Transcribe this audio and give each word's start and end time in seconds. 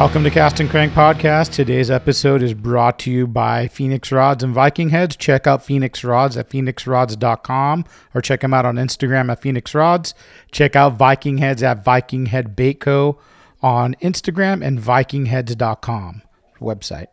Welcome 0.00 0.24
to 0.24 0.30
Cast 0.30 0.60
and 0.60 0.70
Crank 0.70 0.94
Podcast. 0.94 1.52
Today's 1.52 1.90
episode 1.90 2.42
is 2.42 2.54
brought 2.54 2.98
to 3.00 3.10
you 3.10 3.26
by 3.26 3.68
Phenix 3.68 4.10
Rods 4.10 4.42
and 4.42 4.54
Viking 4.54 4.88
Heads. 4.88 5.14
Check 5.14 5.46
out 5.46 5.62
Phenix 5.62 6.02
Rods 6.02 6.38
at 6.38 6.48
phenixrods.com 6.48 7.84
or 8.14 8.22
check 8.22 8.40
them 8.40 8.54
out 8.54 8.64
on 8.64 8.76
Instagram 8.76 9.30
at 9.30 9.42
Phenix 9.42 9.74
Rods. 9.74 10.14
Check 10.52 10.74
out 10.74 10.96
Viking 10.96 11.36
Heads 11.36 11.62
at 11.62 11.84
Viking 11.84 12.26
Head 12.26 12.56
Bait 12.56 12.80
Co. 12.80 13.18
on 13.60 13.94
Instagram 13.96 14.66
and 14.66 14.78
vikingheads.com 14.78 16.22
website. 16.62 17.08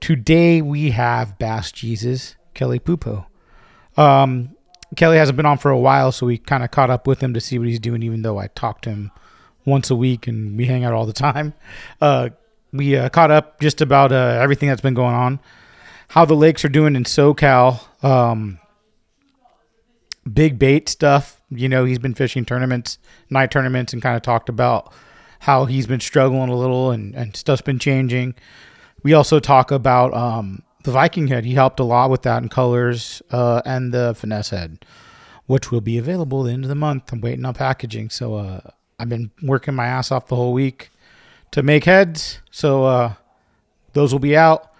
Today 0.00 0.60
we 0.60 0.90
have 0.90 1.38
Bass 1.38 1.70
Jesus, 1.70 2.34
Kelly 2.54 2.80
Puppo. 2.80 3.26
Um, 3.96 4.56
Kelly 4.96 5.18
hasn't 5.18 5.36
been 5.36 5.46
on 5.46 5.58
for 5.58 5.70
a 5.70 5.78
while, 5.78 6.10
so 6.10 6.26
we 6.26 6.38
kind 6.38 6.64
of 6.64 6.72
caught 6.72 6.90
up 6.90 7.06
with 7.06 7.20
him 7.20 7.34
to 7.34 7.40
see 7.40 7.56
what 7.56 7.68
he's 7.68 7.78
doing, 7.78 8.02
even 8.02 8.22
though 8.22 8.38
I 8.38 8.48
talked 8.48 8.82
to 8.82 8.90
him 8.90 9.12
once 9.66 9.90
a 9.90 9.96
week 9.96 10.26
and 10.26 10.56
we 10.56 10.64
hang 10.64 10.84
out 10.84 10.94
all 10.94 11.06
the 11.06 11.12
time. 11.12 11.52
Uh, 12.00 12.28
we 12.72 12.96
uh, 12.96 13.08
caught 13.08 13.30
up 13.30 13.58
just 13.60 13.80
about 13.80 14.12
uh, 14.12 14.38
everything 14.40 14.68
that's 14.68 14.82
been 14.82 14.94
going 14.94 15.14
on, 15.14 15.40
how 16.08 16.24
the 16.24 16.34
lakes 16.34 16.64
are 16.64 16.68
doing 16.68 16.94
in 16.94 17.04
SoCal, 17.04 17.80
um, 18.04 18.58
big 20.30 20.58
bait 20.58 20.88
stuff. 20.88 21.40
You 21.50 21.68
know, 21.68 21.84
he's 21.84 21.98
been 21.98 22.14
fishing 22.14 22.44
tournaments, 22.44 22.98
night 23.30 23.50
tournaments, 23.50 23.92
and 23.92 24.02
kind 24.02 24.16
of 24.16 24.22
talked 24.22 24.48
about 24.48 24.92
how 25.40 25.64
he's 25.64 25.86
been 25.86 26.00
struggling 26.00 26.50
a 26.50 26.56
little 26.56 26.90
and, 26.90 27.14
and 27.14 27.36
stuff's 27.36 27.62
been 27.62 27.78
changing. 27.78 28.34
We 29.02 29.14
also 29.14 29.38
talk 29.38 29.70
about 29.70 30.12
um, 30.12 30.62
the 30.84 30.90
Viking 30.90 31.28
head. 31.28 31.44
He 31.44 31.54
helped 31.54 31.80
a 31.80 31.84
lot 31.84 32.10
with 32.10 32.22
that 32.22 32.42
in 32.42 32.48
colors 32.48 33.22
uh, 33.30 33.62
and 33.64 33.92
the 33.92 34.14
finesse 34.14 34.50
head, 34.50 34.84
which 35.46 35.70
will 35.70 35.80
be 35.80 35.98
available 35.98 36.42
the 36.42 36.52
end 36.52 36.64
of 36.64 36.68
the 36.68 36.74
month. 36.74 37.12
I'm 37.12 37.20
waiting 37.20 37.44
on 37.44 37.54
packaging. 37.54 38.10
So 38.10 38.34
uh, 38.34 38.60
I've 38.98 39.08
been 39.08 39.30
working 39.42 39.74
my 39.74 39.86
ass 39.86 40.10
off 40.10 40.28
the 40.28 40.36
whole 40.36 40.52
week 40.52 40.90
to 41.50 41.62
make 41.62 41.84
heads. 41.84 42.40
So 42.50 42.84
uh, 42.84 43.14
those 43.92 44.12
will 44.12 44.20
be 44.20 44.36
out. 44.36 44.72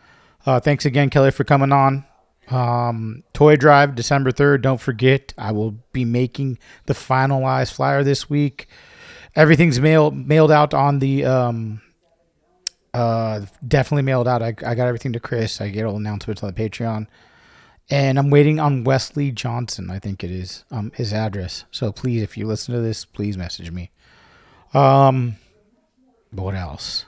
Uh, 0.45 0.61
thanks 0.61 0.85
again, 0.85 1.11
Kelly, 1.11 1.31
for 1.31 1.45
coming 1.45 1.73
on. 1.73 2.05
Um, 2.49 3.25
Toy 3.33 3.57
Drive, 3.57 3.95
December 3.95 4.31
3rd. 4.31 4.63
Don't 4.63 4.81
forget, 4.81 5.35
I 5.37 5.53
will 5.53 5.73
be 5.93 6.05
making 6.05 6.59
the 6.87 6.95
finalized 6.95 7.73
flyer 7.73 8.05
this 8.05 8.31
week. 8.31 8.69
Everything's 9.35 9.81
mailed 9.81 10.17
mailed 10.17 10.51
out 10.51 10.73
on 10.73 11.01
the 11.01 11.25
um, 11.25 11.83
uh, 12.95 13.45
definitely 13.67 14.03
mailed 14.03 14.29
out. 14.29 14.43
I, 14.43 14.49
I 14.49 14.75
got 14.75 14.87
everything 14.87 15.13
to 15.13 15.21
Chris. 15.21 15.61
I 15.61 15.69
get 15.69 15.85
all 15.85 15.97
announcements 15.97 16.43
on 16.43 16.53
the 16.53 16.69
Patreon. 16.69 17.07
And 17.91 18.19
I'm 18.19 18.31
waiting 18.31 18.59
on 18.59 18.85
Wesley 18.85 19.31
Johnson, 19.31 19.91
I 19.91 19.99
think 20.01 20.25
it 20.25 20.31
is, 20.31 20.65
um, 20.73 20.91
his 20.95 21.13
address. 21.13 21.67
So 21.71 21.93
please, 21.93 22.23
if 22.23 22.37
you 22.37 22.47
listen 22.47 22.75
to 22.75 22.81
this, 22.81 23.05
please 23.05 23.37
message 23.37 23.71
me. 23.71 23.91
Um, 24.75 25.37
but 26.33 26.43
what 26.43 26.55
else? 26.55 27.07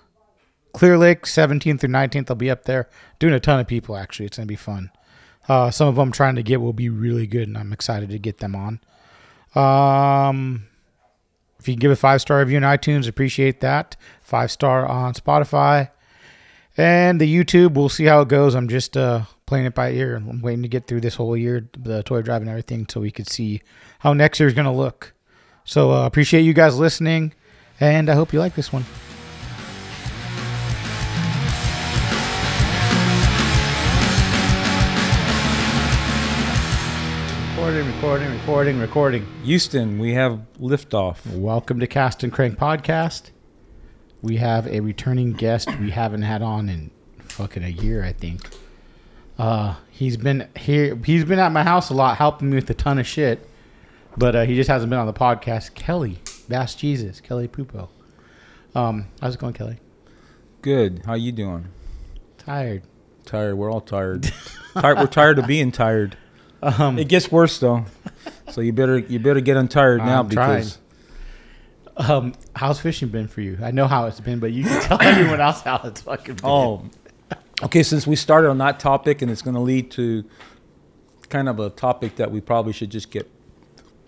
Clear 0.73 0.97
Lake, 0.97 1.23
17th 1.23 1.81
through 1.81 1.91
19th, 1.91 2.31
I'll 2.31 2.37
be 2.37 2.51
up 2.51 2.65
there 2.65 2.89
doing 3.19 3.35
a 3.35 3.41
ton 3.41 3.61
of 3.61 3.67
people. 3.67 3.97
Actually, 3.97 4.27
it's 4.27 4.37
gonna 4.37 4.47
be 4.47 4.57
fun. 4.57 4.91
Uh, 5.49 5.71
some 5.71 5.89
of 5.89 5.97
them 5.97 6.09
I'm 6.09 6.13
trying 6.13 6.37
to 6.37 6.43
get 6.43 6.61
will 6.61 6.73
be 6.73 6.89
really 6.89 7.27
good, 7.27 7.49
and 7.49 7.57
I'm 7.57 7.73
excited 7.73 8.11
to 8.11 8.19
get 8.19 8.39
them 8.39 8.55
on. 8.55 8.81
Um, 9.55 10.67
if 11.59 11.67
you 11.67 11.75
can 11.75 11.81
give 11.81 11.91
a 11.91 11.97
five 11.97 12.21
star 12.21 12.39
review 12.41 12.59
on 12.59 12.63
iTunes, 12.63 13.09
appreciate 13.09 13.61
that. 13.61 13.97
Five 14.21 14.51
star 14.51 14.87
on 14.87 15.15
Spotify, 15.15 15.91
and 16.77 17.21
the 17.21 17.35
YouTube. 17.35 17.75
We'll 17.75 17.89
see 17.89 18.05
how 18.05 18.21
it 18.21 18.29
goes. 18.29 18.55
I'm 18.55 18.69
just 18.69 18.97
uh, 18.97 19.23
playing 19.47 19.67
it 19.67 19.75
by 19.75 19.91
ear. 19.93 20.17
I'm 20.17 20.43
waiting 20.43 20.63
to 20.63 20.69
get 20.69 20.87
through 20.87 21.01
this 21.01 21.15
whole 21.15 21.37
year, 21.37 21.69
the 21.77 22.03
toy 22.03 22.23
drive 22.23 22.43
and 22.43 22.51
everything, 22.51 22.87
so 22.89 23.01
we 23.01 23.11
could 23.11 23.29
see 23.29 23.63
how 24.01 24.13
next 24.13 24.39
year's 24.39 24.55
gonna 24.55 24.75
look. 24.75 25.15
So 25.65 25.93
uh, 25.93 26.07
appreciate 26.07 26.43
you 26.43 26.53
guys 26.53 26.79
listening, 26.79 27.33
and 27.81 28.11
I 28.11 28.15
hope 28.15 28.33
you 28.33 28.39
like 28.39 28.55
this 28.55 28.73
one. 28.73 28.85
Recording, 37.57 37.95
recording, 37.95 38.31
recording, 38.31 38.79
recording. 38.79 39.27
Houston, 39.45 39.99
we 39.99 40.15
have 40.15 40.41
liftoff. 40.59 41.27
Welcome 41.27 41.81
to 41.81 41.87
Cast 41.87 42.23
and 42.23 42.33
Crank 42.33 42.59
Podcast. 42.59 43.31
We 44.23 44.39
have 44.39 44.67
a 44.67 44.81
returning 44.81 45.33
guest 45.33 45.69
we 45.79 45.91
haven't 45.91 46.23
had 46.23 46.41
on 46.41 46.69
in 46.69 46.91
fucking 47.19 47.63
a 47.63 47.69
year, 47.69 48.03
I 48.03 48.13
think. 48.13 48.49
Uh, 49.39 49.77
he's 49.91 50.17
been 50.17 50.49
here. 50.57 50.97
He's 51.05 51.25
been 51.25 51.39
at 51.39 51.53
my 51.53 51.63
house 51.63 51.91
a 51.91 51.95
lot, 51.95 52.17
helping 52.17 52.51
me 52.51 52.57
with 52.57 52.71
a 52.71 52.75
ton 52.75 52.99
of 52.99 53.07
shit. 53.07 53.49
But 54.17 54.35
uh, 54.35 54.45
he 54.45 54.57
just 54.57 54.69
hasn't 54.71 54.91
been 54.91 54.99
on 54.99 55.07
the 55.07 55.13
podcast. 55.13 55.75
Kelly, 55.75 56.19
Bass 56.49 56.75
Jesus, 56.75 57.21
Kelly 57.21 57.49
Puppo. 57.49 57.89
Um, 58.75 59.07
how's 59.21 59.35
it 59.35 59.41
going, 59.41 59.55
Kelly? 59.55 59.79
Good. 60.63 61.03
How 61.07 61.15
you 61.15 61.33
doing? 61.33 61.67
Tired. 62.39 62.83
Tired. 63.25 63.57
We're 63.57 63.71
all 63.71 63.81
tired. 63.81 64.31
tired. 64.75 64.99
We're 64.99 65.07
tired 65.07 65.39
of 65.39 65.47
being 65.47 65.73
tired. 65.73 66.17
Um, 66.63 66.99
It 66.99 67.09
gets 67.09 67.31
worse 67.31 67.59
though. 67.61 67.85
So 68.51 68.61
you 68.61 68.73
better 68.73 68.99
you 68.99 69.19
better 69.21 69.41
get 69.41 69.57
untired 69.57 69.99
now 70.01 70.21
I'm 70.21 70.29
trying. 70.29 70.65
because 70.65 70.79
um, 71.97 72.33
how's 72.57 72.81
fishing 72.81 73.09
been 73.09 73.29
for 73.29 73.41
you? 73.43 73.59
I 73.63 73.71
know 73.71 73.87
how 73.87 74.07
it's 74.07 74.21
been, 74.21 74.39
but 74.41 74.53
you 74.53 74.65
can 74.65 74.83
tell 74.83 75.01
everyone 75.01 75.41
else 75.41 75.61
how 75.63 75.81
it's 75.85 76.01
fucking 76.01 76.37
been. 76.37 76.45
oh, 76.45 76.85
okay. 77.63 77.83
Since 77.83 78.07
we 78.07 78.17
started 78.17 78.49
on 78.49 78.59
that 78.59 78.81
topic 78.81 79.23
and 79.23 79.31
it's 79.31 79.43
going 79.43 79.55
to 79.55 79.61
lead 79.61 79.91
to 79.93 80.25
kind 81.29 81.49
of 81.49 81.61
a 81.61 81.71
topic 81.71 82.17
that 82.17 82.31
we 82.33 82.41
probably 82.41 82.73
should 82.73 82.91
just 82.91 83.11
get 83.11 83.31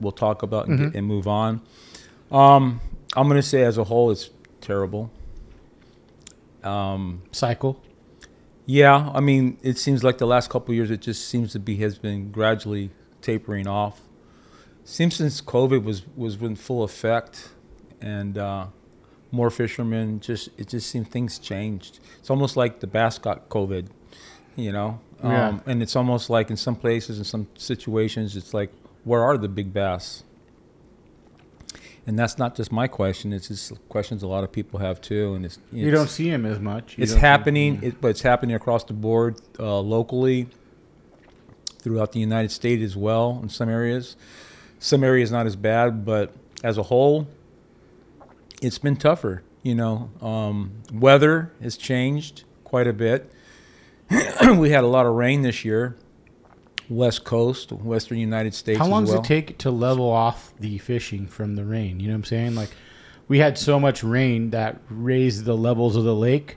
we'll 0.00 0.10
talk 0.10 0.42
about 0.42 0.66
and, 0.68 0.78
Mhm. 0.78 0.84
get, 0.92 0.98
and 0.98 1.06
move 1.06 1.28
on. 1.28 1.60
Um, 2.30 2.80
I'm 3.16 3.28
going 3.28 3.40
to 3.40 3.46
say 3.46 3.62
as 3.62 3.78
a 3.78 3.84
whole 3.84 4.10
it's 4.10 4.30
terrible. 4.60 5.10
Um, 6.62 7.22
cycle. 7.32 7.82
Yeah, 8.66 9.10
I 9.12 9.20
mean, 9.20 9.58
it 9.62 9.78
seems 9.78 10.04
like 10.04 10.18
the 10.18 10.26
last 10.26 10.48
couple 10.50 10.72
of 10.72 10.76
years, 10.76 10.90
it 10.90 11.00
just 11.00 11.26
seems 11.28 11.52
to 11.52 11.58
be 11.58 11.76
has 11.76 11.98
been 11.98 12.30
gradually 12.30 12.90
tapering 13.20 13.66
off. 13.66 14.02
Seems 14.84 15.16
since 15.16 15.40
COVID 15.40 15.82
was 15.82 16.02
was 16.16 16.36
in 16.36 16.56
full 16.56 16.84
effect, 16.84 17.50
and 18.00 18.38
uh, 18.38 18.66
more 19.32 19.50
fishermen 19.50 20.20
just 20.20 20.50
it 20.56 20.68
just 20.68 20.88
seemed 20.88 21.10
things 21.10 21.38
changed. 21.38 22.00
It's 22.18 22.30
almost 22.30 22.56
like 22.56 22.80
the 22.80 22.86
bass 22.86 23.18
got 23.18 23.48
COVID, 23.48 23.88
you 24.56 24.72
know. 24.72 25.00
Um, 25.22 25.30
Yeah. 25.30 25.60
And 25.66 25.82
it's 25.82 25.96
almost 25.96 26.30
like 26.30 26.50
in 26.50 26.56
some 26.56 26.76
places, 26.76 27.18
in 27.18 27.24
some 27.24 27.48
situations, 27.56 28.36
it's 28.36 28.54
like, 28.54 28.70
where 29.04 29.22
are 29.22 29.36
the 29.36 29.48
big 29.48 29.72
bass? 29.72 30.24
And 32.06 32.18
that's 32.18 32.38
not 32.38 32.56
just 32.56 32.72
my 32.72 32.88
question; 32.88 33.32
it's 33.32 33.48
just 33.48 33.72
questions 33.88 34.22
a 34.22 34.26
lot 34.26 34.42
of 34.42 34.50
people 34.50 34.80
have 34.80 35.00
too. 35.00 35.34
And 35.34 35.44
it's, 35.44 35.58
You 35.70 35.90
don't 35.90 36.08
see 36.08 36.28
him 36.28 36.46
as 36.46 36.58
much. 36.58 36.96
You 36.96 37.02
it's 37.02 37.14
happening, 37.14 37.78
it, 37.82 38.00
but 38.00 38.08
it's 38.08 38.22
happening 38.22 38.56
across 38.56 38.84
the 38.84 38.94
board 38.94 39.40
uh, 39.58 39.78
locally, 39.80 40.48
throughout 41.80 42.12
the 42.12 42.20
United 42.20 42.50
States 42.50 42.82
as 42.82 42.96
well 42.96 43.40
in 43.42 43.48
some 43.48 43.68
areas. 43.68 44.16
Some 44.78 45.04
areas 45.04 45.30
not 45.30 45.46
as 45.46 45.56
bad, 45.56 46.04
but 46.04 46.32
as 46.62 46.78
a 46.78 46.84
whole, 46.84 47.28
it's 48.62 48.78
been 48.78 48.96
tougher. 48.96 49.42
You 49.62 49.74
know, 49.74 50.10
um, 50.22 50.72
weather 50.92 51.52
has 51.62 51.76
changed 51.76 52.44
quite 52.64 52.86
a 52.86 52.92
bit. 52.92 53.30
we 54.56 54.70
had 54.70 54.84
a 54.84 54.86
lot 54.86 55.06
of 55.06 55.14
rain 55.14 55.42
this 55.42 55.64
year, 55.64 55.96
West 56.90 57.24
Coast, 57.24 57.70
Western 57.72 58.18
United 58.18 58.52
States. 58.52 58.78
How 58.78 58.86
long 58.86 59.04
well. 59.06 59.16
does 59.16 59.24
it 59.24 59.28
take 59.28 59.58
to 59.58 59.70
level 59.70 60.10
off 60.10 60.52
the 60.58 60.76
fishing 60.78 61.26
from 61.26 61.54
the 61.56 61.64
rain? 61.64 62.00
You 62.00 62.08
know 62.08 62.14
what 62.14 62.18
I'm 62.18 62.24
saying? 62.24 62.54
Like, 62.56 62.70
we 63.28 63.38
had 63.38 63.56
so 63.56 63.78
much 63.78 64.02
rain 64.02 64.50
that 64.50 64.80
raised 64.90 65.44
the 65.44 65.56
levels 65.56 65.94
of 65.96 66.02
the 66.04 66.14
lake. 66.14 66.56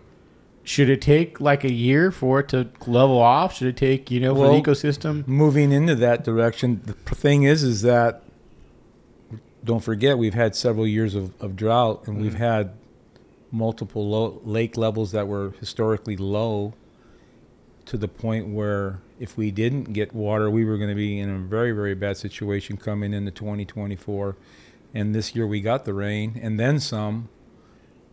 Should 0.63 0.89
it 0.89 1.01
take 1.01 1.39
like 1.39 1.63
a 1.63 1.71
year 1.71 2.09
for 2.11 2.39
it 2.39 2.47
to 2.49 2.69
level 2.87 3.19
off? 3.19 3.53
Should 3.55 3.67
it 3.67 3.77
take, 3.77 4.09
you 4.09 4.19
know, 4.19 4.33
for 4.33 4.47
the 4.47 4.61
ecosystem? 4.61 5.27
moving 5.27 5.71
into 5.71 5.93
that 5.95 6.23
direction 6.23 6.81
the 6.85 6.93
thing 7.15 7.43
is 7.43 7.63
is 7.63 7.81
that 7.83 8.23
don't 9.63 9.83
forget 9.83 10.17
we've 10.17 10.33
had 10.33 10.55
several 10.55 10.87
years 10.87 11.15
of, 11.15 11.31
of 11.41 11.55
drought 11.55 12.03
and 12.07 12.19
we've 12.21 12.35
Mhm. 12.35 12.37
had 12.37 12.71
multiple 13.51 14.09
low, 14.09 14.41
lake 14.43 14.75
levels 14.77 15.11
that 15.11 15.27
were 15.27 15.53
historically 15.59 16.17
low 16.17 16.73
to 17.85 17.97
the 17.97 18.07
point 18.07 18.47
where 18.47 18.99
if 19.19 19.37
we 19.37 19.51
didn't 19.51 19.93
get 19.93 20.13
water 20.13 20.49
we 20.49 20.65
were 20.65 20.77
going 20.77 20.89
to 20.89 20.95
be 20.95 21.19
in 21.19 21.29
a 21.29 21.39
very 21.39 21.71
very 21.71 21.93
bad 21.93 22.17
situation 22.17 22.77
coming 22.77 23.13
into 23.13 23.31
2024 23.31 24.35
and 24.93 25.13
this 25.13 25.35
year 25.35 25.47
we 25.47 25.61
got 25.61 25.85
the 25.85 25.93
rain 25.93 26.39
and 26.41 26.59
then 26.59 26.79
some 26.79 27.29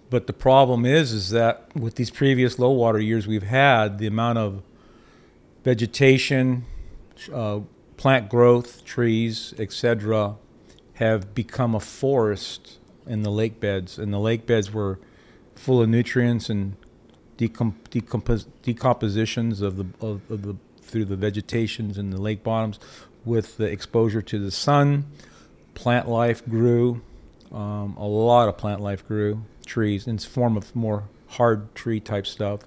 but 0.09 0.27
the 0.27 0.33
problem 0.33 0.85
is 0.85 1.13
is 1.13 1.31
that 1.31 1.69
with 1.75 1.95
these 1.97 2.11
previous 2.11 2.59
low 2.59 2.71
water 2.71 2.99
years 2.99 3.27
we've 3.27 3.45
had 3.45 3.99
the 3.99 4.07
amount 4.07 4.39
of 4.39 4.63
vegetation 5.65 6.65
uh, 7.33 7.61
plant 7.97 8.31
growth, 8.31 8.83
trees, 8.85 9.53
etc., 9.59 10.37
have 10.95 11.35
become 11.35 11.75
a 11.75 11.81
forest 11.81 12.79
in 13.07 13.23
the 13.23 13.31
lake 13.31 13.61
beds, 13.61 13.99
and 13.99 14.13
the 14.13 14.19
lake 14.19 14.47
beds 14.47 14.73
were 14.73 14.99
full 15.55 15.83
of 15.83 15.89
nutrients 15.91 16.49
and 16.49 16.77
decom- 17.37 17.75
decompos- 17.91 18.47
decompositions 18.63 19.61
of 19.61 19.77
the 19.77 19.87
of, 20.01 20.23
of 20.31 20.43
the 20.43 20.57
through 20.91 21.07
the 21.07 21.17
vegetations 21.17 21.99
in 21.99 22.11
the 22.11 22.21
lake 22.21 22.43
bottoms, 22.43 22.79
with 23.25 23.57
the 23.57 23.65
exposure 23.65 24.23
to 24.23 24.39
the 24.39 24.51
sun. 24.51 25.07
Plant 25.75 26.09
life 26.09 26.47
grew, 26.49 27.01
um, 27.53 27.97
a 27.97 28.07
lot 28.07 28.49
of 28.49 28.59
plant 28.59 28.81
life 28.81 29.07
grew, 29.07 29.45
trees 29.65 30.07
in 30.07 30.19
form 30.19 30.57
of 30.57 30.75
more 30.75 31.05
hard 31.29 31.75
tree 31.75 32.01
type 32.01 32.27
stuff, 32.27 32.61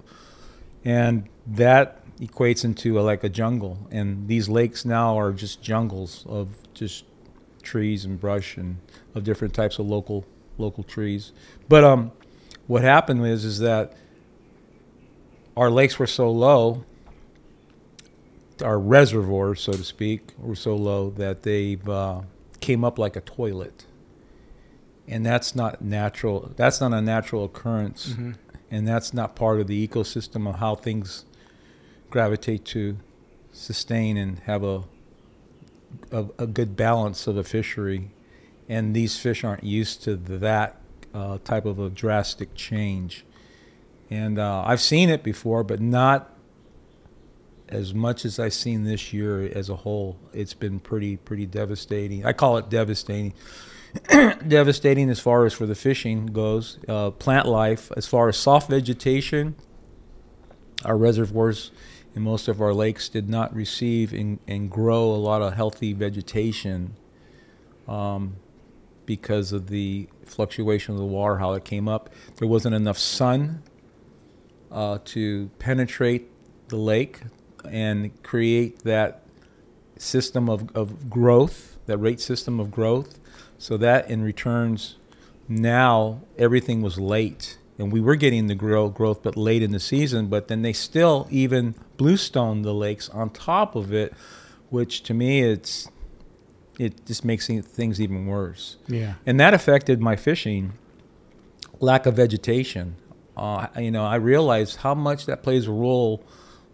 and 0.84 1.28
that 1.46 2.00
equates 2.18 2.64
into 2.64 2.98
a, 2.98 3.02
like 3.02 3.22
a 3.24 3.28
jungle. 3.28 3.86
And 3.90 4.28
these 4.28 4.48
lakes 4.48 4.84
now 4.84 5.18
are 5.18 5.32
just 5.32 5.62
jungles 5.62 6.24
of 6.28 6.48
just 6.72 7.04
trees 7.62 8.04
and 8.04 8.20
brush 8.20 8.56
and 8.56 8.78
of 9.14 9.24
different 9.24 9.54
types 9.54 9.78
of 9.78 9.86
local 9.86 10.24
local 10.58 10.84
trees. 10.84 11.32
But 11.68 11.84
um, 11.84 12.12
what 12.66 12.82
happened 12.82 13.26
is 13.26 13.44
is 13.44 13.58
that 13.58 13.96
our 15.56 15.70
lakes 15.70 15.98
were 15.98 16.06
so 16.06 16.30
low, 16.30 16.84
our 18.62 18.78
reservoirs, 18.78 19.60
so 19.62 19.72
to 19.72 19.84
speak, 19.84 20.32
were 20.38 20.54
so 20.54 20.76
low 20.76 21.10
that 21.10 21.42
they 21.42 21.78
uh, 21.86 22.22
came 22.60 22.84
up 22.84 22.98
like 22.98 23.16
a 23.16 23.20
toilet, 23.20 23.86
and 25.08 25.24
that's 25.24 25.54
not 25.54 25.82
natural. 25.82 26.52
That's 26.56 26.80
not 26.80 26.92
a 26.92 27.00
natural 27.00 27.44
occurrence, 27.44 28.10
Mm-hmm. 28.10 28.32
and 28.70 28.86
that's 28.88 29.12
not 29.14 29.34
part 29.36 29.60
of 29.60 29.66
the 29.66 29.86
ecosystem 29.88 30.48
of 30.48 30.56
how 30.56 30.74
things 30.74 31.24
gravitate 32.10 32.64
to 32.66 32.96
sustain 33.52 34.16
and 34.16 34.38
have 34.40 34.62
a 34.64 34.84
a, 36.10 36.26
a 36.38 36.46
good 36.46 36.74
balance 36.76 37.26
of 37.28 37.36
a 37.36 37.44
fishery. 37.44 38.10
And 38.68 38.94
these 38.96 39.16
fish 39.16 39.44
aren't 39.44 39.62
used 39.62 40.02
to 40.04 40.16
that 40.16 40.80
uh, 41.12 41.38
type 41.44 41.64
of 41.66 41.78
a 41.78 41.88
drastic 41.88 42.54
change. 42.56 43.24
And 44.10 44.38
uh, 44.38 44.64
I've 44.66 44.80
seen 44.80 45.08
it 45.08 45.22
before, 45.22 45.62
but 45.62 45.80
not 45.80 46.33
as 47.74 47.92
much 47.92 48.24
as 48.24 48.38
I've 48.38 48.54
seen 48.54 48.84
this 48.84 49.12
year 49.12 49.40
as 49.52 49.68
a 49.68 49.74
whole. 49.74 50.16
It's 50.32 50.54
been 50.54 50.78
pretty 50.78 51.16
pretty 51.16 51.44
devastating. 51.46 52.24
I 52.24 52.32
call 52.32 52.56
it 52.56 52.70
devastating. 52.70 53.34
devastating 54.48 55.10
as 55.10 55.20
far 55.20 55.44
as 55.44 55.52
for 55.52 55.66
the 55.66 55.74
fishing 55.74 56.26
goes. 56.26 56.78
Uh, 56.88 57.10
plant 57.10 57.46
life, 57.46 57.92
as 57.96 58.06
far 58.06 58.28
as 58.28 58.36
soft 58.36 58.70
vegetation, 58.70 59.56
our 60.84 60.96
reservoirs 60.96 61.70
in 62.14 62.22
most 62.22 62.48
of 62.48 62.60
our 62.60 62.72
lakes 62.72 63.08
did 63.08 63.28
not 63.28 63.54
receive 63.54 64.12
and, 64.12 64.38
and 64.46 64.70
grow 64.70 65.04
a 65.04 65.16
lot 65.16 65.42
of 65.42 65.54
healthy 65.54 65.92
vegetation 65.92 66.96
um, 67.88 68.36
because 69.06 69.52
of 69.52 69.68
the 69.68 70.08
fluctuation 70.24 70.94
of 70.94 70.98
the 70.98 71.06
water, 71.06 71.38
how 71.38 71.52
it 71.52 71.64
came 71.64 71.88
up. 71.88 72.10
There 72.36 72.48
wasn't 72.48 72.74
enough 72.74 72.98
sun 72.98 73.62
uh, 74.70 74.98
to 75.06 75.50
penetrate 75.58 76.30
the 76.68 76.76
lake 76.76 77.20
and 77.70 78.22
create 78.22 78.80
that 78.80 79.22
system 79.98 80.48
of, 80.48 80.74
of 80.74 81.08
growth, 81.08 81.78
that 81.86 81.98
rate 81.98 82.20
system 82.20 82.60
of 82.60 82.70
growth. 82.70 83.18
So 83.58 83.76
that 83.78 84.10
in 84.10 84.22
returns, 84.22 84.96
now 85.48 86.20
everything 86.38 86.82
was 86.82 86.98
late. 86.98 87.58
And 87.78 87.92
we 87.92 88.00
were 88.00 88.16
getting 88.16 88.46
the 88.46 88.54
grow, 88.54 88.88
growth, 88.88 89.22
but 89.22 89.36
late 89.36 89.62
in 89.62 89.72
the 89.72 89.80
season. 89.80 90.28
But 90.28 90.48
then 90.48 90.62
they 90.62 90.72
still 90.72 91.26
even 91.30 91.74
bluestone 91.96 92.62
the 92.62 92.74
lakes 92.74 93.08
on 93.08 93.30
top 93.30 93.74
of 93.74 93.92
it, 93.92 94.12
which 94.70 95.02
to 95.04 95.14
me 95.14 95.42
it's 95.42 95.88
it 96.78 97.06
just 97.06 97.24
makes 97.24 97.46
things 97.46 98.00
even 98.00 98.26
worse. 98.26 98.76
Yeah. 98.88 99.14
And 99.26 99.38
that 99.38 99.54
affected 99.54 100.00
my 100.00 100.16
fishing. 100.16 100.72
Lack 101.80 102.06
of 102.06 102.14
vegetation. 102.14 102.96
Uh, 103.36 103.66
you 103.78 103.90
know, 103.90 104.04
I 104.04 104.16
realized 104.16 104.76
how 104.76 104.94
much 104.94 105.26
that 105.26 105.42
plays 105.42 105.66
a 105.66 105.72
role 105.72 106.24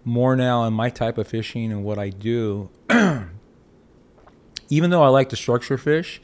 more 0.05 0.35
now 0.37 0.65
in 0.65 0.73
my 0.73 0.91
type 0.91 1.19
of 1.19 1.29
fishing 1.29 1.71
and 1.73 1.85
what 1.85 1.99
I 1.99 2.09
do. 2.11 2.71
Even 4.69 4.91
though 4.91 5.03
I 5.03 5.09
like 5.09 5.29
to 5.31 5.37
structure 5.37 5.77
fish, 5.77 6.21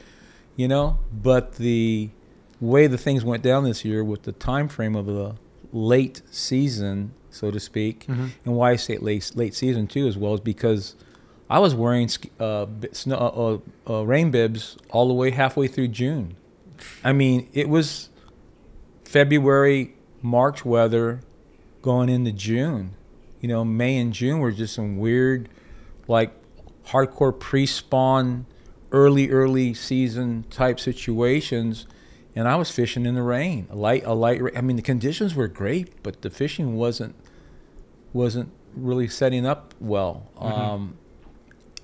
you 0.55 0.69
know, 0.69 0.99
but 1.13 1.57
the 1.57 2.11
way 2.61 2.87
the 2.87 2.97
things 2.99 3.25
went 3.25 3.43
down 3.43 3.65
this 3.65 3.85
year 3.85 4.05
with 4.05 4.23
the 4.23 4.33
time 4.33 4.69
frame 4.69 4.95
of 4.95 5.07
the 5.07 5.35
late 5.73 6.23
season, 6.31 7.13
so 7.31 7.51
to 7.51 7.59
speak, 7.61 8.07
Mhm. 8.07 8.31
and 8.45 8.55
why 8.57 8.71
I 8.71 8.77
say 8.77 8.97
late 8.99 9.33
late 9.35 9.55
season 9.55 9.87
too 9.89 10.07
as 10.07 10.17
well 10.17 10.35
is 10.35 10.41
because 10.41 10.95
I 11.51 11.59
was 11.59 11.75
wearing 11.75 12.09
uh, 12.41 12.67
snow, 12.93 13.63
uh, 13.87 13.93
uh, 13.93 14.07
rain 14.07 14.31
bibs 14.31 14.77
all 14.91 15.09
the 15.09 15.15
way 15.15 15.31
halfway 15.31 15.67
through 15.69 15.89
June. 15.89 16.37
I 17.05 17.13
mean, 17.13 17.49
it 17.53 17.69
was 17.69 18.09
February, 19.05 19.95
March 20.23 20.65
weather 20.65 21.21
going 21.83 22.09
into 22.09 22.33
June. 22.33 22.93
You 23.47 23.53
know, 23.53 23.65
May 23.65 23.97
and 23.99 24.13
June 24.13 24.41
were 24.41 24.51
just 24.51 24.75
some 24.75 24.99
weird, 24.99 25.49
like 26.09 26.33
hardcore 26.87 27.39
pre-spawn, 27.39 28.45
early 28.91 29.31
early 29.31 29.73
season 29.73 30.45
type 30.51 30.81
situations, 30.81 31.87
and 32.35 32.49
I 32.49 32.57
was 32.57 32.73
fishing 32.73 33.07
in 33.07 33.15
the 33.15 33.23
rain. 33.23 33.69
A 33.71 33.77
light, 33.77 34.03
a 34.05 34.15
light. 34.15 34.43
I 34.57 34.63
mean, 34.63 34.75
the 34.75 34.83
conditions 34.83 35.37
were 35.37 35.47
great, 35.47 36.03
but 36.03 36.23
the 36.23 36.29
fishing 36.29 36.75
wasn't 36.75 37.15
wasn't 38.13 38.51
really 38.75 39.07
setting 39.07 39.47
up 39.47 39.75
well. 39.79 40.29
Um, 40.39 40.97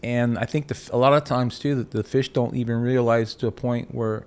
and 0.03 0.37
I 0.37 0.44
think 0.47 0.67
the, 0.67 0.91
a 0.93 0.99
lot 0.99 1.12
of 1.12 1.23
times 1.23 1.61
too 1.61 1.76
that 1.76 1.93
the 1.93 2.03
fish 2.03 2.31
don't 2.31 2.56
even 2.56 2.81
realize 2.81 3.37
to 3.37 3.47
a 3.47 3.53
point 3.53 3.94
where 3.94 4.26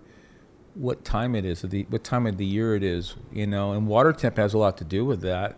what 0.74 1.04
time 1.04 1.36
it 1.36 1.44
is, 1.44 1.64
the, 1.64 1.84
what 1.90 2.06
time 2.06 2.28
of 2.28 2.38
the 2.38 2.46
year 2.46 2.78
it 2.78 2.84
is, 2.84 3.16
you 3.30 3.46
know. 3.46 3.74
And 3.74 3.88
water 3.88 4.14
temp 4.14 4.38
has 4.38 4.54
a 4.54 4.58
lot 4.58 4.78
to 4.78 4.86
do 4.86 5.04
with 5.04 5.20
that, 5.20 5.58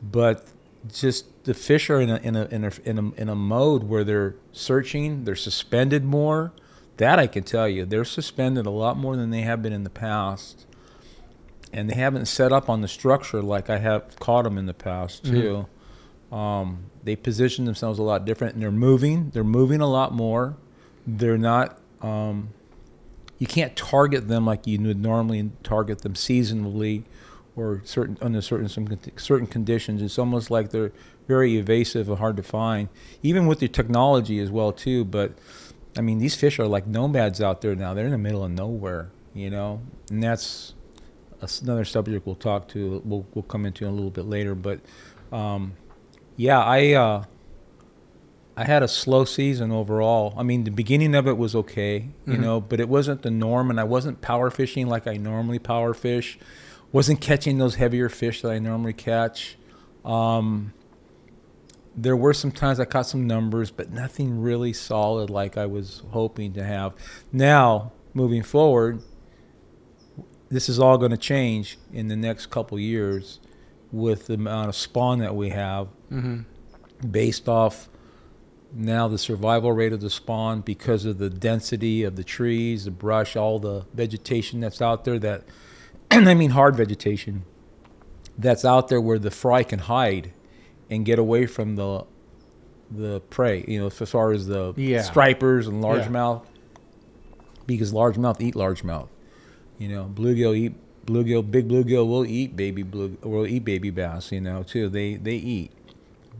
but 0.00 0.46
just 0.92 1.44
the 1.44 1.54
fish 1.54 1.88
are 1.90 2.00
in 2.00 2.10
a 2.10 2.16
in 2.16 2.36
a 2.36 2.44
in 2.46 2.64
a 2.64 2.72
in 2.84 2.98
a, 2.98 3.12
in 3.20 3.28
a 3.28 3.34
mode 3.34 3.84
where 3.84 4.04
they're 4.04 4.34
searching, 4.52 5.24
they're 5.24 5.34
suspended 5.36 6.04
more. 6.04 6.52
That 6.98 7.18
I 7.18 7.26
can 7.28 7.44
tell 7.44 7.68
you, 7.68 7.84
they're 7.84 8.04
suspended 8.04 8.66
a 8.66 8.70
lot 8.70 8.96
more 8.96 9.16
than 9.16 9.30
they 9.30 9.42
have 9.42 9.62
been 9.62 9.72
in 9.72 9.84
the 9.84 9.90
past, 9.90 10.66
and 11.72 11.88
they 11.88 11.94
haven't 11.94 12.26
set 12.26 12.52
up 12.52 12.68
on 12.68 12.80
the 12.80 12.88
structure 12.88 13.40
like 13.42 13.70
I 13.70 13.78
have 13.78 14.16
caught 14.18 14.42
them 14.44 14.58
in 14.58 14.66
the 14.66 14.74
past 14.74 15.24
Mhm. 15.24 15.30
too. 16.30 16.34
Um, 16.36 16.78
they 17.04 17.16
position 17.16 17.64
themselves 17.64 17.98
a 17.98 18.02
lot 18.02 18.24
different, 18.24 18.54
and 18.54 18.62
they're 18.62 18.70
moving. 18.70 19.30
They're 19.32 19.44
moving 19.44 19.80
a 19.80 19.86
lot 19.88 20.12
more. 20.12 20.56
They're 21.06 21.38
not. 21.38 21.78
Um, 22.02 22.48
you 23.38 23.46
can't 23.46 23.74
target 23.76 24.26
them 24.28 24.44
like 24.44 24.66
you 24.66 24.80
would 24.80 25.00
normally 25.00 25.50
target 25.62 26.00
them 26.00 26.14
seasonally, 26.14 27.04
or 27.60 27.82
certain 27.84 28.16
under 28.20 28.40
certain 28.40 28.68
some 28.68 28.86
certain 29.16 29.46
conditions. 29.46 30.02
It's 30.02 30.18
almost 30.18 30.50
like 30.50 30.70
they're 30.70 30.92
very 31.26 31.56
evasive 31.56 32.08
and 32.08 32.18
hard 32.18 32.36
to 32.38 32.42
find, 32.42 32.88
even 33.22 33.46
with 33.46 33.58
the 33.60 33.68
technology 33.68 34.38
as 34.38 34.50
well 34.50 34.72
too. 34.72 35.04
But 35.04 35.32
I 35.96 36.00
mean, 36.00 36.18
these 36.18 36.34
fish 36.34 36.58
are 36.58 36.66
like 36.66 36.86
nomads 36.86 37.40
out 37.40 37.60
there 37.60 37.74
now. 37.74 37.94
They're 37.94 38.06
in 38.06 38.12
the 38.12 38.18
middle 38.18 38.44
of 38.44 38.50
nowhere, 38.50 39.10
you 39.34 39.50
know, 39.50 39.80
and 40.10 40.22
that's 40.22 40.74
another 41.62 41.84
subject 41.84 42.26
we'll 42.26 42.34
talk 42.34 42.68
to. 42.68 43.02
We'll 43.04 43.26
we'll 43.34 43.42
come 43.44 43.66
into 43.66 43.88
a 43.88 43.90
little 43.90 44.10
bit 44.10 44.24
later, 44.26 44.54
but. 44.54 44.80
Um, 45.30 45.74
yeah, 46.36 46.60
I 46.62 46.92
uh, 46.94 47.24
I 48.56 48.64
had 48.64 48.82
a 48.82 48.88
slow 48.88 49.24
season 49.24 49.70
overall. 49.70 50.34
I 50.38 50.42
mean, 50.42 50.64
the 50.64 50.70
beginning 50.70 51.14
of 51.14 51.26
it 51.28 51.36
was 51.36 51.54
okay, 51.54 52.08
you 52.26 52.34
Mhm. 52.34 52.40
know, 52.40 52.60
but 52.60 52.80
it 52.80 52.88
wasn't 52.88 53.22
the 53.22 53.30
norm, 53.30 53.70
and 53.70 53.78
I 53.78 53.84
wasn't 53.84 54.20
power 54.20 54.50
fishing 54.50 54.88
like 54.88 55.06
I 55.06 55.16
normally 55.16 55.58
power 55.58 55.94
fish. 55.94 56.38
Wasn't 56.92 57.20
catching 57.20 57.58
those 57.58 57.74
heavier 57.76 58.08
fish 58.08 58.42
that 58.42 58.50
I 58.50 58.58
normally 58.58 58.92
catch. 58.94 59.56
Um, 60.04 60.72
there 61.94 62.16
were 62.16 62.32
some 62.32 62.52
times 62.52 62.80
I 62.80 62.84
caught 62.84 63.06
some 63.06 63.26
numbers, 63.26 63.70
but 63.70 63.90
nothing 63.90 64.40
really 64.40 64.72
solid 64.72 65.30
like 65.30 65.56
I 65.58 65.66
was 65.66 66.02
hoping 66.12 66.52
to 66.54 66.64
have. 66.64 66.94
Now, 67.32 67.92
moving 68.14 68.42
forward, 68.42 69.02
this 70.48 70.68
is 70.68 70.78
all 70.78 70.96
going 70.96 71.10
to 71.10 71.16
change 71.18 71.76
in 71.92 72.08
the 72.08 72.16
next 72.16 72.46
couple 72.46 72.78
years 72.78 73.40
with 73.92 74.26
the 74.26 74.34
amount 74.34 74.68
of 74.68 74.76
spawn 74.76 75.18
that 75.18 75.34
we 75.34 75.50
have 75.50 75.88
Mm-hmm. 76.10 77.10
based 77.10 77.50
off 77.50 77.88
now 78.72 79.08
the 79.08 79.18
survival 79.18 79.72
rate 79.72 79.92
of 79.92 80.00
the 80.00 80.08
spawn 80.08 80.62
because 80.62 81.04
of 81.04 81.18
the 81.18 81.28
density 81.28 82.02
of 82.02 82.16
the 82.16 82.24
trees, 82.24 82.86
the 82.86 82.90
brush, 82.90 83.36
all 83.36 83.58
the 83.58 83.84
vegetation 83.92 84.60
that's 84.60 84.80
out 84.80 85.04
there 85.04 85.18
that 85.18 85.44
and 86.10 86.28
I 86.28 86.34
mean 86.34 86.50
hard 86.50 86.76
vegetation 86.76 87.44
that's 88.36 88.64
out 88.64 88.88
there 88.88 89.00
where 89.00 89.18
the 89.18 89.30
fry 89.30 89.62
can 89.64 89.80
hide 89.80 90.32
and 90.90 91.04
get 91.04 91.18
away 91.18 91.46
from 91.46 91.76
the 91.76 92.04
the 92.90 93.20
prey, 93.28 93.64
you 93.68 93.78
know, 93.78 93.86
as 93.88 94.10
far 94.10 94.32
as 94.32 94.46
the 94.46 94.72
Yeah. 94.76 95.02
stripers 95.02 95.66
and 95.66 95.82
largemouth, 95.84 96.44
Yeah. 96.44 96.50
because 97.66 97.92
largemouth 97.92 98.40
eat 98.40 98.54
largemouth. 98.54 99.08
You 99.78 99.88
know, 99.88 100.10
bluegill 100.14 100.56
eat 100.56 100.74
bluegill, 101.06 101.50
big 101.50 101.68
bluegill 101.68 102.06
will 102.08 102.24
eat 102.24 102.56
baby 102.56 102.82
blue, 102.82 103.16
will 103.22 103.46
eat 103.46 103.64
baby 103.64 103.90
bass. 103.90 104.32
You 104.32 104.40
know, 104.40 104.62
too. 104.62 104.88
They 104.88 105.16
they 105.16 105.34
eat, 105.36 105.72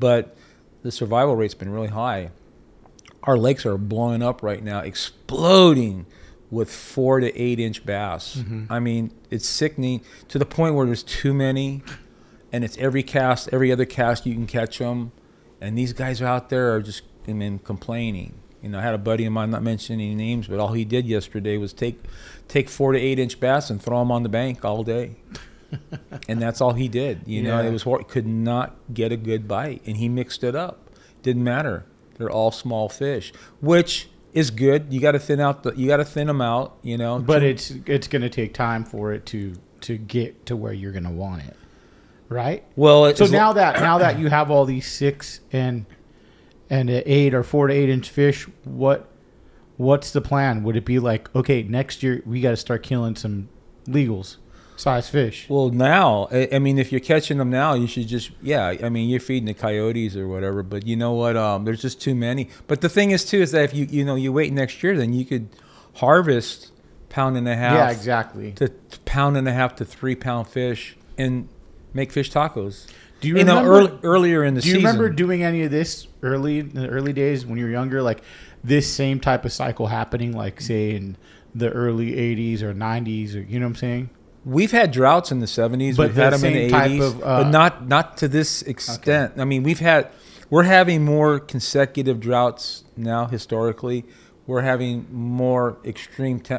but 0.00 0.36
the 0.82 0.90
survival 0.90 1.36
rate's 1.36 1.54
been 1.54 1.70
really 1.70 1.88
high. 1.88 2.30
Our 3.24 3.36
lakes 3.36 3.66
are 3.66 3.76
blowing 3.76 4.22
up 4.22 4.42
right 4.42 4.62
now, 4.62 4.78
exploding 4.80 6.06
with 6.50 6.70
four 6.72 7.20
to 7.20 7.36
eight 7.40 7.58
inch 7.60 7.84
bass. 7.84 8.36
Mhm. 8.36 8.66
I 8.70 8.80
mean, 8.80 9.10
it's 9.30 9.46
sickening 9.46 10.00
to 10.28 10.38
the 10.38 10.46
point 10.46 10.74
where 10.74 10.86
there's 10.86 11.02
too 11.02 11.34
many, 11.34 11.82
and 12.52 12.64
it's 12.64 12.76
every 12.78 13.02
cast, 13.02 13.48
every 13.52 13.70
other 13.70 13.84
cast 13.84 14.24
you 14.26 14.34
can 14.34 14.46
catch 14.46 14.78
them, 14.78 15.12
and 15.60 15.76
these 15.76 15.92
guys 15.92 16.22
out 16.22 16.48
there 16.48 16.74
are 16.74 16.80
just 16.82 17.02
I 17.26 17.32
mean 17.34 17.58
complaining. 17.62 18.34
You 18.62 18.70
know, 18.70 18.78
I 18.78 18.82
had 18.82 18.94
a 18.94 18.98
buddy 18.98 19.24
of 19.24 19.32
mine, 19.32 19.50
not 19.50 19.62
mentioning 19.62 20.16
names, 20.16 20.48
but 20.48 20.58
all 20.58 20.72
he 20.72 20.84
did 20.84 21.06
yesterday 21.06 21.58
was 21.58 21.72
take 21.72 22.00
take 22.48 22.68
four 22.68 22.92
to 22.92 22.98
eight 22.98 23.18
inch 23.18 23.38
bass 23.38 23.68
and 23.70 23.80
throw 23.80 23.98
them 24.00 24.10
on 24.10 24.22
the 24.22 24.28
bank 24.28 24.64
all 24.64 24.82
day. 24.82 25.16
and 26.28 26.40
that's 26.40 26.60
all 26.62 26.72
he 26.72 26.88
did. 26.88 27.20
You 27.26 27.42
know, 27.42 27.60
Yeah. 27.60 27.68
it 27.68 27.72
was 27.72 27.82
hor- 27.82 28.02
could 28.02 28.26
not 28.26 28.74
get 28.92 29.12
a 29.12 29.16
good 29.18 29.46
bite, 29.46 29.82
and 29.86 29.98
he 29.98 30.08
mixed 30.08 30.42
it 30.42 30.54
up. 30.56 30.88
Didn't 31.22 31.44
matter. 31.44 31.84
They're 32.16 32.30
all 32.30 32.50
small 32.50 32.88
fish, 32.88 33.32
which 33.60 34.08
is 34.38 34.50
good. 34.50 34.92
You 34.92 35.00
got 35.00 35.12
to 35.12 35.18
thin 35.18 35.40
out 35.40 35.62
the. 35.62 35.72
You 35.74 35.86
got 35.88 35.98
to 35.98 36.04
thin 36.04 36.26
them 36.26 36.40
out. 36.40 36.78
You 36.82 36.96
know, 36.96 37.18
But 37.18 37.42
it's 37.42 37.70
it's 37.86 38.08
going 38.08 38.22
to 38.22 38.28
take 38.30 38.54
time 38.54 38.84
for 38.84 39.12
it 39.12 39.26
to 39.26 39.54
to 39.82 39.96
get 39.96 40.46
to 40.46 40.56
where 40.56 40.72
you're 40.72 40.92
going 40.92 41.04
to 41.04 41.10
want 41.10 41.42
it, 41.44 41.56
right? 42.28 42.64
well, 42.76 43.14
So 43.14 43.26
now 43.26 43.52
that 43.52 43.80
now 43.80 43.98
that 43.98 44.18
you 44.18 44.28
have 44.28 44.50
all 44.50 44.64
these 44.64 44.90
six 44.90 45.40
and 45.52 45.86
and 46.70 46.90
eight 46.90 47.34
or 47.34 47.42
four 47.42 47.66
to 47.68 47.74
eight 47.74 47.88
inch 47.88 48.10
fish, 48.10 48.46
what 48.64 49.08
what's 49.76 50.10
the 50.10 50.20
plan? 50.20 50.62
Would 50.64 50.76
it 50.76 50.84
be 50.84 50.98
like 50.98 51.34
okay, 51.34 51.62
next 51.62 52.02
year 52.02 52.22
we 52.26 52.40
got 52.40 52.50
to 52.50 52.56
start 52.56 52.82
killing 52.82 53.16
some 53.16 53.48
legals 53.86 54.36
size 54.78 55.08
fish? 55.08 55.46
Well, 55.48 55.70
now, 55.70 56.28
I, 56.30 56.48
I 56.52 56.58
mean, 56.58 56.78
if 56.78 56.90
you're 56.92 57.00
catching 57.00 57.38
them 57.38 57.50
now, 57.50 57.74
you 57.74 57.86
should 57.86 58.06
just, 58.08 58.30
yeah. 58.42 58.74
I 58.82 58.88
mean, 58.88 59.08
you're 59.08 59.20
feeding 59.20 59.46
the 59.46 59.54
coyotes 59.54 60.16
or 60.16 60.26
whatever, 60.28 60.62
but 60.62 60.86
you 60.86 60.96
know 60.96 61.12
what? 61.12 61.36
Um, 61.36 61.64
there's 61.64 61.82
just 61.82 62.00
too 62.00 62.14
many. 62.14 62.48
But 62.66 62.80
the 62.80 62.88
thing 62.88 63.10
is, 63.10 63.24
too, 63.24 63.40
is 63.40 63.52
that 63.52 63.64
if 63.64 63.74
you, 63.74 63.84
you 63.86 64.04
know, 64.04 64.14
you 64.14 64.32
wait 64.32 64.52
next 64.52 64.82
year, 64.82 64.96
then 64.96 65.12
you 65.12 65.24
could 65.24 65.48
harvest 65.96 66.70
pound 67.08 67.36
and 67.36 67.48
a 67.48 67.56
half 67.56 67.74
yeah, 67.74 67.90
exactly. 67.90 68.52
to 68.52 68.68
pound 69.04 69.36
and 69.36 69.48
a 69.48 69.52
half 69.52 69.74
to 69.76 69.84
three 69.84 70.14
pound 70.14 70.46
fish 70.48 70.96
and 71.16 71.48
make 71.94 72.12
fish 72.12 72.30
tacos. 72.30 72.86
Do 73.20 73.28
you 73.28 73.38
You, 73.38 73.44
know, 73.44 73.56
remember? 73.64 73.70
early, 73.78 73.98
earlier 74.04 74.44
in 74.44 74.54
the 74.54 74.62
season? 74.62 74.74
do 74.76 74.80
you 74.82 74.86
season. 74.86 74.98
remember 75.00 75.16
doing 75.16 75.42
any 75.42 75.62
of 75.64 75.70
this 75.72 76.06
early 76.22 76.60
in 76.60 76.68
the 76.74 76.88
early 76.88 77.12
days 77.12 77.44
when 77.44 77.58
you 77.58 77.64
were 77.64 77.70
younger? 77.70 78.00
Like 78.02 78.20
this 78.62 78.92
same 78.92 79.18
type 79.18 79.44
of 79.44 79.52
cycle 79.52 79.88
happening, 79.88 80.32
like 80.36 80.60
say 80.60 80.94
in 80.94 81.16
the 81.54 81.70
early 81.70 82.12
'80s 82.12 82.62
or 82.62 82.72
'90s, 82.74 83.34
or 83.34 83.40
you 83.40 83.58
know 83.58 83.66
what 83.66 83.70
I'm 83.70 83.76
saying? 83.76 84.10
We've 84.48 84.70
had 84.70 84.90
droughts 84.92 85.30
in 85.30 85.40
the 85.40 85.46
70s. 85.46 85.96
But 85.96 86.08
we've 86.08 86.16
had 86.16 86.32
the 86.32 86.38
them 86.38 86.54
in 86.54 86.68
the 86.68 86.70
type 86.70 86.90
80s, 86.90 87.00
of, 87.02 87.22
uh, 87.22 87.42
but 87.42 87.50
not 87.50 87.86
not 87.86 88.16
to 88.18 88.28
this 88.28 88.62
extent. 88.62 89.34
I 89.36 89.44
mean, 89.44 89.62
we've 89.62 89.80
had 89.80 90.08
we're 90.48 90.62
having 90.62 91.04
more 91.04 91.38
consecutive 91.38 92.18
droughts 92.18 92.84
now 92.96 93.26
historically. 93.26 94.04
We're 94.46 94.62
having 94.62 95.06
more 95.12 95.76
extreme 95.84 96.40
te- 96.40 96.56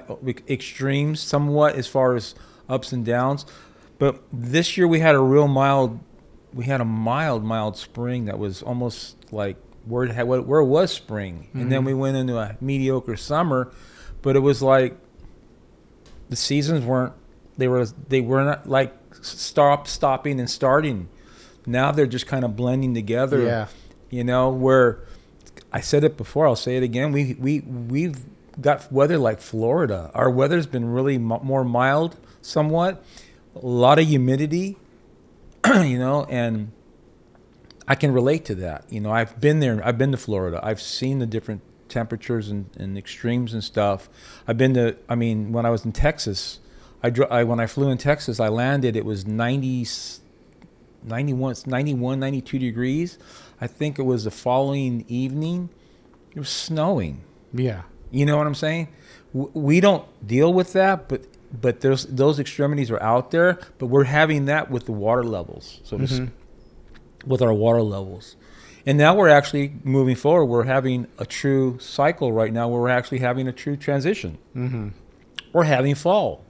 extremes 0.48 1.20
somewhat 1.20 1.76
as 1.76 1.88
far 1.88 2.16
as 2.16 2.36
ups 2.70 2.92
and 2.92 3.04
downs. 3.04 3.48
But 3.98 4.22
this 4.32 4.78
year 4.78 4.88
we 4.88 5.00
had 5.00 5.16
a 5.16 5.20
real 5.20 5.48
mild 5.48 6.00
we 6.54 6.66
had 6.66 6.82
a 6.82 6.86
mild 6.86 7.44
mild 7.44 7.76
spring 7.78 8.26
that 8.26 8.38
was 8.38 8.62
almost 8.62 9.16
like 9.32 9.58
where 9.86 10.06
had, 10.14 10.28
where 10.28 10.62
was 10.64 10.92
spring. 10.92 11.48
And 11.56 11.72
then 11.72 11.82
Mhm. 11.82 11.86
we 11.86 11.94
went 11.96 12.18
into 12.18 12.38
a 12.38 12.56
mediocre 12.62 13.18
summer, 13.18 13.72
but 14.22 14.36
it 14.36 14.40
was 14.40 14.62
like 14.62 14.96
the 16.30 16.36
seasons 16.36 16.86
weren't 16.86 17.14
they 17.60 17.68
were 17.68 17.86
they 18.08 18.22
were 18.22 18.44
not 18.44 18.68
like 18.68 18.94
stop 19.22 19.88
stopping 19.88 20.40
and 20.40 20.50
starting. 20.50 21.10
Now 21.66 21.92
they're 21.92 22.08
just 22.08 22.26
kind 22.26 22.44
of 22.44 22.56
blending 22.56 22.94
together. 22.94 23.42
Yeah. 23.44 23.68
you 24.10 24.24
know 24.24 24.50
where 24.50 25.04
i 25.72 25.80
said 25.82 26.04
it 26.04 26.18
before 26.18 26.48
i'll 26.48 26.56
say 26.56 26.78
it 26.78 26.84
again. 26.84 27.12
We 27.12 27.36
we 27.38 27.60
we've 27.60 28.18
got 28.60 28.92
weather 28.92 29.18
like 29.18 29.40
florida. 29.42 30.10
Our 30.16 30.30
weather's 30.32 30.66
been 30.66 30.86
really 30.92 31.18
mo 31.18 31.40
more 31.44 31.64
mild 31.64 32.18
somewhat 32.42 33.04
a 33.56 33.66
lot 33.66 34.00
of 34.00 34.08
humidity 34.08 34.78
you 35.68 36.00
know 36.00 36.24
and 36.30 36.72
i 37.88 37.94
can 37.96 38.12
relate 38.14 38.46
to 38.46 38.56
that. 38.56 38.86
You 38.90 39.02
know 39.02 39.12
i've 39.12 39.40
been 39.40 39.60
there 39.60 39.80
i've 39.86 39.98
been 39.98 40.12
to 40.12 40.18
florida. 40.18 40.60
I've 40.64 40.82
seen 40.82 41.20
the 41.20 41.28
different 41.28 41.62
temperatures 41.90 42.50
and, 42.50 42.70
and 42.78 42.98
extremes 42.98 43.54
and 43.54 43.64
stuff. 43.64 44.10
I've 44.48 44.58
been 44.58 44.74
to 44.76 44.96
i 45.10 45.16
mean 45.16 45.52
when 45.52 45.66
i 45.66 45.70
was 45.70 45.86
in 45.86 45.92
texas 45.92 46.60
I, 47.02 47.10
dro- 47.10 47.28
I 47.30 47.44
when 47.44 47.60
i 47.60 47.66
flew 47.68 47.90
in 47.90 47.98
texas 47.98 48.40
i 48.40 48.48
landed 48.50 48.96
it 48.96 49.06
was 49.06 49.26
90 49.26 49.86
91 51.04 51.56
91 51.66 52.20
92 52.20 52.60
degrees 52.60 53.18
i 53.62 53.68
think 53.68 53.98
it 54.00 54.04
was 54.04 54.24
the 54.26 54.32
following 54.32 55.06
evening 55.08 55.70
it 56.36 56.40
was 56.40 56.50
snowing 56.50 57.22
Yeah. 57.54 57.84
you 58.12 58.26
know 58.26 58.38
what 58.38 58.48
i'm 58.48 58.56
saying 58.56 58.90
W- 59.34 59.52
we 59.54 59.80
don't 59.80 60.06
deal 60.28 60.52
with 60.54 60.74
that 60.74 61.08
but 61.08 61.22
but 61.62 61.82
there's 61.82 62.06
those 62.06 62.40
extremities 62.40 62.92
are 62.92 63.02
out 63.02 63.32
there 63.32 63.60
but 63.78 63.88
we're 63.88 64.04
having 64.04 64.46
that 64.46 64.70
with 64.70 64.86
the 64.86 64.92
water 64.92 65.24
levels 65.24 65.80
so 65.84 65.98
to 65.98 66.04
Mhm. 66.04 66.26
s- 66.28 66.32
with 67.26 67.42
our 67.42 67.54
water 67.54 67.82
levels 67.82 68.36
and 68.86 68.98
now 68.98 69.16
we're 69.16 69.30
actually 69.30 69.74
moving 69.84 70.16
forward 70.16 70.46
we're 70.46 70.64
having 70.66 71.08
a 71.18 71.26
true 71.26 71.78
cycle 71.80 72.32
right 72.34 72.52
now 72.54 72.68
where 72.68 72.82
we're 72.82 72.90
actually 72.90 73.20
having 73.20 73.48
a 73.48 73.52
true 73.54 73.78
transition 73.78 74.38
Mm-hmm. 74.56 74.90
we're 75.54 75.64
having 75.64 75.96
fall 75.96 76.44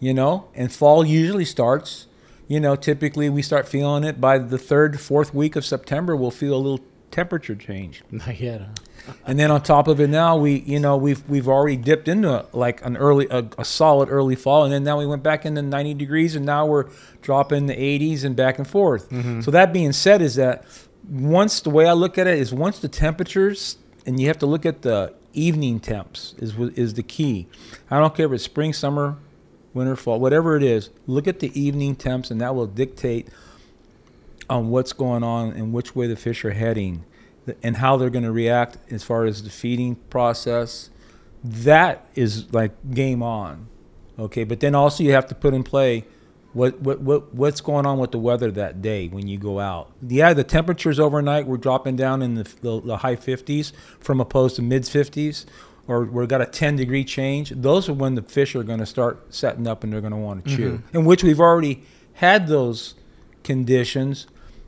you 0.00 0.14
know 0.14 0.48
and 0.54 0.72
fall 0.72 1.04
usually 1.04 1.44
starts 1.44 2.06
you 2.46 2.60
know 2.60 2.76
typically 2.76 3.28
we 3.28 3.42
start 3.42 3.68
feeling 3.68 4.04
it 4.04 4.20
by 4.20 4.38
the 4.38 4.58
third 4.58 4.98
fourth 5.00 5.34
week 5.34 5.56
of 5.56 5.64
september 5.64 6.14
we'll 6.16 6.30
feel 6.30 6.54
a 6.54 6.56
little 6.56 6.80
temperature 7.10 7.54
change 7.56 8.02
Not 8.10 8.38
yet. 8.38 8.60
Huh? 8.60 9.12
and 9.26 9.38
then 9.38 9.50
on 9.50 9.62
top 9.62 9.88
of 9.88 9.98
it 10.00 10.08
now 10.08 10.36
we 10.36 10.60
you 10.60 10.78
know 10.78 10.96
we've 10.96 11.26
we've 11.28 11.48
already 11.48 11.76
dipped 11.76 12.06
into 12.08 12.44
like 12.52 12.84
an 12.84 12.96
early 12.96 13.26
a, 13.30 13.44
a 13.58 13.64
solid 13.64 14.08
early 14.10 14.36
fall 14.36 14.64
and 14.64 14.72
then 14.72 14.84
now 14.84 14.98
we 14.98 15.06
went 15.06 15.22
back 15.22 15.46
into 15.46 15.62
90 15.62 15.94
degrees 15.94 16.36
and 16.36 16.44
now 16.44 16.66
we're 16.66 16.86
dropping 17.22 17.66
the 17.66 17.74
80s 17.74 18.24
and 18.24 18.36
back 18.36 18.58
and 18.58 18.68
forth 18.68 19.08
Mhm. 19.10 19.42
so 19.42 19.50
that 19.50 19.72
being 19.72 19.92
said 19.92 20.20
is 20.22 20.34
that 20.34 20.64
once 21.08 21.60
the 21.60 21.70
way 21.70 21.86
i 21.88 21.92
look 21.92 22.18
at 22.18 22.26
it 22.26 22.38
is 22.38 22.52
once 22.52 22.78
the 22.80 22.88
temperatures 22.88 23.78
and 24.06 24.20
you 24.20 24.26
have 24.26 24.38
to 24.38 24.46
look 24.46 24.66
at 24.66 24.82
the 24.82 25.14
evening 25.32 25.80
temps 25.80 26.34
is 26.38 26.54
is 26.76 26.94
the 26.94 27.02
key 27.02 27.46
i 27.90 27.98
don't 27.98 28.14
care 28.14 28.26
if 28.26 28.32
it's 28.32 28.44
spring 28.44 28.72
summer 28.74 29.16
winter 29.74 29.96
fall 29.96 30.18
whatever 30.18 30.56
it 30.56 30.62
is 30.62 30.90
look 31.06 31.28
at 31.28 31.40
the 31.40 31.60
evening 31.60 31.94
temps 31.94 32.30
and 32.30 32.40
that 32.40 32.54
will 32.54 32.66
dictate 32.66 33.28
on 34.48 34.70
what's 34.70 34.92
going 34.92 35.22
on 35.22 35.52
and 35.52 35.72
which 35.72 35.94
way 35.94 36.06
the 36.06 36.16
fish 36.16 36.44
are 36.44 36.52
heading 36.52 37.04
and 37.62 37.76
how 37.76 37.96
they're 37.96 38.10
going 38.10 38.24
to 38.24 38.32
react 38.32 38.78
as 38.90 39.02
far 39.02 39.24
as 39.24 39.42
the 39.42 39.50
feeding 39.50 39.94
process. 40.10 40.90
That 41.42 42.06
is 42.14 42.52
like 42.52 42.72
game 42.92 43.22
on 43.22 43.68
okay? 44.18 44.44
But 44.44 44.60
then 44.60 44.74
also 44.74 45.04
you 45.04 45.12
have 45.12 45.26
to 45.28 45.34
put 45.34 45.54
in 45.54 45.62
play 45.62 46.04
what, 46.52 46.80
what, 46.80 47.00
what 47.00 47.34
what's 47.34 47.60
going 47.60 47.86
on 47.86 47.98
with 47.98 48.10
the 48.10 48.18
weather 48.18 48.50
that 48.52 48.82
day 48.82 49.08
when 49.08 49.28
you 49.28 49.38
go 49.38 49.60
out. 49.60 49.92
Yeah 50.06 50.32
the 50.32 50.44
temperatures 50.44 50.98
overnight 50.98 51.46
were 51.46 51.58
dropping 51.58 51.96
down 51.96 52.22
in 52.22 52.34
the, 52.34 52.44
the, 52.62 52.80
the 52.80 52.96
high 52.98 53.16
50s 53.16 53.72
from 54.00 54.20
opposed 54.20 54.56
to 54.56 54.62
mid 54.62 54.82
50s 54.82 55.44
or 55.88 56.04
we've 56.04 56.28
got 56.28 56.40
a 56.40 56.46
10 56.46 56.76
degree 56.76 57.02
change 57.04 57.50
those 57.50 57.88
are 57.88 57.92
when 57.94 58.14
the 58.14 58.22
fish 58.22 58.54
are 58.54 58.62
going 58.62 58.78
to 58.78 58.86
start 58.86 59.34
setting 59.34 59.66
up 59.66 59.82
and 59.82 59.92
they're 59.92 60.00
going 60.00 60.12
to 60.12 60.16
want 60.18 60.44
to 60.44 60.56
chew 60.56 60.82
in 60.92 61.04
which 61.04 61.24
we've 61.24 61.40
already 61.40 61.82
had 62.14 62.46
those 62.46 62.94
conditions 63.42 64.26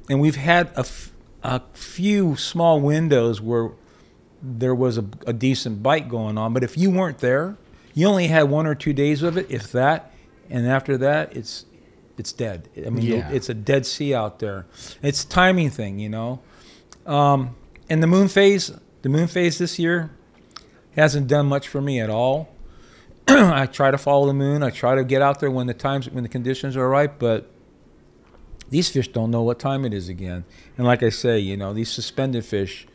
and 0.08 0.20
we've 0.20 0.36
had 0.36 0.68
a, 0.76 0.80
f- 0.80 1.12
a 1.42 1.60
few 1.74 2.34
small 2.36 2.80
windows 2.80 3.40
where 3.40 3.70
there 4.42 4.74
was 4.74 4.98
a, 4.98 5.04
a 5.26 5.32
decent 5.32 5.82
bite 5.82 6.08
going 6.08 6.38
on. 6.38 6.52
But 6.54 6.64
if 6.64 6.76
you 6.76 6.90
weren't 6.90 7.18
there, 7.18 7.56
you 7.94 8.06
only 8.06 8.26
had 8.28 8.44
one 8.44 8.66
or 8.66 8.74
two 8.74 8.92
days 8.92 9.22
of 9.22 9.36
it, 9.36 9.46
if 9.50 9.70
that, 9.72 10.12
and 10.48 10.66
after 10.66 10.96
that, 10.98 11.36
it's 11.36 11.66
it's 12.18 12.32
dead. 12.32 12.68
I 12.86 12.90
mean, 12.90 13.04
Yeah. 13.04 13.30
it's 13.30 13.48
a 13.48 13.54
dead 13.54 13.86
sea 13.86 14.14
out 14.14 14.38
there. 14.40 14.66
It's 15.02 15.24
a 15.24 15.28
timing 15.28 15.70
thing, 15.70 15.98
you 15.98 16.08
know. 16.08 16.40
Um, 17.06 17.54
and 17.88 18.02
the 18.02 18.06
moon 18.06 18.28
phase, 18.28 18.72
the 19.02 19.08
moon 19.08 19.26
phase 19.26 19.58
this 19.58 19.78
year 19.78 20.10
hasn't 20.96 21.28
done 21.28 21.46
much 21.46 21.68
for 21.68 21.80
me 21.80 22.00
at 22.00 22.10
all. 22.10 22.48
I 23.28 23.66
try 23.66 23.90
to 23.90 23.98
follow 23.98 24.26
the 24.26 24.34
moon. 24.34 24.62
I 24.62 24.70
try 24.70 24.94
to 24.94 25.04
get 25.04 25.22
out 25.22 25.40
there 25.40 25.50
when 25.50 25.66
the 25.66 25.74
times 25.74 26.08
when 26.10 26.22
the 26.22 26.28
conditions 26.28 26.76
are 26.76 26.88
right, 26.88 27.16
but 27.18 27.50
these 28.70 28.88
fish 28.88 29.08
don't 29.08 29.30
know 29.30 29.42
what 29.42 29.58
time 29.58 29.84
it 29.84 29.92
is 29.92 30.08
again. 30.08 30.44
And 30.76 30.86
like 30.86 31.02
I 31.02 31.08
say, 31.10 31.38
you 31.38 31.56
know, 31.56 31.72
these 31.72 31.90
suspended 31.90 32.44
fish 32.44 32.86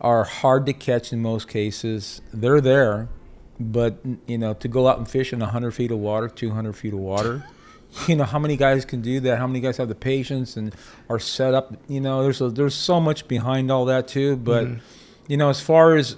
are 0.00 0.24
hard 0.24 0.66
to 0.66 0.72
catch 0.72 1.12
in 1.12 1.20
most 1.22 1.48
cases. 1.48 2.20
They're 2.32 2.60
there, 2.60 3.08
but 3.58 3.98
you 4.26 4.38
know, 4.38 4.54
to 4.54 4.68
go 4.68 4.86
out 4.88 4.98
and 4.98 5.08
fish 5.08 5.32
in 5.32 5.40
100 5.40 5.70
feet 5.72 5.90
of 5.90 5.98
water, 5.98 6.28
200 6.28 6.74
feet 6.74 6.92
of 6.92 6.98
water, 6.98 7.44
you 8.06 8.16
know, 8.16 8.24
how 8.24 8.38
many 8.38 8.56
guys 8.56 8.84
can 8.84 9.00
do 9.00 9.20
that? 9.20 9.38
How 9.38 9.46
many 9.46 9.60
guys 9.60 9.76
have 9.78 9.88
the 9.88 9.94
patience 9.94 10.56
and 10.56 10.74
are 11.08 11.18
set 11.18 11.54
up? 11.54 11.74
You 11.88 12.00
know, 12.00 12.22
there's 12.22 12.40
a, 12.40 12.50
there's 12.50 12.74
so 12.74 13.00
much 13.00 13.26
behind 13.28 13.70
all 13.70 13.84
that 13.86 14.08
too. 14.08 14.36
But 14.36 14.66
Mhm. 14.66 14.80
you 15.28 15.36
know, 15.36 15.48
as 15.50 15.60
far 15.60 15.96
as 15.96 16.16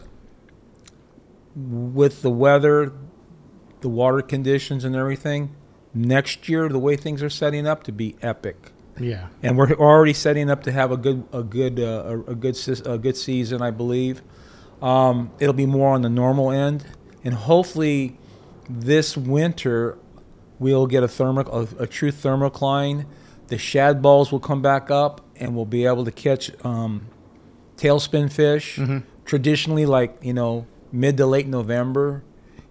with 1.66 2.22
the 2.22 2.30
weather, 2.30 2.92
the 3.80 3.88
water 3.88 4.22
conditions, 4.22 4.84
and 4.84 4.94
everything, 4.94 5.54
next 5.94 6.48
year 6.48 6.68
the 6.68 6.78
way 6.78 6.96
things 6.96 7.22
are 7.22 7.30
setting 7.30 7.66
up 7.66 7.82
to 7.84 7.90
be 7.92 8.14
epic 8.22 8.72
Yeah. 8.98 9.28
and 9.42 9.56
we're 9.56 9.72
already 9.72 10.12
setting 10.12 10.50
up 10.50 10.62
to 10.64 10.72
have 10.72 10.92
a 10.92 10.96
good 10.96 11.24
a 11.32 11.42
good 11.42 11.80
uh, 11.80 12.02
a, 12.26 12.32
a 12.32 12.34
good 12.34 12.56
a 12.86 12.98
good 12.98 13.16
season, 13.16 13.62
I 13.62 13.70
believe. 13.70 14.22
Um, 14.82 15.30
it'll 15.40 15.54
be 15.54 15.66
more 15.66 15.92
on 15.94 16.02
the 16.02 16.08
normal 16.10 16.50
end, 16.52 16.84
and 17.24 17.34
hopefully 17.34 18.18
this 18.70 19.16
winter 19.16 19.98
we'll 20.60 20.86
get 20.86 21.02
a 21.02 21.08
thermo 21.08 21.40
a, 21.50 21.82
a 21.82 21.86
true 21.86 22.12
thermocline. 22.12 23.06
The 23.48 23.58
shad 23.58 24.02
balls 24.02 24.30
will 24.30 24.40
come 24.40 24.60
back 24.62 24.90
up, 24.90 25.20
and 25.36 25.56
we'll 25.56 25.64
be 25.64 25.86
able 25.86 26.04
to 26.04 26.12
catch 26.12 26.50
um, 26.64 27.06
tailspin 27.76 28.30
fish. 28.30 28.76
Mhm. 28.76 29.02
Traditionally, 29.24 29.86
like 29.86 30.16
you 30.22 30.32
know, 30.34 30.66
mid 30.92 31.16
to 31.16 31.26
late 31.26 31.46
November, 31.46 32.22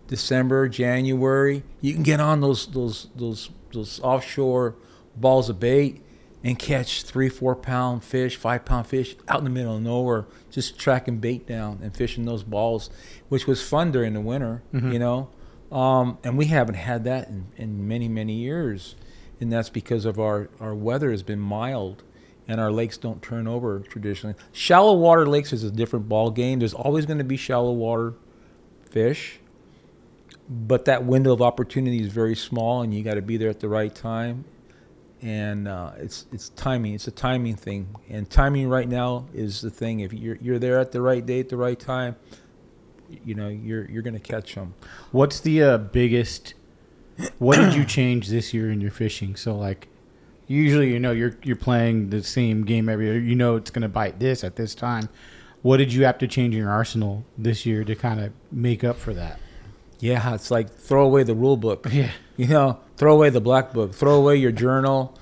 December, 0.07 0.67
January, 0.69 1.63
you 1.81 1.93
can 1.93 2.03
get 2.03 2.19
on 2.19 2.41
those 2.41 2.67
those 2.67 3.07
those 3.15 3.49
those 3.73 3.99
offshore 4.01 4.75
balls 5.15 5.49
of 5.49 5.59
bait 5.59 6.01
and 6.43 6.57
catch 6.57 7.03
three, 7.03 7.27
four 7.29 7.55
pound 7.55 8.03
fish, 8.03 8.35
five 8.37 8.63
pound 8.63 8.87
fish 8.87 9.15
out 9.27 9.39
in 9.39 9.43
the 9.43 9.49
middle 9.49 9.75
of 9.75 9.81
nowhere, 9.81 10.25
just 10.51 10.77
tracking 10.79 11.17
bait 11.17 11.45
down 11.47 11.79
and 11.81 11.95
fishing 11.95 12.25
those 12.25 12.43
balls, 12.43 12.89
which 13.27 13.47
was 13.47 13.61
fun 13.61 13.91
during 13.91 14.13
the 14.13 14.21
winter, 14.21 14.61
Mhm. 14.73 14.93
you 14.93 14.99
know. 14.99 15.29
Um, 15.71 16.17
and 16.23 16.37
we 16.37 16.45
haven't 16.45 16.75
had 16.75 17.03
that 17.05 17.27
in, 17.27 17.47
in 17.57 17.87
many, 17.87 18.07
many 18.07 18.33
years. 18.35 18.95
And 19.41 19.51
that's 19.51 19.69
because 19.69 20.05
of 20.05 20.19
our, 20.19 20.49
our 20.61 20.73
weather 20.73 21.11
has 21.11 21.21
been 21.23 21.39
mild 21.39 22.03
and 22.47 22.61
our 22.61 22.71
lakes 22.71 22.97
don't 22.97 23.21
turn 23.21 23.47
over 23.47 23.79
traditionally. 23.79 24.35
Shallow 24.51 24.95
water 24.95 25.25
lakes 25.27 25.51
is 25.51 25.63
a 25.63 25.71
different 25.71 26.07
ball 26.07 26.31
game. 26.31 26.59
There's 26.59 26.73
always 26.73 27.05
going 27.05 27.17
to 27.17 27.23
be 27.23 27.37
shallow 27.37 27.71
water 27.71 28.13
fish, 28.89 29.39
but 30.49 30.85
that 30.85 31.03
window 31.03 31.33
of 31.33 31.41
opportunity 31.41 32.01
is 32.01 32.07
very 32.11 32.35
small, 32.35 32.81
and 32.81 32.93
you 32.93 33.03
got 33.03 33.15
to 33.15 33.21
be 33.21 33.37
there 33.37 33.49
at 33.49 33.59
the 33.59 33.69
right 33.69 33.93
time. 33.93 34.45
And 35.21 35.67
uh, 35.67 35.93
it's 35.97 36.27
it's 36.31 36.49
timing. 36.49 36.93
It's 36.93 37.07
a 37.07 37.11
timing 37.11 37.55
thing, 37.55 37.95
and 38.07 38.29
timing 38.29 38.69
right 38.69 38.87
now 38.87 39.25
is 39.33 39.61
the 39.61 39.71
thing. 39.71 40.01
If 40.01 40.13
you're 40.13 40.35
you're 40.35 40.59
there 40.59 40.79
at 40.79 40.91
the 40.91 41.01
right 41.01 41.25
day 41.25 41.39
at 41.39 41.49
the 41.49 41.57
right 41.57 41.79
time, 41.79 42.15
you 43.25 43.33
know 43.33 43.47
you're 43.47 43.89
you're 43.89 44.03
going 44.03 44.13
to 44.13 44.19
catch 44.19 44.53
them. 44.53 44.75
What's 45.11 45.39
the 45.39 45.63
uh, 45.63 45.77
biggest? 45.79 46.53
What 47.39 47.57
did 47.57 47.73
you 47.73 47.83
change 47.83 48.27
this 48.27 48.53
year 48.53 48.69
in 48.69 48.79
your 48.79 48.91
fishing? 48.91 49.35
So 49.35 49.55
like, 49.55 49.87
usually 50.47 50.93
you 50.93 50.99
know 50.99 51.11
you're 51.11 51.37
you're 51.43 51.55
playing 51.55 52.09
the 52.09 52.23
same 52.23 52.63
game 52.63 52.89
every 52.89 53.05
year. 53.05 53.19
You 53.19 53.35
know 53.35 53.55
it's 53.55 53.69
gonna 53.69 53.89
bite 53.89 54.19
this 54.19 54.43
at 54.43 54.55
this 54.55 54.73
time. 54.73 55.09
What 55.61 55.77
did 55.77 55.91
you 55.91 56.05
have 56.05 56.17
to 56.19 56.27
change 56.27 56.53
in 56.55 56.61
your 56.61 56.71
arsenal 56.71 57.25
this 57.37 57.65
year 57.65 57.83
to 57.83 57.95
kind 57.95 58.19
of 58.19 58.31
make 58.51 58.83
up 58.83 58.97
for 58.97 59.13
that? 59.13 59.39
Yeah, 59.99 60.33
it's 60.33 60.51
like 60.51 60.73
throw 60.73 61.05
away 61.05 61.23
the 61.23 61.35
rule 61.35 61.57
book. 61.57 61.87
Yeah. 61.91 62.11
You 62.37 62.47
know, 62.47 62.79
throw 62.97 63.15
away 63.15 63.31
the 63.31 63.41
black 63.41 63.73
book, 63.73 63.95
throw 63.95 64.13
away 64.13 64.35
your 64.35 64.51
journal, 64.51 65.17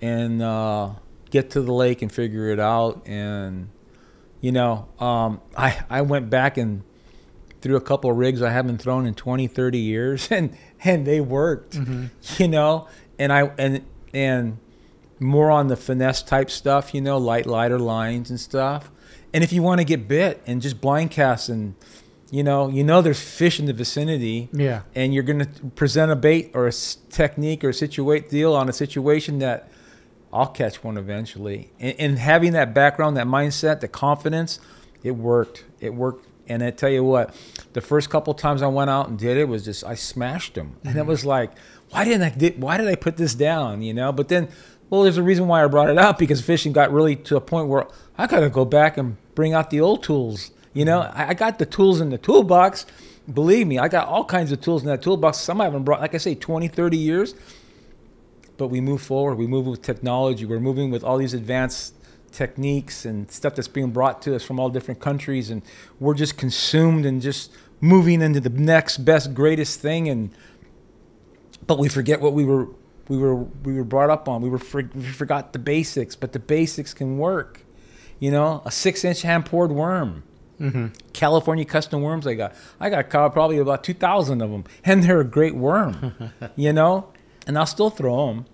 and 0.00 0.40
uh, 0.40 0.92
get 1.30 1.50
to 1.50 1.60
the 1.60 1.72
lake 1.72 2.00
and 2.00 2.10
figure 2.10 2.48
it 2.48 2.58
out. 2.58 3.06
And 3.06 3.68
you 4.40 4.50
know, 4.50 4.88
um, 4.98 5.42
I 5.56 5.84
I 5.90 6.00
went 6.00 6.30
back 6.30 6.56
and 6.56 6.82
threw 7.60 7.76
a 7.76 7.80
couple 7.80 8.10
of 8.10 8.16
rigs 8.16 8.40
I 8.42 8.50
haven't 8.50 8.78
thrown 8.78 9.06
in 9.06 9.14
20, 9.14 9.46
30 9.46 9.78
years, 9.78 10.28
and 10.30 10.56
and 10.82 11.06
they 11.06 11.20
worked. 11.20 11.78
You 12.38 12.48
know, 12.48 12.88
and 13.18 13.32
I 13.32 13.52
and 13.58 13.84
and 14.14 14.58
more 15.24 15.50
on 15.50 15.68
the 15.68 15.76
finesse 15.76 16.22
type 16.22 16.50
stuff. 16.50 16.94
You 16.94 17.00
know, 17.00 17.18
light 17.18 17.46
lighter 17.46 17.78
lines 17.78 18.30
and 18.30 18.38
stuff. 18.38 18.90
And 19.32 19.42
if 19.42 19.52
you 19.52 19.62
want 19.62 19.80
to 19.80 19.84
get 19.84 20.06
bit 20.06 20.40
and 20.46 20.62
just 20.62 20.80
blind 20.80 21.10
cast 21.10 21.48
and 21.48 21.74
you 22.30 22.42
know, 22.42 22.68
you 22.68 22.82
know 22.82 23.00
there's 23.00 23.20
fish 23.20 23.60
in 23.60 23.66
the 23.66 23.72
vicinity 23.72 24.48
Yeah. 24.52 24.82
and 24.94 25.14
you're 25.14 25.22
going 25.22 25.38
to 25.40 25.48
present 25.76 26.10
a 26.10 26.16
bait 26.16 26.50
or 26.52 26.66
a 26.66 26.72
technique 26.72 27.62
or 27.62 27.68
a 27.68 27.74
situate 27.74 28.28
deal 28.28 28.54
on 28.54 28.68
a 28.68 28.72
situation 28.72 29.38
that 29.38 29.70
I'll 30.32 30.48
catch 30.48 30.82
one 30.82 30.96
eventually. 30.96 31.70
And, 31.78 31.94
and 31.98 32.18
having 32.18 32.52
that 32.52 32.74
background, 32.74 33.16
that 33.16 33.28
mindset, 33.28 33.80
the 33.80 33.88
confidence, 33.88 34.58
it 35.04 35.12
worked. 35.12 35.64
It 35.80 35.94
worked. 35.94 36.26
And 36.48 36.62
I 36.62 36.72
tell 36.72 36.90
you 36.90 37.04
what, 37.04 37.34
the 37.72 37.80
first 37.80 38.10
couple 38.10 38.34
times 38.34 38.62
I 38.62 38.66
went 38.66 38.90
out 38.90 39.08
and 39.08 39.18
did 39.18 39.36
it 39.36 39.44
was 39.44 39.64
just 39.64 39.84
I 39.84 39.94
smashed 39.94 40.54
them, 40.54 40.76
and 40.84 40.96
it 40.96 40.98
mm-hmm. 40.98 41.08
was 41.08 41.24
like, 41.24 41.52
why 41.90 42.04
didn't 42.04 42.22
I? 42.22 42.28
Did, 42.30 42.60
why 42.60 42.76
did 42.76 42.86
I 42.88 42.96
put 42.96 43.16
this 43.16 43.34
down? 43.34 43.80
You 43.80 43.94
know. 43.94 44.12
But 44.12 44.28
then, 44.28 44.48
well, 44.94 45.02
there's 45.02 45.16
a 45.16 45.22
reason 45.22 45.48
why 45.48 45.64
I 45.64 45.66
brought 45.66 45.90
it 45.90 45.98
up 45.98 46.18
because 46.18 46.40
fishing 46.40 46.72
got 46.72 46.92
really 46.92 47.16
to 47.16 47.36
a 47.36 47.40
point 47.40 47.68
where 47.68 47.88
I 48.16 48.28
got 48.28 48.40
to 48.40 48.48
go 48.48 48.64
back 48.64 48.96
and 48.96 49.16
bring 49.34 49.52
out 49.52 49.70
the 49.70 49.80
old 49.80 50.04
tools. 50.04 50.52
You 50.72 50.84
know, 50.84 51.00
mm-hmm. 51.00 51.18
I, 51.18 51.30
I 51.30 51.34
got 51.34 51.58
the 51.58 51.66
tools 51.66 52.00
in 52.00 52.10
the 52.10 52.18
toolbox. 52.18 52.86
Believe 53.32 53.66
me, 53.66 53.78
I 53.78 53.88
got 53.88 54.06
all 54.06 54.24
kinds 54.24 54.52
of 54.52 54.60
tools 54.60 54.82
in 54.82 54.88
that 54.88 55.02
toolbox. 55.02 55.38
Some 55.38 55.60
I 55.60 55.64
haven't 55.64 55.82
brought, 55.82 56.00
like 56.00 56.14
I 56.14 56.18
say, 56.18 56.36
20, 56.36 56.68
30 56.68 56.96
years. 56.96 57.34
But 58.56 58.68
we 58.68 58.80
move 58.80 59.02
forward. 59.02 59.34
We 59.34 59.48
move 59.48 59.66
with 59.66 59.82
technology. 59.82 60.44
We're 60.44 60.60
moving 60.60 60.92
with 60.92 61.02
all 61.02 61.18
these 61.18 61.34
advanced 61.34 61.96
techniques 62.30 63.04
and 63.04 63.28
stuff 63.30 63.56
that's 63.56 63.66
being 63.66 63.90
brought 63.90 64.22
to 64.22 64.36
us 64.36 64.44
from 64.44 64.60
all 64.60 64.68
different 64.68 65.00
countries. 65.00 65.50
And 65.50 65.62
we're 65.98 66.14
just 66.14 66.36
consumed 66.36 67.04
and 67.04 67.20
just 67.20 67.50
moving 67.80 68.22
into 68.22 68.38
the 68.38 68.48
next 68.48 68.98
best, 68.98 69.34
greatest 69.34 69.80
thing. 69.80 70.08
And 70.08 70.30
but 71.66 71.80
we 71.80 71.88
forget 71.88 72.20
what 72.20 72.32
we 72.32 72.44
were 72.44 72.68
we 73.08 73.18
were 73.18 73.36
we 73.36 73.74
were 73.74 73.84
brought 73.84 74.10
up 74.10 74.28
on. 74.28 74.42
We 74.42 74.48
were 74.48 74.60
we 74.72 75.04
forgot 75.04 75.52
the 75.52 75.58
basics, 75.58 76.16
but 76.16 76.32
the 76.32 76.38
basics 76.38 76.94
can 76.94 77.18
work. 77.18 77.62
You 78.18 78.30
know, 78.30 78.62
a 78.64 78.70
six-inch 78.70 79.22
hand 79.22 79.46
poured 79.46 79.72
worm. 79.72 80.22
Mm-hmm. 80.60 80.86
California 81.12 81.64
custom 81.64 82.00
worms 82.02 82.26
I 82.26 82.34
got. 82.34 82.54
I 82.78 82.88
got 82.90 83.10
probably 83.10 83.58
about 83.58 83.84
2,000 83.84 84.40
of 84.40 84.50
them, 84.50 84.64
and 84.84 85.02
they're 85.02 85.20
a 85.20 85.24
great 85.24 85.54
worm, 85.54 86.14
you 86.56 86.72
know, 86.72 87.12
and 87.46 87.58
I'll 87.58 87.66
still 87.66 87.90
throw 87.90 88.28
them. 88.28 88.46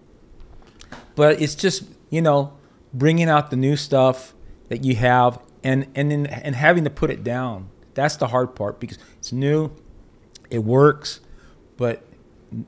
But 1.14 1.40
it's 1.42 1.54
just, 1.54 1.84
you 2.08 2.22
know, 2.22 2.54
bringing 2.92 3.28
out 3.28 3.50
the 3.50 3.56
new 3.56 3.76
stuff 3.76 4.34
that 4.68 4.82
you 4.82 4.96
have 4.96 5.38
and, 5.62 5.86
and, 5.94 6.10
then 6.10 6.26
and 6.26 6.54
having 6.54 6.84
to 6.84 6.90
put 6.90 7.10
it 7.10 7.22
down. 7.22 7.68
That's 7.94 8.16
the 8.16 8.28
hard 8.28 8.54
part 8.54 8.80
because 8.80 8.98
it's 9.18 9.30
new, 9.30 9.72
it 10.48 10.60
works, 10.64 11.20
but 11.76 12.02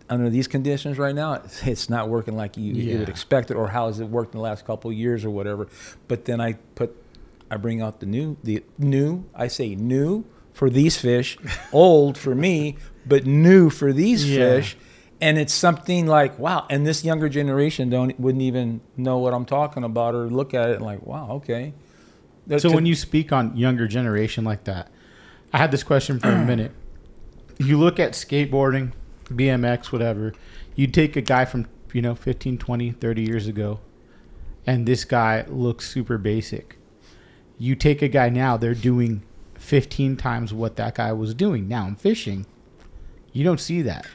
under 0.08 0.30
these 0.30 0.46
conditions 0.48 0.98
right 0.98 1.14
now, 1.14 1.42
it's, 1.64 1.90
not 1.90 2.08
working 2.08 2.36
like 2.36 2.56
you, 2.56 2.74
you 2.74 2.98
would 2.98 3.08
expect 3.08 3.50
it, 3.50 3.54
or 3.54 3.68
how 3.68 3.88
has 3.88 4.00
it 4.00 4.08
worked 4.08 4.34
in 4.34 4.38
the 4.38 4.42
last 4.42 4.64
couple 4.64 4.90
of 4.90 4.96
years 4.96 5.24
or 5.24 5.30
whatever. 5.30 5.68
But 6.08 6.24
then 6.24 6.40
I 6.40 6.54
put 6.74 6.96
I 7.50 7.56
bring 7.56 7.82
out 7.82 8.00
the 8.00 8.06
new, 8.06 8.38
the 8.42 8.64
new. 8.78 9.24
I 9.34 9.48
say 9.48 9.74
new 9.74 10.24
for 10.52 10.70
these 10.70 10.96
fish, 10.96 11.36
old 11.72 12.16
for 12.16 12.34
me, 12.34 12.76
but 13.04 13.26
new 13.26 13.68
for 13.70 13.92
these 13.92 14.28
Yeah. 14.28 14.36
fish. 14.56 14.76
And 15.20 15.38
it's 15.38 15.52
something 15.54 16.06
like 16.06 16.38
wow. 16.38 16.66
And 16.70 16.86
this 16.86 17.04
younger 17.04 17.28
generation 17.28 17.90
don't 17.90 18.18
wouldn't 18.18 18.42
even 18.42 18.80
know 18.96 19.18
what 19.18 19.34
I'm 19.34 19.44
talking 19.44 19.84
about 19.84 20.14
or 20.14 20.28
look 20.28 20.52
at 20.54 20.70
it 20.70 20.76
and 20.76 20.84
like 20.84 21.06
wow, 21.06 21.30
okay. 21.32 21.74
So 22.58 22.72
when 22.72 22.86
you 22.86 22.94
speak 22.96 23.32
on 23.32 23.56
younger 23.56 23.86
generation 23.86 24.44
like 24.44 24.64
that, 24.64 24.90
I 25.52 25.58
had 25.58 25.70
this 25.70 25.82
question 25.84 26.18
for 26.18 26.28
a 26.30 26.38
minute. 26.44 26.72
You 27.58 27.78
look 27.78 28.00
at 28.00 28.12
skateboarding, 28.12 28.92
BMX, 29.32 29.92
whatever. 29.92 30.32
You 30.74 30.86
take 30.86 31.16
a 31.16 31.20
guy 31.20 31.44
from, 31.44 31.66
you 31.92 32.02
know, 32.02 32.14
15, 32.14 32.58
20, 32.58 32.92
30 32.92 33.22
years 33.22 33.46
ago 33.46 33.80
and 34.66 34.86
this 34.86 35.04
guy 35.04 35.44
looks 35.48 35.88
super 35.88 36.18
basic. 36.18 36.76
You 37.58 37.74
take 37.74 38.02
a 38.02 38.08
guy 38.08 38.28
now, 38.28 38.56
they're 38.56 38.74
doing 38.74 39.22
15 39.56 40.16
times 40.16 40.52
what 40.52 40.76
that 40.76 40.96
guy 40.96 41.12
was 41.12 41.34
doing 41.34 41.68
now 41.68 41.84
I'm 41.86 41.96
fishing. 41.96 42.46
You 43.32 43.44
don't 43.44 43.60
see 43.60 43.82
that. 43.82 44.06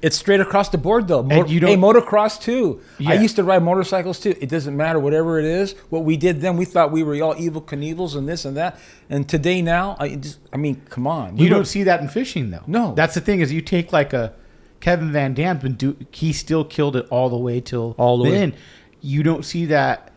It's 0.00 0.16
straight 0.16 0.40
across 0.40 0.68
the 0.68 0.78
board 0.78 1.08
though. 1.08 1.22
Mo- 1.24 1.44
you 1.46 1.58
hey, 1.60 1.74
don't- 1.74 1.80
motocross 1.80 2.40
too. 2.40 2.80
I 3.04 3.14
used 3.14 3.34
to 3.36 3.42
ride 3.44 3.62
motorcycles 3.64 4.20
too. 4.20 4.34
It 4.40 4.48
doesn't 4.48 4.76
matter 4.76 4.98
whatever 5.00 5.38
it 5.40 5.44
is. 5.44 5.72
What 5.90 6.04
we 6.04 6.16
did 6.16 6.40
then, 6.40 6.56
we 6.56 6.64
thought 6.64 6.92
we 6.92 7.02
were 7.02 7.20
all 7.22 7.34
Evel 7.34 7.64
Knievels 7.64 8.14
and 8.16 8.28
this 8.28 8.44
and 8.44 8.56
that. 8.56 8.78
And 9.10 9.28
today 9.28 9.60
now, 9.60 9.96
I 9.98 10.14
just, 10.14 10.38
I 10.52 10.56
mean, 10.56 10.82
come 10.88 11.06
on. 11.08 11.36
You 11.36 11.44
We 11.44 11.48
don't 11.48 11.60
were- 11.60 11.64
see 11.64 11.82
that 11.82 12.00
in 12.00 12.08
fishing 12.08 12.50
though. 12.50 12.62
No. 12.68 12.94
That's 12.94 13.14
the 13.14 13.20
thing 13.20 13.40
is 13.40 13.52
you 13.52 13.60
take 13.60 13.92
like 13.92 14.12
a 14.12 14.34
Kevin 14.80 15.10
VanDam's 15.10 15.62
been 15.62 15.74
do 15.74 15.96
he 16.12 16.32
still 16.32 16.64
killed 16.64 16.94
it 16.94 17.06
all 17.10 17.28
the 17.28 17.36
way 17.36 17.60
till 17.60 17.96
All 17.98 18.18
the 18.22 18.30
way. 18.30 18.36
end. 18.36 18.52
You 19.00 19.24
don't 19.24 19.44
see 19.44 19.64
that 19.66 20.12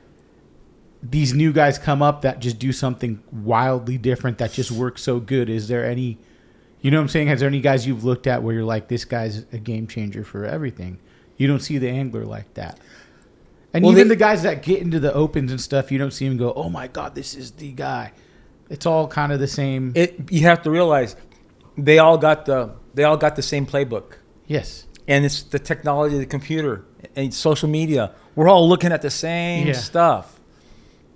these 1.02 1.34
new 1.34 1.52
guys 1.52 1.80
come 1.80 2.04
up 2.04 2.22
that 2.22 2.40
just 2.40 2.60
do 2.60 2.72
something 2.72 3.20
wildly 3.32 3.98
different 3.98 4.38
that 4.38 4.52
just 4.54 4.72
works 4.72 5.02
so 5.02 5.20
good. 5.20 5.50
Is 5.50 5.68
there 5.68 5.84
any 5.84 6.20
you 6.82 6.92
know 6.92 6.98
what 6.98 7.04
I'm 7.04 7.10
saying? 7.10 7.28
Has 7.28 7.40
there 7.40 7.48
any 7.50 7.62
guys 7.62 7.86
you've 7.88 8.04
looked 8.04 8.28
at 8.28 8.44
where 8.44 8.54
you're 8.56 8.64
like, 8.64 8.88
this 8.88 9.06
guy's 9.06 9.46
a 9.54 9.58
game 9.58 9.88
changer 9.88 10.24
for 10.24 10.46
everything? 10.46 10.98
You 11.38 11.48
don't 11.48 11.60
see 11.60 11.78
the 11.78 11.90
angler 11.90 12.26
like 12.26 12.54
that. 12.56 12.80
And 13.74 13.84
Well, 13.84 13.94
even 13.94 14.08
they- 14.08 14.16
the 14.16 14.20
guys 14.20 14.44
that 14.44 14.64
get 14.64 14.82
into 14.82 15.00
the 15.00 15.14
opens 15.14 15.52
and 15.52 15.62
stuff, 15.62 15.92
you 15.92 15.98
don't 15.98 16.12
see 16.12 16.28
them 16.28 16.38
go, 16.38 16.52
oh 16.54 16.70
my 16.70 16.88
God, 16.88 17.16
this 17.16 17.34
is 17.36 17.52
the 17.52 17.72
guy. 17.72 18.12
It's 18.70 18.86
all 18.86 19.08
kind 19.08 19.32
of 19.32 19.40
the 19.40 19.48
same. 19.48 19.92
it, 19.96 20.32
you 20.32 20.42
have 20.42 20.62
to 20.64 20.72
realize 20.72 21.16
they 21.78 22.00
all 22.00 22.18
got 22.18 22.46
the 22.46 22.72
they 22.94 23.04
all 23.06 23.16
got 23.18 23.36
the 23.38 23.42
same 23.42 23.66
playbook. 23.66 24.18
yes. 24.48 24.86
and 25.08 25.26
it's 25.26 25.44
the 25.44 25.60
technology, 25.60 26.18
the 26.18 26.26
computer, 26.26 26.84
and 27.16 27.34
social 27.34 27.68
media. 27.70 28.12
We're 28.36 28.48
all 28.50 28.68
looking 28.70 28.92
at 28.92 29.02
the 29.02 29.10
same 29.10 29.68
Yeah. 29.68 29.74
stuff. 29.74 30.40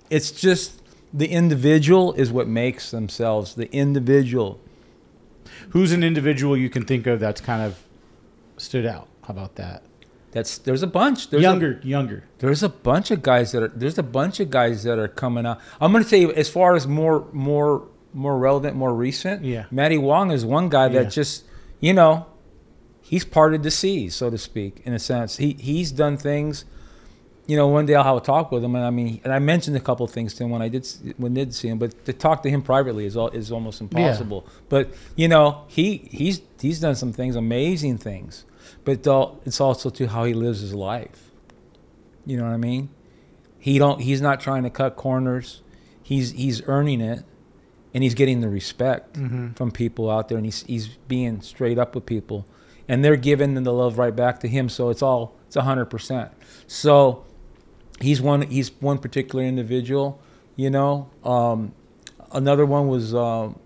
It's 0.09 0.31
just 0.31 0.81
the 1.13 1.27
individual 1.27 2.13
is 2.13 2.31
what 2.31 2.47
makes 2.47 2.91
themselves 2.91 3.55
the 3.55 3.71
individual. 3.73 4.59
Who's 5.75 5.91
an 5.91 6.03
individual 6.03 6.55
you 6.55 6.69
can 6.69 6.85
think 6.85 7.05
of 7.05 7.19
that's 7.19 7.41
kind 7.41 7.61
of 7.61 7.77
stood 8.55 8.85
out? 8.85 9.09
How 9.23 9.33
about 9.33 9.55
that? 9.55 9.83
That's 10.31 10.57
there's 10.59 10.81
a 10.81 10.87
bunch. 10.87 11.29
There's 11.31 11.43
younger, 11.43 11.81
younger. 11.83 12.23
There's 12.39 12.63
a 12.63 12.69
bunch 12.69 13.11
of 13.11 13.21
guys 13.21 13.51
that 13.51 13.61
are 13.61 13.67
there's 13.67 13.97
a 13.97 14.03
bunch 14.03 14.39
of 14.39 14.49
guys 14.49 14.83
that 14.83 14.97
are 14.97 15.09
coming 15.09 15.45
out. 15.45 15.59
I'm 15.81 15.91
going 15.91 16.01
to 16.01 16.09
tell 16.09 16.17
you 16.17 16.31
as 16.31 16.47
far 16.49 16.77
as 16.77 16.87
more 16.87 17.27
more 17.33 17.89
more 18.13 18.37
relevant, 18.37 18.77
more 18.77 18.93
recent. 18.93 19.43
Yeah. 19.43 19.65
Matty 19.69 19.97
Wong 19.97 20.31
is 20.31 20.45
one 20.45 20.69
guy 20.69 20.87
that 20.87 21.03
Yeah. 21.03 21.09
just 21.09 21.43
you 21.81 21.93
know 21.93 22.25
he's 23.01 23.25
parted 23.25 23.63
the 23.63 23.71
seas, 23.71 24.15
so 24.15 24.29
to 24.29 24.37
speak, 24.37 24.81
in 24.85 24.93
a 24.93 24.99
sense. 24.99 25.35
He 25.37 25.57
he's 25.59 25.91
done 25.91 26.15
things. 26.15 26.63
You 27.47 27.55
know, 27.57 27.67
one 27.67 27.85
day 27.85 27.93
I'll 27.93 28.03
have 28.03 28.17
a 28.17 28.21
talk 28.21 28.51
with 28.51 28.63
him, 28.63 28.75
and 28.75 28.83
I 28.83 28.89
mean, 28.89 29.21
and 29.23 29.31
I 29.31 29.37
mentioned 29.39 29.77
a 29.77 29.79
couple 29.79 30.03
of 30.03 30.11
things 30.11 30.33
to 30.35 30.43
him 30.43 30.49
when 30.49 30.61
I 30.63 30.67
did 30.69 30.87
when 31.17 31.33
I 31.33 31.35
did 31.35 31.53
see 31.53 31.67
him, 31.67 31.77
but 31.77 32.05
to 32.05 32.13
talk 32.13 32.41
to 32.43 32.49
him 32.49 32.61
privately 32.63 33.05
is 33.05 33.15
all, 33.15 33.27
is 33.29 33.51
almost 33.51 33.81
impossible. 33.81 34.47
But 34.67 34.91
you 35.15 35.27
know, 35.27 35.63
he 35.67 35.97
he's 36.11 36.41
he's 36.59 36.79
done 36.79 36.95
some 36.95 37.13
things, 37.13 37.35
amazing 37.35 37.99
things, 37.99 38.45
but 38.83 39.03
though 39.03 39.39
it's 39.45 39.61
also 39.61 39.91
to 39.91 40.07
how 40.07 40.23
he 40.25 40.33
lives 40.33 40.61
his 40.61 40.73
life. 40.73 41.29
You 42.25 42.37
know 42.37 42.45
what 42.45 42.53
I 42.53 42.57
mean? 42.57 42.89
He 43.59 43.77
don't. 43.77 44.01
He's 44.01 44.21
not 44.21 44.39
trying 44.39 44.63
to 44.63 44.71
cut 44.71 44.95
corners. 44.95 45.61
He's 46.01 46.31
he's 46.31 46.63
earning 46.67 46.99
it, 47.01 47.23
and 47.93 48.03
he's 48.03 48.15
getting 48.15 48.41
the 48.41 48.49
respect 48.49 49.13
Mm-hmm. 49.13 49.51
from 49.53 49.69
people 49.71 50.09
out 50.09 50.29
there, 50.29 50.37
and 50.37 50.45
he's 50.47 50.63
he's 50.63 50.87
being 51.07 51.41
straight 51.41 51.77
up 51.77 51.93
with 51.93 52.07
people, 52.07 52.47
and 52.87 53.05
they're 53.05 53.15
giving 53.17 53.53
the 53.53 53.71
love 53.71 53.99
right 53.99 54.15
back 54.15 54.39
to 54.39 54.47
him. 54.47 54.67
So 54.67 54.89
it's 54.89 55.03
all 55.03 55.35
it's 55.45 55.55
a 55.55 55.61
hundred 55.61 55.85
percent. 55.85 56.31
So 56.65 57.23
he's 58.01 58.21
one 58.21 58.41
he's 58.43 58.71
one 58.81 58.97
particular 58.97 59.43
individual. 59.45 60.19
You 60.55 60.69
know, 60.69 61.09
um, 61.23 61.73
another 62.31 62.65
one 62.65 62.87
was 62.87 63.13
um 63.13 63.59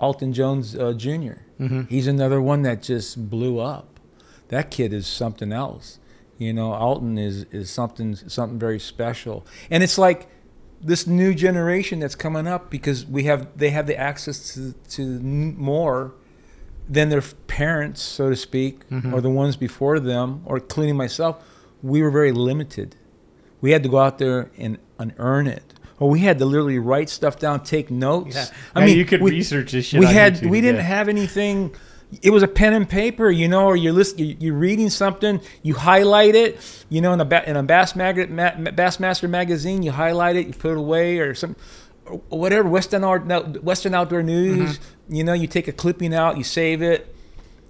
Alton 0.00 0.32
Jones 0.32 0.76
uh, 0.76 0.92
junior 0.92 1.44
Mm-hmm. 1.58 1.82
He's 1.88 2.06
another 2.06 2.40
one 2.40 2.62
that 2.62 2.82
just 2.82 3.28
blew 3.30 3.58
up. 3.58 3.98
That 4.46 4.70
kid 4.70 4.92
is 4.92 5.08
something 5.08 5.52
else. 5.52 5.98
You 6.38 6.52
know, 6.52 6.72
Alton 6.72 7.18
is 7.18 7.46
is 7.50 7.68
something 7.68 8.14
something 8.14 8.60
very 8.60 8.78
special. 8.78 9.44
And 9.68 9.82
it's 9.82 9.98
like 9.98 10.28
this 10.80 11.04
new 11.08 11.34
generation 11.34 11.98
that's 11.98 12.14
coming 12.14 12.46
up 12.46 12.70
because 12.70 13.04
we 13.04 13.24
have 13.24 13.48
they 13.58 13.70
have 13.70 13.88
the 13.88 13.96
access 13.98 14.54
to 14.54 14.72
to 14.90 15.02
more 15.20 16.12
than 16.88 17.08
their 17.08 17.22
parents, 17.48 18.00
so 18.02 18.30
to 18.30 18.36
speak, 18.36 18.88
Mhm. 18.88 19.12
or 19.12 19.20
the 19.20 19.28
ones 19.28 19.56
before 19.56 19.98
them, 19.98 20.42
or 20.46 20.58
including 20.58 20.96
myself. 20.96 21.42
We 21.82 22.00
were 22.02 22.10
very 22.12 22.30
limited. 22.32 22.94
We 23.60 23.72
had 23.72 23.82
to 23.82 23.88
go 23.88 23.98
out 23.98 24.18
there 24.18 24.50
and, 24.56 24.78
earn 25.18 25.46
it. 25.46 25.74
Or 26.00 26.08
we 26.08 26.20
had 26.20 26.38
to 26.38 26.44
literally 26.44 26.78
write 26.78 27.08
stuff 27.08 27.38
down, 27.38 27.62
take 27.62 27.90
notes. 27.90 28.34
Yeah. 28.34 28.46
I 28.74 28.84
mean, 28.84 28.96
you 28.96 29.04
could 29.04 29.20
we, 29.20 29.32
research 29.32 29.72
this 29.72 29.86
shit. 29.86 30.00
we 30.00 30.06
had 30.06 30.34
YouTube, 30.34 30.50
we 30.50 30.60
didn't 30.60 30.76
yeah. 30.76 30.82
have 30.82 31.08
anything 31.08 31.74
it 32.22 32.30
was 32.30 32.42
a 32.42 32.48
pen 32.48 32.72
and 32.72 32.88
paper 32.88 33.30
you 33.30 33.48
know 33.48 33.66
or 33.66 33.76
you're 33.76 33.92
listening 33.92 34.36
you're 34.40 34.54
reading 34.54 34.88
something 34.88 35.40
you 35.62 35.74
highlight 35.74 36.34
it 36.34 36.58
you 36.88 37.00
know 37.00 37.12
in 37.12 37.20
a 37.20 37.42
in 37.46 37.56
a 37.56 37.62
bass, 37.62 37.94
Mag- 37.94 38.30
Ma- 38.30 38.52
bassmaster 38.52 39.28
magazine 39.28 39.82
you 39.82 39.90
highlight 39.92 40.36
it 40.36 40.46
you 40.46 40.54
put 40.54 40.72
it 40.72 40.78
away 40.78 41.18
or 41.18 41.34
some 41.34 41.54
or 42.06 42.18
whatever 42.30 42.66
western 42.68 43.04
art 43.04 43.26
western 43.62 43.94
outdoor 43.94 44.22
news 44.22 44.78
Mm-hmm. 44.78 45.14
you 45.14 45.24
know 45.24 45.34
you 45.34 45.46
take 45.46 45.68
a 45.68 45.72
clipping 45.72 46.14
out 46.14 46.38
you 46.38 46.44
save 46.44 46.80
it 46.82 47.14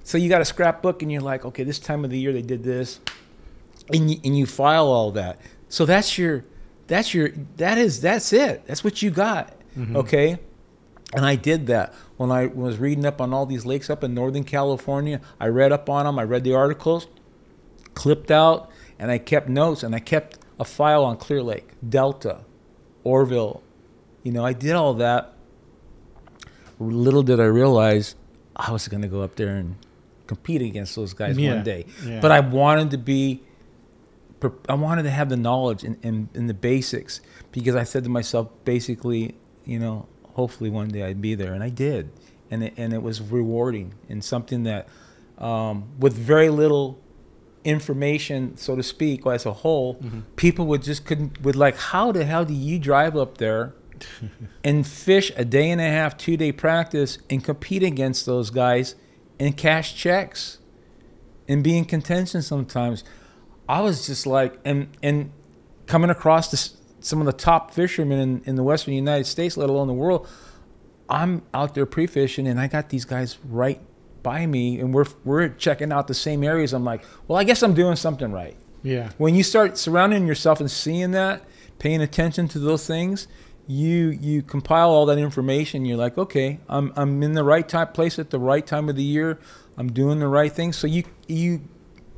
so 0.04 0.16
you 0.16 0.28
got 0.28 0.40
a 0.40 0.44
scrapbook 0.44 1.02
and 1.02 1.10
you're 1.10 1.20
like 1.20 1.44
okay 1.44 1.64
this 1.64 1.80
time 1.80 2.04
of 2.04 2.10
the 2.10 2.18
year 2.18 2.32
they 2.32 2.42
did 2.42 2.62
this 2.62 3.00
and 3.92 4.10
you, 4.10 4.20
and 4.24 4.38
you 4.38 4.46
file 4.46 4.86
all 4.86 5.10
that 5.12 5.40
so 5.68 5.84
that's 5.84 6.16
your 6.18 6.44
that's 6.86 7.12
your 7.14 7.30
that 7.56 7.78
is 7.78 8.00
that's 8.00 8.32
it 8.32 8.64
that's 8.66 8.82
what 8.82 9.02
you 9.02 9.10
got 9.10 9.54
Mhm. 9.78 9.96
okay 9.96 10.38
and 11.14 11.24
I 11.24 11.36
did 11.36 11.66
that 11.68 11.94
when 12.18 12.30
I 12.30 12.46
was 12.46 12.76
reading 12.78 13.06
up 13.06 13.20
on 13.20 13.32
all 13.32 13.46
these 13.46 13.64
lakes 13.64 13.88
up 13.88 14.04
in 14.04 14.12
Northern 14.12 14.44
California. 14.44 15.22
I 15.40 15.46
read 15.46 15.72
up 15.72 15.88
on 15.88 16.04
them. 16.04 16.18
I 16.18 16.22
read 16.24 16.44
the 16.44 16.52
articles, 16.52 17.06
clipped 17.94 18.30
out, 18.30 18.70
and 18.98 19.10
I 19.10 19.16
kept 19.16 19.48
notes. 19.48 19.82
And 19.82 19.94
I 19.94 20.00
kept 20.00 20.38
a 20.60 20.66
file 20.66 21.06
on 21.06 21.16
Clear 21.16 21.42
Lake, 21.42 21.70
Delta, 21.88 22.40
Oroville. 23.04 23.62
You 24.22 24.32
know, 24.32 24.44
I 24.44 24.52
did 24.52 24.72
all 24.74 24.92
that. 24.94 25.32
Little 26.78 27.22
did 27.22 27.40
I 27.40 27.44
realize 27.44 28.14
I 28.54 28.70
was 28.70 28.86
going 28.88 29.00
to 29.02 29.08
go 29.08 29.22
up 29.22 29.36
there 29.36 29.56
and 29.56 29.76
compete 30.26 30.60
against 30.60 30.94
those 30.94 31.14
guys 31.14 31.38
Yeah, 31.38 31.54
one 31.54 31.64
day. 31.64 31.86
yeah. 32.04 32.20
But 32.20 32.32
I 32.32 32.40
wanted 32.40 32.90
to 32.90 32.98
be 32.98 33.42
I 34.68 34.74
wanted 34.74 35.02
to 35.04 35.10
have 35.10 35.28
the 35.28 35.36
knowledge 35.36 35.82
and, 35.84 35.96
and, 36.02 36.28
and 36.34 36.48
the 36.48 36.54
basics 36.54 37.20
because 37.52 37.74
I 37.74 37.84
said 37.84 38.04
to 38.04 38.10
myself, 38.10 38.48
basically, 38.64 39.34
you 39.64 39.78
know, 39.78 40.06
hopefully 40.34 40.70
one 40.70 40.88
day 40.88 41.02
I'd 41.02 41.20
be 41.20 41.34
there, 41.34 41.52
and 41.54 41.62
I 41.62 41.68
did, 41.70 42.10
and 42.50 42.62
it, 42.64 42.74
and 42.76 42.92
it 42.92 43.02
was 43.02 43.20
rewarding 43.20 43.94
and 44.08 44.22
something 44.22 44.62
that, 44.64 44.88
um, 45.38 45.88
with 45.98 46.14
very 46.14 46.48
little 46.50 47.00
information, 47.64 48.56
so 48.56 48.76
to 48.76 48.82
speak, 48.82 49.26
as 49.26 49.44
a 49.44 49.52
whole, 49.52 49.96
Mhm. 49.96 50.22
people 50.36 50.66
would 50.66 50.82
just 50.82 51.04
couldn't 51.04 51.42
would 51.42 51.56
like, 51.56 51.76
how 51.76 52.12
the 52.12 52.24
hell 52.24 52.44
do 52.44 52.54
you 52.54 52.78
drive 52.78 53.16
up 53.16 53.38
there? 53.38 53.74
and 54.64 54.86
fish 54.86 55.32
a 55.36 55.44
day 55.44 55.68
and 55.70 55.80
a 55.80 55.88
half, 55.90 56.16
two 56.16 56.36
day 56.36 56.52
practice, 56.52 57.18
and 57.28 57.42
compete 57.42 57.82
against 57.82 58.26
those 58.26 58.50
guys, 58.50 58.94
and 59.40 59.56
cash 59.56 59.94
checks, 59.96 60.58
and 61.48 61.64
be 61.64 61.76
in 61.76 61.84
contention 61.84 62.40
sometimes. 62.42 63.02
I 63.68 63.80
was 63.80 64.06
just 64.06 64.26
like, 64.26 64.58
and 64.64 64.88
and 65.02 65.32
coming 65.86 66.10
across 66.10 66.50
this, 66.50 66.76
some 67.00 67.20
of 67.20 67.26
the 67.26 67.32
top 67.32 67.72
fishermen 67.72 68.18
in, 68.18 68.42
in 68.44 68.56
the 68.56 68.62
Western 68.62 68.94
United 68.94 69.24
States, 69.24 69.56
let 69.56 69.68
alone 69.68 69.88
the 69.88 69.94
world. 69.94 70.28
I'm 71.10 71.42
out 71.54 71.74
there 71.74 71.86
pre-fishing, 71.86 72.46
and 72.46 72.60
I 72.60 72.66
got 72.66 72.90
these 72.90 73.06
guys 73.06 73.38
right 73.48 73.80
by 74.22 74.46
me, 74.46 74.78
and 74.78 74.92
we're 74.92 75.06
we're 75.24 75.48
checking 75.48 75.92
out 75.92 76.06
the 76.06 76.14
same 76.14 76.44
areas. 76.44 76.72
I'm 76.72 76.84
like, 76.84 77.04
well, 77.26 77.38
I 77.38 77.44
guess 77.44 77.62
I'm 77.62 77.74
doing 77.74 77.96
something 77.96 78.30
right. 78.32 78.56
Yeah. 78.82 79.10
When 79.18 79.34
you 79.34 79.42
start 79.42 79.78
surrounding 79.78 80.26
yourself 80.26 80.60
and 80.60 80.70
seeing 80.70 81.12
that, 81.12 81.42
paying 81.78 82.00
attention 82.02 82.48
to 82.48 82.58
those 82.58 82.86
things, 82.86 83.28
you 83.66 84.10
you 84.10 84.42
compile 84.42 84.90
all 84.90 85.06
that 85.06 85.18
information. 85.18 85.84
You're 85.84 85.98
like, 85.98 86.18
okay, 86.18 86.60
I'm 86.68 86.92
I'm 86.96 87.22
in 87.22 87.32
the 87.32 87.44
right 87.44 87.68
type 87.68 87.94
place 87.94 88.18
at 88.18 88.30
the 88.30 88.38
right 88.38 88.66
time 88.66 88.88
of 88.88 88.96
the 88.96 89.02
year. 89.02 89.38
I'm 89.76 89.92
doing 89.92 90.18
the 90.18 90.28
right 90.28 90.52
thing. 90.52 90.72
So 90.72 90.86
you 90.86 91.04
you, 91.26 91.62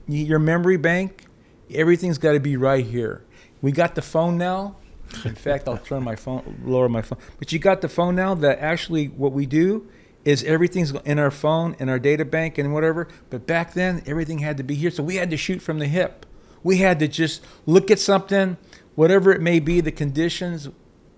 you 0.07 0.25
your 0.25 0.39
memory 0.39 0.77
bank, 0.77 1.27
everything's 1.75 2.19
got 2.19 2.33
to 2.33 2.41
be 2.41 2.57
right 2.57 2.85
here. 2.85 3.25
We 3.63 3.73
got 3.73 3.95
the 3.95 4.03
phone 4.03 4.39
now. 4.39 4.77
In 5.25 5.35
fact, 5.47 5.69
I'll 5.69 5.79
turn 5.79 6.03
my 6.03 6.17
phone, 6.17 6.63
lower 6.65 6.89
my 6.89 7.03
phone. 7.03 7.19
But 7.39 7.53
you 7.53 7.59
got 7.59 7.81
the 7.81 7.89
phone 7.89 8.15
now 8.15 8.35
that 8.37 8.59
actually 8.61 9.07
what 9.07 9.33
we 9.33 9.47
do 9.47 9.89
is 10.25 10.45
everything's 10.45 10.93
in 10.93 11.19
our 11.19 11.31
phone, 11.31 11.75
in 11.79 11.89
our 11.89 11.99
data 11.99 12.25
bank, 12.25 12.59
and 12.59 12.75
whatever. 12.75 13.09
But 13.31 13.47
back 13.47 13.73
then, 13.73 14.03
everything 14.07 14.39
had 14.39 14.57
to 14.59 14.63
be 14.63 14.75
here. 14.75 14.91
So 14.91 15.03
we 15.03 15.17
had 15.17 15.31
to 15.31 15.37
shoot 15.37 15.63
from 15.63 15.79
the 15.79 15.87
hip. 15.87 16.27
We 16.63 16.79
had 16.79 16.99
to 17.01 17.09
just 17.09 17.45
look 17.65 17.91
at 17.91 17.99
something, 17.99 18.59
whatever 18.95 19.33
it 19.33 19.41
may 19.41 19.61
be, 19.61 19.81
the 19.81 19.93
conditions, 19.93 20.69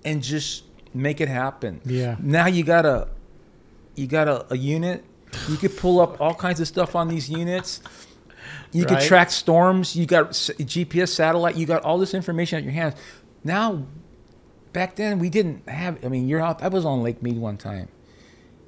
and 0.04 0.22
just 0.22 0.64
make 0.94 1.20
it 1.20 1.28
happen. 1.28 1.80
Yeah. 1.84 2.16
Now 2.20 2.46
you 2.46 2.62
got 2.62 2.86
a, 2.86 3.08
you 3.96 4.06
got 4.06 4.28
a, 4.28 4.52
a 4.52 4.56
unit. 4.56 5.04
You 5.48 5.56
could 5.56 5.76
pull 5.76 6.00
up 6.00 6.20
all 6.20 6.34
kinds 6.34 6.60
of 6.60 6.68
stuff 6.68 6.94
on 6.94 7.08
these 7.08 7.28
units. 7.28 7.80
You 8.72 8.84
could 8.86 8.94
Right. 8.94 9.02
track 9.06 9.30
storms. 9.30 9.94
You 9.96 10.06
got 10.06 10.30
GPS 10.30 11.12
satellite. 11.12 11.56
You 11.56 11.66
got 11.66 11.82
all 11.82 11.98
this 11.98 12.14
information 12.14 12.58
at 12.58 12.64
your 12.64 12.72
hands. 12.72 12.94
Now, 13.44 13.82
back 14.72 14.96
then 14.96 15.18
we 15.18 15.28
didn't 15.28 15.68
have. 15.68 16.02
I 16.04 16.08
mean, 16.08 16.28
you're 16.28 16.40
out. 16.40 16.62
I 16.62 16.68
was 16.68 16.84
on 16.84 17.02
Lake 17.02 17.22
Mead 17.22 17.38
one 17.38 17.56
time, 17.58 17.88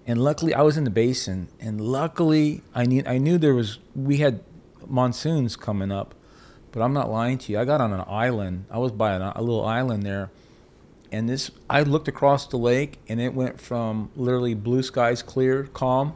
and 0.07 0.21
luckily 0.23 0.53
I 0.55 0.63
was 0.63 0.77
in 0.77 0.85
the 0.85 0.91
basin, 0.91 1.49
and 1.59 1.81
luckily 1.81 2.63
I 2.75 2.85
knew 2.85 3.03
I 3.07 3.19
knew 3.19 3.39
there 3.39 3.55
was 3.55 3.79
we 3.97 4.19
had 4.19 4.41
monsoons 4.87 5.57
coming 5.57 5.91
up, 5.91 6.15
but 6.73 6.83
I'm 6.83 6.93
not 6.93 7.11
lying 7.11 7.39
to 7.39 7.53
you. 7.53 7.59
I 7.59 7.65
got 7.65 7.81
on 7.81 7.93
an 7.93 8.05
island. 8.07 8.67
I 8.71 8.79
was 8.79 8.93
by 8.93 9.15
an, 9.15 9.23
a 9.23 9.41
little 9.41 9.65
island 9.65 10.03
there, 10.03 10.31
and 11.11 11.29
this 11.29 11.51
I 11.71 11.83
looked 11.83 12.09
across 12.09 12.47
the 12.47 12.59
lake, 12.59 12.99
and 13.09 13.21
it 13.21 13.33
went 13.33 13.59
from 13.61 14.11
literally 14.17 14.53
blue 14.55 14.83
skies, 14.83 15.23
clear, 15.23 15.65
calm, 15.73 16.13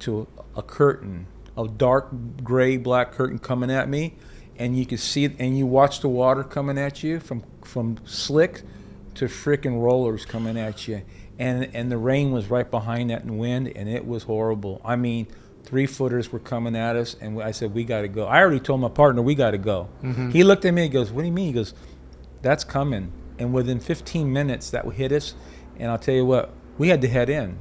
to 0.00 0.28
a 0.56 0.62
curtain, 0.62 1.26
a 1.56 1.68
dark 1.68 2.08
gray 2.42 2.76
black 2.76 3.12
curtain 3.12 3.38
coming 3.38 3.70
at 3.70 3.88
me, 3.88 4.14
and 4.58 4.76
you 4.78 4.86
could 4.86 5.00
see 5.00 5.24
it, 5.24 5.34
and 5.38 5.56
you 5.58 5.66
watch 5.66 6.00
the 6.00 6.08
water 6.08 6.42
coming 6.44 6.78
at 6.78 7.02
you 7.02 7.20
from 7.20 7.42
from 7.62 7.96
slick 8.04 8.62
to 9.14 9.26
frickin' 9.26 9.80
rollers 9.80 10.24
coming 10.24 10.58
at 10.58 10.88
you, 10.88 11.02
and 11.38 11.68
and 11.74 11.90
the 11.92 11.98
rain 11.98 12.32
was 12.32 12.48
right 12.50 12.70
behind 12.70 13.10
that 13.10 13.22
and 13.24 13.38
wind, 13.38 13.70
and 13.76 13.88
it 13.88 14.06
was 14.06 14.24
horrible. 14.24 14.80
I 14.84 14.96
mean. 14.96 15.26
Three 15.64 15.86
footers 15.86 16.32
were 16.32 16.40
coming 16.40 16.74
at 16.74 16.96
us, 16.96 17.14
and 17.20 17.40
I 17.40 17.52
said, 17.52 17.72
"We 17.72 17.84
got 17.84 18.00
to 18.02 18.08
go." 18.08 18.26
I 18.26 18.40
already 18.40 18.58
told 18.58 18.80
my 18.80 18.88
partner, 18.88 19.22
"We 19.22 19.36
got 19.36 19.52
to 19.52 19.58
go." 19.58 19.86
Mhm. 20.02 20.32
He 20.32 20.42
looked 20.42 20.64
at 20.64 20.74
me. 20.74 20.82
He 20.82 20.88
goes, 20.88 21.12
"What 21.12 21.22
do 21.22 21.28
you 21.28 21.32
mean?" 21.32 21.46
He 21.46 21.52
goes, 21.52 21.72
"That's 22.42 22.64
coming." 22.64 23.12
And 23.38 23.54
within 23.54 23.78
15 23.78 24.32
minutes, 24.32 24.68
that 24.70 24.84
hit 24.94 25.12
us. 25.12 25.34
And 25.78 25.90
I'll 25.90 25.98
tell 25.98 26.16
you 26.16 26.26
what, 26.26 26.50
we 26.78 26.88
had 26.88 27.00
to 27.02 27.08
head 27.08 27.30
in. 27.30 27.58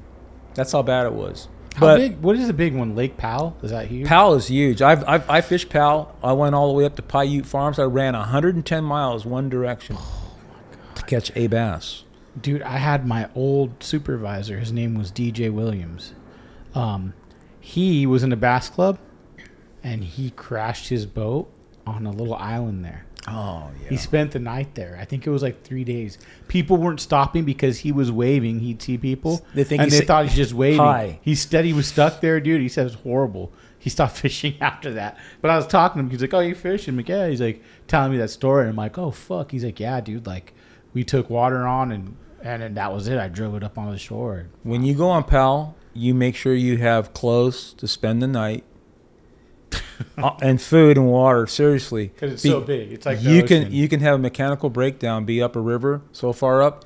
That's 0.55 0.71
how 0.71 0.81
bad 0.81 1.05
it 1.05 1.13
was. 1.13 1.47
How 1.75 1.79
but 1.79 1.97
big? 1.97 2.21
What 2.21 2.35
is 2.35 2.47
the 2.47 2.53
big 2.53 2.75
one? 2.75 2.95
Lake 2.95 3.17
Powell? 3.17 3.55
Is 3.63 3.71
that 3.71 3.87
huge? 3.87 4.07
Powell 4.07 4.33
is 4.33 4.47
huge. 4.47 4.81
I've, 4.81 5.07
I've 5.07 5.29
I 5.29 5.41
fished 5.41 5.69
Powell. 5.69 6.15
I 6.23 6.33
went 6.33 6.55
all 6.55 6.67
the 6.67 6.73
way 6.73 6.85
up 6.85 6.95
to 6.97 7.01
Paiute 7.01 7.45
Farms. 7.45 7.79
I 7.79 7.83
ran 7.83 8.13
110 8.13 8.83
miles 8.83 9.25
one 9.25 9.49
direction 9.49 9.97
to 10.95 11.01
catch 11.03 11.31
a 11.35 11.47
bass. 11.47 12.03
Dude, 12.39 12.61
I 12.61 12.77
had 12.77 13.05
my 13.05 13.29
old 13.35 13.83
supervisor. 13.83 14.59
His 14.59 14.71
name 14.71 14.95
was 14.95 15.11
DJ 15.11 15.51
Williams. 15.51 16.13
Um, 16.73 17.13
he 17.59 18.05
was 18.05 18.23
in 18.23 18.31
a 18.31 18.37
bass 18.37 18.69
club, 18.69 18.97
and 19.83 20.03
he 20.03 20.31
crashed 20.31 20.89
his 20.89 21.05
boat 21.05 21.51
on 21.85 22.05
a 22.05 22.11
little 22.11 22.35
island 22.35 22.85
there. 22.85 23.05
Oh 23.27 23.69
yeah. 23.83 23.89
He 23.89 23.97
spent 23.97 24.31
the 24.31 24.39
night 24.39 24.73
there. 24.75 24.97
I 24.99 25.05
think 25.05 25.27
it 25.27 25.29
was 25.29 25.43
like 25.43 25.63
three 25.63 25.83
days. 25.83 26.17
People 26.47 26.77
weren't 26.77 26.99
stopping 26.99 27.43
because 27.45 27.79
he 27.79 27.91
was 27.91 28.11
waving. 28.11 28.59
He'd 28.59 28.81
see 28.81 28.97
people, 28.97 29.45
They 29.53 29.63
think 29.63 29.81
and 29.81 29.91
he's 29.91 29.99
they 29.99 30.05
thought 30.05 30.25
he's 30.25 30.35
just 30.35 30.53
waving. 30.53 30.79
Hi. 30.79 31.19
He 31.21 31.35
said 31.35 31.65
he 31.65 31.73
was 31.73 31.87
stuck 31.87 32.19
there, 32.21 32.39
dude. 32.39 32.61
He 32.61 32.69
said 32.69 32.81
it 32.81 32.85
was 32.85 32.95
horrible. 32.95 33.51
He 33.77 33.89
stopped 33.89 34.17
fishing 34.17 34.55
after 34.59 34.91
that. 34.93 35.17
But 35.41 35.51
I 35.51 35.55
was 35.55 35.67
talking 35.67 35.99
to 35.99 36.03
him. 36.05 36.09
He's 36.09 36.21
like, 36.21 36.33
"Oh, 36.33 36.39
you 36.39 36.55
fishing?" 36.55 36.93
I'm 36.93 36.97
like, 36.97 37.09
"Yeah." 37.09 37.27
He's 37.27 37.41
like 37.41 37.61
telling 37.87 38.11
me 38.11 38.17
that 38.17 38.29
story, 38.29 38.61
and 38.61 38.69
I'm 38.71 38.75
like, 38.75 38.97
"Oh, 38.97 39.11
fuck." 39.11 39.51
He's 39.51 39.63
like, 39.63 39.79
"Yeah, 39.79 40.01
dude. 40.01 40.25
Like, 40.25 40.53
we 40.93 41.03
took 41.03 41.29
water 41.29 41.67
on, 41.67 41.91
and 41.91 42.15
and 42.43 42.63
then 42.63 42.73
that 42.73 42.91
was 42.91 43.07
it. 43.07 43.19
I 43.19 43.27
drove 43.27 43.55
it 43.55 43.63
up 43.63 43.77
on 43.77 43.91
the 43.91 43.99
shore." 43.99 44.47
When 44.63 44.83
you 44.83 44.95
go 44.95 45.09
on 45.09 45.23
Powell, 45.25 45.75
you 45.93 46.15
make 46.15 46.35
sure 46.35 46.55
you 46.55 46.77
have 46.77 47.13
clothes 47.13 47.73
to 47.73 47.87
spend 47.87 48.21
the 48.21 48.27
night. 48.27 48.63
Uh, 50.17 50.31
and 50.41 50.61
food 50.61 50.97
and 50.97 51.07
water. 51.07 51.47
Seriously, 51.47 52.07
Because 52.07 52.33
it's 52.33 52.43
Be- 52.43 52.49
so 52.49 52.61
big. 52.61 52.91
It's 52.91 53.05
like 53.05 53.21
you 53.21 53.43
can 53.43 53.71
you 53.71 53.87
can 53.87 53.99
have 54.01 54.15
a 54.15 54.19
mechanical 54.19 54.69
breakdown, 54.69 55.25
be 55.25 55.41
up 55.41 55.55
a 55.55 55.61
river 55.61 56.01
so 56.11 56.33
far 56.33 56.61
up, 56.61 56.85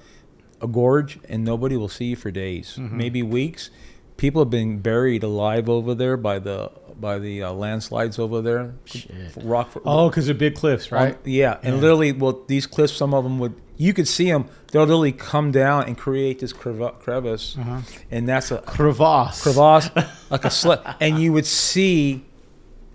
a 0.61 0.67
gorge, 0.67 1.19
and 1.29 1.43
nobody 1.43 1.77
will 1.77 1.89
see 1.89 2.05
you 2.05 2.15
for 2.15 2.31
days, 2.31 2.75
Mm-hmm. 2.79 2.97
maybe 2.97 3.21
weeks. 3.23 3.69
People 4.17 4.41
have 4.41 4.49
been 4.49 4.79
buried 4.79 5.23
alive 5.23 5.69
over 5.69 5.93
there 5.93 6.15
by 6.17 6.39
the 6.39 6.71
by 6.97 7.19
the 7.19 7.43
uh, 7.43 7.51
landslides 7.51 8.17
over 8.17 8.41
there. 8.41 8.73
Shit. 8.85 9.11
Rock. 9.43 9.69
Oh, 9.85 10.07
because 10.09 10.27
they're 10.27 10.33
big 10.35 10.55
cliffs, 10.55 10.89
right? 10.93 11.13
Um, 11.15 11.19
yeah, 11.25 11.57
and 11.61 11.75
Yeah. 11.75 11.81
literally, 11.81 12.11
well, 12.13 12.43
these 12.47 12.65
cliffs, 12.65 12.93
some 12.93 13.13
of 13.13 13.25
them 13.25 13.37
would, 13.39 13.53
you 13.75 13.91
could 13.93 14.07
see 14.07 14.31
them. 14.31 14.45
They'll 14.71 14.83
literally 14.83 15.11
come 15.11 15.51
down 15.51 15.83
and 15.87 15.97
create 15.97 16.39
this 16.39 16.53
creva- 16.53 16.97
crevice, 16.99 17.57
Uh-huh. 17.59 17.81
and 18.09 18.29
that's 18.29 18.49
a 18.51 18.59
Crevasse. 18.59 19.41
crevasse, 19.43 19.89
like 20.29 20.45
a 20.45 20.49
slit, 20.49 20.79
and 21.01 21.19
you 21.19 21.33
would 21.33 21.45
see, 21.45 22.23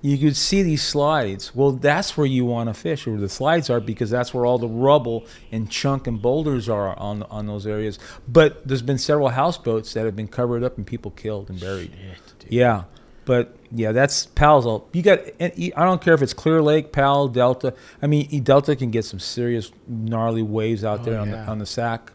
you 0.02 0.16
could 0.16 0.36
see 0.36 0.62
these 0.62 0.82
slides. 0.82 1.54
Well, 1.54 1.72
that's 1.72 2.16
where 2.16 2.26
you 2.26 2.44
want 2.46 2.68
to 2.68 2.74
fish, 2.74 3.06
where 3.06 3.18
the 3.18 3.28
slides 3.28 3.68
are, 3.68 3.80
because 3.80 4.08
that's 4.10 4.32
where 4.32 4.46
all 4.46 4.58
the 4.58 4.68
rubble 4.68 5.26
and 5.52 5.70
chunk 5.70 6.06
and 6.06 6.20
boulders 6.22 6.68
are 6.68 6.98
on 6.98 7.22
on 7.24 7.46
those 7.46 7.66
areas. 7.66 7.98
But 8.26 8.66
there's 8.66 8.82
been 8.82 8.98
several 8.98 9.28
houseboats 9.30 9.92
that 9.94 10.04
have 10.06 10.16
been 10.16 10.28
covered 10.28 10.62
up 10.64 10.76
and 10.78 10.86
people 10.86 11.10
killed 11.10 11.50
and 11.50 11.60
buried. 11.60 11.90
Shit. 11.92 12.50
Yeah, 12.52 12.84
but 13.26 13.54
yeah, 13.70 13.92
that's 13.92 14.26
Powell's. 14.26 14.64
All 14.66 14.88
you 14.92 15.02
got. 15.02 15.20
I 15.40 15.70
don't 15.84 16.00
care 16.00 16.14
if 16.14 16.22
it's 16.22 16.32
Clear 16.34 16.62
Lake, 16.62 16.92
Pal, 16.92 17.28
Delta. 17.28 17.74
I 18.00 18.06
mean, 18.06 18.26
E- 18.30 18.40
Delta 18.40 18.74
can 18.76 18.90
get 18.90 19.04
some 19.04 19.20
serious 19.20 19.70
gnarly 19.86 20.42
waves 20.42 20.82
out 20.82 21.00
Oh, 21.00 21.04
there 21.04 21.20
on 21.20 21.28
yeah. 21.28 21.44
the 21.44 21.50
on 21.50 21.58
the 21.58 21.66
sack. 21.66 22.12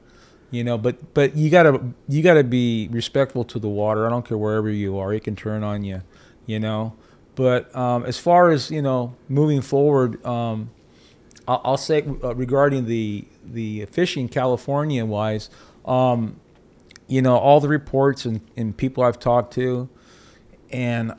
You 0.51 0.63
know, 0.63 0.77
but 0.77 1.13
but 1.13 1.35
you 1.35 1.49
gotta 1.49 1.81
you 2.07 2.23
gotta 2.23 2.43
be 2.43 2.87
respectful 2.91 3.43
to 3.45 3.59
the 3.59 3.67
water. 3.69 4.05
I 4.07 4.09
don't 4.09 4.25
care 4.25 4.37
wherever 4.37 4.69
you 4.69 4.97
are; 4.97 5.13
it 5.13 5.23
can 5.23 5.35
turn 5.35 5.63
on 5.63 5.83
you. 5.83 6.01
You 6.45 6.59
know, 6.59 6.93
but 7.35 7.75
um, 7.75 8.05
as 8.05 8.17
far 8.17 8.49
as 8.51 8.71
you 8.71 8.81
know, 8.81 9.15
moving 9.27 9.61
forward, 9.61 10.23
um, 10.25 10.71
I'll, 11.47 11.61
I'll 11.63 11.77
say 11.77 12.03
uh, 12.23 12.33
regarding 12.35 12.85
the 12.85 13.25
the 13.43 13.85
fishing 13.85 14.27
California 14.27 15.05
wise, 15.05 15.49
um, 15.85 16.39
you 17.07 17.21
know, 17.21 17.37
all 17.37 17.59
the 17.59 17.67
reports 17.67 18.25
and, 18.25 18.41
and 18.57 18.75
people 18.75 19.03
I've 19.03 19.19
talked 19.19 19.53
to, 19.53 19.89
and 20.71 21.13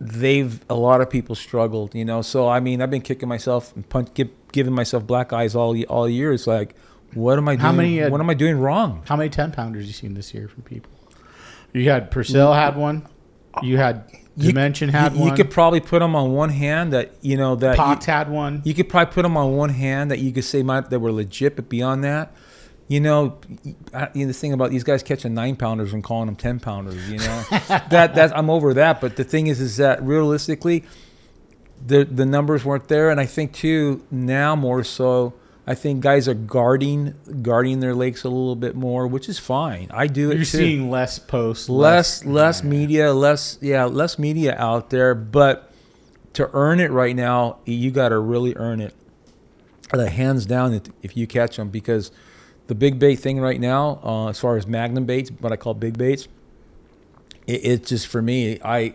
they've 0.00 0.60
a 0.68 0.74
lot 0.74 1.00
of 1.00 1.10
people 1.10 1.34
struggled. 1.34 1.94
You 1.94 2.04
know, 2.04 2.22
so 2.22 2.48
I 2.48 2.60
mean, 2.60 2.82
I've 2.82 2.90
been 2.90 3.02
kicking 3.02 3.28
myself 3.28 3.74
and 3.76 3.88
punch, 3.88 4.12
give, 4.14 4.30
giving 4.52 4.74
myself 4.74 5.06
black 5.06 5.32
eyes 5.32 5.54
all 5.54 5.80
all 5.84 6.08
year. 6.08 6.32
It's 6.32 6.46
like, 6.46 6.74
what 7.14 7.38
am 7.38 7.48
I 7.48 7.52
doing? 7.52 7.60
How 7.60 7.72
many, 7.72 8.02
uh, 8.02 8.10
what 8.10 8.20
am 8.20 8.30
I 8.30 8.34
doing 8.34 8.58
wrong? 8.58 9.02
How 9.06 9.16
many 9.16 9.30
10 9.30 9.52
pounders 9.52 9.86
you 9.86 9.92
seen 9.92 10.14
this 10.14 10.34
year 10.34 10.48
from 10.48 10.62
people? 10.62 10.90
You 11.72 11.90
had 11.90 12.10
Purcell 12.10 12.52
had 12.52 12.76
one. 12.76 13.06
You 13.62 13.76
had 13.78 14.04
You- 14.36 14.48
Dimension 14.48 14.88
had 14.88 15.12
you, 15.14 15.20
one. 15.20 15.28
you 15.28 15.34
could 15.36 15.50
probably 15.50 15.80
put 15.80 16.00
them 16.00 16.16
on 16.16 16.32
one 16.32 16.50
hand 16.50 16.92
that 16.92 17.12
you 17.20 17.36
know 17.36 17.54
that 17.56 17.76
you- 17.78 18.12
had 18.12 18.28
one. 18.28 18.62
You 18.64 18.74
could 18.74 18.88
probably 18.88 19.12
put 19.12 19.22
them 19.22 19.36
on 19.36 19.56
one 19.56 19.70
hand 19.70 20.10
that 20.10 20.18
you 20.18 20.32
could 20.32 20.44
say 20.44 20.62
might, 20.62 20.90
that 20.90 20.98
were 20.98 21.12
legit, 21.12 21.54
but 21.54 21.68
beyond 21.68 22.02
that, 22.02 22.34
you 22.88 22.98
know, 23.00 23.38
I, 23.94 24.08
you 24.12 24.22
know, 24.22 24.26
the 24.26 24.32
thing 24.32 24.52
about 24.52 24.70
these 24.70 24.82
guys 24.82 25.02
catching 25.04 25.34
nine 25.34 25.54
pounders 25.56 25.92
and 25.92 26.02
calling 26.02 26.26
them 26.26 26.34
ten 26.36 26.58
pounders, 26.58 27.08
you 27.08 27.18
know, 27.18 27.44
that 27.50 27.90
that 28.16 28.36
I'm 28.36 28.50
over 28.50 28.74
that. 28.74 29.00
But 29.00 29.14
the 29.16 29.24
thing 29.24 29.46
is, 29.46 29.60
is 29.60 29.76
that 29.76 30.02
realistically, 30.02 30.82
the 31.86 32.04
the 32.04 32.26
numbers 32.26 32.64
weren't 32.64 32.88
there, 32.88 33.10
and 33.10 33.20
I 33.20 33.26
think 33.26 33.52
too 33.52 34.04
now 34.10 34.56
more 34.56 34.82
so. 34.84 35.34
I 35.66 35.74
think 35.74 36.02
guys 36.02 36.28
are 36.28 36.34
guarding 36.34 37.14
guarding 37.42 37.80
their 37.80 37.94
lakes 37.94 38.22
a 38.24 38.28
little 38.28 38.56
bit 38.56 38.74
more, 38.76 39.06
which 39.06 39.28
is 39.28 39.38
fine. 39.38 39.88
I 39.92 40.06
do 40.06 40.30
it 40.30 40.36
You're 40.36 40.44
seeing 40.44 40.90
less 40.90 41.18
posts, 41.18 41.68
less 41.70 42.24
less 42.24 42.62
yeah. 42.62 42.68
media 42.68 43.12
less 43.14 43.58
yeah 43.62 43.84
less 43.84 44.18
media 44.18 44.54
out 44.58 44.90
there 44.90 45.14
but 45.14 45.70
to 46.34 46.50
earn 46.52 46.80
it 46.80 46.90
right 46.90 47.16
now 47.16 47.58
you 47.64 47.90
got 47.90 48.10
to 48.10 48.18
really 48.18 48.54
earn 48.56 48.80
it 48.80 48.94
uh, 49.92 50.04
hands 50.06 50.44
down 50.46 50.74
if- 50.74 50.82
if 51.02 51.16
you 51.16 51.26
catch 51.26 51.56
them 51.56 51.68
because 51.70 52.10
the 52.66 52.74
big 52.74 52.98
bait 52.98 53.16
thing 53.16 53.38
right 53.40 53.60
now 53.60 54.00
uh, 54.02 54.28
as 54.28 54.40
far 54.40 54.56
as 54.56 54.66
magnum 54.66 55.04
baits 55.04 55.30
what 55.38 55.52
i 55.52 55.56
call 55.56 55.74
big 55.74 55.96
baits 55.96 56.26
it, 57.46 57.60
it's 57.64 57.88
just 57.90 58.06
for 58.08 58.20
me 58.20 58.58
i 58.64 58.94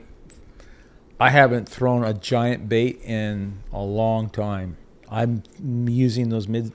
i 1.19 1.29
haven't 1.29 1.69
thrown 1.69 2.03
a 2.03 2.13
giant 2.13 2.67
bait 2.67 2.99
in 3.03 3.59
a 3.71 3.79
long 3.81 4.29
time 4.29 4.75
i'm 5.11 5.41
using 5.87 6.29
those 6.29 6.47
mid 6.47 6.71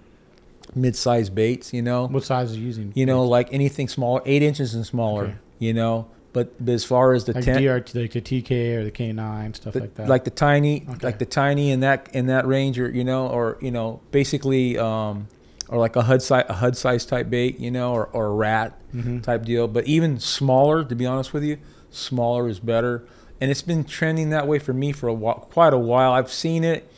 mid-sized 0.75 1.35
baits 1.35 1.73
you 1.73 1.83
know 1.83 2.07
What 2.07 2.25
size 2.25 2.53
are 2.53 2.57
you 2.59 2.67
using? 2.67 2.93
you 2.95 3.07
know, 3.07 3.25
like 3.25 3.53
anything 3.53 3.89
smaller, 3.89 4.23
eight 4.25 4.43
inches 4.43 4.75
and 4.75 4.85
smaller. 4.85 5.25
Okay. 5.25 5.35
You 5.61 5.73
know, 5.73 6.09
but, 6.33 6.53
but 6.65 6.73
as 6.73 6.85
far 6.85 7.13
as 7.13 7.25
the 7.27 7.33
like 7.33 7.45
ten, 7.45 7.59
DRT, 7.63 7.95
like 7.95 8.11
the 8.13 8.21
TK 8.21 8.77
or 8.77 8.85
the 8.85 8.91
K9 8.91 9.55
stuff 9.55 9.73
the- 9.75 9.81
like 9.81 9.95
that. 9.95 10.09
like 10.09 10.25
the 10.25 10.31
tiny, 10.31 10.85
Okay. 10.89 11.07
like 11.07 11.19
the 11.21 11.27
tiny 11.27 11.71
in 11.71 11.81
that 11.81 12.09
in 12.13 12.27
that 12.27 12.45
range, 12.47 12.79
or 12.81 12.91
you 12.91 13.05
know, 13.05 13.29
or 13.29 13.57
you 13.61 13.71
know, 13.71 14.01
basically, 14.11 14.77
um, 14.77 15.29
or 15.69 15.79
like 15.79 15.95
a 15.95 16.03
HUD 16.03 16.23
size, 16.23 16.45
a 16.49 16.55
HUD 16.55 16.77
size 16.77 17.07
type 17.07 17.31
bait, 17.31 17.61
you 17.61 17.71
know, 17.71 17.93
or, 17.93 18.07
or 18.07 18.27
a 18.27 18.31
rat 18.35 18.77
Mhm. 18.95 19.23
type 19.23 19.45
deal. 19.45 19.69
But 19.69 19.87
even 19.87 20.19
smaller, 20.19 20.83
to 20.85 20.95
be 20.97 21.07
honest 21.07 21.33
with 21.33 21.45
you, 21.45 21.59
smaller 21.91 22.49
is 22.49 22.59
better. 22.59 23.05
And 23.41 23.51
it's 23.51 23.63
been 23.63 23.85
trending 23.85 24.31
that 24.31 24.49
way 24.49 24.59
for 24.59 24.73
me 24.73 24.91
for 24.93 25.09
a 25.09 25.15
while, 25.15 25.47
quite 25.53 25.73
a 25.73 25.79
while. 25.79 26.13
I've 26.13 26.33
seen 26.33 26.65
it, 26.65 26.91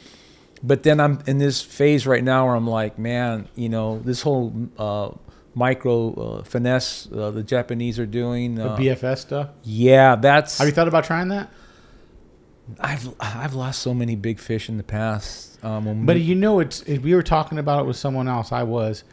but 0.63 0.83
then 0.83 1.01
I'm 1.01 1.21
in 1.27 1.39
this 1.39 1.63
phase 1.63 2.07
right 2.07 2.23
now 2.25 2.47
where 2.47 2.55
I'm 2.55 2.67
like, 2.67 2.99
man, 2.99 3.49
you 3.55 3.69
know, 3.69 3.99
this 4.01 4.23
whole 4.23 4.53
uh, 4.79 5.11
micro 5.55 6.15
uh, 6.15 6.43
finesse 6.45 7.09
uh, 7.13 7.31
the 7.31 7.43
Japanese 7.43 7.99
are 7.99 8.07
doing. 8.07 8.55
the 8.57 8.71
Uh, 8.71 8.77
BFS 8.79 9.19
stuff. 9.19 9.49
yeah, 9.63 10.17
that's. 10.17 10.59
Have 10.59 10.67
you 10.67 10.73
thought 10.75 10.89
about 10.89 11.05
trying 11.05 11.29
that? 11.29 11.51
I've 12.81 13.15
I've 13.21 13.55
lost 13.55 13.81
so 13.81 13.95
many 13.95 14.17
big 14.17 14.39
fish 14.41 14.69
in 14.69 14.77
the 14.77 14.83
past. 14.83 15.65
Um, 15.65 16.05
But 16.05 16.17
we- 16.17 16.23
you 16.23 16.35
know, 16.35 16.59
it's 16.61 16.83
it, 16.83 16.99
we 17.03 17.15
were 17.15 17.23
talking 17.23 17.59
about 17.59 17.83
it 17.83 17.87
with 17.87 17.97
someone 17.97 18.27
else. 18.29 18.51
I 18.53 18.65
was, 18.65 19.05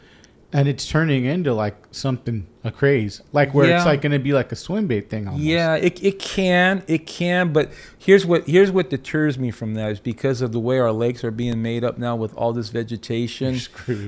and 0.54 0.68
it's 0.68 0.88
turning 0.88 1.24
into 1.24 1.52
like 1.52 1.76
something 1.90 2.46
a 2.62 2.70
craze, 2.70 3.20
like 3.32 3.52
where 3.52 3.68
it's 3.74 3.84
like 3.84 4.00
going 4.02 4.12
to 4.12 4.20
be 4.20 4.32
like 4.32 4.52
a 4.52 4.56
swim 4.56 4.86
bait 4.86 5.10
thing. 5.10 5.26
Almost. 5.26 5.42
Yeah, 5.42 5.74
it, 5.74 6.00
it 6.02 6.20
can, 6.20 6.84
it 6.86 7.08
can, 7.08 7.52
but 7.52 7.72
here's 7.98 8.24
what 8.24 8.46
here's 8.46 8.70
what 8.70 8.88
deters 8.88 9.36
me 9.36 9.50
from 9.50 9.74
that 9.74 9.90
is 9.90 9.98
because 9.98 10.40
of 10.40 10.52
the 10.52 10.60
way 10.60 10.78
our 10.78 10.92
lakes 10.92 11.24
are 11.24 11.32
being 11.32 11.60
made 11.60 11.82
up 11.82 11.98
now 11.98 12.14
with 12.14 12.32
all 12.36 12.52
this 12.52 12.68
vegetation. 12.68 13.58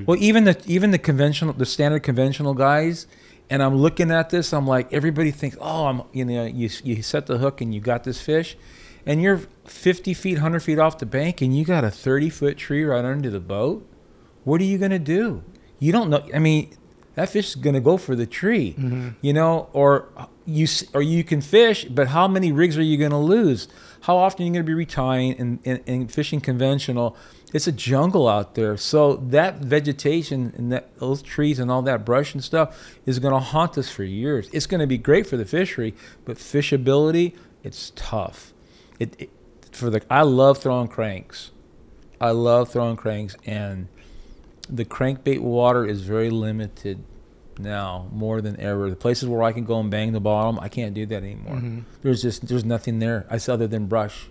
Well, 0.07 0.17
even 0.21 0.45
the 0.45 0.63
even 0.67 0.93
the 0.93 0.99
conventional, 0.99 1.53
the 1.53 1.67
standard 1.67 2.05
conventional 2.05 2.55
guys, 2.55 3.09
and 3.51 3.61
I'm 3.61 3.75
looking 3.75 4.13
at 4.13 4.31
this, 4.31 4.53
I'm 4.53 4.69
like, 4.69 4.93
everybody 4.93 5.33
thinks, 5.33 5.57
oh, 5.61 5.87
I'm, 5.87 6.03
you 6.13 6.25
know, 6.25 6.45
you 6.45 6.71
you 6.85 7.03
set 7.03 7.27
the 7.27 7.39
hook 7.39 7.61
and 7.61 7.75
you 7.75 7.81
got 7.81 8.05
this 8.05 8.23
fish, 8.23 8.57
and 9.05 9.21
you're 9.21 9.41
50 9.65 10.15
feet, 10.15 10.35
100 10.35 10.61
feet 10.61 10.79
off 10.79 10.99
the 10.99 11.07
bank, 11.07 11.43
and 11.43 11.57
you 11.57 11.65
got 11.65 11.83
a 11.83 11.91
30 11.91 12.31
foot 12.31 12.57
tree 12.57 12.85
right 12.85 13.05
under 13.05 13.31
the 13.31 13.41
boat. 13.41 13.85
What 14.45 14.61
are 14.61 14.65
you 14.65 14.79
gonna 14.79 15.01
do? 15.01 15.43
You 15.79 15.93
don't 15.93 16.11
know. 16.11 16.23
I 16.35 16.39
mean, 16.39 16.71
that 17.15 17.29
fish 17.31 17.49
is 17.51 17.55
gonna 17.57 17.81
go 17.81 17.97
for 17.97 18.15
the 18.17 18.27
tree, 18.27 18.75
Mhm. 18.79 19.15
you 19.21 19.33
know, 19.33 19.69
or 19.73 20.09
you 20.47 20.67
or 20.95 21.03
you 21.03 21.25
can 21.25 21.41
fish, 21.41 21.85
but 21.87 22.09
how 22.09 22.29
many 22.29 22.53
rigs 22.53 22.77
are 22.79 22.83
you 22.83 22.97
gonna 22.97 23.21
lose? 23.21 23.69
How 24.03 24.17
often 24.17 24.43
are 24.43 24.47
you 24.47 24.53
gonna 24.53 24.65
be 24.65 24.85
retying 24.87 25.39
and, 25.41 25.59
and, 25.65 25.81
and 25.87 26.11
fishing 26.13 26.41
conventional? 26.41 27.17
It's 27.53 27.67
a 27.67 27.73
jungle 27.73 28.29
out 28.29 28.55
there, 28.55 28.77
so 28.77 29.17
that 29.31 29.59
vegetation 29.61 30.53
and 30.57 30.71
that 30.73 30.97
those 30.99 31.23
trees 31.23 31.59
and 31.59 31.71
all 31.71 31.83
that 31.83 32.05
brush 32.05 32.35
and 32.35 32.43
stuff 32.45 32.77
is 33.07 33.19
gonna 33.19 33.41
haunt 33.41 33.77
us 33.79 33.89
for 33.89 34.05
years. 34.05 34.49
It's 34.53 34.67
gonna 34.67 34.87
be 34.87 34.99
great 34.99 35.27
for 35.27 35.37
the 35.37 35.45
fishery, 35.45 35.95
but 36.25 36.37
fishability, 36.39 37.33
it's 37.65 37.93
tough. 37.97 38.53
It, 38.99 39.15
it 39.19 39.31
for 39.73 39.91
the 39.91 40.01
I 40.11 40.23
love 40.23 40.59
throwing 40.59 40.89
cranks. 40.89 41.51
I 42.21 42.31
love 42.31 42.71
throwing 42.71 42.97
cranks, 42.97 43.37
and 43.47 43.89
the 44.69 44.85
crankbait 44.85 45.41
water 45.41 45.85
is 45.87 46.03
very 46.03 46.31
limited 46.31 47.03
now, 47.59 48.09
more 48.13 48.41
than 48.41 48.59
ever. 48.61 48.91
The 48.91 48.97
places 48.97 49.29
where 49.29 49.43
I 49.43 49.53
can 49.53 49.65
go 49.65 49.81
and 49.81 49.91
bang 49.91 50.13
the 50.13 50.21
bottom, 50.21 50.59
I 50.61 50.69
can't 50.69 50.95
do 50.95 51.07
that 51.07 51.23
anymore. 51.23 51.57
Mhm. 51.57 51.83
There's 52.03 52.23
just 52.23 52.47
there's 52.49 52.65
nothing 52.65 52.99
there. 52.99 53.27
I 53.31 53.39
other 53.51 53.67
than 53.67 53.87
brush, 53.87 54.29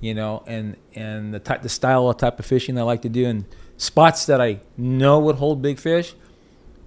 you 0.00 0.14
know, 0.14 0.42
and 0.46 0.76
and 0.94 1.32
the 1.32 1.38
type 1.38 1.62
the 1.62 1.68
style 1.68 2.08
of 2.08 2.16
type 2.16 2.38
of 2.38 2.46
fishing 2.46 2.78
I 2.78 2.82
like 2.82 3.02
to 3.02 3.08
do, 3.08 3.26
and 3.26 3.44
spots 3.76 4.26
that 4.26 4.40
I 4.40 4.60
know 4.76 5.18
would 5.20 5.36
hold 5.36 5.62
big 5.62 5.78
fish. 5.78 6.14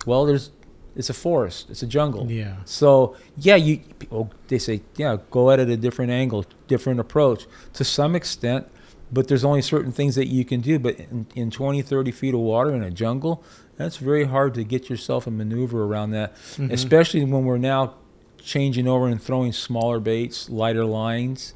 Well, 0.05 0.25
there's 0.25 0.51
it's 0.95 1.09
a 1.09 1.13
forest, 1.13 1.69
it's 1.69 1.83
a 1.83 1.87
jungle. 1.87 2.29
Yeah. 2.29 2.55
So 2.65 3.15
yeah, 3.37 3.55
you 3.55 3.79
oh, 4.11 4.29
they 4.47 4.57
say 4.57 4.81
yeah, 4.97 5.17
go 5.31 5.51
at 5.51 5.59
it 5.59 5.69
a 5.69 5.77
different 5.77 6.11
angle, 6.11 6.43
different 6.67 6.99
approach 6.99 7.45
to 7.73 7.83
some 7.83 8.15
extent, 8.15 8.67
but 9.11 9.27
there's 9.27 9.43
only 9.45 9.61
certain 9.61 9.91
things 9.91 10.15
that 10.15 10.27
you 10.27 10.43
can 10.45 10.61
do. 10.61 10.79
But 10.79 10.99
in, 10.99 11.27
in 11.35 11.51
20, 11.51 11.81
30 11.81 12.11
feet 12.11 12.33
of 12.33 12.39
water 12.41 12.73
in 12.73 12.83
a 12.83 12.91
jungle, 12.91 13.43
that's 13.77 13.97
very 13.97 14.25
hard 14.25 14.53
to 14.55 14.63
get 14.63 14.89
yourself 14.89 15.27
and 15.27 15.37
maneuver 15.37 15.83
around 15.83 16.11
that, 16.11 16.35
Mhm. 16.55 16.71
especially 16.71 17.23
when 17.23 17.45
we're 17.45 17.57
now 17.57 17.93
changing 18.37 18.87
over 18.87 19.07
and 19.07 19.21
throwing 19.21 19.51
smaller 19.51 19.99
baits, 19.99 20.49
lighter 20.49 20.85
lines, 20.85 21.53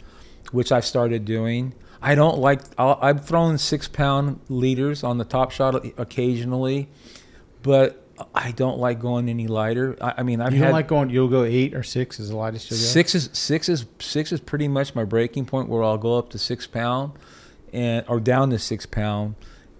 which 0.51 0.71
I've 0.71 0.85
started 0.85 1.25
doing. 1.25 1.73
I 2.01 2.15
don't 2.15 2.39
like. 2.39 2.61
I'll, 2.77 2.97
I've 3.01 3.25
thrown 3.25 3.57
six 3.57 3.87
pound 3.87 4.39
leaders 4.49 5.03
on 5.03 5.17
the 5.19 5.23
top 5.25 5.51
shot 5.51 5.75
occasionally, 5.97 6.89
but 7.63 8.03
I 8.35 8.51
don't 8.51 8.79
like 8.79 8.99
going 8.99 9.29
any 9.29 9.47
lighter. 9.47 9.95
I, 10.01 10.15
I 10.17 10.23
mean, 10.23 10.41
I've 10.41 10.53
you 10.53 10.59
don't 10.59 10.67
had 10.67 10.73
like 10.73 10.87
going. 10.87 11.09
You'll 11.11 11.27
go 11.27 11.43
eight 11.43 11.73
or 11.75 11.83
six 11.83 12.19
is 12.19 12.29
the 12.29 12.35
lightest 12.37 12.69
you'll 12.71 12.79
go. 12.79 12.83
six 12.85 13.13
is 13.15 13.29
six 13.33 13.69
is 13.69 13.85
six 13.99 14.31
is 14.31 14.39
pretty 14.39 14.67
much 14.67 14.95
my 14.95 15.03
breaking 15.03 15.45
point 15.45 15.69
where 15.69 15.83
I'll 15.83 15.97
go 15.97 16.17
up 16.17 16.29
to 16.31 16.37
six 16.39 16.65
pound, 16.67 17.13
and 17.73 18.05
or 18.07 18.19
down 18.19 18.49
to 18.51 18.59
six 18.59 18.85
pound, 18.85 19.35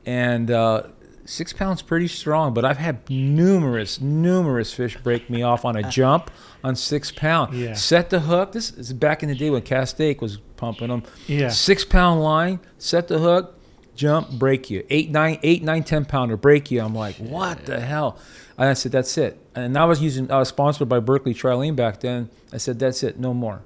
and 0.06 0.50
uh, 0.50 0.84
six 1.26 1.54
pounds 1.54 1.82
pretty 1.82 2.08
strong. 2.08 2.54
But 2.54 2.66
I've 2.66 2.78
had 2.78 3.10
numerous 3.10 4.02
numerous 4.02 4.74
fish 4.74 4.98
break 4.98 5.30
me 5.30 5.44
off 5.44 5.66
on 5.66 5.76
a 5.76 5.90
jump 5.90 6.32
on 6.64 6.76
six 6.76 7.12
pound. 7.12 7.54
Yeah. 7.54 7.74
Set 7.74 8.10
the 8.10 8.22
hook. 8.22 8.52
This 8.52 8.72
is 8.72 8.94
back 8.94 9.24
in 9.24 9.30
the 9.30 9.36
day 9.36 9.50
when 9.50 9.62
Castaic 9.62 10.22
was 10.22 10.38
pumping 10.58 10.90
them. 10.90 11.04
Yeah. 11.28 11.50
Six 11.50 11.86
pound 11.86 12.22
line. 12.22 12.60
Set 12.78 13.08
the 13.08 13.20
hook. 13.20 13.58
Jump, 13.94 14.32
break 14.32 14.70
you. 14.70 14.86
Eight, 14.90 15.12
nine, 15.12 15.38
eight, 15.44 15.62
nine, 15.64 15.84
ten 15.84 16.06
pounder, 16.06 16.38
break 16.38 16.72
you. 16.72 16.82
I'm 16.82 16.96
like, 16.96 17.18
what 17.18 17.66
the 17.66 17.82
hell? 17.82 18.18
And 18.58 18.70
I 18.70 18.74
said, 18.74 18.94
that's 18.94 19.16
it. 19.18 19.38
And 19.54 19.78
I 19.78 19.84
was 19.86 20.02
using, 20.02 20.32
I 20.32 20.40
was 20.40 20.48
sponsored 20.48 20.88
by 20.88 21.00
Berkley 21.00 21.34
Trilene 21.34 21.76
back 21.76 22.00
then. 22.00 22.30
I 22.54 22.58
said, 22.58 22.80
that's 22.80 23.04
it, 23.04 23.20
no 23.20 23.34
more. 23.34 23.62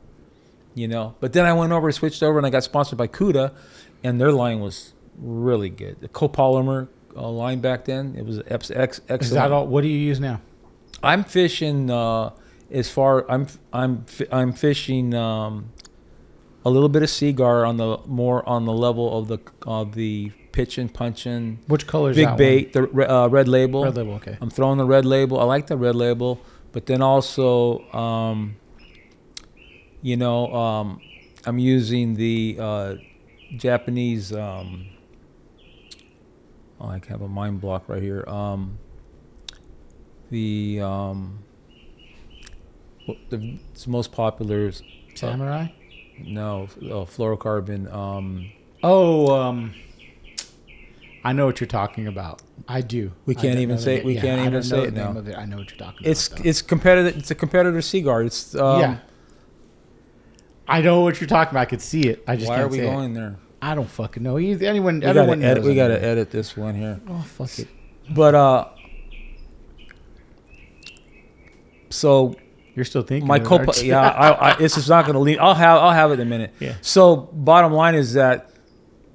You 0.74 0.88
know. 0.88 1.16
But 1.20 1.34
then 1.34 1.46
I 1.46 1.54
went 1.54 1.72
over, 1.72 1.92
switched 1.92 2.24
over, 2.24 2.38
and 2.40 2.46
I 2.46 2.50
got 2.50 2.64
sponsored 2.64 2.98
by 2.98 3.08
Cuda, 3.08 3.54
and 4.06 4.22
their 4.22 4.32
line 4.32 4.60
was 4.60 4.94
really 5.18 5.70
good. 5.70 6.00
The 6.00 6.08
copolymer 6.08 6.88
uh, 7.16 7.28
line 7.28 7.60
back 7.60 7.86
then, 7.86 8.16
it 8.16 8.24
was 8.26 8.40
ex, 8.48 8.70
ex, 8.70 9.02
excellent. 9.10 9.22
Is 9.24 9.32
that 9.32 9.52
all? 9.52 9.68
What 9.68 9.82
do 9.82 9.88
you 9.88 9.98
use 9.98 10.20
now? 10.20 10.42
I'm 11.02 11.24
fishing 11.24 11.90
uh, 11.90 12.32
as 12.72 12.90
far 12.90 13.30
I'm 13.30 13.48
I'm 13.74 14.06
I'm 14.32 14.54
fishing 14.54 15.14
um, 15.14 15.72
a 16.64 16.70
little 16.70 16.90
bit 16.90 17.04
of 17.04 17.10
Seaguar 17.10 17.66
on 17.66 17.78
the 17.78 18.00
more 18.06 18.48
on 18.48 18.66
the 18.66 18.74
level 18.74 19.18
of 19.18 19.28
the 19.28 19.40
of 19.64 19.96
the 19.96 20.32
pitching 20.52 20.88
punching 20.88 21.60
Which 21.68 21.86
color 21.86 22.12
is 22.12 22.16
big 22.16 22.38
bait 22.38 22.74
the 22.74 23.12
uh, 23.12 23.28
red 23.28 23.48
label. 23.48 23.84
Red 23.84 23.98
label. 23.98 24.14
Okay. 24.14 24.38
I'm 24.40 24.50
throwing 24.50 24.78
the 24.78 24.86
red 24.86 25.06
label. 25.06 25.40
I 25.40 25.44
like 25.44 25.68
the 25.68 25.78
red 25.78 25.96
label, 25.96 26.40
but 26.72 26.86
then 26.86 27.02
also 27.02 27.80
um, 27.92 28.56
you 30.02 30.16
know 30.16 30.54
um, 30.54 31.02
I'm 31.46 31.60
using 31.60 32.16
the 32.16 32.58
uh, 32.60 32.96
Japanese. 33.56 34.34
Um, 34.34 34.88
oh, 36.80 36.88
I 36.88 37.02
have 37.08 37.22
a 37.22 37.28
mind 37.28 37.62
block 37.62 37.88
right 37.88 38.02
here. 38.02 38.24
Um, 38.28 38.78
the 40.30 40.82
um, 40.82 41.40
the 43.30 43.58
it's 43.72 43.88
most 43.88 44.12
popular 44.12 44.68
is 44.68 44.82
Samurai. 45.16 45.68
no 46.20 46.64
uh, 46.78 47.06
fluorocarbon. 47.06 47.92
Um, 47.94 48.52
Oh, 48.84 49.34
um, 49.34 49.74
I 51.24 51.34
know 51.34 51.48
what 51.48 51.60
you're 51.60 51.68
talking 51.68 52.06
about. 52.06 52.44
I 52.68 52.82
do. 52.82 53.12
We 53.26 53.34
can't 53.34 53.58
even 53.58 53.80
say 53.80 53.96
it- 53.98 54.06
we 54.06 54.16
can't 54.16 54.46
even 54.46 54.62
say 54.62 54.84
it 54.84 54.94
now. 54.94 55.10
of 55.18 55.28
I 55.36 55.46
know 55.46 55.58
what 55.58 55.70
you're 55.72 55.80
talking 55.80 56.02
it's 56.06 56.28
about. 56.28 56.40
It's 56.42 56.48
it's 56.48 56.62
competitive. 56.62 57.18
It's 57.18 57.32
a 57.32 57.36
competitor 57.36 57.82
Seaguar. 57.82 58.24
It's 58.24 58.54
um, 58.56 58.80
yeah. 58.82 58.98
I 60.68 60.82
know 60.82 61.02
what 61.02 61.20
you're 61.22 61.28
talking 61.28 61.52
about. 61.52 61.62
I 61.62 61.66
could 61.66 61.82
see 61.82 62.02
it. 62.02 62.24
I 62.28 62.36
just 62.36 62.50
Why 62.50 62.58
can't 62.58 62.68
are 62.68 62.72
we 62.72 62.78
say 62.80 62.86
going 62.86 63.14
there? 63.14 63.38
I 63.62 63.76
don't 63.76 63.90
fucking 63.90 64.22
know. 64.24 64.38
Either. 64.40 64.66
Anyone. 64.66 65.00
We 65.00 65.06
everyone 65.06 65.40
gotta 65.40 65.52
edit. 65.52 65.64
knows 65.64 65.70
We 65.70 65.76
gotta 65.76 66.04
edit 66.04 66.32
this 66.32 66.56
one 66.58 66.76
here. 66.76 67.00
Oh 67.08 67.22
fuck 67.22 67.60
it. 67.60 67.68
But 68.14 68.36
uh, 68.36 68.68
so 71.90 72.36
You're 72.76 72.86
still 72.86 73.02
thinking. 73.02 73.28
my 73.28 73.38
of 73.38 73.44
it, 73.44 73.46
co 73.46 73.58
aren't 73.58 73.82
you? 73.82 73.90
yeah, 73.90 74.10
I, 74.10 74.52
I, 74.52 74.56
this 74.58 74.78
is 74.78 74.90
not 74.90 75.06
gonna 75.06 75.20
leave. 75.20 75.40
I'll 75.40 75.54
have 75.54 75.80
I'll 75.80 75.92
have 75.92 76.12
it 76.12 76.16
in 76.16 76.22
a 76.22 76.30
minute. 76.30 76.54
Yeah. 76.60 76.76
So 76.82 77.16
bottom 77.16 77.74
line 77.74 77.96
is 77.96 78.14
that 78.14 78.50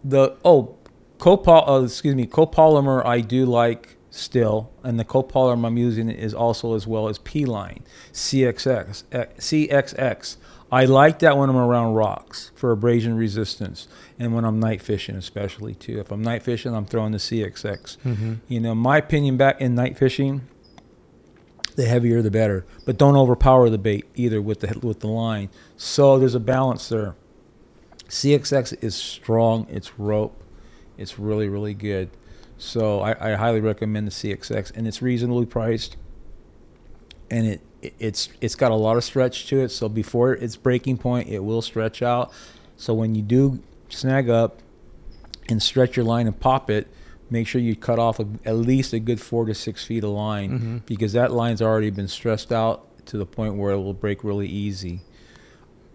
the 0.04 0.36
oh 0.44 0.76
copol 1.18 1.68
uh, 1.68 1.84
excuse 1.84 2.14
me 2.14 2.26
copolymer 2.26 3.04
I 3.04 3.20
do 3.20 3.44
like 3.46 3.96
still, 4.10 4.72
and 4.82 4.98
the 4.98 5.04
copolymer 5.04 5.66
I'm 5.66 5.76
using 5.78 6.08
is 6.10 6.34
also 6.34 6.74
as 6.74 6.86
well 6.86 7.08
as 7.08 7.18
P 7.18 7.44
line 7.44 7.84
CXX 8.12 9.04
eh, 9.12 9.26
CXX. 9.38 10.36
I 10.72 10.84
like 10.84 11.18
that 11.20 11.36
when 11.36 11.50
I'm 11.50 11.56
around 11.56 11.94
rocks 11.94 12.52
for 12.54 12.70
abrasion 12.70 13.16
resistance, 13.16 13.88
and 14.18 14.34
when 14.34 14.44
I'm 14.44 14.60
night 14.60 14.80
fishing 14.80 15.16
especially 15.16 15.74
too. 15.74 15.98
If 15.98 16.12
I'm 16.12 16.22
night 16.22 16.42
fishing, 16.44 16.74
I'm 16.74 16.84
throwing 16.86 17.12
the 17.12 17.18
CXX. 17.18 17.96
Mhm. 18.04 18.38
You 18.46 18.60
know, 18.60 18.74
my 18.74 18.98
opinion 18.98 19.36
back 19.36 19.60
in 19.60 19.74
night 19.74 19.98
fishing, 19.98 20.42
the 21.76 21.86
heavier 21.86 22.22
the 22.22 22.30
better, 22.30 22.64
but 22.84 22.98
don't 22.98 23.16
overpower 23.16 23.68
the 23.70 23.78
bait 23.78 24.04
either 24.14 24.40
with 24.40 24.60
the 24.60 24.78
with 24.86 25.00
the 25.00 25.08
line. 25.08 25.48
So 25.76 26.18
there's 26.18 26.34
a 26.36 26.40
balance 26.40 26.88
there. 26.88 27.14
CXX 28.08 28.72
is 28.82 28.94
strong. 28.94 29.66
It's 29.70 29.98
rope. 29.98 30.40
It's 30.98 31.18
really 31.18 31.48
really 31.48 31.74
good. 31.74 32.10
So 32.58 33.00
I, 33.00 33.32
I 33.32 33.34
highly 33.36 33.60
recommend 33.60 34.06
the 34.06 34.10
CXX, 34.12 34.70
and 34.76 34.86
it's 34.86 35.00
reasonably 35.00 35.46
priced. 35.46 35.96
And 37.30 37.46
it- 37.46 37.60
it's 37.82 38.28
it's 38.40 38.54
got 38.54 38.70
a 38.70 38.74
lot 38.76 38.96
of 38.96 39.04
stretch 39.04 39.46
to 39.48 39.60
it. 39.60 39.70
So 39.70 39.88
before 39.88 40.32
its 40.34 40.56
breaking 40.56 40.98
point, 40.98 41.28
it 41.28 41.40
will 41.40 41.62
stretch 41.62 42.02
out. 42.02 42.32
So 42.76 42.94
when 42.94 43.14
you 43.14 43.22
do 43.22 43.62
snag 43.88 44.28
up 44.30 44.58
and 45.48 45.62
stretch 45.62 45.96
your 45.96 46.04
line 46.04 46.26
and 46.26 46.38
pop 46.38 46.70
it, 46.70 46.86
make 47.30 47.46
sure 47.46 47.60
you 47.60 47.74
cut 47.76 47.98
off 47.98 48.18
a, 48.20 48.26
at 48.44 48.56
least 48.56 48.92
a 48.92 48.98
good 48.98 49.20
four 49.20 49.44
to 49.46 49.54
six 49.54 49.84
feet 49.84 50.04
of 50.04 50.10
line 50.10 50.58
Mhm. 50.82 50.86
because 50.86 51.12
that 51.14 51.32
line's 51.32 51.60
already 51.62 51.90
been 51.90 52.08
stressed 52.08 52.52
out 52.52 52.86
to 53.06 53.16
the 53.18 53.26
point 53.26 53.54
where 53.56 53.72
it 53.72 53.78
will 53.78 53.94
break 53.94 54.22
really 54.24 54.48
easy. 54.48 55.00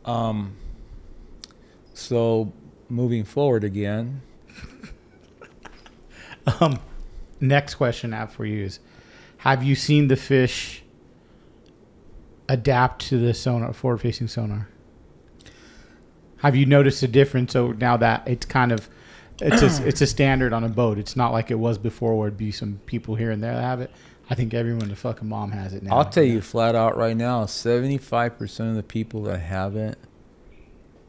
Um, 0.05 0.53
so 1.93 2.51
moving 2.89 3.23
forward 3.23 3.63
again, 3.63 4.21
Um, 6.59 6.79
next 7.39 7.75
question 7.75 8.13
I 8.13 8.17
have 8.17 8.31
for 8.31 8.45
you 8.45 8.65
is: 8.65 8.79
Have 9.37 9.63
you 9.63 9.73
seen 9.75 10.07
the 10.09 10.15
fish 10.15 10.83
adapt 12.47 13.07
to 13.07 13.17
the 13.17 13.33
sonar, 13.33 13.73
forward-facing 13.73 14.27
sonar? 14.27 14.69
Have 16.37 16.55
you 16.55 16.65
noticed 16.65 17.01
a 17.03 17.07
difference? 17.07 17.53
So 17.53 17.71
now 17.71 17.97
that 17.97 18.27
it's 18.27 18.45
kind 18.45 18.71
of 18.71 18.89
it's 19.41 19.61
a, 19.61 19.87
it's 19.87 20.01
a 20.01 20.07
standard 20.07 20.53
on 20.53 20.63
a 20.63 20.69
boat. 20.69 20.97
It's 20.97 21.15
not 21.15 21.31
like 21.31 21.51
it 21.51 21.59
was 21.59 21.77
before, 21.77 22.17
where 22.17 22.27
it'd 22.27 22.37
be 22.37 22.51
some 22.51 22.79
people 22.85 23.15
here 23.15 23.31
and 23.31 23.43
there 23.43 23.53
that 23.53 23.61
have 23.61 23.81
it. 23.81 23.91
I 24.29 24.35
think 24.35 24.53
everyone, 24.53 24.89
the 24.89 24.95
fucking 24.95 25.27
mom, 25.27 25.51
has 25.51 25.73
it 25.73 25.83
now. 25.83 25.97
I'll 25.97 26.09
tell 26.09 26.23
you 26.23 26.41
flat 26.41 26.75
out 26.75 26.97
right 26.97 27.17
now, 27.17 27.45
seventy-five 27.45 28.37
percent 28.37 28.69
of 28.69 28.75
the 28.75 28.83
people 28.83 29.23
that 29.23 29.39
have 29.39 29.75
it, 29.75 29.97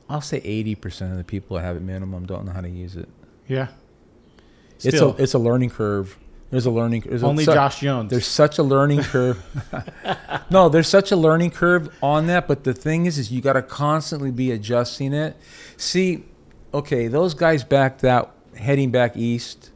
I'll 0.08 0.20
say 0.20 0.38
eighty 0.38 0.74
percent 0.74 1.12
of 1.12 1.18
the 1.18 1.24
people 1.24 1.56
that 1.56 1.62
have 1.62 1.76
it 1.76 1.82
minimum 1.82 2.26
don't 2.26 2.44
know 2.44 2.52
how 2.52 2.60
to 2.60 2.68
use 2.68 2.96
it. 2.96 3.08
Yeah. 3.46 3.68
It's 4.82 5.00
a 5.00 5.08
it's 5.18 5.34
a 5.34 5.38
learning 5.38 5.70
curve. 5.70 6.18
There's 6.50 6.66
a 6.66 6.70
learning. 6.70 7.04
There's 7.06 7.22
only 7.24 7.44
so- 7.44 7.54
Josh 7.54 7.80
Jones. 7.80 8.10
There's 8.10 8.26
such 8.26 8.58
a 8.58 8.62
learning 8.62 9.02
curve. 9.02 9.42
no, 10.50 10.68
there's 10.68 10.88
such 10.88 11.10
a 11.10 11.16
learning 11.16 11.50
curve 11.50 11.88
on 12.02 12.26
that. 12.28 12.46
But 12.46 12.64
the 12.64 12.72
thing 12.72 13.06
is, 13.06 13.18
is 13.18 13.32
you 13.32 13.40
got 13.40 13.54
to 13.54 13.62
constantly 13.62 14.30
be 14.30 14.52
adjusting 14.52 15.12
it. 15.12 15.36
See, 15.76 16.24
okay, 16.72 17.08
those 17.08 17.34
guys 17.34 17.64
back 17.64 17.98
that 17.98 18.30
heading 18.56 18.90
back 18.90 19.16
east, 19.16 19.70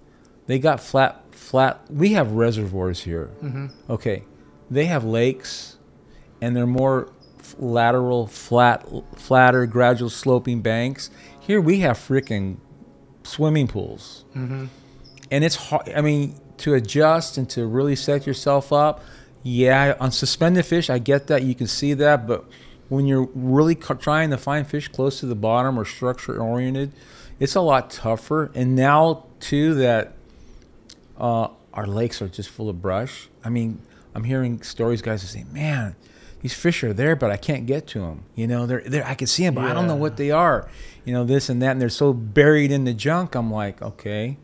they 0.46 0.58
got 0.58 0.80
flat, 0.80 1.22
flat. 1.32 1.80
We 1.90 2.12
have 2.12 2.32
reservoirs 2.32 3.00
here. 3.02 3.26
hmm 3.40 3.66
Okay, 3.88 4.24
they 4.70 4.84
have 4.86 5.04
lakes, 5.04 5.76
and 6.40 6.56
they're 6.56 6.66
more 6.66 7.12
f- 7.40 7.56
lateral, 7.58 8.28
flat, 8.28 8.86
flatter, 9.16 9.66
gradual 9.66 10.08
sloping 10.08 10.62
banks. 10.62 11.10
Here 11.40 11.60
we 11.60 11.80
have 11.80 11.98
freaking 11.98 12.58
swimming 13.24 13.66
pools 13.68 14.24
hmm 14.32 14.66
and 15.32 15.44
it's 15.44 15.54
hard. 15.54 15.88
I 15.90 16.00
mean, 16.00 16.40
to 16.60 16.74
adjust 16.74 17.36
and 17.36 17.48
to 17.50 17.66
really 17.66 17.96
set 17.96 18.26
yourself 18.26 18.72
up. 18.72 19.02
Yeah, 19.42 19.96
on 20.00 20.12
suspended 20.12 20.66
fish, 20.66 20.90
I 20.90 20.98
get 20.98 21.26
that. 21.28 21.42
You 21.42 21.54
can 21.54 21.66
see 21.66 21.94
that, 21.94 22.26
but 22.26 22.44
when 22.88 23.06
you're 23.06 23.28
really 23.34 23.74
trying 23.74 24.30
to 24.30 24.36
find 24.36 24.66
fish 24.66 24.88
close 24.88 25.20
to 25.20 25.26
the 25.26 25.34
bottom 25.34 25.78
or 25.78 25.84
structure 25.84 26.40
oriented, 26.40 26.92
it's 27.38 27.54
a 27.54 27.60
lot 27.60 27.90
tougher. 27.90 28.50
And 28.54 28.76
now 28.76 29.26
too 29.38 29.74
that 29.74 30.12
uh, 31.18 31.48
our 31.72 31.86
lakes 31.86 32.20
are 32.20 32.28
just 32.28 32.50
full 32.50 32.68
of 32.68 32.82
brush. 32.82 33.28
I 33.44 33.48
mean, 33.48 33.80
I'm 34.14 34.24
hearing 34.24 34.62
stories, 34.62 35.02
guys 35.02 35.22
are 35.24 35.28
saying, 35.28 35.52
"Man, 35.52 35.94
these 36.42 36.54
fish 36.54 36.82
are 36.82 36.92
there, 36.92 37.14
but 37.16 37.30
I 37.30 37.36
can't 37.36 37.66
get 37.66 37.86
to 37.88 38.00
them. 38.00 38.24
You 38.34 38.46
know, 38.46 38.66
they're 38.66 38.82
there. 38.84 39.06
I 39.06 39.14
can 39.14 39.26
see 39.26 39.44
them, 39.44 39.54
but 39.54 39.64
I 39.64 39.72
don't 39.72 39.86
know 39.86 39.96
what 39.96 40.16
they 40.16 40.30
are. 40.30 40.68
You 41.04 41.12
know, 41.12 41.24
this 41.24 41.48
and 41.48 41.62
that, 41.62 41.72
and 41.72 41.80
they're 41.80 41.88
so 41.88 42.12
buried 42.12 42.72
in 42.72 42.84
the 42.84 42.94
junk. 42.94 43.34
I'm 43.34 43.50
like, 43.50 43.80
okay. 43.82 44.36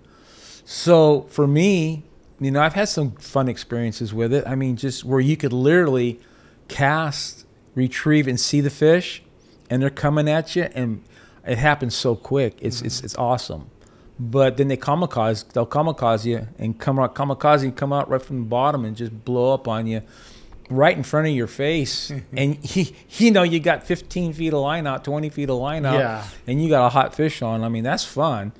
So 0.64 1.22
for 1.30 1.47
me, 1.47 2.05
you 2.41 2.51
know, 2.51 2.61
I've 2.61 2.74
had 2.74 2.89
some 2.89 3.12
fun 3.12 3.49
experiences 3.49 4.12
with 4.12 4.32
it. 4.32 4.45
I 4.47 4.55
mean, 4.55 4.76
just 4.76 5.05
where 5.05 5.20
you 5.20 5.37
could 5.37 5.53
literally 5.53 6.20
cast, 6.68 7.47
retrieve, 7.74 8.28
and 8.28 8.39
see 8.39 8.61
the 8.61 8.70
fish, 8.70 9.22
and 9.70 9.82
they're 9.82 9.91
coming 9.91 10.28
at 10.28 10.55
you, 10.57 10.64
and 10.74 11.03
it 11.47 11.59
happens 11.59 11.95
so 11.95 12.14
quick. 12.14 12.57
It's 12.61 12.82
it's 12.82 13.03
it's 13.03 13.16
awesome. 13.16 13.70
But 14.18 14.57
then 14.57 14.68
they 14.68 14.76
kamikaze, 14.78 15.53
they'll 15.53 15.66
kamikaze 15.66 16.24
you 16.24 16.49
and 16.59 16.78
come 16.78 16.99
out 16.99 17.14
kamikaze 17.14 17.62
and 17.64 17.76
come 17.76 17.93
out 17.93 18.09
right 18.09 18.20
from 18.22 18.39
the 18.41 18.47
bottom 18.47 18.84
and 18.84 18.97
just 18.97 19.24
blow 19.26 19.53
up 19.53 19.68
on 19.68 19.87
you, 19.87 20.01
right 20.70 20.97
in 20.97 21.03
front 21.03 21.26
of 21.28 21.34
your 21.34 21.47
face. 21.47 22.11
and 22.37 22.76
you, 22.76 22.87
you 23.11 23.30
know 23.30 23.43
you 23.43 23.61
got 23.61 23.82
15 23.87 24.32
feet 24.32 24.53
of 24.55 24.61
line 24.61 24.87
out, 24.87 25.05
20 25.05 25.28
feet 25.30 25.51
of 25.51 25.57
line 25.59 25.84
out, 25.84 25.99
Yeah. 25.99 26.24
and 26.47 26.62
you 26.62 26.68
got 26.70 26.87
a 26.87 26.91
hot 26.91 27.14
fish 27.14 27.41
on. 27.43 27.62
I 27.62 27.68
mean 27.68 27.84
that's 27.84 28.05
fun. 28.05 28.53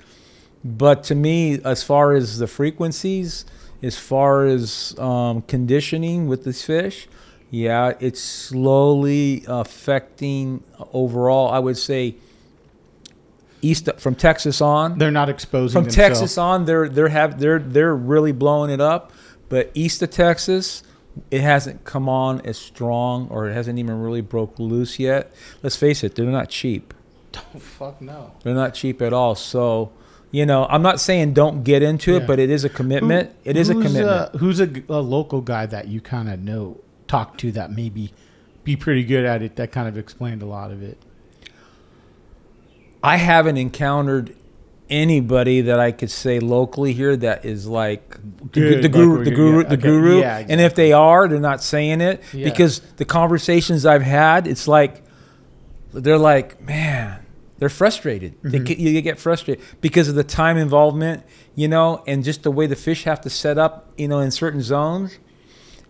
But 0.63 1.03
to 1.05 1.15
me, 1.15 1.59
as 1.63 1.83
far 1.83 2.13
as 2.13 2.39
the 2.39 2.47
frequencies, 2.47 3.45
as 3.81 3.97
far 3.97 4.45
as 4.45 4.97
um, 4.99 5.41
conditioning 5.43 6.27
with 6.27 6.43
this 6.43 6.63
fish, 6.63 7.07
yeah, 7.49 7.93
it's 7.99 8.21
slowly 8.21 9.43
affecting 9.47 10.63
overall. 10.93 11.51
I 11.51 11.59
would 11.59 11.77
say 11.77 12.15
east 13.61 13.89
from 13.97 14.15
Texas 14.15 14.61
on. 14.61 14.97
They're 14.97 15.11
not 15.11 15.29
exposing 15.29 15.73
From 15.81 15.83
themselves. 15.85 16.19
Texas 16.19 16.37
on, 16.37 16.65
they're 16.65 16.89
they're 16.89 17.07
have 17.09 17.39
they're 17.39 17.59
they're 17.59 17.95
really 17.95 18.31
blowing 18.31 18.69
it 18.69 18.81
up. 18.81 19.11
But 19.49 19.71
east 19.73 20.01
of 20.01 20.09
Texas, 20.09 20.83
it 21.31 21.41
hasn't 21.41 21.85
come 21.85 22.09
on 22.09 22.41
as 22.41 22.57
strong, 22.57 23.27
or 23.29 23.47
it 23.47 23.53
hasn't 23.53 23.79
even 23.79 24.01
really 24.01 24.21
broke 24.21 24.59
loose 24.59 24.99
yet. 24.99 25.31
Let's 25.63 25.75
face 25.77 26.03
it, 26.03 26.15
they're 26.15 26.25
not 26.25 26.49
cheap. 26.49 26.93
Oh, 27.55 27.59
fuck 27.59 28.01
no. 28.01 28.31
They're 28.41 28.55
not 28.55 28.73
cheap 28.73 28.99
at 28.99 29.13
all. 29.13 29.35
So, 29.35 29.91
you 30.37 30.45
know, 30.45 30.67
I'm 30.69 30.81
not 30.83 30.99
saying 30.99 31.33
don't 31.33 31.63
get 31.63 31.81
into 31.81 32.11
Yeah. 32.11 32.17
it, 32.19 32.27
but 32.27 32.37
it 32.39 32.49
is 32.49 32.63
a 32.63 32.69
commitment. 32.69 33.31
Who- 33.43 33.49
it 33.49 33.57
is 33.57 33.69
a 33.69 33.73
commitment. 33.73 34.05
uh, 34.07 34.29
who's 34.37 34.59
a 34.59 34.67
local 35.17 35.41
guy 35.41 35.65
that 35.65 35.87
you 35.87 35.99
kind 36.01 36.29
of 36.29 36.39
know, 36.39 36.77
talk 37.07 37.37
to 37.37 37.51
that 37.53 37.71
maybe 37.71 38.11
be 38.63 38.75
pretty 38.75 39.03
good 39.03 39.25
at 39.25 39.41
it 39.41 39.55
that 39.55 39.71
kind 39.71 39.87
of 39.87 39.97
explained 39.97 40.41
a 40.41 40.45
lot 40.45 40.71
of 40.71 40.83
it? 40.83 40.97
I 43.03 43.17
haven't 43.17 43.57
encountered 43.57 44.35
anybody 44.89 45.61
that 45.61 45.79
I 45.79 45.91
could 45.91 46.11
say 46.11 46.39
locally 46.39 46.93
here 46.93 47.15
that 47.17 47.43
is 47.45 47.67
like 47.67 48.09
the, 48.53 48.59
Good, 48.59 48.83
the 48.83 48.89
guru, 48.89 49.23
the 49.23 49.31
guru, 49.31 49.57
yeah, 49.63 49.67
the 49.69 49.73
okay, 49.75 49.81
guru. 49.81 50.19
yeah, 50.19 50.45
And 50.47 50.61
if 50.61 50.75
they 50.75 50.93
are, 50.93 51.27
they're 51.27 51.39
not 51.39 51.61
saying 51.63 52.01
it 52.01 52.21
because 52.31 52.79
the 52.97 53.05
conversations 53.05 53.85
I've 53.85 54.01
had, 54.03 54.47
it's 54.47 54.67
like 54.67 55.03
they're 55.93 56.17
like, 56.17 56.61
man, 56.61 57.19
they're 57.59 57.69
frustrated. 57.69 58.35
They 58.43 58.59
Mhm. 58.59 58.65
get, 58.65 58.77
you 58.79 59.01
get 59.01 59.17
frustrated 59.19 59.63
because 59.81 60.07
of 60.09 60.15
the 60.15 60.23
time 60.23 60.57
involvement, 60.57 61.23
you 61.55 61.67
know, 61.67 62.03
and 62.07 62.23
just 62.23 62.43
the 62.43 62.51
way 62.51 62.67
the 62.67 62.75
fish 62.75 63.03
have 63.05 63.19
to 63.21 63.29
set 63.29 63.57
up, 63.57 63.91
you 63.97 64.07
know, 64.07 64.19
in 64.19 64.31
certain 64.31 64.61
zones. 64.61 65.17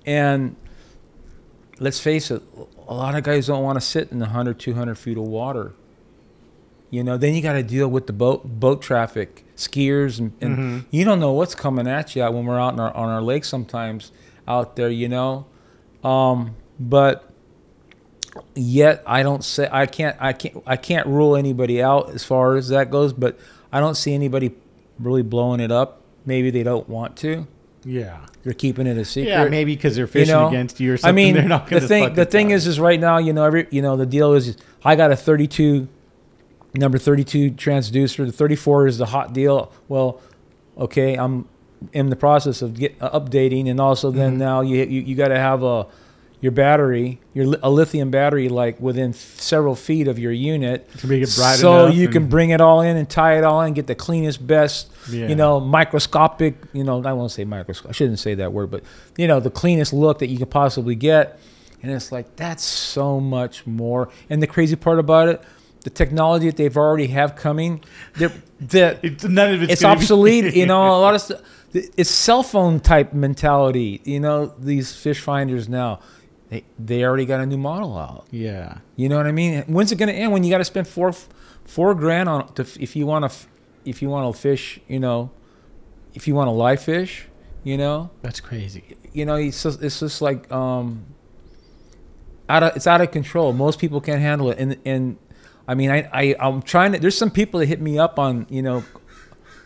And 0.05 0.55
let's 1.79 1.99
face 1.99 2.31
it, 2.31 2.41
a 2.87 2.93
lot 2.93 3.15
of 3.15 3.23
guys 3.23 3.47
don't 3.47 3.63
want 3.63 3.77
to 3.79 3.85
sit 3.85 4.11
in 4.11 4.19
100, 4.19 4.59
200 4.59 4.95
feet 4.97 5.17
of 5.17 5.23
water. 5.23 5.73
You 6.89 7.03
know, 7.03 7.17
then 7.17 7.33
you 7.33 7.41
got 7.41 7.53
to 7.53 7.63
deal 7.63 7.89
with 7.89 8.07
the 8.07 8.13
boat 8.13 8.59
boat 8.61 8.81
traffic, 8.81 9.43
skiers, 9.57 10.19
and, 10.19 10.31
and 10.39 10.57
Mhm. 10.57 10.85
you 10.89 11.03
don't 11.03 11.19
know 11.19 11.33
what's 11.33 11.53
coming 11.53 11.85
at 11.85 12.15
you 12.15 12.23
when 12.31 12.45
we're 12.45 12.57
out 12.59 12.73
in 12.73 12.79
our, 12.79 12.95
on 12.95 13.09
our 13.09 13.21
lake 13.21 13.43
sometimes 13.43 14.13
out 14.47 14.77
there. 14.77 14.89
You 14.89 15.09
know, 15.09 15.45
um, 16.01 16.55
but 16.79 17.26
yet 18.55 19.03
I 19.05 19.23
don't 19.23 19.43
say 19.43 19.67
I 19.71 19.85
can't 19.85 20.15
I 20.19 20.33
can't 20.33 20.63
I 20.65 20.75
can't 20.77 21.07
rule 21.07 21.35
anybody 21.35 21.81
out 21.81 22.11
as 22.11 22.23
far 22.23 22.55
as 22.55 22.69
that 22.69 22.91
goes. 22.91 23.13
But 23.13 23.37
I 23.71 23.79
don't 23.79 23.95
see 23.95 24.13
anybody 24.13 24.51
really 24.99 25.21
blowing 25.23 25.59
it 25.59 25.71
up. 25.71 26.01
Maybe 26.25 26.49
they 26.49 26.63
don't 26.63 26.87
want 26.89 27.15
to. 27.17 27.47
Yeah. 27.85 28.25
They're 28.43 28.53
keeping 28.53 28.87
it 28.87 28.97
a 28.97 29.05
secret. 29.05 29.29
Yeah, 29.29 29.45
maybe 29.49 29.75
because 29.75 29.95
they're 29.95 30.07
fishing 30.07 30.33
know, 30.33 30.47
against 30.47 30.79
you 30.79 30.93
or 30.93 30.97
something. 30.97 31.09
I 31.09 31.15
mean, 31.15 31.33
they're 31.35 31.43
not 31.47 31.65
the 31.67 31.75
gonna 31.75 31.87
thing 31.87 32.13
the 32.13 32.25
thing 32.25 32.51
is, 32.51 32.65
is 32.67 32.79
right 32.79 32.99
now, 32.99 33.17
you 33.17 33.33
know, 33.33 33.43
every 33.43 33.67
you 33.71 33.81
know, 33.81 33.95
the 33.97 34.05
deal 34.05 34.33
is, 34.33 34.57
I 34.83 34.95
got 34.95 35.11
a 35.11 35.15
32, 35.15 35.87
number 36.73 36.97
32 36.97 37.51
transducer. 37.51 38.25
The 38.25 38.31
34 38.31 38.87
is 38.87 38.97
the 38.97 39.07
hot 39.07 39.33
deal. 39.33 39.71
Well, 39.87 40.21
okay, 40.77 41.15
I'm 41.15 41.47
in 41.93 42.09
the 42.09 42.15
process 42.15 42.61
of 42.61 42.73
get 42.75 42.95
uh, 43.01 43.19
updating, 43.19 43.69
and 43.69 43.79
also 43.79 44.11
then 44.11 44.35
Mhm. 44.35 44.39
now 44.39 44.61
you 44.61 44.77
you, 44.83 45.01
you 45.01 45.15
got 45.15 45.27
to 45.29 45.37
have 45.39 45.63
a 45.63 45.87
your 46.39 46.51
battery, 46.51 47.19
your 47.33 47.55
a 47.63 47.69
lithium 47.69 48.11
battery, 48.11 48.47
like 48.47 48.79
within 48.79 49.13
several 49.13 49.75
feet 49.75 50.07
of 50.07 50.19
your 50.19 50.31
unit, 50.31 50.87
to 50.99 51.07
make 51.07 51.23
it 51.23 51.33
bright 51.35 51.57
so 51.57 51.87
you 51.87 52.07
can 52.07 52.27
bring 52.27 52.51
it 52.51 52.61
all 52.61 52.81
in 52.81 52.95
and 52.95 53.09
tie 53.09 53.37
it 53.37 53.43
all 53.43 53.61
in, 53.61 53.73
get 53.73 53.87
the 53.87 53.95
cleanest, 53.95 54.45
best 54.45 54.91
yeah. 55.09 55.27
you 55.27 55.35
know, 55.35 55.59
microscopic, 55.59 56.55
you 56.73 56.83
know, 56.83 57.03
I 57.03 57.13
won't 57.13 57.31
say 57.31 57.43
microscopic, 57.43 57.89
I 57.89 57.93
shouldn't 57.93 58.19
say 58.19 58.35
that 58.35 58.53
word, 58.53 58.69
but, 58.69 58.83
you 59.17 59.27
know, 59.27 59.39
the 59.39 59.49
cleanest 59.49 59.93
look 59.93 60.19
that 60.19 60.27
you 60.27 60.37
could 60.37 60.51
possibly 60.51 60.95
get. 60.95 61.39
And 61.81 61.91
it's 61.91 62.11
like, 62.11 62.35
that's 62.35 62.63
so 62.63 63.19
much 63.19 63.65
more. 63.65 64.09
And 64.29 64.41
the 64.41 64.47
crazy 64.47 64.75
part 64.75 64.99
about 64.99 65.29
it, 65.29 65.41
the 65.81 65.89
technology 65.89 66.47
that 66.47 66.57
they've 66.57 66.77
already 66.77 67.07
have 67.07 67.35
coming, 67.35 67.83
It's 69.03 69.23
none 69.23 69.53
of 69.53 69.63
it's, 69.63 69.73
it's 69.73 69.83
obsolete, 69.83 70.55
you 70.55 70.65
know, 70.65 70.87
a 70.87 70.99
lot 70.99 71.15
of 71.15 71.21
stuff. 71.21 71.41
It's 71.73 72.09
cell 72.09 72.43
phone 72.43 72.79
type 72.79 73.13
mentality, 73.13 74.01
you 74.03 74.19
know, 74.19 74.47
these 74.47 74.95
fish 74.95 75.19
finders 75.19 75.67
now. 75.69 75.99
They, 76.49 76.63
they 76.79 77.03
already 77.03 77.25
got 77.25 77.41
a 77.41 77.45
new 77.45 77.57
model 77.57 77.97
out. 77.97 78.25
yeah. 78.31 78.77
You 78.95 79.09
know 79.09 79.17
what 79.17 79.27
I 79.27 79.31
mean? 79.33 79.63
When's 79.67 79.91
it 79.91 79.97
going 79.97 80.07
to 80.09 80.15
end? 80.15 80.31
When 80.31 80.43
you 80.43 80.49
got 80.49 80.59
to 80.59 80.65
spend 80.65 80.87
four, 80.87 81.11
four 81.65 81.93
grand 81.93 82.29
on 82.29 82.53
to, 82.53 82.61
if 82.79 82.95
you 82.95 83.05
want 83.05 83.29
to, 83.29 83.37
if 83.83 84.01
you 84.01 84.09
want 84.09 84.33
to 84.33 84.41
fish, 84.41 84.79
you 84.87 84.99
know, 84.99 85.29
if 86.13 86.27
you 86.27 86.35
want 86.35 86.47
to 86.47 86.51
live 86.51 86.81
fish, 86.81 87.27
you 87.63 87.77
know, 87.77 88.11
That's 88.21 88.39
crazy. 88.39 88.95
you 89.11 89.25
know, 89.25 89.35
it's 89.35 89.61
just, 89.61 89.83
it's 89.83 89.99
just 89.99 90.21
like 90.21 90.49
um, 90.51 91.05
out 92.47 92.63
of 92.63 92.75
it's 92.77 92.87
out 92.87 93.01
of 93.01 93.11
control. 93.11 93.51
Most 93.51 93.77
people 93.79 93.99
can't 93.99 94.21
handle 94.21 94.49
it, 94.51 94.57
and 94.57 94.77
and 94.85 95.17
I 95.67 95.75
mean, 95.75 95.91
I, 95.91 96.09
I 96.13 96.35
I'm 96.39 96.61
trying 96.61 96.93
to. 96.93 96.99
There's 96.99 97.17
some 97.17 97.29
people 97.29 97.59
that 97.59 97.65
hit 97.65 97.81
me 97.81 97.99
up 97.99 98.17
on, 98.19 98.45
you 98.49 98.61
know, 98.61 98.85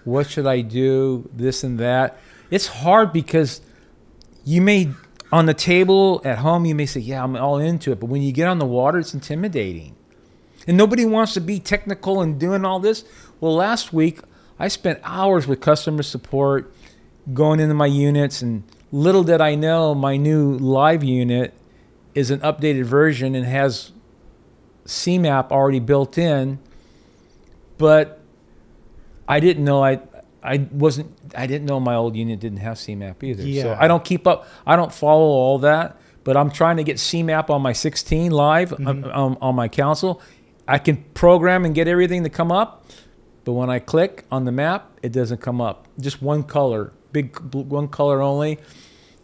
what 0.04 0.30
should 0.32 0.48
I 0.48 0.62
do, 0.62 1.30
this 1.32 1.64
and 1.64 1.80
that. 1.80 2.18
It's 2.50 2.66
hard 2.68 3.14
because 3.14 3.62
you 4.44 4.62
may 4.64 4.90
on 5.32 5.46
the 5.46 5.54
table 5.54 6.22
at 6.26 6.40
home 6.40 6.66
you 6.66 6.76
may 6.76 6.86
say, 6.86 7.00
yeah, 7.00 7.24
I'm 7.24 7.36
all 7.36 7.58
into 7.58 7.92
it, 7.92 8.00
but 8.00 8.08
when 8.08 8.22
you 8.22 8.32
get 8.32 8.48
on 8.48 8.60
the 8.60 8.66
water, 8.66 9.00
it's 9.00 9.14
intimidating, 9.14 9.96
and 10.68 10.78
nobody 10.78 11.06
wants 11.06 11.34
to 11.36 11.42
be 11.42 11.60
technical 11.60 12.22
and 12.22 12.40
doing 12.40 12.66
all 12.66 12.80
this. 12.80 13.04
Well, 13.40 13.56
last 13.56 13.94
week 13.94 14.20
I 14.60 14.68
spent 14.68 15.00
hours 15.04 15.48
with 15.48 15.62
customer 15.62 16.04
support, 16.04 16.74
going 17.34 17.60
into 17.60 17.76
my 17.76 17.86
units, 17.86 18.42
and 18.42 18.64
little 18.92 19.24
did 19.24 19.42
I 19.42 19.56
know 19.56 19.96
my 19.96 20.18
new 20.18 20.58
live 20.58 21.04
unit 21.04 21.54
is 22.14 22.30
an 22.32 22.40
updated 22.40 22.86
version 22.86 23.36
and 23.36 23.46
has 23.46 23.92
CMAP 24.86 25.52
already 25.52 25.80
built 25.80 26.18
in, 26.18 26.60
but 27.78 28.20
I 29.28 29.40
didn't 29.40 29.64
know 29.64 29.84
I 29.84 30.02
I 30.44 30.68
wasn't 30.72 31.12
I 31.36 31.48
didn't 31.48 31.68
know 31.68 31.80
my 31.80 31.96
old 31.96 32.16
unit 32.16 32.40
didn't 32.40 32.60
have 32.60 32.78
CMAP 32.78 33.24
either. 33.24 33.44
Yeah. 33.44 33.64
So 33.64 33.78
I 33.80 33.88
don't 33.88 34.04
keep 34.04 34.26
up. 34.28 34.48
I 34.66 34.76
don't 34.76 34.92
follow 34.94 35.26
all 35.26 35.60
that, 35.60 35.98
but 36.24 36.36
I'm 36.38 36.50
trying 36.52 36.78
to 36.78 36.84
get 36.84 36.98
CMAP 36.98 37.50
on 37.50 37.62
my 37.62 37.74
16 37.74 38.32
live 38.32 38.74
on, 38.74 38.80
Mhm. 39.04 39.16
on, 39.16 39.38
on 39.42 39.56
my 39.56 39.68
console. 39.68 40.22
I 40.68 40.78
can 40.78 40.98
program 41.14 41.66
and 41.66 41.76
get 41.76 41.88
everything 41.88 42.24
to 42.24 42.30
come 42.30 42.52
up, 42.52 42.86
but 43.46 43.54
when 43.54 43.70
I 43.70 43.80
click 43.80 44.26
on 44.32 44.46
the 44.46 44.52
map, 44.52 44.90
it 45.04 45.12
doesn't 45.12 45.42
come 45.42 45.60
up. 45.62 45.88
Just 46.00 46.22
one 46.22 46.44
color, 46.44 46.92
big 47.12 47.38
one 47.54 47.88
color 47.88 48.22
only. 48.22 48.58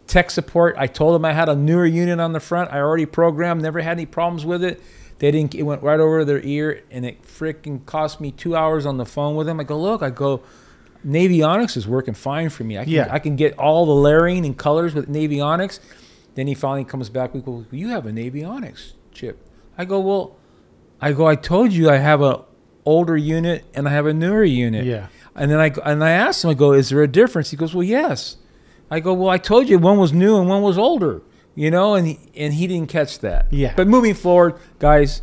Tech 0.06 0.30
support. 0.30 0.74
I 0.78 0.86
told 0.86 1.14
them 1.14 1.24
I 1.24 1.32
had 1.34 1.48
a 1.50 1.54
newer 1.56 1.84
unit 1.84 2.18
on 2.18 2.32
the 2.32 2.40
front. 2.40 2.72
I 2.72 2.78
already 2.78 3.04
programmed. 3.06 3.60
Never 3.62 3.80
had 3.80 3.92
any 3.92 4.06
problems 4.06 4.46
with 4.46 4.64
it. 4.64 4.80
They 5.18 5.30
didn't. 5.30 5.54
It 5.54 5.64
went 5.64 5.82
right 5.82 6.00
over 6.00 6.24
their 6.24 6.40
ear, 6.40 6.82
and 6.90 7.04
it 7.04 7.22
freaking 7.24 7.84
cost 7.84 8.18
me 8.20 8.30
two 8.30 8.56
hours 8.56 8.86
on 8.86 8.96
the 8.96 9.04
phone 9.04 9.36
with 9.36 9.46
them. 9.46 9.60
I 9.60 9.64
go, 9.64 9.78
look. 9.78 10.02
I 10.02 10.08
go, 10.10 10.40
Navionics 11.06 11.76
is 11.76 11.86
working 11.86 12.14
fine 12.14 12.48
for 12.48 12.64
me. 12.64 12.78
I 12.78 12.84
can, 12.84 12.92
Yeah. 12.92 13.08
I 13.10 13.18
can 13.18 13.36
get 13.36 13.58
all 13.58 13.86
the 13.86 13.94
layering 13.94 14.44
and 14.44 14.56
colors 14.56 14.94
with 14.94 15.08
Navionics. 15.08 15.80
Then 16.34 16.46
he 16.46 16.54
finally 16.54 16.84
comes 16.84 17.08
back. 17.08 17.34
We 17.34 17.40
go, 17.40 17.64
you 17.70 17.88
have 17.88 18.06
a 18.06 18.10
Navionics 18.10 18.92
chip. 19.12 19.38
I 19.76 19.84
go, 19.84 20.00
well, 20.00 20.36
I 21.00 21.12
go. 21.12 21.26
I 21.26 21.36
told 21.36 21.72
you 21.72 21.88
I 21.90 21.96
have 21.96 22.20
a 22.22 22.44
older 22.84 23.16
unit 23.16 23.64
and 23.74 23.86
I 23.88 23.92
have 23.92 24.06
a 24.06 24.12
newer 24.14 24.44
unit. 24.44 24.84
Yeah. 24.84 25.08
And 25.36 25.50
then 25.50 25.60
I 25.60 25.72
and 25.84 26.02
I 26.02 26.10
asked 26.10 26.42
him, 26.44 26.50
I 26.50 26.54
go, 26.54 26.72
is 26.72 26.88
there 26.88 27.02
a 27.02 27.08
difference? 27.08 27.50
He 27.50 27.56
goes, 27.56 27.74
well, 27.74 27.84
yes. 27.84 28.36
I 28.90 29.00
go, 29.00 29.12
well, 29.14 29.28
I 29.28 29.38
told 29.38 29.68
you 29.68 29.78
one 29.78 29.98
was 29.98 30.12
new 30.12 30.36
and 30.38 30.48
one 30.48 30.62
was 30.62 30.78
older, 30.78 31.22
you 31.54 31.70
know, 31.70 31.94
and 31.94 32.06
he, 32.08 32.18
and 32.34 32.54
he 32.54 32.66
didn't 32.66 32.88
catch 32.88 33.18
that. 33.20 33.46
Yeah. 33.52 33.74
But 33.76 33.86
moving 33.86 34.14
forward, 34.14 34.54
guys, 34.78 35.22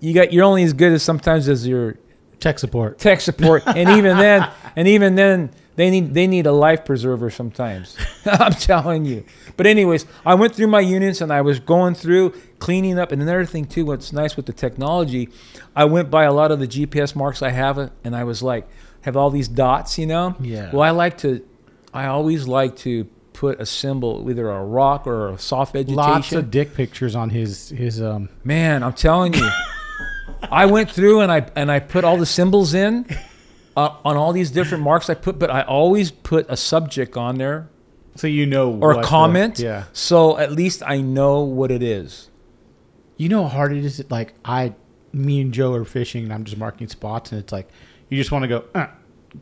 you 0.00 0.12
got 0.12 0.32
you're 0.32 0.44
only 0.44 0.64
as 0.64 0.72
good 0.72 0.92
as 0.92 1.02
sometimes 1.02 1.48
as 1.48 1.66
your 1.66 1.96
Tech 2.40 2.58
support. 2.58 2.98
tech 2.98 3.20
support, 3.22 3.62
and 3.66 3.88
even 3.90 4.18
then, 4.18 4.46
and 4.76 4.88
even 4.88 5.14
then, 5.14 5.50
they 5.76 5.90
need 5.90 6.14
they 6.14 6.26
need 6.26 6.46
a 6.46 6.52
life 6.52 6.84
preserver 6.84 7.30
sometimes. 7.30 7.96
I'm 8.26 8.52
telling 8.52 9.04
you. 9.04 9.24
But 9.56 9.66
anyways, 9.66 10.06
I 10.24 10.34
went 10.34 10.54
through 10.54 10.68
my 10.68 10.80
units 10.80 11.20
and 11.20 11.32
I 11.32 11.40
was 11.40 11.58
going 11.58 11.94
through 11.94 12.30
cleaning 12.58 12.98
up. 12.98 13.10
And 13.10 13.20
another 13.20 13.44
thing 13.44 13.64
too, 13.64 13.84
what's 13.86 14.12
nice 14.12 14.36
with 14.36 14.46
the 14.46 14.52
technology, 14.52 15.28
I 15.74 15.84
went 15.84 16.10
by 16.10 16.24
a 16.24 16.32
lot 16.32 16.52
of 16.52 16.60
the 16.60 16.68
GPS 16.68 17.16
marks 17.16 17.42
I 17.42 17.50
have, 17.50 17.90
and 18.04 18.14
I 18.14 18.24
was 18.24 18.42
like, 18.42 18.68
have 19.02 19.16
all 19.16 19.30
these 19.30 19.48
dots, 19.48 19.98
you 19.98 20.06
know. 20.06 20.36
Yeah. 20.40 20.70
Well, 20.72 20.82
I 20.82 20.90
like 20.90 21.18
to, 21.18 21.46
I 21.92 22.06
always 22.06 22.46
like 22.46 22.76
to 22.78 23.04
put 23.32 23.60
a 23.60 23.66
symbol, 23.66 24.30
either 24.30 24.48
a 24.48 24.64
rock 24.64 25.06
or 25.06 25.30
a 25.30 25.38
soft 25.38 25.72
vegetation. 25.72 25.96
Lots 25.96 26.32
of 26.32 26.50
dick 26.50 26.74
pictures 26.74 27.16
on 27.16 27.30
his 27.30 27.70
his 27.70 28.00
um. 28.00 28.28
Man, 28.44 28.84
I'm 28.84 28.92
telling 28.92 29.34
you, 29.34 29.50
I 30.50 30.66
went 30.66 30.90
through 30.90 31.20
and 31.20 31.32
I 31.32 31.46
and 31.56 31.70
I 31.70 31.80
put 31.80 32.04
all 32.04 32.16
the 32.16 32.26
symbols 32.26 32.74
in 32.74 33.06
uh, 33.76 33.96
on 34.04 34.16
all 34.16 34.32
these 34.32 34.50
different 34.50 34.82
marks 34.90 35.08
I 35.10 35.14
put, 35.14 35.38
but 35.38 35.50
I 35.50 35.62
always 35.62 36.10
put 36.10 36.46
a 36.48 36.56
subject 36.56 37.16
on 37.16 37.36
there 37.38 37.68
So 38.16 38.26
you 38.26 38.46
know. 38.46 38.70
or 38.72 38.88
what 38.88 38.98
a 38.98 39.00
the- 39.00 39.06
comment. 39.06 39.58
yeah. 39.58 39.84
So 39.92 40.38
at 40.38 40.52
least 40.52 40.82
I 40.86 41.00
know 41.00 41.40
what 41.40 41.70
it 41.70 41.82
is. 41.82 42.30
You 43.16 43.28
know 43.28 43.42
how 43.44 43.48
hard 43.48 43.72
it 43.72 43.84
is. 43.84 44.04
Like 44.10 44.34
I, 44.44 44.74
me 45.12 45.40
and 45.40 45.52
Joe 45.54 45.72
are 45.74 45.84
fishing, 45.84 46.24
and 46.24 46.32
I'm 46.32 46.44
just 46.44 46.56
marking 46.58 46.88
spots, 46.88 47.30
and 47.32 47.40
it's 47.40 47.52
like 47.52 47.68
you 48.08 48.18
just 48.18 48.32
want 48.32 48.42
to 48.42 48.48
go, 48.48 48.64
uh, 48.74 48.86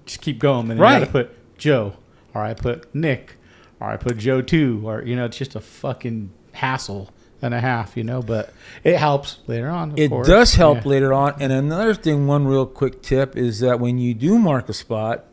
just 0.07 0.21
keep 0.21 0.39
going, 0.39 0.71
and 0.71 0.71
then 0.71 0.77
you 0.79 0.83
got 0.83 0.99
to 1.01 1.07
put 1.07 1.59
Joe. 1.59 1.95
or 2.35 2.43
I 2.43 2.53
put 2.55 2.95
Nick, 2.95 3.37
or 3.81 3.89
I 3.89 3.97
put 3.97 4.19
Joe 4.19 4.43
two, 4.43 4.83
or 4.85 5.03
you 5.03 5.17
know, 5.17 5.25
it's 5.25 5.37
just 5.39 5.55
a 5.55 5.61
fucking 5.61 6.31
hassle 6.53 7.11
and 7.43 7.53
a 7.55 7.61
half, 7.61 7.97
you 7.97 8.05
know. 8.05 8.23
But 8.23 8.53
it 8.85 8.97
helps 8.97 9.39
later 9.47 9.69
on. 9.69 9.95
It 9.97 10.09
course. 10.09 10.27
does 10.27 10.55
help 10.55 10.85
Yeah. 10.85 10.89
later 10.91 11.13
on. 11.13 11.35
And 11.41 11.53
another 11.53 11.95
thing, 11.95 12.27
one 12.27 12.47
real 12.47 12.67
quick 12.67 13.03
tip 13.03 13.37
is 13.37 13.61
that 13.61 13.81
when 13.81 13.99
you 13.99 14.15
do 14.15 14.39
mark 14.39 14.69
a 14.69 14.73
spot, 14.73 15.25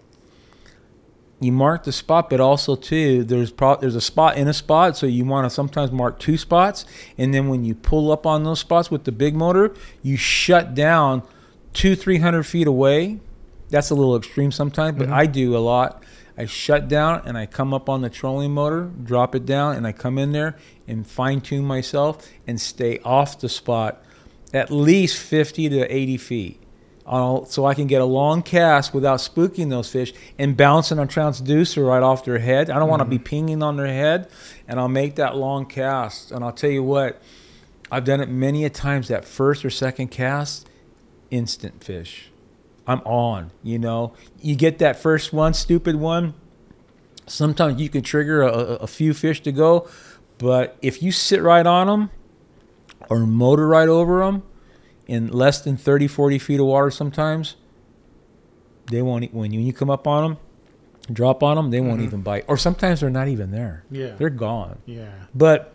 you 1.41 1.51
mark 1.53 1.85
the 1.85 1.91
spot, 1.93 2.29
but 2.29 2.41
also 2.41 2.75
too 2.75 3.23
there's 3.23 3.49
pro- 3.51 3.77
there's 3.77 3.95
a 3.95 4.01
spot 4.01 4.35
in 4.37 4.47
a 4.49 4.53
spot, 4.53 4.97
so 4.97 5.05
you 5.05 5.23
want 5.23 5.45
to 5.45 5.49
sometimes 5.49 5.89
mark 5.91 6.19
two 6.19 6.37
spots, 6.37 6.83
and 7.17 7.33
then 7.33 7.47
when 7.47 7.63
you 7.63 7.73
pull 7.75 8.11
up 8.11 8.25
on 8.25 8.43
those 8.43 8.59
spots 8.59 8.91
with 8.91 9.05
the 9.05 9.11
big 9.13 9.35
motor, 9.35 9.73
you 10.03 10.17
shut 10.17 10.75
down 10.75 11.21
two 11.71 11.95
three 11.95 12.17
hundred 12.17 12.43
feet 12.43 12.67
away. 12.67 13.19
That's 13.69 13.89
a 13.89 13.95
little 13.95 14.17
extreme 14.17 14.51
sometimes, 14.51 14.97
but 14.97 15.07
Mhm. 15.07 15.13
I 15.13 15.25
do 15.27 15.55
a 15.55 15.59
lot. 15.59 16.03
I 16.39 16.45
shut 16.45 16.87
down 16.87 17.23
and 17.25 17.37
I 17.37 17.45
come 17.45 17.73
up 17.73 17.89
on 17.89 18.01
the 18.01 18.09
trolling 18.09 18.53
motor, 18.53 18.89
drop 19.03 19.35
it 19.35 19.45
down, 19.45 19.75
and 19.75 19.85
I 19.85 19.91
come 19.91 20.17
in 20.17 20.31
there 20.31 20.55
and 20.87 21.05
fine 21.05 21.41
tune 21.41 21.65
myself 21.65 22.25
and 22.47 22.61
stay 22.61 22.99
off 22.99 23.41
the 23.41 23.49
spot 23.49 24.01
at 24.53 24.71
least 24.71 25.21
50 25.21 25.67
to 25.67 25.93
80 25.93 26.17
feet. 26.17 26.63
So 27.05 27.65
I 27.65 27.73
can 27.73 27.87
get 27.87 28.01
a 28.01 28.05
long 28.05 28.41
cast 28.41 28.93
without 28.93 29.19
spooking 29.19 29.69
those 29.69 29.91
fish 29.91 30.13
and 30.37 30.55
bouncing 30.55 30.97
a 30.97 31.05
transducer 31.05 31.85
right 31.85 32.01
off 32.01 32.23
their 32.23 32.39
head. 32.39 32.69
I 32.69 32.79
don't 32.79 32.87
want 32.87 33.01
to 33.01 33.05
be 33.05 33.17
mm-hmm. 33.17 33.25
pinging 33.25 33.61
on 33.61 33.75
their 33.75 33.87
head, 33.87 34.29
and 34.65 34.79
I'll 34.79 34.87
make 34.87 35.15
that 35.15 35.35
long 35.35 35.65
cast. 35.65 36.31
And 36.31 36.45
I'll 36.45 36.53
tell 36.53 36.69
you 36.69 36.83
what, 36.83 37.21
I've 37.91 38.05
done 38.05 38.21
it 38.21 38.29
many 38.29 38.63
a 38.63 38.69
times. 38.69 39.09
That 39.09 39.25
first 39.25 39.65
or 39.65 39.69
second 39.69 40.07
cast, 40.07 40.69
instant 41.31 41.83
fish. 41.83 42.31
I'm 42.89 43.01
on. 43.01 43.51
You 43.61 43.77
know, 43.77 44.13
you 44.41 44.55
get 44.55 44.79
that 44.79 44.97
first 44.97 45.31
one, 45.31 45.53
stupid 45.53 45.95
one. 45.95 46.33
Sometimes 47.27 47.79
you 47.79 47.87
can 47.87 48.01
trigger 48.01 48.41
a, 48.41 48.47
a 48.51 48.87
few 48.87 49.13
fish 49.13 49.41
to 49.43 49.51
go, 49.51 49.87
but 50.39 50.75
if 50.81 51.03
you 51.03 51.11
sit 51.11 51.43
right 51.43 51.65
on 51.67 51.85
them 51.85 52.09
or 53.09 53.19
motor 53.19 53.67
right 53.67 53.87
over 53.87 54.25
them 54.25 54.41
in 55.07 55.27
less 55.27 55.61
than 55.61 55.77
30, 55.77 56.07
40 56.07 56.39
feet 56.39 56.59
of 56.59 56.65
water, 56.65 56.89
sometimes 56.89 57.55
they 58.89 59.03
won't. 59.03 59.25
e- 59.25 59.29
When 59.31 59.51
you, 59.51 59.71
come 59.71 59.91
up 59.91 60.07
on 60.07 60.23
them, 60.31 60.37
drop 61.13 61.43
on 61.43 61.55
them, 61.57 61.69
they 61.69 61.81
won't 61.81 62.01
Mhm. 62.01 62.05
even 62.05 62.21
bite. 62.21 62.45
Or 62.47 62.57
sometimes 62.57 63.01
they're 63.01 63.11
not 63.11 63.27
even 63.27 63.51
there. 63.51 63.83
Yeah. 63.91 64.15
They're 64.17 64.31
gone. 64.31 64.79
yeah. 64.87 65.09
But 65.35 65.73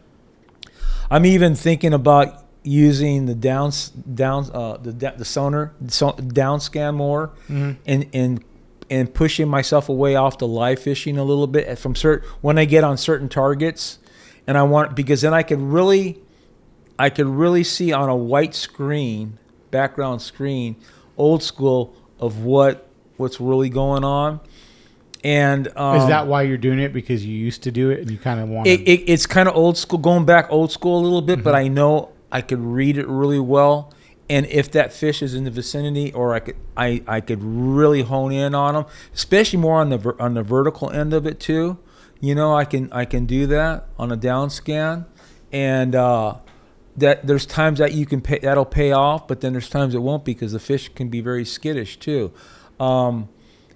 I'm 1.11 1.25
even 1.27 1.55
thinking 1.55 1.93
about 1.93 2.43
using 2.65 3.27
the 3.27 3.35
downs 3.35 3.91
down 3.91 4.51
uh, 4.53 4.79
the 4.79 4.93
the 4.93 5.25
sonar 5.25 5.73
so, 5.89 6.12
down 6.12 6.59
scan 6.61 6.95
more 6.95 7.31
hmm 7.47 7.73
and 7.87 8.07
and 8.12 8.43
and 8.91 9.15
pushing 9.15 9.49
myself 9.49 9.89
away 9.89 10.15
off 10.15 10.39
the 10.39 10.47
live 10.47 10.79
fishing 10.79 11.17
a 11.19 11.25
little 11.25 11.47
bit 11.47 11.79
from 11.79 11.95
certain 11.95 12.29
when 12.41 12.59
I 12.59 12.65
get 12.65 12.85
on 12.85 12.97
certain 12.99 13.29
targets, 13.29 13.99
and 14.47 14.59
I 14.59 14.62
want 14.62 14.95
because 14.95 15.23
then 15.23 15.33
I 15.33 15.43
could 15.43 15.61
really, 15.61 16.19
I 16.99 17.09
could 17.11 17.27
really 17.27 17.65
see 17.65 17.93
on 17.93 18.09
a 18.11 18.17
white 18.17 18.55
screen, 18.55 19.39
background 19.71 20.21
screen, 20.21 20.77
old 21.17 21.43
school 21.43 21.95
of 22.19 22.45
what 22.45 22.89
what's 23.17 23.41
really 23.41 23.71
going 23.71 24.05
on, 24.05 24.41
and 25.23 25.69
um, 25.77 25.97
Is 25.97 26.07
that 26.09 26.27
why 26.27 26.43
you're 26.43 26.59
doing 26.59 26.79
it? 26.79 26.93
Because 26.93 27.25
you 27.25 27.35
used 27.35 27.62
to 27.62 27.71
do 27.71 27.91
it 27.91 28.01
and 28.01 28.11
you 28.11 28.19
kind 28.19 28.39
of 28.39 28.49
want 28.51 28.67
it, 28.69 28.81
it, 28.81 29.11
it's 29.11 29.27
kind 29.27 29.49
of 29.49 29.57
old 29.57 29.79
school, 29.79 29.99
going 29.99 30.27
back 30.27 30.47
old 30.51 30.71
school 30.71 31.01
a 31.01 31.03
little 31.03 31.23
bit, 31.23 31.43
but 31.43 31.55
Mhm. 31.55 31.59
I 31.59 31.69
know 31.69 32.11
I 32.35 32.43
could 32.43 32.61
read 32.61 32.99
it 32.99 33.09
really 33.09 33.39
well. 33.39 33.95
And 34.28 34.47
if 34.47 34.70
that 34.72 34.93
fish 34.93 35.22
is 35.22 35.35
in 35.35 35.45
the 35.45 35.51
vicinity, 35.51 36.12
or 36.12 36.35
I 36.35 36.41
could, 36.41 36.57
I, 36.76 37.03
I 37.07 37.20
could 37.20 37.43
really 37.43 38.03
hone 38.03 38.32
in 38.32 38.55
on 38.55 38.74
them, 38.74 38.87
especially 39.14 39.59
more 39.61 39.80
on 39.80 39.91
the 39.91 40.16
on 40.18 40.35
the 40.35 40.43
vertical 40.43 40.91
end 40.91 41.14
of 41.14 41.26
it 41.26 41.39
too. 41.39 41.78
You 42.20 42.35
know, 42.35 42.55
I 42.55 42.64
can 42.64 42.91
I 42.93 43.05
can 43.05 43.26
do 43.26 43.47
that 43.49 43.87
on 43.99 44.11
a 44.11 44.16
down 44.16 44.51
scan, 44.51 45.05
and 45.53 45.95
uh, 45.95 46.37
that 46.97 47.26
there's 47.26 47.45
times 47.45 47.78
that 47.78 47.93
you 47.93 48.07
can 48.07 48.20
pay 48.20 48.39
that'll 48.39 48.64
pay 48.64 48.93
off, 48.93 49.28
but 49.28 49.43
then 49.43 49.53
there's 49.53 49.68
times 49.68 49.95
it 49.95 49.99
won't 49.99 50.24
because 50.24 50.53
the 50.53 50.59
fish 50.59 50.89
can 50.95 51.09
be 51.09 51.20
very 51.20 51.45
skittish 51.45 51.99
too. 51.99 52.32
Um, 52.80 53.28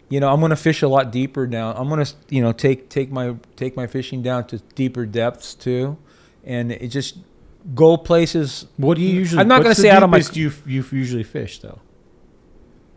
you 0.08 0.18
know, 0.18 0.30
I'm 0.30 0.40
going 0.40 0.50
to 0.50 0.56
fish 0.56 0.80
a 0.80 0.88
lot 0.88 1.12
deeper 1.12 1.46
now. 1.46 1.74
I'm 1.74 1.88
going 1.88 2.04
to, 2.04 2.14
you 2.30 2.40
know, 2.40 2.52
take 2.52 2.88
take 2.88 3.10
my 3.10 3.36
take 3.56 3.76
my 3.76 3.86
fishing 3.86 4.22
down 4.22 4.46
to 4.46 4.58
deeper 4.74 5.04
depths 5.04 5.54
too, 5.54 5.98
and 6.42 6.72
it 6.72 6.88
just 6.88 7.18
go 7.74 7.96
places. 7.96 8.66
What 8.76 8.96
do 8.96 9.02
you 9.02 9.10
usually? 9.10 9.40
I'm 9.40 9.48
not 9.48 9.58
gonna 9.58 9.70
what's 9.70 9.78
the 9.78 9.82
say 9.84 9.90
out 9.90 10.02
of 10.02 10.10
my- 10.10 10.22
you 10.32 10.52
you 10.66 10.84
usually 10.90 11.22
fish 11.22 11.60
though. 11.60 11.80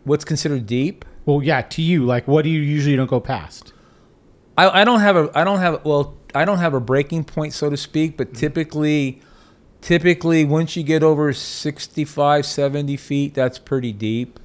What's 0.04 0.24
considered 0.24 0.66
deep? 0.66 1.04
Well, 1.24 1.42
yeah, 1.42 1.60
to 1.62 1.82
you, 1.82 2.04
like 2.04 2.26
what 2.26 2.42
do 2.42 2.50
you 2.50 2.60
usually 2.60 2.96
don't 2.96 3.10
go 3.10 3.20
past? 3.20 3.72
I, 4.58 4.82
I 4.82 4.84
don't 4.84 5.00
have 5.00 5.16
a 5.16 5.30
I 5.34 5.44
don't 5.44 5.60
have 5.60 5.84
well 5.84 6.16
I 6.34 6.44
don't 6.44 6.58
have 6.58 6.74
a 6.74 6.80
breaking 6.80 7.24
point 7.24 7.52
so 7.52 7.70
to 7.70 7.76
speak, 7.76 8.16
but 8.16 8.32
mm. 8.32 8.38
typically 8.38 9.20
typically 9.82 10.44
once 10.44 10.76
you 10.76 10.82
get 10.84 11.02
over 11.02 11.32
65 11.32 12.46
70 12.46 12.96
feet 12.96 13.34
that's 13.34 13.58
pretty 13.58 13.92
deep 13.92 14.38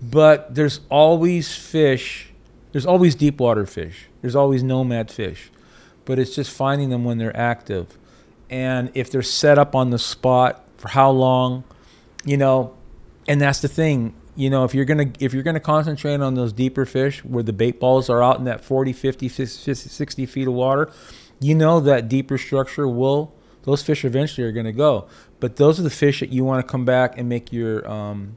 but 0.00 0.54
there's 0.54 0.80
always 0.88 1.54
fish 1.56 2.32
there's 2.70 2.86
always 2.86 3.16
deep 3.16 3.40
water 3.40 3.66
fish 3.66 4.06
there's 4.22 4.36
always 4.36 4.62
nomad 4.62 5.10
fish 5.10 5.50
but 6.04 6.18
it's 6.18 6.34
just 6.34 6.50
finding 6.50 6.90
them 6.90 7.04
when 7.04 7.18
they're 7.18 7.36
active 7.36 7.98
and 8.50 8.90
if 8.94 9.10
they're 9.10 9.22
set 9.22 9.58
up 9.58 9.74
on 9.74 9.90
the 9.90 9.98
spot 9.98 10.62
for 10.76 10.88
how 10.88 11.10
long 11.10 11.64
you 12.24 12.36
know 12.36 12.74
and 13.28 13.40
that's 13.40 13.60
the 13.60 13.68
thing 13.68 14.14
you 14.36 14.50
know 14.50 14.64
if 14.64 14.74
you're 14.74 14.84
gonna 14.84 15.10
if 15.20 15.32
you're 15.32 15.42
gonna 15.42 15.60
concentrate 15.60 16.20
on 16.20 16.34
those 16.34 16.52
deeper 16.52 16.84
fish 16.84 17.24
where 17.24 17.42
the 17.42 17.52
bait 17.52 17.78
balls 17.80 18.10
are 18.10 18.22
out 18.22 18.38
in 18.38 18.44
that 18.44 18.62
40 18.64 18.92
50 18.92 19.28
50, 19.28 19.74
60 19.74 20.26
feet 20.26 20.46
of 20.48 20.54
water 20.54 20.90
you 21.40 21.54
know 21.54 21.80
that 21.80 22.08
deeper 22.08 22.36
structure 22.38 22.86
will 22.88 23.32
those 23.62 23.82
fish 23.82 24.04
eventually 24.04 24.46
are 24.46 24.52
going 24.52 24.66
to 24.66 24.72
go 24.72 25.06
but 25.40 25.56
those 25.56 25.78
are 25.80 25.82
the 25.82 25.90
fish 25.90 26.20
that 26.20 26.30
you 26.30 26.44
want 26.44 26.64
to 26.66 26.70
come 26.70 26.84
back 26.84 27.16
and 27.18 27.28
make 27.28 27.52
your 27.52 27.88
um, 27.90 28.36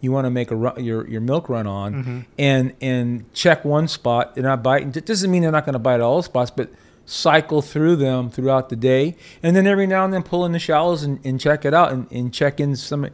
you 0.00 0.12
want 0.12 0.24
to 0.26 0.30
make 0.30 0.50
a 0.50 0.56
run, 0.56 0.82
your 0.84 1.08
your 1.08 1.20
milk 1.20 1.48
run 1.48 1.66
on 1.66 1.94
Mm-hmm. 1.94 2.20
and 2.38 2.74
and 2.80 3.32
check 3.32 3.64
one 3.64 3.88
spot 3.88 4.34
they're 4.34 4.44
not 4.44 4.62
biting 4.62 4.88
it 4.94 5.06
doesn't 5.06 5.30
mean 5.30 5.42
they're 5.42 5.50
not 5.52 5.64
going 5.64 5.72
to 5.74 5.78
bite 5.78 6.00
all 6.00 6.22
spots 6.22 6.50
but 6.50 6.70
cycle 7.08 7.62
through 7.62 7.94
them 7.96 8.28
throughout 8.28 8.68
the 8.68 8.74
day 8.76 9.14
and 9.42 9.54
then 9.54 9.64
every 9.66 9.86
now 9.86 10.04
and 10.04 10.12
then 10.12 10.22
pull 10.24 10.44
in 10.44 10.50
the 10.50 10.58
shallows 10.58 11.04
and, 11.04 11.24
and 11.24 11.40
check 11.40 11.64
it 11.64 11.72
out 11.72 11.92
and, 11.92 12.10
and 12.10 12.34
check 12.34 12.58
in 12.58 12.74
some 12.74 13.08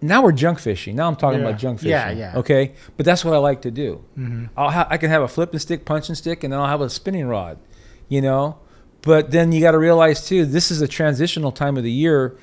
now 0.00 0.20
we're 0.22 0.32
junk 0.32 0.58
fishing 0.58 0.96
now 0.96 1.06
i'm 1.06 1.14
talking 1.14 1.38
Yeah. 1.40 1.46
about 1.48 1.60
junk 1.60 1.78
fishing 1.78 1.90
Yeah, 1.92 2.10
yeah. 2.10 2.38
okay 2.38 2.72
but 2.96 3.06
that's 3.06 3.24
what 3.24 3.32
i 3.32 3.38
like 3.38 3.62
to 3.62 3.70
do 3.70 4.04
Mm-hmm. 4.18 4.46
I'll 4.56 4.70
ha- 4.70 4.88
I 4.90 4.96
can 4.98 5.08
have 5.10 5.22
a 5.22 5.28
flipping 5.28 5.60
stick, 5.60 5.84
punching 5.84 6.16
stick, 6.16 6.42
and 6.44 6.52
then 6.52 6.58
I'll 6.60 6.66
have 6.66 6.80
a 6.80 6.90
spinning 6.90 7.26
rod, 7.26 7.58
you 8.08 8.20
know. 8.20 8.58
But 9.02 9.30
then 9.30 9.50
you 9.52 9.60
got 9.60 9.70
to 9.72 9.78
realize 9.78 10.26
too, 10.26 10.44
this 10.44 10.70
is 10.70 10.80
a 10.82 10.88
transitional 10.88 11.50
time 11.52 11.76
of 11.76 11.82
the 11.82 11.90
year. 11.90 12.36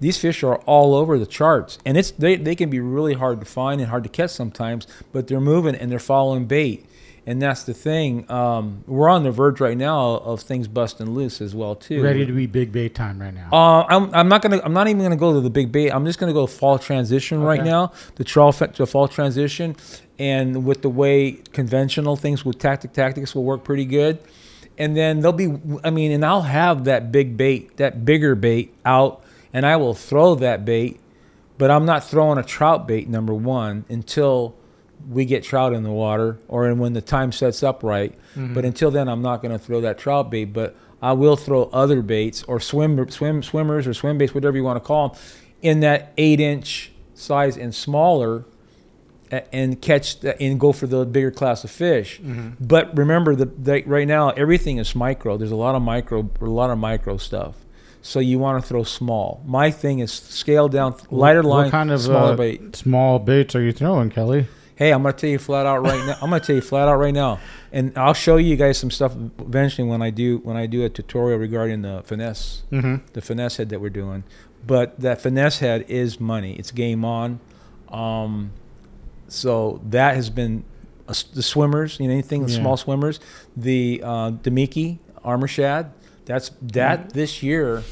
These 0.00 0.16
fish 0.16 0.42
are 0.42 0.56
all 0.60 0.94
over 0.94 1.18
the 1.18 1.26
charts, 1.26 1.78
and 1.84 1.98
it's 1.98 2.10
they, 2.12 2.36
they 2.36 2.54
can 2.54 2.70
be 2.70 2.80
really 2.80 3.12
hard 3.14 3.40
to 3.40 3.46
find 3.46 3.80
and 3.82 3.90
hard 3.90 4.02
to 4.04 4.08
catch 4.08 4.30
sometimes. 4.30 4.86
But 5.12 5.26
they're 5.28 5.40
moving 5.40 5.74
and 5.74 5.92
they're 5.92 5.98
following 5.98 6.46
bait, 6.46 6.86
and 7.26 7.40
that's 7.40 7.64
the 7.64 7.74
thing. 7.74 8.30
Um, 8.30 8.84
we're 8.86 9.08
on 9.08 9.22
the 9.22 9.30
verge 9.30 9.60
right 9.60 9.76
now 9.76 10.16
of 10.16 10.40
things 10.40 10.68
busting 10.68 11.10
loose 11.10 11.40
as 11.40 11.54
well 11.54 11.74
too. 11.74 12.02
Ready 12.02 12.24
to 12.26 12.32
be 12.32 12.46
big 12.46 12.72
bait 12.72 12.94
time 12.94 13.20
right 13.20 13.34
now. 13.34 13.50
Uh, 13.52 13.84
I'm, 13.88 14.14
I'm 14.14 14.28
not 14.28 14.42
gonna. 14.42 14.60
I'm 14.64 14.72
not 14.72 14.88
even 14.88 15.02
gonna 15.02 15.16
go 15.16 15.32
to 15.34 15.40
the 15.40 15.50
big 15.50 15.70
bait. 15.70 15.90
I'm 15.90 16.04
just 16.06 16.18
gonna 16.18 16.32
go 16.32 16.46
fall 16.46 16.78
transition 16.78 17.40
right 17.42 17.62
now. 17.64 17.92
The 18.16 18.24
trial 18.24 18.52
fe- 18.52 18.68
to 18.68 18.86
fall 18.86 19.08
transition, 19.08 19.76
and 20.18 20.64
with 20.64 20.82
the 20.82 20.88
way 20.88 21.32
conventional 21.52 22.16
things 22.16 22.44
with 22.44 22.58
tactic 22.58 22.92
tactics 22.92 23.34
will 23.34 23.44
work 23.44 23.64
pretty 23.64 23.84
good. 23.84 24.18
And 24.78 24.96
then 24.96 25.20
there'll 25.20 25.32
be. 25.32 25.52
I 25.84 25.90
mean, 25.90 26.10
and 26.12 26.24
I'll 26.24 26.42
have 26.42 26.84
that 26.84 27.12
big 27.12 27.36
bait, 27.36 27.76
that 27.76 28.04
bigger 28.04 28.34
bait 28.34 28.74
out, 28.84 29.22
and 29.52 29.66
I 29.66 29.76
will 29.76 29.94
throw 29.94 30.34
that 30.36 30.64
bait. 30.64 31.00
But 31.58 31.70
I'm 31.70 31.84
not 31.84 32.02
throwing 32.04 32.38
a 32.38 32.42
trout 32.42 32.88
bait 32.88 33.06
number 33.06 33.34
one 33.34 33.84
until 33.90 34.54
we 35.08 35.24
get 35.24 35.42
trout 35.42 35.72
in 35.72 35.82
the 35.82 35.90
water 35.92 36.38
or 36.48 36.72
when 36.74 36.92
the 36.92 37.00
time 37.00 37.32
sets 37.32 37.62
up 37.62 37.82
right. 37.82 38.14
Mhm. 38.36 38.54
But 38.54 38.64
until 38.64 38.90
then, 38.90 39.08
I'm 39.08 39.22
not 39.22 39.42
going 39.42 39.52
to 39.52 39.58
throw 39.58 39.80
that 39.80 39.98
trout 39.98 40.30
bait. 40.30 40.46
But 40.46 40.74
I 41.02 41.12
will 41.12 41.36
throw 41.36 41.64
other 41.72 42.02
baits 42.02 42.42
or 42.44 42.60
swim 42.60 43.08
swim 43.10 43.42
swimmers 43.42 43.86
or 43.86 43.94
swim 43.94 44.18
baits, 44.18 44.34
whatever 44.34 44.56
you 44.56 44.64
want 44.64 44.76
to 44.76 44.80
call 44.86 45.08
them, 45.10 45.18
in 45.62 45.80
that 45.80 46.12
eight 46.18 46.40
inch 46.40 46.92
size 47.14 47.56
and 47.56 47.74
smaller, 47.74 48.44
and 49.52 49.80
catch 49.80 50.20
the, 50.20 50.40
and 50.42 50.58
go 50.58 50.72
for 50.72 50.86
the 50.88 51.04
bigger 51.06 51.30
class 51.30 51.62
of 51.62 51.70
fish. 51.70 52.20
Mhm. 52.20 52.54
But 52.60 52.96
remember 52.96 53.34
that 53.36 53.86
right 53.86 54.08
now 54.08 54.30
everything 54.30 54.78
is 54.78 54.94
micro. 54.96 55.36
There's 55.36 55.52
a 55.52 55.56
lot 55.56 55.74
of 55.76 55.82
micro, 55.82 56.28
a 56.40 56.44
lot 56.46 56.70
of 56.70 56.78
micro 56.78 57.16
stuff. 57.16 57.54
So 58.02 58.18
you 58.18 58.38
want 58.38 58.62
to 58.62 58.66
throw 58.68 58.82
small. 58.82 59.42
My 59.46 59.70
thing 59.70 59.98
is 59.98 60.10
scale 60.10 60.68
down, 60.68 60.94
lighter 61.10 61.42
line, 61.42 61.64
What 61.66 61.70
kind 61.70 61.90
of 61.92 62.00
smaller 62.00 62.32
uh, 62.32 62.36
bait. 62.36 62.74
small 62.74 63.18
baits 63.18 63.54
are 63.54 63.60
you 63.62 63.72
throwing, 63.72 64.08
Kelly? 64.10 64.46
Hey, 64.80 64.92
I'm 64.94 65.02
gonna 65.02 65.12
tell 65.12 65.28
you 65.28 65.38
flat 65.38 65.66
out 65.66 65.82
right 65.82 66.02
now. 66.06 66.14
I'm 66.22 66.30
gonna 66.30 66.40
tell 66.40 66.56
you 66.56 66.62
flat 66.62 66.88
out 66.88 66.96
right 66.96 67.12
now, 67.12 67.38
and 67.70 67.92
I'll 67.98 68.14
show 68.14 68.38
you 68.38 68.56
guys 68.56 68.78
some 68.78 68.90
stuff 68.90 69.14
eventually 69.38 69.86
when 69.86 70.00
I 70.00 70.08
do 70.08 70.38
when 70.38 70.56
I 70.56 70.64
do 70.64 70.84
a 70.86 70.88
tutorial 70.88 71.38
regarding 71.38 71.82
the 71.82 72.00
finesse, 72.06 72.62
Mm-hmm. 72.72 73.04
the 73.12 73.20
finesse 73.20 73.58
head 73.58 73.68
that 73.68 73.80
we're 73.82 73.90
doing. 73.90 74.24
But 74.66 74.98
that 74.98 75.20
finesse 75.20 75.58
head 75.58 75.84
is 75.88 76.18
money. 76.18 76.54
It's 76.54 76.70
game 76.70 77.04
on. 77.04 77.40
Um, 77.90 78.52
so 79.28 79.82
that 79.90 80.14
has 80.16 80.30
been 80.30 80.64
uh, 81.06 81.12
the 81.34 81.42
swimmers, 81.42 82.00
you 82.00 82.06
know, 82.06 82.12
anything 82.14 82.46
the 82.46 82.52
Yeah. 82.52 82.60
small 82.60 82.76
swimmers, 82.78 83.20
the 83.54 84.00
uh, 84.02 84.30
Damiki 84.30 84.96
armor 85.22 85.46
shad. 85.46 85.92
That's 86.24 86.52
that 86.62 87.00
Mm-hmm. 87.00 87.08
this 87.18 87.42
year. 87.42 87.82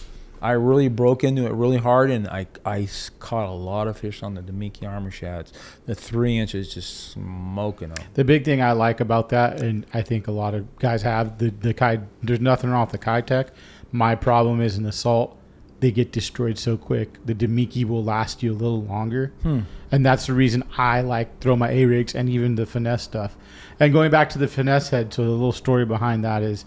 I 0.41 0.53
really 0.53 0.89
broke 0.89 1.24
into 1.24 1.47
it 1.47 1.53
really 1.53 1.78
hard, 1.78 2.11
and 2.11 2.28
I, 2.28 2.47
I 2.64 2.89
caught 3.18 3.49
a 3.49 3.53
lot 3.53 3.89
of 3.89 3.99
fish 3.99 4.22
on 4.22 4.34
the 4.34 4.43
Damiki 4.43 4.89
armor 4.89 5.11
shads. 5.11 5.53
The 5.86 5.95
three 5.95 6.36
inches 6.39 6.72
just 6.72 7.11
smoking 7.12 7.89
them. 7.89 8.07
The 8.14 8.24
big 8.24 8.45
thing 8.45 8.62
I 8.62 8.72
like 8.72 9.01
about 9.01 9.28
that, 9.30 9.61
and 9.61 9.84
I 9.93 10.03
think 10.03 10.28
a 10.28 10.32
lot 10.32 10.55
of 10.55 10.78
guys 10.78 11.03
have 11.03 11.39
the 11.39 11.51
the 11.51 11.74
Kai. 11.74 12.01
There's 12.22 12.41
nothing 12.41 12.70
wrong 12.70 12.82
with 12.82 12.93
the 12.93 12.99
Keitech. 12.99 13.49
My 13.91 14.14
problem 14.14 14.61
is 14.61 14.76
in 14.76 14.84
the 14.84 14.93
salt, 14.93 15.36
they 15.80 15.91
get 15.91 16.12
destroyed 16.12 16.59
so 16.59 16.76
quick. 16.76 17.24
The 17.24 17.34
Damiki 17.34 17.84
will 17.84 18.05
last 18.05 18.43
you 18.43 18.53
a 18.53 18.55
little 18.55 18.82
longer, 18.82 19.32
Hmm. 19.43 19.61
and 19.91 20.05
that's 20.05 20.26
the 20.26 20.34
reason 20.34 20.62
I 20.76 21.01
like 21.01 21.41
throw 21.41 21.57
my 21.57 21.70
A 21.70 21.84
rigs 21.86 22.14
and 22.14 22.28
even 22.28 22.55
the 22.57 22.66
finesse 22.66 23.03
stuff. 23.03 23.36
And 23.80 23.93
going 23.93 24.11
back 24.11 24.28
to 24.30 24.39
the 24.39 24.49
finesse 24.49 24.91
head, 24.91 25.12
so 25.14 25.22
the 25.24 25.30
little 25.30 25.53
story 25.53 25.84
behind 25.84 26.22
that 26.24 26.43
is, 26.43 26.64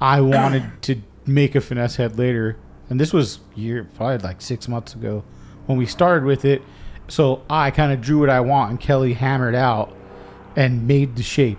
I 0.00 0.20
wanted 0.20 0.64
to 0.82 0.96
make 1.26 1.54
a 1.54 1.60
finesse 1.60 1.96
head 1.96 2.18
later, 2.18 2.56
and 2.90 3.00
this 3.00 3.12
was 3.12 3.40
year 3.54 3.88
probably 3.94 4.18
like 4.18 4.40
six 4.40 4.68
months 4.68 4.94
ago 4.94 5.24
when 5.66 5.78
we 5.78 5.86
started 5.86 6.24
with 6.24 6.44
it. 6.44 6.62
So 7.08 7.42
I 7.50 7.70
kind 7.70 7.92
of 7.92 8.00
drew 8.00 8.20
what 8.20 8.30
I 8.30 8.40
want, 8.40 8.70
and 8.70 8.80
Kelly 8.80 9.14
hammered 9.14 9.54
out 9.54 9.94
and 10.56 10.86
made 10.86 11.16
the 11.16 11.22
shape. 11.22 11.58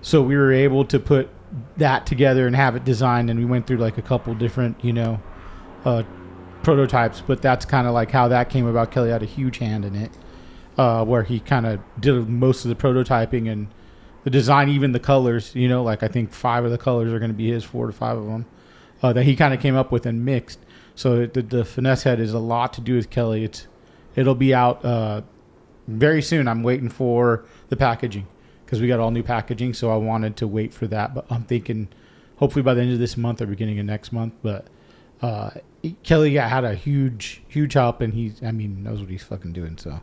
So 0.00 0.22
we 0.22 0.36
were 0.36 0.52
able 0.52 0.84
to 0.86 0.98
put 0.98 1.28
that 1.76 2.06
together 2.06 2.46
and 2.46 2.56
have 2.56 2.76
it 2.76 2.84
designed, 2.84 3.30
and 3.30 3.38
we 3.38 3.44
went 3.44 3.66
through 3.66 3.78
like 3.78 3.98
a 3.98 4.02
couple 4.02 4.34
different, 4.34 4.82
you 4.82 4.92
know, 4.92 5.20
uh, 5.84 6.02
prototypes. 6.62 7.22
But 7.26 7.42
that's 7.42 7.64
kind 7.64 7.86
of 7.86 7.94
like 7.94 8.10
how 8.10 8.28
that 8.28 8.50
came 8.50 8.66
about. 8.66 8.90
Kelly 8.90 9.10
had 9.10 9.22
a 9.22 9.26
huge 9.26 9.58
hand 9.58 9.84
in 9.84 9.94
it, 9.94 10.10
uh, 10.78 11.04
where 11.04 11.22
he 11.22 11.40
kind 11.40 11.66
of 11.66 11.80
did 12.00 12.28
most 12.28 12.64
of 12.64 12.68
the 12.68 12.74
prototyping 12.74 13.50
and 13.50 13.68
the 14.24 14.30
design, 14.30 14.68
even 14.68 14.92
the 14.92 15.00
colors. 15.00 15.54
You 15.54 15.68
know, 15.68 15.82
like 15.82 16.02
I 16.02 16.08
think 16.08 16.32
five 16.32 16.64
of 16.64 16.70
the 16.70 16.78
colors 16.78 17.12
are 17.12 17.18
going 17.18 17.30
to 17.30 17.36
be 17.36 17.50
his, 17.50 17.64
four 17.64 17.86
to 17.86 17.92
five 17.92 18.16
of 18.16 18.26
them, 18.26 18.46
uh, 19.04 19.12
that 19.12 19.24
he 19.24 19.36
kind 19.36 19.52
of 19.52 19.60
came 19.60 19.76
up 19.76 19.92
with 19.92 20.06
and 20.06 20.24
mixed. 20.24 20.58
So 20.94 21.26
the, 21.26 21.42
the 21.42 21.62
finesse 21.62 22.04
head 22.04 22.20
is 22.20 22.32
a 22.32 22.38
lot 22.38 22.72
to 22.72 22.80
do 22.80 22.96
with 22.96 23.10
Kelly. 23.10 23.44
It's 23.44 23.66
it'll 24.16 24.34
be 24.34 24.54
out 24.54 24.82
uh, 24.82 25.20
very 25.86 26.22
soon. 26.22 26.48
I'm 26.48 26.62
waiting 26.62 26.88
for 26.88 27.44
the 27.68 27.76
packaging 27.76 28.26
because 28.64 28.80
we 28.80 28.88
got 28.88 29.00
all 29.00 29.10
new 29.10 29.22
packaging. 29.22 29.74
So 29.74 29.90
I 29.90 29.96
wanted 29.96 30.38
to 30.38 30.46
wait 30.46 30.72
for 30.72 30.86
that, 30.86 31.14
but 31.14 31.26
I'm 31.28 31.42
thinking 31.44 31.88
hopefully 32.36 32.62
by 32.62 32.72
the 32.72 32.80
end 32.80 32.94
of 32.94 32.98
this 32.98 33.18
month 33.18 33.42
or 33.42 33.46
beginning 33.46 33.78
of 33.78 33.84
next 33.84 34.10
month. 34.10 34.32
But 34.42 34.68
uh, 35.20 35.50
Kelly 36.02 36.36
had 36.36 36.64
a 36.64 36.74
huge, 36.74 37.42
huge 37.46 37.74
help, 37.74 38.00
and 38.00 38.14
he's 38.14 38.42
I 38.42 38.52
mean, 38.52 38.82
knows 38.82 39.00
what 39.00 39.10
he's 39.10 39.22
fucking 39.22 39.52
doing. 39.52 39.76
So 39.76 40.00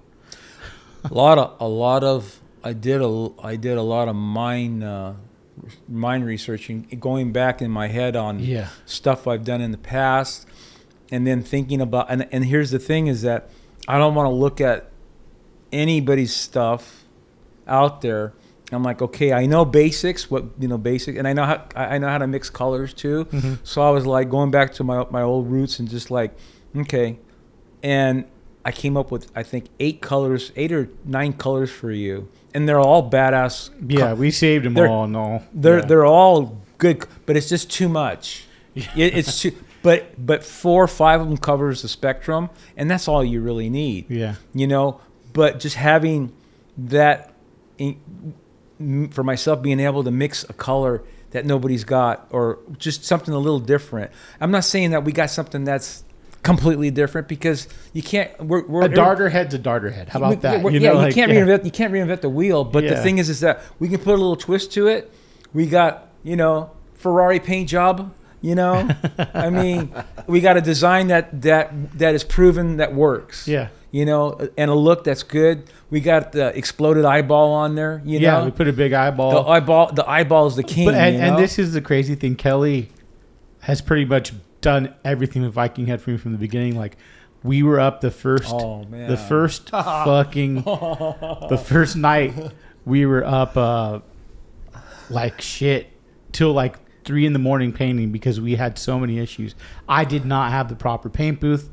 a 1.10 1.12
lot 1.12 1.40
of 1.40 1.60
a 1.60 1.68
lot 1.68 2.04
of 2.04 2.40
I 2.64 2.74
did 2.74 3.02
a 3.02 3.30
I 3.42 3.56
did 3.56 3.80
a 3.80 3.82
lot 3.82 4.10
of 4.10 4.16
mine 4.16 4.84
uh, 4.84 5.16
mine 5.88 6.24
researching, 6.24 6.88
going 7.00 7.32
back 7.32 7.62
in 7.62 7.70
my 7.72 7.88
head 7.88 8.16
on 8.16 8.40
yeah, 8.40 8.70
stuff 8.86 9.28
I've 9.28 9.44
done 9.44 9.62
in 9.62 9.72
the 9.72 9.78
past, 9.78 10.48
and 11.12 11.26
then 11.28 11.42
thinking 11.44 11.82
about 11.82 12.08
and 12.10 12.28
and 12.32 12.46
here's 12.46 12.72
the 12.72 12.80
thing 12.80 13.08
is 13.08 13.22
that 13.22 13.50
I 13.88 13.98
don't 13.98 14.16
want 14.16 14.28
to 14.28 14.32
look 14.36 14.62
at 14.62 14.90
anybody's 15.72 16.34
stuff 16.36 17.04
out 17.68 18.02
there. 18.02 18.34
I'm 18.74 18.84
like, 18.84 19.02
okay, 19.02 19.34
I 19.34 19.48
know 19.48 19.66
basics, 19.66 20.32
what 20.32 20.46
you 20.58 20.68
know, 20.68 20.78
basic, 20.78 21.18
and 21.18 21.28
I 21.28 21.34
know 21.34 21.44
how 21.46 21.66
I 21.76 21.98
know 21.98 22.08
how 22.08 22.18
to 22.20 22.28
mix 22.28 22.50
colors 22.50 22.94
too. 22.94 23.26
Mhm. 23.26 23.58
So 23.64 23.82
I 23.82 23.90
was 23.90 24.06
like 24.06 24.30
going 24.30 24.50
back 24.52 24.74
to 24.76 24.84
my 24.84 25.06
my 25.10 25.22
old 25.22 25.52
roots 25.52 25.80
and 25.80 25.90
just 25.90 26.10
like, 26.10 26.34
okay, 26.78 27.20
and 27.84 28.26
I 28.64 28.72
came 28.72 28.96
up 28.96 29.12
with 29.12 29.30
I 29.36 29.44
think 29.44 29.66
eight 29.80 30.02
colors, 30.02 30.54
eight 30.56 30.72
or 30.72 30.90
nine 31.04 31.34
colors 31.34 31.70
for 31.70 31.92
you, 31.92 32.30
and 32.54 32.68
they're 32.68 32.80
all 32.80 33.10
badass. 33.10 33.70
co- 33.70 33.76
yeah, 33.88 34.14
we 34.14 34.32
saved 34.32 34.66
them 34.66 34.74
They're- 34.74 34.88
all. 34.88 35.08
No, 35.08 35.44
they're 35.54 35.80
yeah. 35.80 35.86
they're 35.86 36.06
all 36.06 36.62
good, 36.78 37.06
but 37.26 37.36
it's 37.38 37.50
just 37.50 37.70
too 37.72 37.88
much. 37.90 38.46
It, 38.76 38.90
it's 39.18 39.42
too, 39.42 39.52
but 39.84 40.14
but 40.24 40.44
four 40.44 40.84
or 40.84 40.88
five 40.88 41.22
of 41.22 41.28
them 41.28 41.38
covers 41.38 41.82
the 41.82 41.88
spectrum, 41.88 42.50
and 42.78 42.90
that's 42.90 43.08
all 43.08 43.24
you 43.24 43.42
really 43.42 43.70
need 43.70 44.06
yeah, 44.10 44.36
you 44.54 44.68
know 44.68 45.02
but 45.34 45.60
just 45.60 45.76
having 45.78 46.32
that 46.78 47.34
in, 47.78 47.98
for 49.12 49.24
myself 49.24 49.62
being 49.62 49.80
able 49.80 50.04
to 50.04 50.12
mix 50.12 50.44
a 50.50 50.54
color 50.54 51.04
that 51.32 51.46
nobody's 51.46 51.84
got 51.84 52.28
or 52.32 52.60
just 52.78 53.04
something 53.06 53.34
a 53.34 53.38
little 53.40 53.60
different 53.60 54.12
i'm 54.42 54.52
not 54.52 54.64
saying 54.66 54.92
that 54.92 55.04
we 55.06 55.12
got 55.12 55.30
something 55.30 55.64
that's 55.64 56.04
completely 56.44 56.90
different 56.90 57.28
because 57.28 57.68
you 57.94 58.02
can't 58.02 58.32
we're, 58.44 58.66
we're 58.66 58.86
a 58.86 58.90
darter 58.90 59.30
head's 59.30 59.54
a 59.54 59.60
darter 59.60 59.92
head. 59.92 60.10
How 60.10 60.20
about 60.20 60.42
that? 60.42 60.62
You 60.62 60.70
yeah, 60.72 60.90
know, 60.90 60.94
you 60.94 61.00
like, 61.00 61.14
can't 61.16 61.32
yeah. 61.32 61.42
reinvent 61.42 61.66
you 61.66 61.72
can't 61.72 61.94
reinvent 61.94 62.22
the 62.22 62.30
wheel. 62.30 62.64
But 62.64 62.84
the 62.88 62.98
thing 62.98 63.18
is, 63.18 63.30
is 63.30 63.42
that 63.42 63.62
we 63.80 63.88
can 63.88 64.00
put 64.00 64.10
a 64.10 64.18
little 64.18 64.36
twist 64.36 64.72
to 64.74 64.88
it. 64.88 65.12
We 65.54 65.68
got 65.68 66.10
you 66.24 66.36
know 66.36 66.72
Ferrari 66.96 67.40
paint 67.40 67.70
job. 67.70 68.14
You 68.44 68.56
know, 68.56 68.90
I 69.36 69.50
mean, 69.52 69.94
we 70.26 70.42
got 70.42 70.58
a 70.58 70.62
design 70.62 71.08
that 71.08 71.44
that 71.44 72.00
that 72.00 72.16
is 72.16 72.24
proven 72.24 72.78
that 72.78 72.96
works. 72.96 73.48
Yeah, 73.48 73.68
You 73.92 74.06
know, 74.06 74.50
and 74.58 74.72
a 74.72 74.74
look 74.74 75.04
that's 75.04 75.22
good. 75.22 75.70
We 75.92 76.00
got 76.00 76.32
the 76.32 76.48
exploded 76.58 77.06
eyeball 77.06 77.54
on 77.54 77.76
there. 77.76 78.02
You 78.04 78.18
yeah. 78.18 78.40
know, 78.40 78.46
We 78.46 78.52
put 78.52 78.68
a 78.68 78.74
big 78.74 78.94
eyeball. 78.94 79.44
the 79.44 79.48
eyeball 79.48 79.94
the 79.94 80.10
eyeball 80.10 80.48
is 80.48 80.56
the 80.56 80.64
king. 80.64 80.86
But 80.86 80.96
and, 80.96 81.18
and 81.18 81.38
this 81.38 81.60
is 81.60 81.74
the 81.74 81.82
crazy 81.82 82.16
thing. 82.16 82.36
Kelly 82.36 82.90
has 83.60 83.80
pretty 83.80 84.06
much 84.06 84.34
done 84.62 84.94
everything 85.04 85.42
with 85.42 85.56
Vikinghead 85.56 86.00
for 86.00 86.12
me 86.12 86.18
from 86.18 86.32
the 86.32 86.38
beginning. 86.38 86.76
Like 86.76 86.98
we 87.44 87.64
were 87.64 87.80
up 87.80 88.02
the 88.02 88.12
first, 88.12 88.54
oh 88.54 88.86
the 88.90 89.18
first 89.18 89.70
fucking, 89.72 90.56
the 90.64 91.64
first 91.64 91.96
night 91.96 92.34
we 92.86 93.06
were 93.06 93.26
up 93.26 93.58
uh, 93.58 94.00
like 95.10 95.42
shit 95.42 95.88
till 96.32 96.54
like 96.54 96.78
three 97.04 97.26
in 97.26 97.34
the 97.34 97.40
morning 97.40 97.74
painting 97.74 98.12
because 98.12 98.40
we 98.40 98.56
had 98.56 98.78
so 98.78 99.00
many 99.00 99.20
issues. 99.20 99.56
I 99.90 100.06
did 100.06 100.26
not 100.26 100.52
have 100.52 100.70
the 100.70 100.76
proper 100.76 101.10
paint 101.10 101.40
booth. 101.40 101.70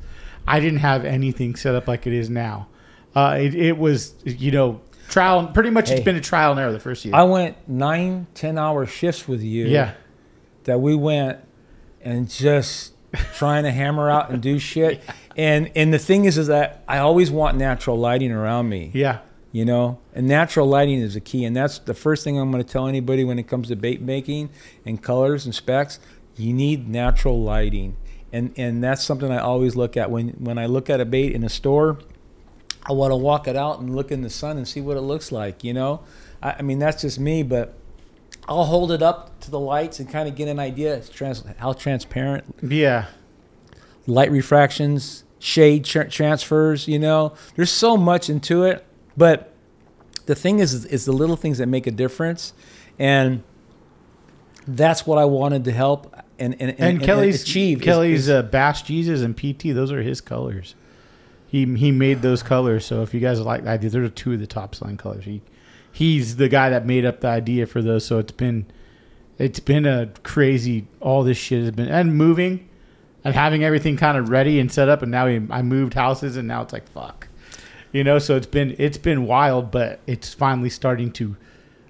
I 0.47 0.59
didn't 0.59 0.79
have 0.79 1.05
anything 1.05 1.55
set 1.55 1.75
up 1.75 1.87
like 1.87 2.07
it 2.07 2.13
is 2.13 2.29
now. 2.29 2.67
Uh, 3.15 3.37
it, 3.39 3.55
it 3.55 3.77
was 3.77 4.15
you 4.25 4.51
know 4.51 4.81
trial. 5.07 5.47
Pretty 5.47 5.69
much 5.69 5.91
it's 5.91 6.01
been 6.01 6.15
a 6.15 6.21
trial 6.21 6.51
and 6.51 6.59
error 6.59 6.71
the 6.71 6.79
first 6.79 7.05
year. 7.05 7.15
I 7.15 7.23
went 7.23 7.67
nine, 7.67 8.27
ten 8.33 8.57
hour 8.57 8.85
shifts 8.85 9.27
with 9.27 9.41
you. 9.43 9.67
yeah. 9.67 9.93
that 10.63 10.79
we 10.81 10.95
went 10.95 11.39
and 12.01 12.29
just 12.29 12.93
trying 13.33 13.63
to 13.63 13.71
hammer 13.71 14.09
out 14.09 14.29
and 14.29 14.41
do 14.41 14.59
shit. 14.59 15.01
And 15.37 15.71
and 15.73 15.93
the 15.93 15.99
thing 15.99 16.25
is, 16.25 16.37
is 16.37 16.47
that 16.47 16.83
I 16.85 16.97
always 16.97 17.31
want 17.31 17.55
natural 17.55 17.97
lighting 17.97 18.33
around 18.33 18.67
me. 18.67 18.91
Yeah. 18.93 19.19
You 19.53 19.63
know, 19.63 19.99
and 20.13 20.27
natural 20.27 20.67
lighting 20.67 20.99
is 20.99 21.13
the 21.13 21.21
key. 21.21 21.45
And 21.45 21.55
that's 21.55 21.79
the 21.79 21.93
first 21.93 22.25
thing 22.25 22.37
I'm 22.37 22.51
going 22.51 22.61
to 22.61 22.69
tell 22.69 22.87
anybody 22.87 23.23
when 23.23 23.39
it 23.39 23.47
comes 23.47 23.69
to 23.69 23.77
bait 23.77 24.01
making 24.01 24.49
and 24.85 25.01
colors 25.01 25.45
and 25.45 25.55
specs. 25.55 25.99
You 26.35 26.51
need 26.51 26.89
natural 26.89 27.41
lighting, 27.41 27.95
and 28.33 28.53
and 28.57 28.83
that's 28.83 29.01
something 29.01 29.31
I 29.31 29.37
always 29.37 29.77
look 29.77 29.95
at 29.95 30.11
when 30.11 30.29
when 30.31 30.57
I 30.57 30.65
look 30.65 30.89
at 30.89 30.99
a 30.99 31.05
bait 31.05 31.31
in 31.31 31.45
a 31.45 31.49
store. 31.49 31.99
I 32.83 32.91
want 32.91 33.11
to 33.11 33.15
walk 33.15 33.47
it 33.47 33.55
out 33.55 33.79
and 33.79 33.95
look 33.95 34.11
in 34.11 34.23
the 34.23 34.29
sun 34.29 34.57
and 34.57 34.67
see 34.67 34.81
what 34.81 34.97
it 34.97 35.01
looks 35.01 35.31
like. 35.31 35.63
You 35.63 35.73
know, 35.73 36.01
I, 36.43 36.55
I 36.59 36.61
mean 36.63 36.79
that's 36.79 37.03
just 37.03 37.17
me, 37.17 37.43
but 37.43 37.78
I'll 38.49 38.65
hold 38.65 38.91
it 38.91 39.01
up 39.03 39.39
to 39.41 39.51
the 39.51 39.59
lights 39.59 39.99
and 39.99 40.09
kind 40.09 40.27
of 40.27 40.35
get 40.35 40.47
an 40.47 40.59
idea 40.59 40.95
it's 40.95 41.07
trans- 41.09 41.43
how 41.57 41.71
transparent 41.73 42.43
Yeah. 42.67 43.05
light 44.07 44.31
refractions, 44.31 45.23
shade 45.37 45.85
tra- 45.85 46.09
transfers. 46.09 46.87
You 46.87 46.97
know, 46.99 47.33
there's 47.55 47.69
so 47.71 47.95
much 47.95 48.29
into 48.29 48.63
it, 48.63 48.83
but 49.15 49.53
the 50.25 50.33
thing 50.35 50.59
is, 50.59 50.83
is 50.85 51.05
the 51.05 51.11
little 51.13 51.35
things 51.35 51.59
that 51.59 51.67
make 51.67 51.85
a 51.87 51.91
difference, 51.91 52.53
and 52.97 53.43
that's 54.67 55.05
what 55.07 55.17
I 55.17 55.25
wanted 55.25 55.63
to 55.65 55.71
help 55.71 56.13
and 56.37 56.53
and, 56.59 56.71
and, 56.71 56.79
And, 56.79 57.01
Kelly's 57.01 57.43
achieve. 57.43 57.81
Kelly's 57.81 58.21
is- 58.21 58.29
uh, 58.29 58.41
Bass 58.43 58.81
Jesus 58.81 59.21
and 59.21 59.35
PT. 59.35 59.73
Those 59.73 59.91
are 59.91 60.01
his 60.01 60.21
colors. 60.21 60.75
He 61.47 61.65
he 61.75 61.91
made 61.91 62.21
those 62.21 62.41
colors. 62.43 62.85
So 62.85 63.01
if 63.01 63.13
you 63.13 63.19
guys 63.19 63.39
like 63.41 63.65
idea, 63.65 63.89
those 63.89 64.03
are 64.05 64.09
two 64.09 64.33
of 64.33 64.39
the 64.39 64.47
top 64.47 64.75
selling 64.75 64.97
colors. 64.97 65.25
He 65.25 65.41
he's 65.91 66.35
the 66.37 66.49
guy 66.49 66.69
that 66.69 66.85
made 66.85 67.05
up 67.05 67.21
the 67.21 67.27
idea 67.27 67.65
for 67.65 67.81
those. 67.81 68.05
So 68.05 68.19
it's 68.19 68.31
been 68.31 68.65
it's 69.37 69.59
been 69.59 69.85
a 69.85 70.07
crazy. 70.23 70.87
All 70.99 71.23
this 71.23 71.37
shit 71.37 71.61
has 71.63 71.71
been 71.71 71.87
and 71.89 72.15
moving 72.15 72.67
and 73.23 73.35
having 73.35 73.63
everything 73.63 73.97
kind 73.97 74.17
of 74.17 74.29
ready 74.29 74.59
and 74.59 74.71
set 74.71 74.89
up. 74.89 75.01
And 75.01 75.11
now 75.11 75.25
we, 75.27 75.41
I 75.49 75.61
moved 75.61 75.93
houses 75.93 76.37
and 76.37 76.47
now 76.47 76.61
it's 76.61 76.73
like 76.73 76.87
fuck, 76.89 77.27
you 77.91 78.03
know. 78.03 78.19
So 78.19 78.35
it's 78.35 78.47
been 78.47 78.75
it's 78.79 78.97
been 78.97 79.25
wild, 79.25 79.71
but 79.71 79.99
it's 80.07 80.33
finally 80.33 80.69
starting 80.69 81.11
to 81.13 81.35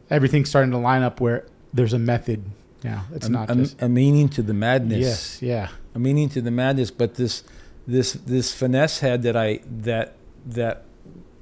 everything's 0.10 0.50
starting 0.50 0.72
to 0.72 0.78
line 0.78 1.04
up 1.04 1.20
where 1.22 1.46
there's 1.74 1.94
a 1.94 2.00
method 2.00 2.44
Yeah, 2.84 3.02
It's 3.14 3.28
a, 3.28 3.32
not 3.32 3.52
a, 3.52 3.56
just 3.56 3.80
a 3.82 3.88
meaning 3.88 4.28
to 4.30 4.42
the 4.42 4.56
madness. 4.56 5.00
yes, 5.00 5.42
yeah. 5.42 5.70
a 5.94 6.00
meaning 6.00 6.30
to 6.30 6.42
the 6.42 6.50
madness 6.50 6.90
but 6.90 7.14
this 7.14 7.44
this 7.86 8.14
this 8.14 8.52
finesse 8.52 9.00
head 9.02 9.22
that 9.22 9.38
i 9.38 9.60
that 9.70 10.16
that 10.48 10.86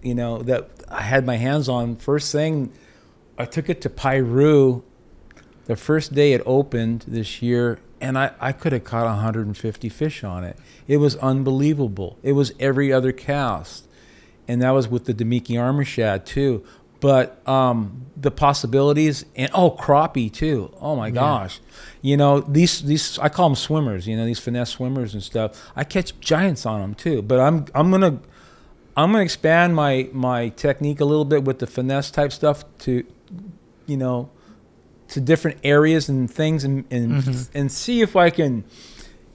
you 0.02 0.16
know 0.16 0.40
that 0.40 0.70
i 0.90 1.02
had 1.02 1.26
my 1.26 1.36
hands 1.36 1.68
on 1.68 1.96
first 1.96 2.32
thing 2.32 2.72
i 3.38 3.46
took 3.46 3.70
it 3.70 3.82
to 3.82 3.90
Piru 3.90 4.82
the 5.66 5.76
first 5.76 6.14
day 6.14 6.34
it 6.34 6.42
opened 6.46 7.06
this 7.08 7.42
year 7.42 7.80
and 8.00 8.18
i 8.18 8.32
i 8.40 8.52
could 8.52 8.74
have 8.74 8.84
caught 8.84 9.06
150 9.06 9.90
fish 9.90 10.24
on 10.24 10.44
it 10.44 10.58
it 10.88 10.98
was 10.98 11.16
unbelievable 11.18 12.18
it 12.24 12.34
was 12.34 12.54
every 12.60 12.92
other 12.92 13.12
cast 13.12 13.88
and 14.48 14.62
that 14.62 14.72
was 14.72 14.88
with 14.88 15.06
the 15.06 15.14
Damiki 15.14 15.62
armor 15.62 15.84
shad 15.84 16.26
too 16.26 16.66
but 17.00 17.48
um, 17.48 18.08
the 18.16 18.32
possibilities 18.32 19.26
and 19.36 19.52
oh 19.54 19.72
crappie 19.72 20.32
too. 20.32 20.74
Oh 20.82 20.96
my 20.96 21.12
gosh, 21.12 21.60
you 22.02 22.18
know 22.18 22.40
these 22.42 22.82
these 22.82 23.20
I 23.20 23.30
call 23.30 23.50
them 23.50 23.56
swimmers. 23.56 24.08
You 24.08 24.18
know 24.18 24.26
these 24.26 24.40
finesse 24.40 24.72
swimmers 24.72 25.14
and 25.14 25.22
stuff. 25.22 25.72
I 25.76 25.84
catch 25.84 26.20
giants 26.20 26.66
on 26.66 26.82
them 26.82 26.96
too. 26.96 27.22
But 27.22 27.40
I'm 27.40 27.66
I'm 27.76 27.92
gonna 27.92 28.20
I'm 28.98 29.12
gonna 29.12 29.24
expand 29.24 29.76
my 29.76 30.10
my 30.12 30.50
technique 30.50 31.00
a 31.00 31.06
little 31.06 31.24
bit 31.26 31.44
with 31.44 31.60
the 31.60 31.68
finesse 31.68 32.12
type 32.12 32.32
stuff 32.34 32.66
to 32.80 33.06
you 33.86 33.96
know 33.98 34.30
to 35.10 35.22
different 35.22 35.60
areas 35.64 36.10
and 36.10 36.30
things 36.30 36.64
and 36.64 36.84
and, 36.92 37.12
Mm-hmm. 37.24 37.58
and 37.58 37.72
see 37.72 38.02
if 38.02 38.16
I 38.16 38.30
can 38.32 38.64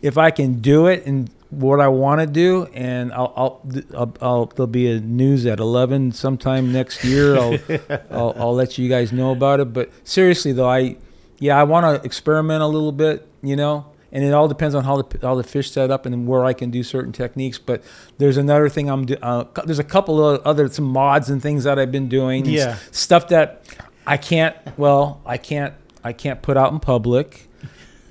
if 0.02 0.18
I 0.18 0.30
can 0.32 0.60
do 0.60 0.86
it 0.88 1.06
and 1.06 1.30
what 1.50 1.80
I 1.80 1.86
want 1.88 2.20
to 2.22 2.26
do. 2.26 2.66
And 2.74 3.12
I'll, 3.12 3.32
I'll, 3.36 3.60
I'll, 3.96 4.14
I'll 4.20 4.46
there'll 4.46 4.66
be 4.66 4.90
a 4.90 4.98
news 5.00 5.46
at 5.46 5.60
11 5.60 6.12
sometime 6.12 6.72
next 6.72 7.04
year. 7.04 7.36
I'll, 7.38 7.58
I'll 8.10 8.34
I'll 8.36 8.54
let 8.54 8.78
you 8.78 8.88
guys 8.88 9.12
know 9.12 9.30
about 9.30 9.60
it. 9.60 9.72
But 9.72 9.90
seriously 10.02 10.52
though 10.52 10.68
I 10.68 10.96
yeah 11.38 11.56
I 11.58 11.62
want 11.62 11.84
to 11.86 12.04
experiment 12.04 12.62
a 12.62 12.66
little 12.66 12.90
bit 12.92 13.28
you 13.42 13.54
know 13.56 13.86
and 14.12 14.22
it 14.22 14.32
all 14.34 14.46
depends 14.46 14.74
on 14.74 14.84
how 14.84 15.00
the 15.00 15.18
how 15.26 15.34
the 15.34 15.42
fish 15.42 15.70
set 15.70 15.90
up 15.90 16.04
and 16.06 16.26
where 16.26 16.44
I 16.44 16.52
can 16.52 16.70
do 16.70 16.82
certain 16.82 17.12
techniques 17.12 17.58
but 17.58 17.82
there's 18.18 18.36
another 18.36 18.68
thing 18.68 18.88
I'm 18.90 19.06
do, 19.06 19.16
uh, 19.22 19.44
there's 19.64 19.78
a 19.78 19.84
couple 19.84 20.24
of 20.24 20.42
other 20.42 20.68
some 20.68 20.84
mods 20.84 21.30
and 21.30 21.40
things 21.42 21.64
that 21.64 21.78
I've 21.78 21.90
been 21.92 22.08
doing 22.08 22.44
Yeah. 22.46 22.76
stuff 22.90 23.28
that 23.28 23.64
I 24.06 24.16
can't 24.16 24.54
well 24.76 25.20
I 25.24 25.38
can't 25.38 25.74
I 26.04 26.12
can't 26.12 26.42
put 26.42 26.56
out 26.56 26.72
in 26.72 26.80
public 26.80 27.48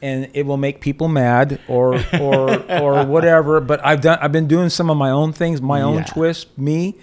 and 0.02 0.30
it 0.34 0.48
will 0.48 0.58
make 0.58 0.82
people 0.82 1.08
mad 1.08 1.60
or 1.68 2.00
or 2.20 2.60
or 2.82 3.06
whatever 3.16 3.60
but 3.60 3.86
I've 3.86 4.02
done 4.02 4.18
I've 4.22 4.32
been 4.32 4.48
doing 4.48 4.70
some 4.70 4.90
of 4.90 4.98
my 4.98 5.12
own 5.12 5.32
things 5.34 5.62
my 5.62 5.82
own 5.82 5.98
Yeah. 5.98 6.04
twist 6.06 6.58
me 6.58 6.96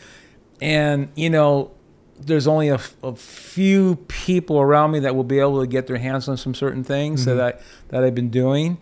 and 0.61 1.09
you 1.15 1.31
know 1.31 1.71
there's 2.21 2.49
only 2.49 2.69
a 2.69 2.79
few 2.79 3.95
people 4.09 4.59
around 4.59 4.91
me 4.91 4.99
that 4.99 5.15
will 5.15 5.23
be 5.23 5.39
able 5.39 5.61
to 5.61 5.67
get 5.69 5.87
their 5.87 5.99
hands 5.99 6.29
on 6.29 6.37
some 6.37 6.53
certain 6.55 6.83
things 6.83 7.25
that 7.27 7.41
I 7.41 7.53
that 7.91 8.03
I've 8.03 8.15
been 8.17 8.31
doing 8.31 8.79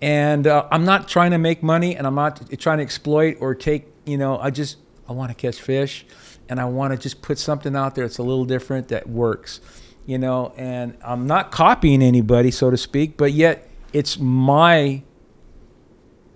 and 0.00 0.46
uh, 0.46 0.66
I'm 0.70 0.84
not 0.84 1.08
trying 1.08 1.32
to 1.32 1.38
make 1.38 1.62
money 1.62 1.96
and 1.96 2.06
I'm 2.06 2.14
not 2.14 2.50
trying 2.58 2.78
to 2.78 2.84
exploit 2.84 3.36
or 3.40 3.54
take 3.54 3.86
you 4.06 4.16
know 4.16 4.38
I 4.38 4.50
just 4.50 4.76
I 5.08 5.12
want 5.12 5.30
to 5.30 5.34
catch 5.34 5.60
fish 5.60 6.06
and 6.48 6.60
I 6.60 6.64
want 6.66 6.92
to 6.92 6.98
just 6.98 7.20
put 7.22 7.38
something 7.38 7.74
out 7.74 7.94
there 7.94 8.04
that's 8.04 8.18
a 8.18 8.22
little 8.22 8.44
different 8.44 8.88
that 8.88 9.08
works 9.08 9.60
you 10.06 10.18
know 10.18 10.52
and 10.56 10.96
I'm 11.04 11.26
not 11.26 11.50
copying 11.50 12.02
anybody 12.02 12.50
so 12.50 12.70
to 12.70 12.76
speak 12.76 13.16
but 13.16 13.32
yet 13.32 13.68
it's 13.92 14.18
my 14.18 15.02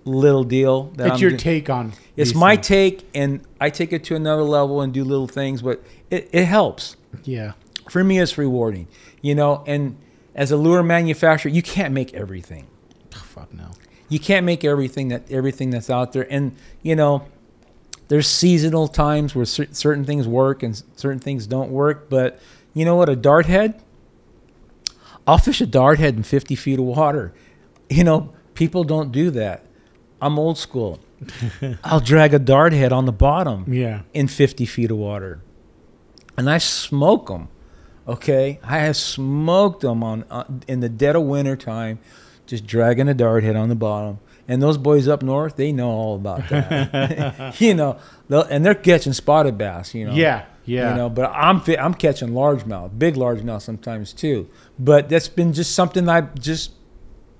little 0.05 0.43
deal 0.43 0.91
that 0.97 1.07
It's 1.07 1.13
I'm 1.15 1.19
your 1.21 1.31
do- 1.31 1.37
take 1.37 1.69
on. 1.69 1.93
it's 2.17 2.35
my 2.35 2.55
things. 2.55 2.67
take 2.67 3.09
and 3.15 3.41
I 3.61 3.69
take 3.69 3.93
it 3.93 4.03
to 4.05 4.15
another 4.15 4.43
level 4.43 4.81
and 4.81 4.93
do 4.93 5.03
little 5.05 5.27
things 5.27 5.61
but 5.61 5.81
it, 6.11 6.29
it 6.33 6.45
helps 6.45 6.97
Yeah. 7.23 7.53
for 7.89 8.03
me 8.03 8.19
it's 8.19 8.37
rewarding 8.37 8.87
you 9.21 9.33
know 9.35 9.63
and 9.65 9.95
as 10.35 10.51
a 10.51 10.57
lure 10.57 10.83
manufacturer 10.83 11.49
you 11.51 11.61
can't 11.61 11.93
make 11.93 12.13
everything 12.13 12.67
Oh, 13.53 13.57
fuck 13.63 13.67
no. 13.67 13.71
you 14.09 14.19
can't 14.19 14.45
make 14.45 14.63
everything 14.63 15.07
that 15.09 15.29
everything 15.31 15.69
that's 15.69 15.89
out 15.89 16.13
there 16.13 16.27
and 16.31 16.55
you 16.81 16.95
know 16.95 17.25
there's 18.09 18.27
seasonal 18.27 18.87
times 18.87 19.33
where 19.35 19.45
cer- 19.45 19.67
certain 19.71 20.05
things 20.05 20.27
work 20.27 20.61
and 20.63 20.81
certain 20.95 21.19
things 21.19 21.47
don't 21.47 21.71
work 21.71 22.09
but 22.09 22.39
you 22.73 22.83
know 22.85 22.95
what 22.95 23.09
a 23.09 23.15
dart 23.15 23.45
head 23.45 23.81
i'll 25.27 25.37
fish 25.37 25.61
a 25.61 25.65
dart 25.65 25.99
head 25.99 26.15
in 26.15 26.23
50 26.23 26.55
feet 26.55 26.79
of 26.79 26.85
water 26.85 27.33
you 27.89 28.03
know 28.03 28.33
people 28.53 28.83
don't 28.83 29.11
do 29.11 29.29
that 29.31 29.65
i'm 30.21 30.37
old 30.37 30.57
school 30.57 30.99
i'll 31.83 31.99
drag 32.01 32.33
a 32.33 32.39
dart 32.39 32.73
head 32.73 32.91
on 32.91 33.05
the 33.05 33.11
bottom 33.13 33.65
Yeah. 33.71 34.01
in 34.13 34.27
50 34.27 34.65
feet 34.65 34.91
of 34.91 34.97
water. 34.97 35.39
And 36.37 36.49
I 36.49 36.57
smoke 36.57 37.27
them. 37.27 37.47
Okay? 38.07 38.59
I 38.63 38.79
have 38.79 38.97
smoked 38.97 39.81
them 39.81 40.03
on 40.03 40.25
uh, 40.29 40.43
in 40.67 40.81
the 40.81 40.89
dead 40.89 41.15
of 41.15 41.23
winter 41.23 41.55
time, 41.55 41.99
just 42.53 42.67
dragging 42.67 43.07
a 43.07 43.15
dart 43.15 43.43
head 43.43 43.55
on 43.55 43.67
the 43.67 43.75
bottom. 43.75 44.19
And 44.47 44.61
those 44.61 44.77
boys 44.77 45.07
up 45.07 45.23
north, 45.23 45.55
they 45.55 45.71
know 45.71 45.89
all 45.89 46.15
about 46.15 46.47
that. 46.49 47.55
you 47.59 47.73
know, 47.73 47.97
and 48.29 48.63
they're 48.63 48.75
catching 48.75 49.13
spotted 49.13 49.57
bass, 49.57 49.95
you 49.95 50.05
know. 50.05 50.13
Yeah. 50.13 50.45
Yeah. 50.63 50.91
You 50.91 50.97
know, 50.97 51.09
but 51.09 51.31
I'm 51.33 51.63
I'm 51.79 51.95
catching 51.95 52.29
largemouth, 52.29 52.97
big 52.99 53.15
largemouth 53.15 53.63
sometimes 53.63 54.13
too. 54.13 54.47
But 54.77 55.09
that's 55.09 55.27
been 55.27 55.51
just 55.51 55.73
something 55.73 56.07
I 56.07 56.21
just 56.21 56.73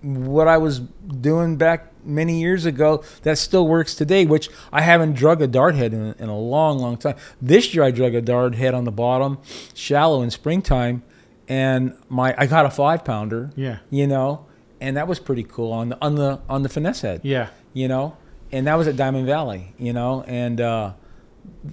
what 0.02 0.48
I 0.48 0.58
was 0.58 0.80
doing 0.80 1.58
back 1.58 1.94
many 2.04 2.42
years 2.42 2.66
ago 2.66 3.04
that 3.22 3.38
still 3.38 3.68
works 3.68 3.94
today. 3.94 4.26
Which 4.26 4.50
I 4.72 4.82
haven't 4.82 5.14
drug 5.14 5.44
a 5.44 5.48
dart 5.48 5.76
head 5.76 5.94
in, 5.94 6.16
in 6.18 6.28
a 6.28 6.38
long, 6.38 6.80
long 6.80 6.98
time. 6.98 7.16
This 7.40 7.74
year 7.76 7.84
I 7.84 7.92
drug 7.92 8.16
a 8.16 8.22
dart 8.22 8.56
head 8.56 8.74
on 8.74 8.84
the 8.84 8.92
bottom, 8.92 9.38
shallow 9.76 10.24
in 10.24 10.32
springtime, 10.32 11.04
and 11.48 11.96
my 12.10 12.34
I 12.36 12.48
got 12.48 12.66
a 12.66 12.72
five 12.72 13.06
pounder. 13.06 13.52
Yeah. 13.56 13.78
You 13.90 14.08
know, 14.08 14.48
and 14.84 14.98
that 14.98 15.08
was 15.08 15.20
pretty 15.20 15.44
cool 15.44 15.72
on 15.72 15.90
the 15.90 15.98
on 16.02 16.16
the 16.16 16.40
on 16.48 16.64
the 16.64 16.70
finesse 16.70 17.02
head. 17.02 17.22
Yeah. 17.24 17.48
You 17.74 17.88
know, 17.88 18.18
and 18.52 18.68
that 18.68 18.76
was 18.76 18.88
at 18.88 18.96
Diamond 18.96 19.26
Valley. 19.26 19.74
You 19.78 19.94
know, 19.94 20.24
and. 20.28 20.60
uh 20.62 20.94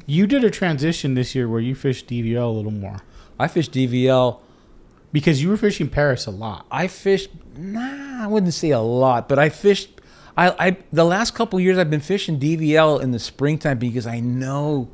You 0.06 0.26
did 0.26 0.42
a 0.44 0.50
transition 0.50 1.14
this 1.14 1.34
year 1.36 1.46
where 1.48 1.60
you 1.68 1.74
fished 1.74 2.08
DVL 2.08 2.48
a 2.52 2.54
little 2.58 2.72
more 2.86 2.98
I 3.38 3.46
fished 3.48 3.72
DVL 3.72 4.40
because 5.12 5.42
you 5.42 5.48
were 5.48 5.56
fishing 5.56 5.88
Perris 5.88 6.26
a 6.26 6.30
lot. 6.30 6.66
I 6.70 6.88
fished. 6.88 7.30
Nah, 7.56 8.24
I 8.24 8.26
wouldn't 8.26 8.52
say 8.54 8.70
a 8.70 8.80
lot, 8.80 9.28
but 9.28 9.38
I 9.38 9.48
fished. 9.48 9.88
I, 10.36 10.46
I 10.66 10.76
the 10.92 11.04
last 11.04 11.34
couple 11.34 11.58
years 11.58 11.78
I've 11.78 11.90
been 11.90 12.00
fishing 12.14 12.38
DVL 12.38 13.00
in 13.00 13.10
the 13.10 13.18
springtime 13.18 13.78
because 13.78 14.06
I 14.06 14.20
know, 14.20 14.90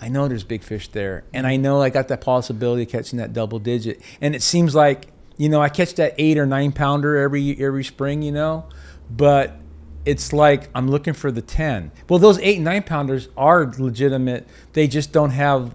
I 0.00 0.08
know 0.08 0.28
there's 0.28 0.44
big 0.44 0.62
fish 0.62 0.88
there, 0.88 1.24
and 1.34 1.46
I 1.46 1.56
know 1.56 1.82
I 1.82 1.90
got 1.90 2.08
that 2.08 2.20
possibility 2.22 2.82
of 2.84 2.88
catching 2.88 3.18
that 3.18 3.32
double 3.32 3.58
digit. 3.58 4.00
And 4.20 4.34
it 4.34 4.42
seems 4.42 4.74
like 4.74 5.08
you 5.40 5.48
know 5.48 5.60
I 5.62 5.70
catch 5.70 5.94
that 5.94 6.14
eight 6.18 6.36
or 6.36 6.44
nine 6.46 6.70
pounder 6.72 7.16
every 7.16 7.56
every 7.58 7.84
spring, 7.84 8.20
you 8.22 8.30
know, 8.32 8.66
but 9.10 9.56
it's 10.04 10.32
like 10.32 10.68
I'm 10.74 10.88
looking 10.90 11.14
for 11.14 11.30
the 11.32 11.42
ten. 11.42 11.92
Well, 12.08 12.18
those 12.18 12.38
eight 12.40 12.56
and 12.56 12.64
nine 12.64 12.82
pounders 12.82 13.28
are 13.36 13.64
legitimate. 13.78 14.46
They 14.74 14.86
just 14.86 15.12
don't 15.12 15.30
have 15.30 15.74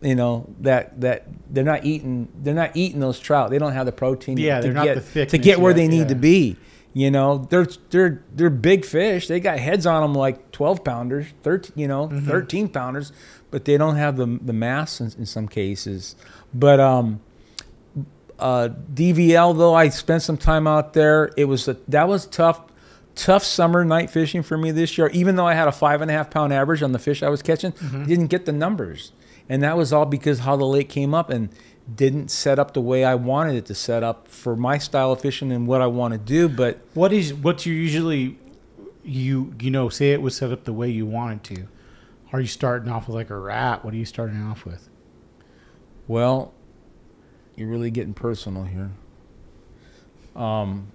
you 0.00 0.14
know 0.14 0.48
that 0.60 1.00
that 1.00 1.26
they're 1.50 1.64
not 1.64 1.84
eating 1.84 2.28
they're 2.42 2.54
not 2.54 2.70
eating 2.76 3.00
those 3.00 3.18
trout. 3.18 3.50
They 3.50 3.58
don't 3.58 3.72
have 3.72 3.86
the 3.86 3.92
protein 3.92 4.38
Yeah, 4.38 4.58
to 4.58 4.62
they're 4.62 4.72
not 4.72 4.84
get 4.84 5.12
the 5.12 5.26
to 5.26 5.38
get 5.38 5.58
where 5.60 5.72
yet, 5.72 5.76
they 5.76 5.88
need 5.88 5.98
yeah. 6.02 6.08
to 6.08 6.14
be. 6.14 6.56
You 6.94 7.10
know, 7.10 7.46
they're 7.50 7.66
they're 7.90 8.22
they're 8.34 8.50
big 8.50 8.84
fish. 8.84 9.26
They 9.28 9.40
got 9.40 9.58
heads 9.58 9.86
on 9.86 10.02
them 10.02 10.14
like 10.14 10.52
twelve 10.52 10.84
pounders, 10.84 11.26
thirteen 11.42 11.74
you 11.76 11.88
know, 11.88 12.08
Mm-hmm. 12.08 12.26
thirteen 12.28 12.68
pounders, 12.68 13.12
but 13.50 13.64
they 13.64 13.76
don't 13.76 13.96
have 13.96 14.16
the 14.16 14.38
the 14.40 14.52
mass 14.52 15.00
in, 15.00 15.12
in 15.18 15.26
some 15.26 15.48
cases. 15.48 16.14
But 16.54 16.78
um, 16.80 17.20
uh, 18.38 18.68
DVL 18.94 19.56
though, 19.56 19.74
I 19.74 19.88
spent 19.88 20.22
some 20.22 20.36
time 20.36 20.66
out 20.66 20.92
there. 20.92 21.30
It 21.36 21.44
was 21.44 21.68
a, 21.68 21.76
that 21.88 22.08
was 22.08 22.26
tough, 22.26 22.60
tough 23.14 23.42
summer 23.44 23.84
night 23.84 24.10
fishing 24.10 24.42
for 24.42 24.56
me 24.56 24.70
this 24.70 24.96
year. 24.98 25.08
Even 25.08 25.36
though 25.36 25.46
I 25.46 25.54
had 25.54 25.68
a 25.68 25.72
five 25.72 26.00
and 26.02 26.10
a 26.10 26.14
half 26.14 26.30
pound 26.30 26.52
average 26.52 26.82
on 26.82 26.92
the 26.92 26.98
fish 26.98 27.22
I 27.22 27.28
was 27.28 27.42
catching, 27.42 27.72
Mm-hmm. 27.72 28.02
I 28.02 28.06
didn't 28.06 28.26
get 28.28 28.44
the 28.46 28.52
numbers, 28.52 29.12
and 29.48 29.62
that 29.62 29.76
was 29.76 29.92
all 29.92 30.06
because 30.06 30.40
how 30.40 30.56
the 30.56 30.64
lake 30.66 30.88
came 30.88 31.14
up 31.14 31.30
and 31.30 31.48
didn't 31.92 32.30
set 32.30 32.58
up 32.58 32.74
the 32.74 32.82
way 32.82 33.02
I 33.04 33.14
wanted 33.14 33.54
it 33.56 33.64
to 33.66 33.74
set 33.74 34.02
up 34.02 34.28
for 34.28 34.54
my 34.54 34.76
style 34.78 35.10
of 35.12 35.20
fishing 35.22 35.50
and 35.50 35.66
what 35.66 35.80
I 35.80 35.86
want 35.86 36.12
to 36.12 36.18
do. 36.18 36.48
But 36.48 36.80
What 36.94 37.12
is 37.14 37.32
what's 37.32 37.64
you 37.66 37.72
usually 37.74 38.38
you 39.02 39.54
you 39.58 39.70
know 39.70 39.88
say 39.88 40.12
it 40.12 40.20
was 40.20 40.36
set 40.36 40.52
up 40.52 40.64
the 40.64 40.72
way 40.74 40.90
you 40.90 41.06
wanted 41.06 41.44
to? 41.44 41.66
Are 42.30 42.40
you 42.42 42.46
starting 42.46 42.90
off 42.92 43.06
with 43.08 43.14
like 43.16 43.30
a 43.30 43.38
rat? 43.38 43.84
What 43.86 43.94
are 43.94 43.96
you 43.96 44.04
starting 44.04 44.42
off 44.42 44.64
with? 44.66 44.88
well, 46.06 46.52
you're 47.58 47.68
really 47.68 47.90
getting 47.90 48.14
personal 48.14 48.64
here. 48.64 48.90
Um, 50.36 50.88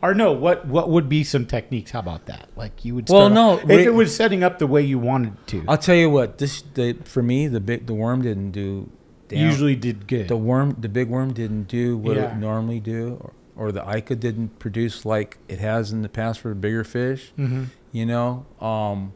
Or 0.00 0.14
no, 0.14 0.32
what 0.32 0.66
what 0.66 0.88
would 0.90 1.08
be 1.08 1.24
some 1.24 1.44
techniques? 1.46 1.90
How 1.90 1.98
about 2.00 2.26
that? 2.26 2.48
Like 2.56 2.84
you 2.84 2.94
would. 2.94 3.08
Well, 3.08 3.28
no, 3.30 3.54
off- 3.54 3.64
if 3.70 3.86
it 3.86 3.90
was 3.94 4.14
setting 4.14 4.44
up 4.44 4.58
the 4.58 4.66
way 4.66 4.82
you 4.82 4.98
wanted 4.98 5.34
to. 5.48 5.64
I'll 5.66 5.78
tell 5.78 5.96
you 5.96 6.08
what. 6.08 6.38
This 6.38 6.62
the 6.74 6.94
for 7.04 7.22
me 7.22 7.48
the 7.48 7.60
big 7.60 7.86
the 7.86 7.94
worm 7.94 8.22
didn't 8.22 8.52
do. 8.52 8.90
damn- 9.28 9.44
usually 9.46 9.74
did 9.76 10.06
good. 10.06 10.28
the 10.28 10.36
worm 10.36 10.76
the 10.78 10.88
big 10.88 11.08
worm 11.08 11.32
didn't 11.32 11.64
do 11.64 11.96
what 11.98 12.16
it 12.16 12.20
Yeah. 12.20 12.28
would 12.32 12.40
normally 12.40 12.80
do 12.80 13.18
or, 13.20 13.32
or 13.66 13.72
the 13.72 13.82
Ika 13.96 14.14
didn't 14.16 14.58
produce 14.60 15.04
like 15.04 15.36
it 15.48 15.58
has 15.58 15.90
in 15.92 16.02
the 16.02 16.08
past 16.08 16.40
for 16.40 16.54
bigger 16.54 16.82
fish 16.84 17.32
mm-hmm. 17.36 17.64
you 17.92 18.06
know 18.06 18.46
um 18.60 19.12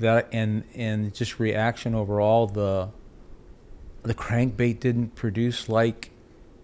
that 0.00 0.26
and 0.32 0.64
and 0.74 1.14
just 1.14 1.38
reaction 1.38 1.94
overall 1.94 2.46
the 2.48 2.88
the 4.02 4.14
crankbait 4.14 4.80
didn't 4.80 5.14
produce 5.14 5.68
like 5.68 6.10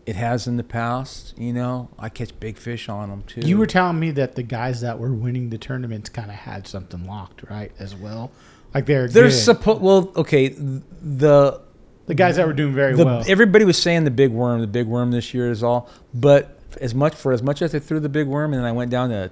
it 0.07 0.17
has 0.17 0.47
in 0.47 0.57
the 0.57 0.65
past 0.65 1.35
you 1.39 1.53
know 1.53 1.89
I 1.99 2.09
catch 2.09 2.39
big 2.39 2.59
fish 2.59 2.89
on 2.89 3.11
them 3.11 3.23
too 3.27 3.41
You 3.41 3.59
were 3.59 3.67
telling 3.67 3.99
me 3.99 4.11
that 4.13 4.35
the 4.35 4.43
guys 4.43 4.81
that 4.83 4.99
were 4.99 5.13
winning 5.13 5.51
the 5.51 5.59
tournaments 5.59 6.09
kind 6.09 6.31
of 6.31 6.37
had 6.37 6.67
something 6.67 7.07
locked, 7.07 7.49
right? 7.49 7.73
As 7.79 7.95
well, 7.95 8.31
like 8.75 8.87
they're 8.87 9.09
they're 9.09 9.31
supposed. 9.31 9.81
well 9.81 10.13
okay 10.17 10.49
the 10.49 11.61
the 12.07 12.15
guys 12.15 12.37
that 12.37 12.47
were 12.47 12.53
doing 12.53 12.75
very 12.75 12.95
the, 12.95 13.05
well. 13.05 13.25
Everybody 13.27 13.65
was 13.65 13.81
saying 13.81 14.05
the 14.05 14.11
big 14.11 14.31
worm, 14.31 14.61
the 14.61 14.67
big 14.67 14.87
worm 14.87 15.11
this 15.11 15.33
year 15.33 15.51
is 15.51 15.63
all. 15.63 15.89
But 16.13 16.59
as 16.81 16.95
much 16.95 17.15
for 17.15 17.33
as 17.33 17.43
much 17.43 17.63
as 17.63 17.75
I 17.75 17.79
threw 17.79 18.01
the 18.01 18.09
big 18.09 18.27
worm, 18.27 18.53
and 18.53 18.61
then 18.61 18.69
I 18.69 18.73
went 18.73 18.91
down 18.91 19.11
to, 19.11 19.31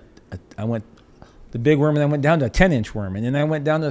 I 0.56 0.64
went 0.64 0.84
the 1.52 1.58
big 1.58 1.78
worm, 1.78 1.90
and 1.90 1.98
then 1.98 2.08
I 2.08 2.10
went 2.10 2.22
down 2.22 2.40
to 2.40 2.46
a 2.46 2.50
10 2.50 2.72
inch 2.72 2.94
worm, 2.94 3.14
and 3.14 3.24
then 3.24 3.36
I 3.36 3.44
went 3.44 3.64
down 3.64 3.82
to 3.82 3.88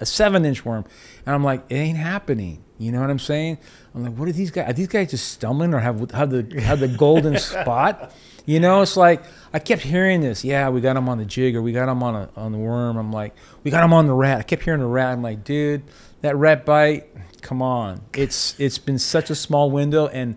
a 0.00 0.06
seven 0.06 0.44
inch 0.44 0.64
worm, 0.64 0.84
and 1.24 1.34
I'm 1.34 1.44
like, 1.44 1.62
it 1.68 1.76
ain't 1.76 1.98
happening. 1.98 2.64
You 2.78 2.92
know 2.92 3.00
what 3.00 3.10
I'm 3.10 3.18
saying? 3.18 3.58
I'm 3.94 4.04
like, 4.04 4.14
what 4.14 4.28
are 4.28 4.32
these 4.32 4.50
guys? 4.50 4.68
Are 4.68 4.72
these 4.72 4.88
guys 4.88 5.10
just 5.10 5.28
stumbling 5.28 5.72
or 5.72 5.78
have 5.78 6.10
have 6.10 6.30
the 6.30 6.60
have 6.60 6.80
the 6.80 6.88
golden 6.88 7.38
spot? 7.38 8.12
You 8.44 8.60
know, 8.60 8.82
it's 8.82 8.96
like 8.96 9.24
I 9.52 9.58
kept 9.58 9.82
hearing 9.82 10.20
this. 10.20 10.44
Yeah, 10.44 10.68
we 10.68 10.80
got 10.80 10.96
him 10.96 11.08
on 11.08 11.18
the 11.18 11.24
jig, 11.24 11.56
or 11.56 11.62
we 11.62 11.72
got 11.72 11.88
him 11.88 12.02
on 12.02 12.14
a 12.14 12.28
on 12.36 12.52
the 12.52 12.58
worm. 12.58 12.96
I'm 12.96 13.12
like, 13.12 13.34
we 13.64 13.70
got 13.70 13.82
him 13.82 13.92
on 13.92 14.06
the 14.06 14.12
rat. 14.12 14.38
I 14.38 14.42
kept 14.42 14.62
hearing 14.62 14.80
the 14.80 14.86
rat. 14.86 15.12
I'm 15.12 15.22
like, 15.22 15.44
dude, 15.44 15.82
that 16.20 16.36
rat 16.36 16.66
bite. 16.66 17.08
Come 17.40 17.62
on, 17.62 18.02
it's 18.14 18.58
it's 18.58 18.78
been 18.78 18.98
such 18.98 19.30
a 19.30 19.34
small 19.34 19.70
window, 19.70 20.08
and 20.08 20.36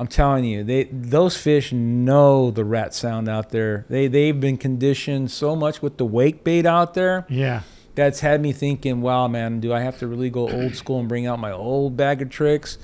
I'm 0.00 0.06
telling 0.06 0.44
you, 0.46 0.64
they 0.64 0.84
those 0.84 1.36
fish 1.36 1.72
know 1.72 2.50
the 2.50 2.64
rat 2.64 2.94
sound 2.94 3.28
out 3.28 3.50
there. 3.50 3.84
They 3.90 4.08
they've 4.08 4.40
been 4.40 4.56
conditioned 4.56 5.30
so 5.30 5.54
much 5.54 5.82
with 5.82 5.98
the 5.98 6.06
wake 6.06 6.42
bait 6.42 6.64
out 6.64 6.94
there 6.94 7.26
Yeah. 7.28 7.60
that's 7.94 8.20
had 8.20 8.40
me 8.40 8.52
thinking, 8.52 9.02
wow, 9.02 9.28
man, 9.28 9.60
do 9.60 9.74
I 9.74 9.80
have 9.80 9.98
to 9.98 10.06
really 10.06 10.30
go 10.30 10.48
old 10.48 10.74
school 10.74 10.98
and 11.00 11.08
bring 11.08 11.26
out 11.26 11.38
my 11.38 11.52
old 11.52 11.98
bag 11.98 12.22
of 12.22 12.30
tricks? 12.30 12.78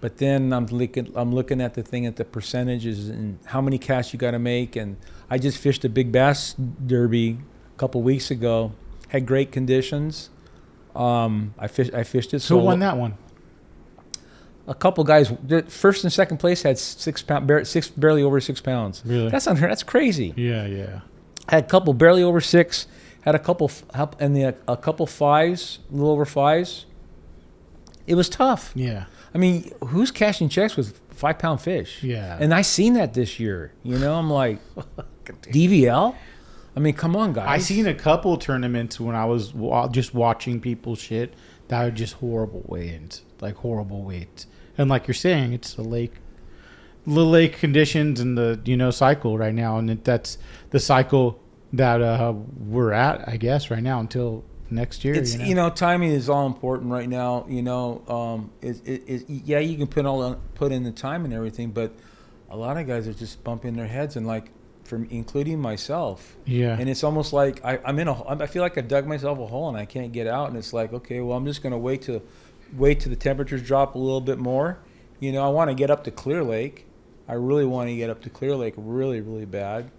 But 0.00 0.18
then 0.18 0.52
I'm 0.52 0.66
looking, 0.66 1.12
I'm 1.16 1.34
looking 1.34 1.60
at 1.60 1.74
the 1.74 1.82
thing 1.82 2.06
at 2.06 2.14
the 2.16 2.24
percentages 2.24 3.08
and 3.08 3.38
how 3.46 3.60
many 3.60 3.76
casts 3.76 4.12
you 4.12 4.18
got 4.20 4.30
to 4.30 4.38
make. 4.38 4.76
And 4.76 4.96
I 5.28 5.38
just 5.38 5.58
fished 5.58 5.84
a 5.84 5.88
big 5.88 6.12
bass 6.12 6.54
derby 6.54 7.38
a 7.74 7.78
couple 7.78 8.00
weeks 8.00 8.30
ago. 8.30 8.72
Had 9.08 9.26
great 9.26 9.50
conditions. 9.52 10.30
Um, 10.94 11.52
I 11.58 11.66
fished, 11.66 11.92
I 11.92 12.04
fished 12.04 12.32
it. 12.32 12.40
So 12.40 12.58
who 12.60 12.64
won 12.64 12.78
that 12.78 12.96
one? 12.96 13.14
A 14.70 14.74
couple 14.74 15.02
guys, 15.02 15.32
first 15.66 16.04
and 16.04 16.12
second 16.12 16.38
place 16.38 16.62
had 16.62 16.78
six 16.78 17.22
pound, 17.22 17.66
six 17.66 17.88
barely 17.88 18.22
over 18.22 18.40
six 18.40 18.60
pounds. 18.60 19.02
Really? 19.04 19.28
That's 19.28 19.48
unheard. 19.48 19.70
That's 19.70 19.82
crazy. 19.82 20.32
Yeah, 20.36 20.64
yeah. 20.64 21.00
Had 21.48 21.64
a 21.64 21.66
couple 21.66 21.92
barely 21.92 22.22
over 22.22 22.40
six. 22.40 22.86
Had 23.22 23.34
a 23.34 23.38
couple 23.40 23.70
and 24.20 24.34
the 24.34 24.54
a 24.68 24.76
couple 24.76 25.06
fives, 25.06 25.80
a 25.90 25.94
little 25.94 26.12
over 26.12 26.24
fives. 26.24 26.86
It 28.06 28.14
was 28.14 28.28
tough. 28.28 28.72
Yeah. 28.74 29.06
I 29.34 29.38
mean, 29.38 29.72
who's 29.88 30.10
cashing 30.10 30.48
checks 30.48 30.76
with 30.76 31.00
five 31.10 31.38
pound 31.38 31.60
fish? 31.60 32.02
Yeah. 32.02 32.38
And 32.40 32.54
I 32.54 32.62
seen 32.62 32.94
that 32.94 33.14
this 33.14 33.40
year. 33.40 33.72
You 33.82 33.98
know, 33.98 34.14
I'm 34.14 34.30
like, 34.30 34.60
DVL. 35.24 36.14
I 36.76 36.80
mean, 36.80 36.94
come 36.94 37.16
on, 37.16 37.32
guys. 37.32 37.48
I 37.48 37.58
seen 37.58 37.86
a 37.86 37.94
couple 37.94 38.36
tournaments 38.36 39.00
when 39.00 39.16
I 39.16 39.24
was 39.24 39.52
just 39.90 40.14
watching 40.14 40.60
people 40.60 40.94
shit 40.94 41.34
that 41.68 41.84
are 41.84 41.90
just 41.90 42.14
horrible 42.14 42.62
weigh-ins, 42.66 43.22
like 43.40 43.56
horrible 43.56 44.02
weights. 44.02 44.46
And 44.80 44.88
like 44.88 45.06
you're 45.06 45.14
saying, 45.14 45.52
it's 45.52 45.74
the 45.74 45.82
lake, 45.82 46.14
the 47.06 47.20
lake 47.20 47.58
conditions 47.58 48.18
and 48.18 48.38
the 48.38 48.58
you 48.64 48.78
know 48.78 48.90
cycle 48.90 49.36
right 49.36 49.54
now, 49.54 49.76
and 49.76 49.90
it, 49.90 50.04
that's 50.04 50.38
the 50.70 50.80
cycle 50.80 51.38
that 51.74 52.00
uh, 52.00 52.32
we're 52.58 52.92
at, 52.92 53.28
I 53.28 53.36
guess, 53.36 53.70
right 53.70 53.82
now 53.82 54.00
until 54.00 54.42
next 54.70 55.04
year. 55.04 55.12
It's 55.14 55.34
you 55.34 55.38
know? 55.40 55.44
you 55.44 55.54
know 55.54 55.68
timing 55.68 56.12
is 56.12 56.30
all 56.30 56.46
important 56.46 56.90
right 56.90 57.10
now. 57.10 57.44
You 57.46 57.60
know, 57.62 58.02
um, 58.08 58.52
it, 58.62 58.80
it, 58.88 59.02
it, 59.06 59.24
yeah, 59.28 59.58
you 59.58 59.76
can 59.76 59.86
put 59.86 60.06
all 60.06 60.36
put 60.54 60.72
in 60.72 60.84
the 60.84 60.92
time 60.92 61.26
and 61.26 61.34
everything, 61.34 61.72
but 61.72 61.92
a 62.48 62.56
lot 62.56 62.78
of 62.78 62.86
guys 62.86 63.06
are 63.06 63.12
just 63.12 63.44
bumping 63.44 63.76
their 63.76 63.86
heads 63.86 64.16
and 64.16 64.26
like, 64.26 64.50
from 64.84 65.06
including 65.10 65.60
myself. 65.60 66.38
yeah, 66.46 66.74
And 66.78 66.88
it's 66.88 67.04
almost 67.04 67.34
like 67.34 67.62
I, 67.62 67.80
I'm 67.84 67.98
in 67.98 68.08
a. 68.08 68.28
I 68.28 68.46
feel 68.46 68.62
like 68.62 68.78
I 68.78 68.80
dug 68.80 69.06
myself 69.06 69.38
a 69.40 69.46
hole 69.46 69.68
and 69.68 69.76
I 69.76 69.84
can't 69.84 70.10
get 70.10 70.26
out. 70.26 70.48
And 70.48 70.56
it's 70.56 70.72
like, 70.72 70.94
okay, 70.94 71.20
well, 71.20 71.36
I'm 71.36 71.44
just 71.44 71.62
gonna 71.62 71.76
wait 71.76 72.00
to, 72.02 72.22
wait 72.76 73.00
till 73.00 73.10
the 73.10 73.16
temperatures 73.16 73.62
drop 73.62 73.94
a 73.94 73.98
little 73.98 74.20
bit 74.20 74.38
more. 74.38 74.78
You 75.18 75.32
know, 75.32 75.44
I 75.44 75.48
want 75.48 75.70
to 75.70 75.74
get 75.74 75.90
up 75.90 76.04
to 76.04 76.10
Clear 76.10 76.42
Lake. 76.42 76.86
I 77.28 77.34
really 77.34 77.64
want 77.64 77.88
to 77.88 77.96
get 77.96 78.10
up 78.10 78.22
to 78.22 78.30
Clear 78.30 78.56
Lake, 78.56 78.74
really, 78.76 79.20
really 79.20 79.44
bad. 79.44 79.90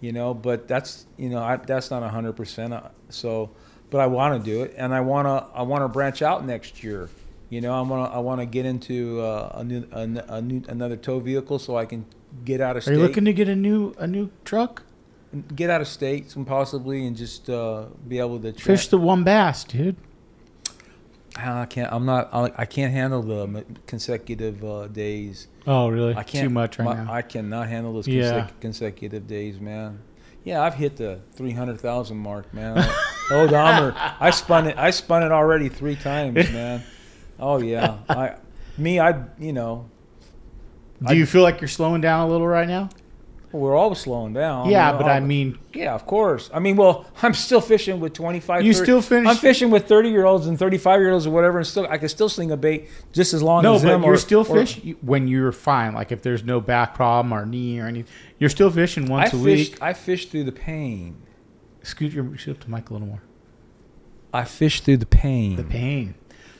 You 0.00 0.12
know, 0.12 0.32
but 0.32 0.66
that's 0.66 1.06
you 1.18 1.28
know 1.28 1.42
I, 1.42 1.56
that's 1.56 1.90
not 1.90 2.08
hundred 2.10 2.32
percent. 2.34 2.74
So, 3.10 3.50
but 3.90 4.00
I 4.00 4.06
want 4.06 4.42
to 4.42 4.50
do 4.50 4.62
it, 4.62 4.74
and 4.76 4.94
I 4.94 5.00
want 5.00 5.26
to 5.26 5.46
I 5.56 5.62
want 5.62 5.84
to 5.84 5.88
branch 5.88 6.22
out 6.22 6.44
next 6.44 6.82
year. 6.82 7.10
You 7.50 7.60
know, 7.60 7.74
I 7.74 7.82
want 7.82 8.10
to 8.10 8.16
I 8.16 8.18
want 8.20 8.40
to 8.40 8.46
get 8.46 8.64
into 8.64 9.20
uh, 9.20 9.52
a 9.56 9.64
new 9.64 9.86
a, 9.92 10.02
a 10.28 10.40
new 10.40 10.62
another 10.68 10.96
tow 10.96 11.20
vehicle 11.20 11.58
so 11.58 11.76
I 11.76 11.84
can 11.84 12.06
get 12.44 12.60
out 12.60 12.76
of 12.76 12.78
are 12.78 12.80
state 12.82 12.92
you 12.94 13.00
looking 13.00 13.26
to 13.26 13.32
get 13.32 13.48
a 13.48 13.56
new 13.56 13.94
a 13.98 14.06
new 14.06 14.30
truck? 14.44 14.84
get 15.54 15.70
out 15.70 15.80
of 15.80 15.88
state 15.88 16.34
and 16.36 16.46
possibly 16.46 17.06
and 17.06 17.16
just 17.16 17.48
uh, 17.48 17.86
be 18.06 18.18
able 18.18 18.40
to 18.40 18.52
tra- 18.52 18.60
Fish 18.60 18.88
the 18.88 18.98
one 18.98 19.24
bass, 19.24 19.64
dude. 19.64 19.96
I 21.36 21.66
can't. 21.66 21.92
I'm 21.92 22.04
not. 22.06 22.28
I, 22.32 22.50
I 22.56 22.64
can't 22.66 22.92
handle 22.92 23.22
the 23.22 23.64
consecutive 23.86 24.64
uh, 24.64 24.88
days. 24.88 25.46
Oh, 25.66 25.88
really? 25.88 26.14
I 26.14 26.22
can't. 26.24 26.48
Too 26.48 26.50
much 26.50 26.78
right 26.78 26.84
my- 26.84 27.04
now. 27.04 27.12
I 27.12 27.22
cannot 27.22 27.68
handle 27.68 27.92
those 27.92 28.08
Yeah. 28.08 28.48
consecutive 28.60 29.26
days, 29.26 29.60
man. 29.60 30.00
Yeah, 30.42 30.62
I've 30.62 30.74
hit 30.74 30.96
the 30.96 31.20
300,000 31.34 32.16
mark, 32.16 32.52
man. 32.54 32.78
oh, 33.30 33.46
Dahmer, 33.46 33.94
I 34.18 34.30
spun 34.30 34.66
it. 34.66 34.76
I 34.78 34.90
spun 34.90 35.22
it 35.22 35.30
already 35.30 35.68
three 35.68 35.96
times, 35.96 36.36
man. 36.52 36.82
Oh 37.38 37.58
yeah. 37.58 37.98
I, 38.08 38.36
me, 38.78 38.98
I, 39.00 39.24
you 39.38 39.52
know, 39.52 39.88
Do 41.06 41.14
you 41.14 41.26
feel 41.26 41.42
like 41.42 41.60
you're 41.60 41.68
slowing 41.68 42.00
down 42.00 42.26
a 42.26 42.30
little 42.32 42.48
right 42.48 42.66
now? 42.68 42.88
We're 43.52 43.74
always 43.76 43.98
slowing 43.98 44.32
down. 44.32 44.68
yeah, 44.70 44.92
but 44.92 45.06
I 45.06 45.18
mean, 45.20 45.58
Yeah, 45.74 45.94
of 45.94 46.06
course. 46.06 46.50
I 46.54 46.60
mean, 46.60 46.76
well, 46.76 47.06
I'm 47.22 47.34
still 47.34 47.60
fishing 47.60 47.98
with 47.98 48.12
25. 48.12 48.64
You 48.64 48.72
30 48.72 48.84
still 48.84 49.02
finish- 49.02 49.28
I'm 49.28 49.36
fishing 49.36 49.70
with 49.70 49.88
30 49.88 50.08
year 50.10 50.24
olds 50.24 50.46
and 50.46 50.58
35 50.58 51.00
year 51.00 51.10
olds 51.10 51.26
or 51.26 51.30
whatever, 51.30 51.58
and 51.58 51.66
still 51.66 51.86
I 51.90 51.98
can 51.98 52.08
still 52.08 52.28
sling 52.28 52.50
a 52.52 52.56
bait 52.56 52.88
just 53.12 53.34
as 53.34 53.42
long 53.42 53.62
no, 53.64 53.74
as 53.74 53.82
but 53.82 53.88
them. 53.88 54.02
you're 54.04 54.14
or- 54.14 54.16
still 54.18 54.40
or- 54.40 54.44
fishing 54.44 54.96
when 55.00 55.26
you're 55.26 55.50
fine. 55.52 55.94
Like 55.94 56.12
if 56.12 56.22
there's 56.22 56.44
no 56.44 56.60
back 56.60 56.94
problem 56.94 57.32
or 57.32 57.44
knee 57.44 57.80
or 57.80 57.86
anything, 57.86 58.12
you're 58.38 58.50
still 58.50 58.70
fishing 58.70 59.06
once 59.06 59.32
a 59.32 59.36
fished. 59.36 59.72
week. 59.72 59.82
I 59.82 59.92
fished 59.94 60.30
through 60.30 60.44
the 60.44 60.52
pain. 60.52 61.16
Scoot 61.82 62.12
your 62.12 62.24
up 62.26 62.60
the 62.60 62.68
mic 62.68 62.90
a 62.90 62.92
little 62.92 63.08
more. 63.08 63.22
I 64.32 64.44
fished 64.44 64.84
through 64.84 64.98
the 64.98 65.06
pain. 65.06 65.56
The 65.56 65.64
pain. 65.64 66.14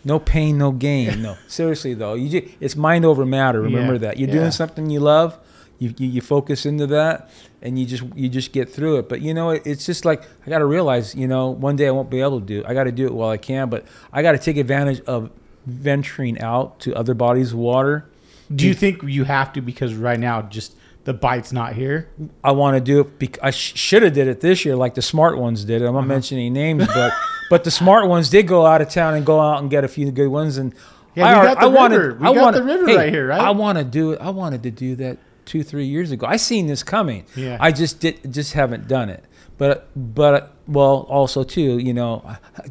No 0.05 0.18
pain, 0.18 0.57
no 0.59 0.72
gain. 0.72 1.22
No, 1.22 1.36
seriously 1.47 1.95
though, 1.95 2.14
you 2.14 2.41
just, 2.41 2.55
it's 2.59 2.74
mind 2.74 3.05
over 3.05 3.24
matter. 3.26 3.61
Remember 3.61 3.93
Yeah, 3.93 3.99
that. 3.99 4.18
You're 4.18 4.28
yeah. 4.28 4.34
doing 4.34 4.51
something 4.51 4.88
you 4.91 4.99
love. 5.01 5.38
You, 5.81 5.93
you 5.99 6.09
you 6.09 6.20
focus 6.20 6.66
into 6.66 6.87
that, 6.89 7.28
and 7.62 7.76
you 7.78 7.87
just 7.87 8.05
you 8.14 8.28
just 8.28 8.53
get 8.53 8.70
through 8.70 8.99
it. 8.99 9.09
But 9.09 9.20
you 9.22 9.35
know, 9.35 9.51
it, 9.51 9.62
it's 9.66 9.85
just 9.87 10.05
like 10.05 10.22
I 10.47 10.51
got 10.51 10.59
to 10.59 10.66
realize, 10.66 11.14
you 11.14 11.26
know, 11.26 11.49
one 11.49 11.74
day 11.74 11.89
I 11.89 11.91
won't 11.91 12.11
be 12.11 12.20
able 12.20 12.39
to 12.39 12.47
do. 12.47 12.61
it. 12.61 12.66
I 12.66 12.74
got 12.74 12.85
to 12.85 12.93
do 12.93 13.07
it 13.07 13.14
while 13.14 13.31
I 13.31 13.39
can, 13.39 13.68
but 13.70 13.85
I 14.12 14.22
got 14.22 14.33
to 14.33 14.39
take 14.39 14.57
advantage 14.59 15.01
of 15.07 15.31
venturing 15.66 16.41
out 16.41 16.81
to 16.81 16.95
other 16.95 17.14
bodies 17.14 17.53
of 17.53 17.59
water. 17.59 18.07
Do 18.55 18.66
you 18.66 18.74
think 18.74 19.03
you 19.05 19.24
have 19.24 19.53
to 19.55 19.61
because 19.61 19.95
right 19.95 20.18
now 20.20 20.43
just 20.43 20.76
the 21.05 21.14
bite's 21.14 21.53
not 21.53 21.74
here? 21.74 22.09
I 22.45 22.53
want 22.53 22.76
to 22.76 22.81
do 22.81 23.01
it. 23.01 23.18
Bec- 23.18 23.39
I 23.43 23.51
sh- 23.51 23.76
should 23.78 24.03
have 24.03 24.12
did 24.12 24.28
it 24.28 24.41
this 24.41 24.64
year, 24.64 24.76
like 24.76 24.95
the 24.95 25.03
smart 25.03 25.39
ones 25.39 25.64
did. 25.64 25.83
I'm 25.83 25.95
not 25.95 26.01
Uh-huh. 26.01 26.07
mentioning 26.09 26.53
names, 26.53 26.87
but 26.89 27.12
but 27.51 27.64
the 27.64 27.70
smart 27.70 28.07
ones 28.09 28.28
did 28.28 28.47
go 28.47 28.66
out 28.66 28.83
of 28.83 28.89
town 28.91 29.14
and 29.14 29.24
go 29.24 29.41
out 29.41 29.61
and 29.62 29.70
get 29.70 29.85
a 29.85 29.89
few 29.89 30.11
good 30.11 30.28
ones. 30.28 30.59
And 30.59 30.74
Yeah, 31.14 31.26
I, 31.26 31.41
we 31.41 31.47
got 31.47 31.59
the 31.61 31.64
I 31.64 31.66
wanted, 31.68 31.97
river. 31.99 32.14
We 32.20 32.26
I 32.28 32.35
got 32.35 32.43
wanted, 32.43 32.59
the 32.61 32.64
river 32.64 32.87
hey, 32.89 32.97
right 32.97 33.09
here, 33.12 33.26
right? 33.28 33.41
I 33.41 33.51
want 33.51 33.78
to 33.78 33.85
do 33.85 34.12
it. 34.12 34.20
I 34.20 34.31
wanted 34.31 34.62
to 34.64 34.70
do 34.70 34.97
that 34.97 35.16
two, 35.51 35.62
three 35.64 35.86
years 35.86 36.11
ago. 36.12 36.26
I 36.26 36.36
seen 36.36 36.66
this 36.68 36.82
coming. 36.82 37.24
Yeah. 37.34 37.57
I 37.61 37.72
just 37.72 37.98
did, 38.01 38.32
just 38.32 38.53
haven't 38.53 38.86
done 38.86 39.09
it. 39.11 39.24
But 39.59 39.88
but 39.96 40.55
well, 40.68 41.07
also 41.09 41.42
too, 41.42 41.78
you 41.78 41.92
know, 41.92 42.22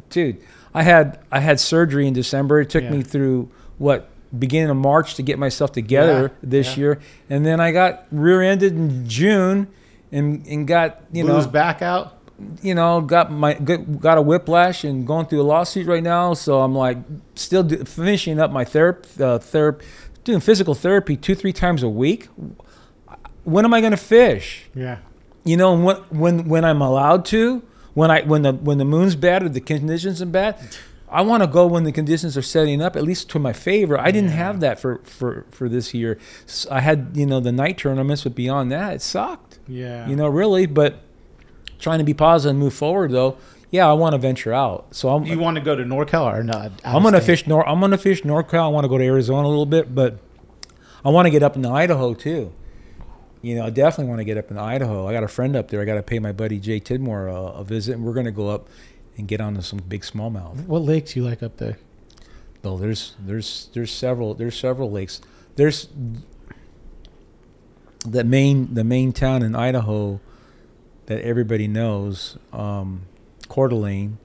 dude, 0.08 0.38
I 0.74 0.82
had 0.82 1.18
I 1.30 1.40
had 1.40 1.60
surgery 1.60 2.06
in 2.08 2.14
December. 2.14 2.60
It 2.62 2.70
took 2.70 2.82
Yeah. 2.84 2.90
me 2.90 3.02
through 3.02 3.50
what 3.78 4.08
beginning 4.36 4.70
of 4.70 4.76
March 4.76 5.14
to 5.16 5.22
get 5.22 5.38
myself 5.38 5.72
together 5.72 6.22
Yeah, 6.22 6.48
this 6.50 6.68
yeah. 6.76 6.80
year, 6.80 7.00
and 7.28 7.44
then 7.44 7.60
I 7.60 7.70
got 7.72 8.06
rear-ended 8.10 8.72
in 8.72 9.08
June, 9.08 9.68
and 10.10 10.44
and 10.46 10.66
got 10.66 11.02
you 11.12 11.26
his 11.26 11.46
know 11.46 11.50
back 11.52 11.82
out. 11.82 12.16
you 12.62 12.74
know 12.74 13.00
got 13.02 13.30
my 13.30 13.54
got 13.54 14.00
got 14.00 14.18
a 14.18 14.22
whiplash 14.22 14.82
and 14.82 15.06
going 15.06 15.26
through 15.26 15.42
a 15.42 15.48
lawsuit 15.54 15.86
right 15.86 16.02
now. 16.02 16.34
So 16.34 16.60
I'm 16.62 16.74
like 16.74 16.98
still 17.34 17.62
do, 17.62 17.84
finishing 17.84 18.40
up 18.40 18.50
my 18.50 18.64
therapy, 18.64 19.08
uh, 19.22 19.38
therapy, 19.38 19.84
doing 20.24 20.40
physical 20.40 20.74
therapy 20.74 21.16
two 21.16 21.34
three 21.36 21.52
times 21.52 21.82
a 21.84 21.88
week. 21.88 22.28
When 23.44 23.64
am 23.64 23.72
I 23.74 23.80
going 23.80 23.92
to 23.92 23.96
fish? 23.96 24.66
Yeah. 24.74 24.98
you 25.44 25.56
know 25.56 25.74
when 25.74 25.96
when 26.10 26.48
when 26.48 26.64
I'm 26.64 26.82
allowed 26.82 27.24
to 27.26 27.62
when 27.94 28.10
I 28.10 28.22
when 28.22 28.42
the 28.42 28.52
when 28.52 28.78
the 28.78 28.84
moon's 28.84 29.16
bad 29.16 29.42
or 29.42 29.48
the 29.48 29.60
conditions 29.60 30.20
are 30.20 30.26
bad 30.26 30.58
I 31.12 31.22
want 31.22 31.42
to 31.42 31.46
go 31.48 31.66
when 31.66 31.84
the 31.84 31.92
conditions 31.92 32.36
are 32.36 32.42
setting 32.42 32.80
up 32.82 32.94
at 32.94 33.02
least 33.02 33.30
to 33.30 33.38
my 33.38 33.52
favor 33.54 33.98
I 33.98 34.10
didn't 34.10 34.30
Yeah. 34.30 34.36
have 34.36 34.60
that 34.60 34.78
for 34.78 35.00
for 35.04 35.46
for 35.50 35.68
this 35.68 35.94
year 35.94 36.18
I 36.70 36.80
had 36.80 37.12
you 37.14 37.24
know 37.26 37.40
the 37.40 37.52
night 37.52 37.78
tournaments 37.78 38.22
but 38.24 38.34
beyond 38.34 38.70
that 38.72 38.92
it 38.94 39.02
sucked 39.02 39.58
Yeah. 39.66 40.06
you 40.08 40.14
know 40.14 40.28
really 40.28 40.66
but 40.66 41.00
trying 41.78 41.98
to 42.00 42.04
be 42.04 42.14
positive 42.14 42.50
and 42.50 42.58
move 42.60 42.74
forward 42.74 43.10
though 43.10 43.38
yeah 43.70 43.88
I 43.88 43.94
want 43.94 44.12
to 44.12 44.18
venture 44.18 44.52
out 44.52 44.88
so 44.90 45.08
I'm 45.08 45.24
you 45.24 45.38
want 45.38 45.56
to 45.56 45.62
go 45.62 45.74
to 45.74 45.82
NorCal 45.84 46.26
or 46.38 46.44
not? 46.44 46.70
I'm 46.84 47.02
gonna 47.02 47.20
fish 47.20 47.46
Nor 47.46 47.66
I'm 47.66 47.80
gonna 47.80 47.96
fish 47.98 48.22
NorCal 48.22 48.64
I 48.64 48.68
want 48.68 48.84
to 48.84 48.88
go 48.88 48.98
to 48.98 49.04
Arizona 49.04 49.48
a 49.48 49.50
little 49.50 49.64
bit 49.66 49.94
but 49.94 50.18
I 51.02 51.08
want 51.08 51.24
to 51.26 51.30
get 51.30 51.42
up 51.42 51.56
into 51.56 51.70
Idaho 51.70 52.12
too 52.12 52.52
you 53.42 53.54
know, 53.54 53.64
I 53.64 53.70
definitely 53.70 54.10
want 54.10 54.20
to 54.20 54.24
get 54.24 54.36
up 54.36 54.50
in 54.50 54.58
Idaho. 54.58 55.06
I 55.08 55.12
got 55.12 55.24
a 55.24 55.28
friend 55.28 55.56
up 55.56 55.68
there. 55.68 55.80
I 55.80 55.84
got 55.84 55.94
to 55.94 56.02
pay 56.02 56.18
my 56.18 56.32
buddy 56.32 56.58
Jay 56.58 56.80
Tidmore 56.80 57.28
a, 57.28 57.58
a 57.58 57.64
visit, 57.64 57.94
and 57.94 58.04
we're 58.04 58.12
going 58.12 58.26
to 58.26 58.32
go 58.32 58.48
up 58.48 58.68
and 59.16 59.26
get 59.26 59.40
onto 59.40 59.62
some 59.62 59.78
big 59.78 60.02
smallmouth. 60.02 60.66
What 60.66 60.82
lakes 60.82 61.14
do 61.14 61.20
you 61.20 61.26
like 61.26 61.42
up 61.42 61.56
there? 61.56 61.78
Though 62.62 62.76
there's 62.76 63.14
there's 63.18 63.70
there's 63.72 63.90
several 63.90 64.34
there's 64.34 64.58
several 64.58 64.90
lakes. 64.90 65.20
There's 65.56 65.88
the 68.04 68.24
main 68.24 68.74
the 68.74 68.84
main 68.84 69.12
town 69.12 69.42
in 69.42 69.54
Idaho 69.54 70.20
that 71.06 71.22
everybody 71.22 71.66
knows, 71.66 72.36
um, 72.52 73.02
Coeur 73.48 73.68
d'Alene, 73.68 74.18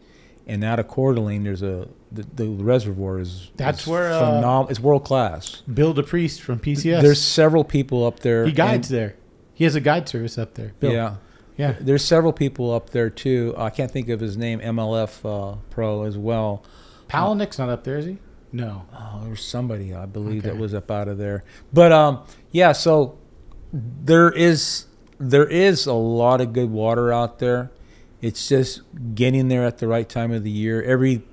and 0.48 0.64
out 0.64 0.80
of 0.80 0.88
Coeur 0.88 1.14
d'Alene, 1.14 1.44
there's 1.44 1.64
a 1.64 1.88
the, 2.12 2.24
the 2.36 2.48
reservoir 2.50 3.20
is 3.20 3.50
That's 3.56 3.82
is 3.82 3.88
where, 3.88 4.12
uh, 4.14 4.22
phenom- 4.22 4.70
it's 4.70 4.80
world 4.80 5.04
class. 5.04 5.62
Bill 5.72 5.94
DePriest 5.94 6.40
from 6.42 6.60
PCS. 6.60 7.02
There's 7.02 7.22
several 7.22 7.64
people 7.64 8.06
up 8.06 8.20
there. 8.22 8.46
he 8.46 8.52
guides 8.52 8.90
and- 8.92 9.00
there. 9.00 9.16
He 9.54 9.64
has 9.64 9.76
a 9.76 9.82
guide 9.82 10.08
service 10.10 10.38
up 10.38 10.56
there. 10.56 10.74
Bill. 10.82 10.92
Yeah, 10.92 11.16
Yeah. 11.58 11.76
there's 11.80 12.04
several 12.04 12.34
people 12.34 12.72
up 12.74 12.90
there 12.90 13.10
too. 13.10 13.54
I 13.58 13.70
can't 13.70 13.90
think 13.90 14.10
of 14.10 14.20
his 14.20 14.36
name. 14.36 14.60
MLF 14.60 15.24
uh, 15.26 15.58
Pro 15.70 16.04
as 16.04 16.18
well. 16.18 16.64
Palaniuk's 17.08 17.58
not 17.58 17.70
up 17.70 17.84
there, 17.86 17.98
is 17.98 18.06
he? 18.06 18.18
No. 18.52 18.84
Oh, 18.94 19.22
there's 19.26 19.44
somebody 19.46 19.94
I 19.94 20.06
believe 20.06 20.44
that 20.44 20.58
was 20.58 20.74
up 20.74 20.90
out 20.92 21.08
of 21.08 21.18
there. 21.18 21.44
But 21.74 21.92
um, 21.92 22.24
yeah. 22.52 22.72
So 22.74 23.18
there 23.74 24.30
is 24.30 24.86
there 25.20 25.46
is 25.48 25.86
a 25.86 25.94
lot 25.94 26.42
of 26.42 26.52
good 26.54 26.70
water 26.72 27.12
out 27.14 27.40
there. 27.40 27.72
It's 28.22 28.48
just 28.50 28.82
getting 29.14 29.48
there 29.50 29.64
at 29.66 29.78
the 29.80 29.88
right 29.88 30.08
time 30.08 30.32
of 30.32 30.44
the 30.44 30.52
year. 30.52 30.82
Every 30.84 31.24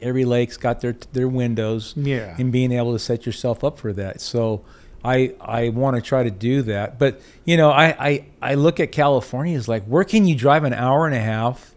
every 0.00 0.24
lake's 0.24 0.56
got 0.56 0.80
their 0.80 0.96
their 1.12 1.28
windows 1.28 1.92
Yeah. 1.96 2.34
and 2.38 2.52
being 2.52 2.72
able 2.72 2.92
to 2.92 2.98
set 2.98 3.26
yourself 3.26 3.64
up 3.64 3.78
for 3.78 3.92
that. 3.94 4.20
So 4.20 4.64
I 5.04 5.34
I 5.40 5.70
want 5.70 5.96
to 5.96 6.02
try 6.02 6.22
to 6.22 6.30
do 6.30 6.62
that. 6.62 6.98
But 6.98 7.20
you 7.44 7.56
know, 7.56 7.70
I, 7.70 7.86
I 8.08 8.24
I 8.40 8.54
look 8.54 8.80
at 8.80 8.92
California 8.92 9.56
as 9.56 9.68
like 9.68 9.84
where 9.84 10.04
can 10.04 10.26
you 10.26 10.34
drive 10.34 10.64
an 10.64 10.72
hour 10.72 11.06
and 11.06 11.14
a 11.14 11.20
half 11.20 11.74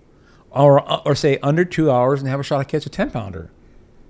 or 0.51 0.79
or 1.07 1.15
say 1.15 1.37
under 1.43 1.65
two 1.65 1.91
hours 1.91 2.21
and 2.21 2.29
have 2.29 2.39
a 2.39 2.43
shot 2.43 2.61
at 2.61 2.67
catch 2.67 2.85
a 2.85 2.89
ten 2.89 3.09
pounder? 3.11 3.49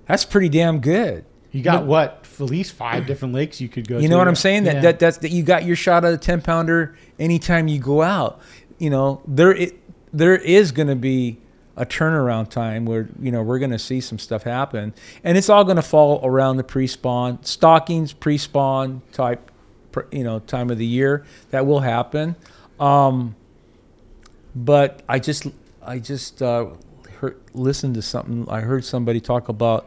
That's 0.06 0.24
pretty 0.24 0.48
damn 0.48 0.80
good. 0.80 1.24
You 1.52 1.62
got 1.62 1.80
But- 1.80 1.86
what? 1.86 2.26
At 2.40 2.46
least 2.46 2.72
five 2.72 3.06
different 3.06 3.34
lakes 3.34 3.60
you 3.60 3.68
could 3.68 3.86
go 3.86 3.96
to. 3.98 4.02
You 4.02 4.08
know 4.08 4.16
what 4.16 4.26
I'm 4.26 4.34
saying? 4.36 4.64
That, 4.64 4.76
Yeah. 4.76 4.80
that 4.82 4.98
that's 4.98 5.18
that 5.18 5.30
you 5.30 5.42
got 5.42 5.64
your 5.64 5.76
shot 5.76 6.04
at 6.06 6.12
a 6.14 6.16
ten 6.18 6.40
pounder 6.40 6.96
anytime 7.18 7.68
you 7.68 7.78
go 7.78 8.00
out. 8.02 8.40
You 8.78 8.88
know, 8.88 9.20
there 9.26 9.52
it 9.52 9.78
there 10.12 10.36
is 10.36 10.72
gonna 10.72 10.96
be 10.96 11.38
a 11.76 11.86
turnaround 11.86 12.50
time 12.50 12.84
where, 12.84 13.08
you 13.20 13.30
know, 13.30 13.42
we're 13.42 13.58
gonna 13.58 13.78
see 13.78 14.00
some 14.00 14.18
stuff 14.18 14.42
happen. 14.42 14.92
And 15.24 15.38
it's 15.38 15.48
all 15.48 15.64
gonna 15.64 15.82
fall 15.82 16.20
around 16.24 16.56
the 16.58 16.64
pre 16.64 16.86
spawn, 16.86 17.38
stockings, 17.42 18.12
pre 18.12 18.36
spawn 18.38 19.02
type 19.12 19.50
you 20.12 20.22
know, 20.22 20.38
time 20.40 20.70
of 20.70 20.78
the 20.78 20.86
year. 20.86 21.24
That 21.50 21.66
will 21.66 21.80
happen. 21.80 22.36
Um 22.78 23.34
but 24.54 25.02
I 25.08 25.18
just 25.18 25.46
I 25.82 25.98
just 25.98 26.42
uh 26.42 26.66
heard 27.18 27.40
listened 27.54 27.94
to 27.94 28.02
something 28.02 28.46
I 28.48 28.60
heard 28.60 28.84
somebody 28.84 29.20
talk 29.20 29.48
about 29.48 29.86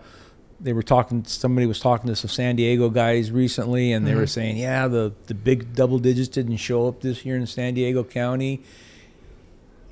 they 0.62 0.72
were 0.74 0.84
talking 0.84 1.26
somebody 1.26 1.68
was 1.68 1.80
talking 1.80 2.08
to 2.08 2.16
some 2.16 2.30
San 2.30 2.56
Diego 2.56 2.90
guys 2.90 3.32
recently 3.32 3.92
and 3.92 4.08
they 4.08 4.16
were 4.16 4.22
Mhm. 4.24 4.30
saying 4.30 4.58
yeah 4.58 4.88
the 4.88 5.14
the 5.28 5.34
big 5.34 5.74
double 5.76 6.00
digits 6.00 6.30
didn't 6.30 6.58
show 6.58 6.88
up 6.88 7.02
this 7.02 7.26
year 7.26 7.36
in 7.36 7.46
San 7.48 7.74
Diego 7.74 8.04
County 8.04 8.62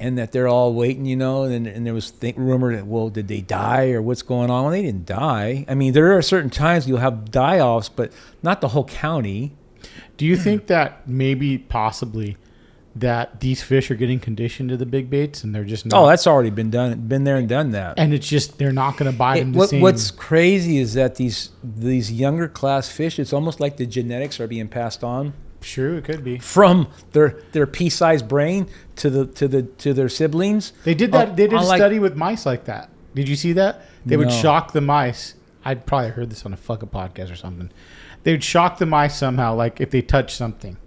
and 0.02 0.18
that 0.18 0.32
they're 0.32 0.48
all 0.48 0.74
waiting 0.74 1.06
you 1.06 1.16
know 1.16 1.44
and, 1.44 1.68
and 1.68 1.86
there 1.86 1.94
was 1.94 2.10
think, 2.10 2.36
rumor 2.38 2.76
that 2.76 2.88
well 2.88 3.10
did 3.10 3.28
they 3.28 3.42
die 3.42 3.92
or 3.92 4.02
what's 4.02 4.22
going 4.22 4.50
on? 4.50 4.64
Well 4.64 4.72
they 4.72 4.82
didn't 4.82 5.06
die. 5.06 5.66
I 5.68 5.76
mean 5.76 5.94
there 5.94 6.16
are 6.18 6.22
certain 6.22 6.50
times 6.50 6.88
you'll 6.88 6.98
have 7.00 7.32
die 7.32 7.60
offs 7.60 7.90
but 7.90 8.12
not 8.42 8.62
the 8.62 8.70
whole 8.70 8.86
county. 8.86 9.54
Do 10.18 10.26
you 10.26 10.36
think 10.36 10.68
that 10.68 11.08
maybe 11.08 11.58
possibly 11.58 12.38
that 12.96 13.40
these 13.40 13.64
fish 13.64 13.90
are 13.90 13.96
getting 13.96 14.20
conditioned 14.20 14.70
to 14.70 14.78
the 14.78 14.86
big 14.86 15.10
baits 15.10 15.44
and 15.44 15.56
they're 15.56 15.64
just 15.64 15.86
oh, 15.86 15.90
not? 15.90 16.04
oh 16.04 16.08
that's 16.08 16.28
already 16.28 16.50
been 16.50 16.70
done 16.70 17.08
been 17.08 17.24
there 17.24 17.38
and 17.38 17.48
done 17.48 17.72
that. 17.72 17.98
And 17.98 18.14
it's 18.14 18.28
just 18.28 18.58
they're 18.58 18.74
not 18.74 18.98
going 18.98 19.12
to 19.12 19.18
buy 19.18 19.38
It- 19.38 19.42
them 19.42 19.54
the 19.54 19.60
what, 19.60 19.74
what's 19.74 20.12
crazy 20.12 20.78
is 20.78 20.94
that 20.96 21.16
these 21.16 21.52
these 21.64 22.12
younger 22.12 22.48
class 22.48 22.90
fish 22.90 23.20
it's 23.20 23.34
almost 23.34 23.60
like 23.60 23.78
the 23.78 23.86
genetics 23.86 24.40
are 24.40 24.48
being 24.48 24.68
passed 24.68 25.04
on 25.04 25.34
Sure, 25.62 25.96
it 25.96 26.04
could 26.06 26.24
be. 26.24 26.40
from 26.40 26.88
their 27.12 27.40
their 27.52 27.68
pea-sized 27.68 28.28
brain 28.28 28.68
to 28.98 29.10
the 29.10 29.26
to 29.28 29.48
the 29.48 29.64
to 29.64 29.94
their 29.94 30.10
siblings. 30.10 30.74
They 30.84 30.94
did 30.96 31.12
that. 31.12 31.30
Uh, 31.30 31.32
they 31.34 31.44
did 31.48 31.54
a 31.54 31.60
unlike- 31.60 31.78
study 31.78 32.00
with 32.00 32.16
mice 32.16 32.46
like 32.46 32.66
that. 32.66 32.90
Did 33.16 33.30
you 33.30 33.36
see 33.36 33.54
that? 33.54 33.86
They 34.06 34.18
would 34.18 34.32
shock 34.32 34.72
the 34.74 34.82
mice. 34.82 35.36
I'd 35.64 35.86
probably 35.86 36.10
heard 36.10 36.30
this 36.32 36.46
on 36.46 36.54
a 36.54 36.58
fucking 36.58 36.90
podcast 36.90 37.32
or 37.32 37.36
something. 37.36 37.70
They 38.24 38.32
would 38.32 38.44
shock 38.44 38.80
the 38.80 38.86
mice 38.88 39.16
somehow, 39.16 39.54
like 39.56 39.80
if 39.80 39.92
they 39.92 40.02
touched 40.02 40.36
something. 40.36 40.78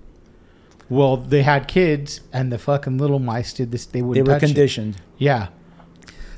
Well, 0.88 1.16
they 1.16 1.42
had 1.42 1.66
kids, 1.68 2.20
and 2.32 2.52
the 2.52 2.58
fucking 2.58 2.98
little 2.98 3.18
mice 3.18 3.52
did 3.52 3.70
this. 3.72 3.86
They 3.86 4.00
They 4.00 4.02
wouldn't 4.02 4.26
were 4.26 4.34
touch 4.34 4.42
it. 4.42 4.46
conditioned. 4.46 4.96
Yeah, 5.18 5.48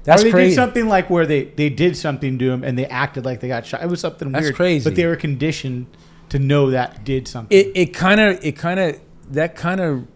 That's 0.05 0.23
or 0.23 0.25
they 0.27 0.31
crazy. 0.31 0.51
did 0.51 0.55
something 0.57 0.87
like 0.89 1.09
where 1.11 1.27
they 1.27 1.45
they 1.45 1.69
did 1.71 1.97
something 1.97 2.39
to 2.39 2.49
them, 2.51 2.63
and 2.63 2.79
they 2.79 2.87
acted 2.87 3.25
like 3.25 3.41
they 3.41 3.49
got 3.49 3.65
shot. 3.67 3.83
It 3.83 3.89
was 3.89 4.01
something 4.01 4.31
That's 4.33 4.45
weird. 4.45 4.55
crazy. 4.55 4.85
But 4.89 4.95
they 4.97 5.07
were 5.07 5.17
conditioned 5.17 5.87
to 6.31 6.39
know 6.39 6.71
that 6.71 7.05
did 7.05 7.29
something. 7.29 7.57
It 7.57 7.73
it 7.75 7.87
kind 7.95 8.21
of 8.21 8.45
it 8.45 8.53
kind 8.57 8.81
of 8.81 9.01
that 9.31 9.55
kind 9.57 9.81
of 9.81 10.07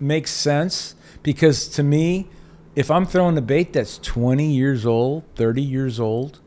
makes 0.00 0.30
sense 0.30 0.94
because 1.22 1.68
to 1.68 1.82
me, 1.82 2.28
if 2.74 2.90
I'm 2.90 3.06
throwing 3.06 3.36
a 3.38 3.42
bait 3.42 3.72
that's 3.72 3.98
20 3.98 4.50
years 4.52 4.84
old, 4.84 5.24
30 5.34 5.62
years 5.62 5.98
old, 5.98 6.40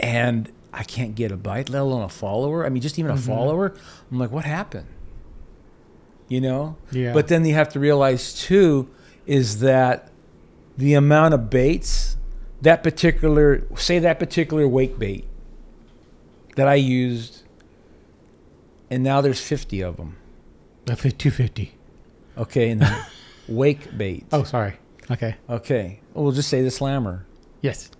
and 0.00 0.50
I 0.72 0.82
can't 0.82 1.14
get 1.14 1.30
a 1.32 1.36
bite, 1.36 1.68
let 1.68 1.82
alone 1.82 2.02
a 2.02 2.08
follower. 2.08 2.64
I 2.66 2.68
mean, 2.68 2.82
just 2.82 2.98
even 2.98 3.10
a 3.12 3.14
Mhm. 3.14 3.18
follower. 3.26 3.74
I'm 4.10 4.18
like, 4.18 4.30
what 4.32 4.44
happened? 4.44 4.86
You 6.28 6.40
know. 6.40 6.76
yeah, 6.90 7.12
But 7.12 7.28
then 7.28 7.44
you 7.44 7.54
have 7.54 7.68
to 7.70 7.80
realize 7.80 8.32
too 8.34 8.88
is 9.26 9.60
that 9.60 10.10
the 10.76 10.94
amount 10.94 11.34
of 11.34 11.48
baits 11.50 12.16
that 12.62 12.82
particular 12.82 13.62
say 13.76 13.98
that 13.98 14.18
particular 14.18 14.66
wake 14.66 14.98
bait 14.98 15.24
that 16.56 16.68
I 16.68 16.74
used 16.74 17.42
and 18.90 19.02
now 19.02 19.20
there's 19.20 19.40
50 19.40 19.82
of 19.82 19.96
them. 19.96 20.16
Uh, 20.88 20.92
I 20.92 21.08
two 21.10 21.30
fifty. 21.30 21.74
Okay, 22.36 22.70
and 22.70 22.82
then 22.82 23.06
wake 23.48 23.96
bait. 23.96 24.26
Oh, 24.32 24.42
sorry. 24.44 24.74
Okay. 25.10 25.36
Okay. 25.48 26.00
Well, 26.12 26.32
just 26.32 26.48
say 26.48 26.62
the 26.62 26.70
slammer. 26.70 27.26
Yes. 27.60 27.90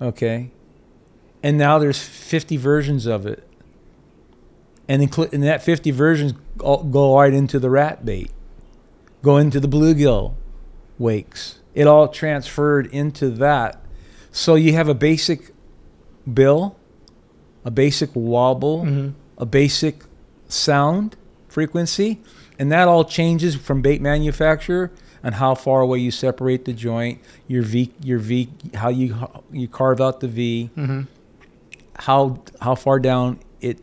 Okay. 0.00 0.50
And 1.42 1.56
now 1.58 1.78
there's 1.78 2.02
50 2.02 2.56
versions 2.56 3.06
of 3.06 3.26
it. 3.26 3.46
And, 4.88 5.02
inclu- 5.02 5.32
and 5.32 5.42
that 5.44 5.62
50 5.62 5.90
versions 5.90 6.34
all, 6.60 6.82
go 6.84 7.16
right 7.18 7.32
into 7.32 7.58
the 7.58 7.70
rat 7.70 8.04
bait, 8.04 8.30
go 9.22 9.36
into 9.36 9.60
the 9.60 9.68
bluegill 9.68 10.34
wakes. 10.98 11.60
It 11.74 11.86
all 11.86 12.08
transferred 12.08 12.86
into 12.88 13.30
that. 13.30 13.82
So 14.32 14.54
you 14.56 14.72
have 14.74 14.88
a 14.88 14.94
basic 14.94 15.52
bill, 16.32 16.76
a 17.64 17.70
basic 17.70 18.10
wobble, 18.14 18.84
Mhm. 18.84 19.12
a 19.38 19.46
basic 19.46 20.04
sound 20.48 21.16
frequency, 21.48 22.20
and 22.58 22.70
that 22.72 22.88
all 22.88 23.04
changes 23.04 23.54
from 23.56 23.82
bait 23.82 24.00
manufacturer 24.00 24.90
and 25.22 25.34
how 25.36 25.54
far 25.54 25.80
away 25.82 25.98
you 25.98 26.10
separate 26.10 26.64
the 26.64 26.72
joint, 26.72 27.18
your 27.46 27.62
V, 27.62 27.90
your 28.02 28.18
V, 28.18 28.48
how 28.74 28.88
you 28.88 29.14
you 29.52 29.68
carve 29.68 30.00
out 30.00 30.20
the 30.20 30.28
V, 30.28 30.70
Mm-hmm. 30.76 31.00
how 31.96 32.38
how 32.60 32.74
far 32.74 32.98
down 32.98 33.38
it, 33.60 33.78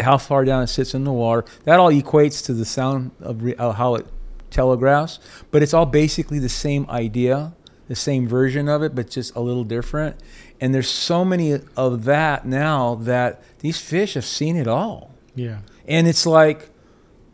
how 0.00 0.18
far 0.18 0.44
down 0.44 0.62
it 0.64 0.66
sits 0.68 0.94
in 0.94 1.04
the 1.04 1.12
water. 1.12 1.44
That 1.64 1.78
all 1.78 1.90
equates 1.92 2.44
to 2.46 2.52
the 2.54 2.64
sound 2.64 3.12
of 3.20 3.42
re, 3.42 3.54
uh, 3.56 3.72
how 3.72 3.94
it 3.94 4.06
telegraphs, 4.50 5.20
but 5.52 5.62
it's 5.62 5.72
all 5.74 5.86
basically 5.86 6.38
the 6.40 6.48
same 6.48 6.84
idea, 6.90 7.52
the 7.88 7.94
same 7.94 8.26
version 8.26 8.68
of 8.68 8.82
it, 8.82 8.94
but 8.96 9.08
just 9.08 9.34
a 9.36 9.40
little 9.40 9.62
different. 9.64 10.16
And 10.60 10.74
there's 10.74 10.88
so 10.90 11.24
many 11.24 11.58
of 11.76 12.04
that 12.04 12.44
now 12.46 12.94
that 12.96 13.42
these 13.60 13.80
fish 13.80 14.14
have 14.14 14.24
seen 14.26 14.56
it 14.56 14.68
all. 14.68 15.14
Yeah. 15.34 15.58
And 15.88 16.06
it's 16.06 16.26
like 16.26 16.68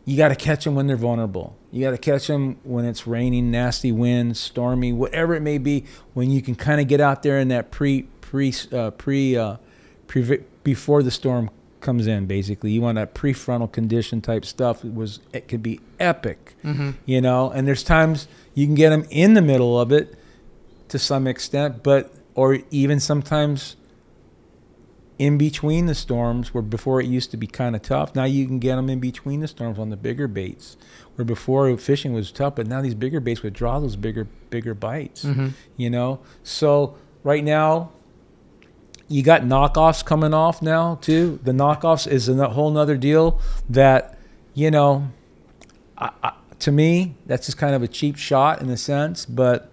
you 0.05 0.15
got 0.15 0.29
to 0.29 0.35
catch 0.35 0.63
them 0.63 0.75
when 0.75 0.87
they're 0.87 0.95
vulnerable. 0.95 1.55
You 1.71 1.83
got 1.83 1.91
to 1.91 1.97
catch 1.97 2.27
them 2.27 2.57
when 2.63 2.85
it's 2.85 3.05
raining, 3.05 3.51
nasty 3.51 3.91
winds, 3.91 4.39
stormy, 4.39 4.93
whatever 4.93 5.35
it 5.35 5.41
may 5.41 5.57
be. 5.57 5.83
When 6.13 6.31
you 6.31 6.41
can 6.41 6.55
kind 6.55 6.79
of 6.79 6.87
get 6.87 7.01
out 7.01 7.23
there 7.23 7.37
in 7.39 7.49
that 7.49 7.71
pre 7.71 8.03
pre 8.21 8.53
uh, 8.71 8.91
pre 8.91 9.35
uh, 9.35 9.57
pre 10.07 10.39
before 10.63 11.03
the 11.03 11.11
storm 11.11 11.49
comes 11.81 12.07
in. 12.07 12.25
Basically, 12.25 12.71
you 12.71 12.81
want 12.81 12.95
that 12.95 13.13
prefrontal 13.13 13.71
condition 13.71 14.21
type 14.21 14.45
stuff. 14.45 14.85
It 14.85 14.93
was 14.93 15.19
it 15.33 15.47
could 15.49 15.61
be 15.61 15.81
epic, 15.99 16.55
Mm-hmm. 16.63 16.91
you 17.05 17.19
know. 17.19 17.49
And 17.51 17.67
there's 17.67 17.83
times 17.83 18.29
you 18.53 18.65
can 18.65 18.75
get 18.75 18.89
them 18.91 19.05
in 19.09 19.33
the 19.33 19.41
middle 19.41 19.79
of 19.79 19.91
it 19.91 20.15
to 20.87 20.97
some 20.97 21.27
extent, 21.27 21.83
but 21.83 22.13
or 22.37 22.59
even 22.71 22.99
sometimes 23.01 23.75
in 25.17 25.35
between 25.37 25.87
the 25.87 25.95
storms 25.95 26.53
where 26.53 26.61
before 26.61 27.01
it 27.01 27.07
used 27.07 27.31
to 27.31 27.37
be 27.37 27.47
kind 27.47 27.75
of 27.75 27.81
tough 27.81 28.13
now 28.15 28.23
you 28.23 28.45
can 28.45 28.59
get 28.59 28.75
them 28.75 28.87
in 28.89 28.99
between 28.99 29.39
the 29.39 29.47
storms 29.47 29.79
on 29.79 29.89
the 29.89 29.97
bigger 29.97 30.27
baits 30.27 30.77
where 31.15 31.25
before 31.25 31.75
fishing 31.77 32.13
was 32.13 32.31
tough 32.31 32.55
but 32.55 32.67
now 32.67 32.81
these 32.81 32.93
bigger 32.93 33.19
baits 33.19 33.41
would 33.41 33.53
draw 33.53 33.79
those 33.79 33.95
bigger 33.95 34.25
bigger 34.51 34.75
bites 34.75 35.23
Mm-hmm. 35.25 35.47
you 35.75 35.89
know 35.89 36.19
so 36.43 36.95
right 37.23 37.43
now 37.43 37.89
you 39.07 39.23
got 39.23 39.41
knockoffs 39.41 40.05
coming 40.05 40.33
off 40.35 40.61
now 40.61 40.95
too 41.01 41.39
the 41.43 41.51
knockoffs 41.51 42.07
is 42.07 42.29
a 42.29 42.49
whole 42.49 42.69
nother 42.69 42.95
deal 42.97 43.39
that 43.67 44.19
you 44.53 44.69
know 44.69 45.09
I, 45.97 46.11
I, 46.23 46.33
to 46.59 46.71
me 46.71 47.15
that's 47.25 47.47
just 47.47 47.57
kind 47.57 47.73
of 47.73 47.81
a 47.81 47.87
cheap 47.87 48.17
shot 48.17 48.61
in 48.61 48.69
a 48.69 48.77
sense 48.77 49.25
but 49.25 49.71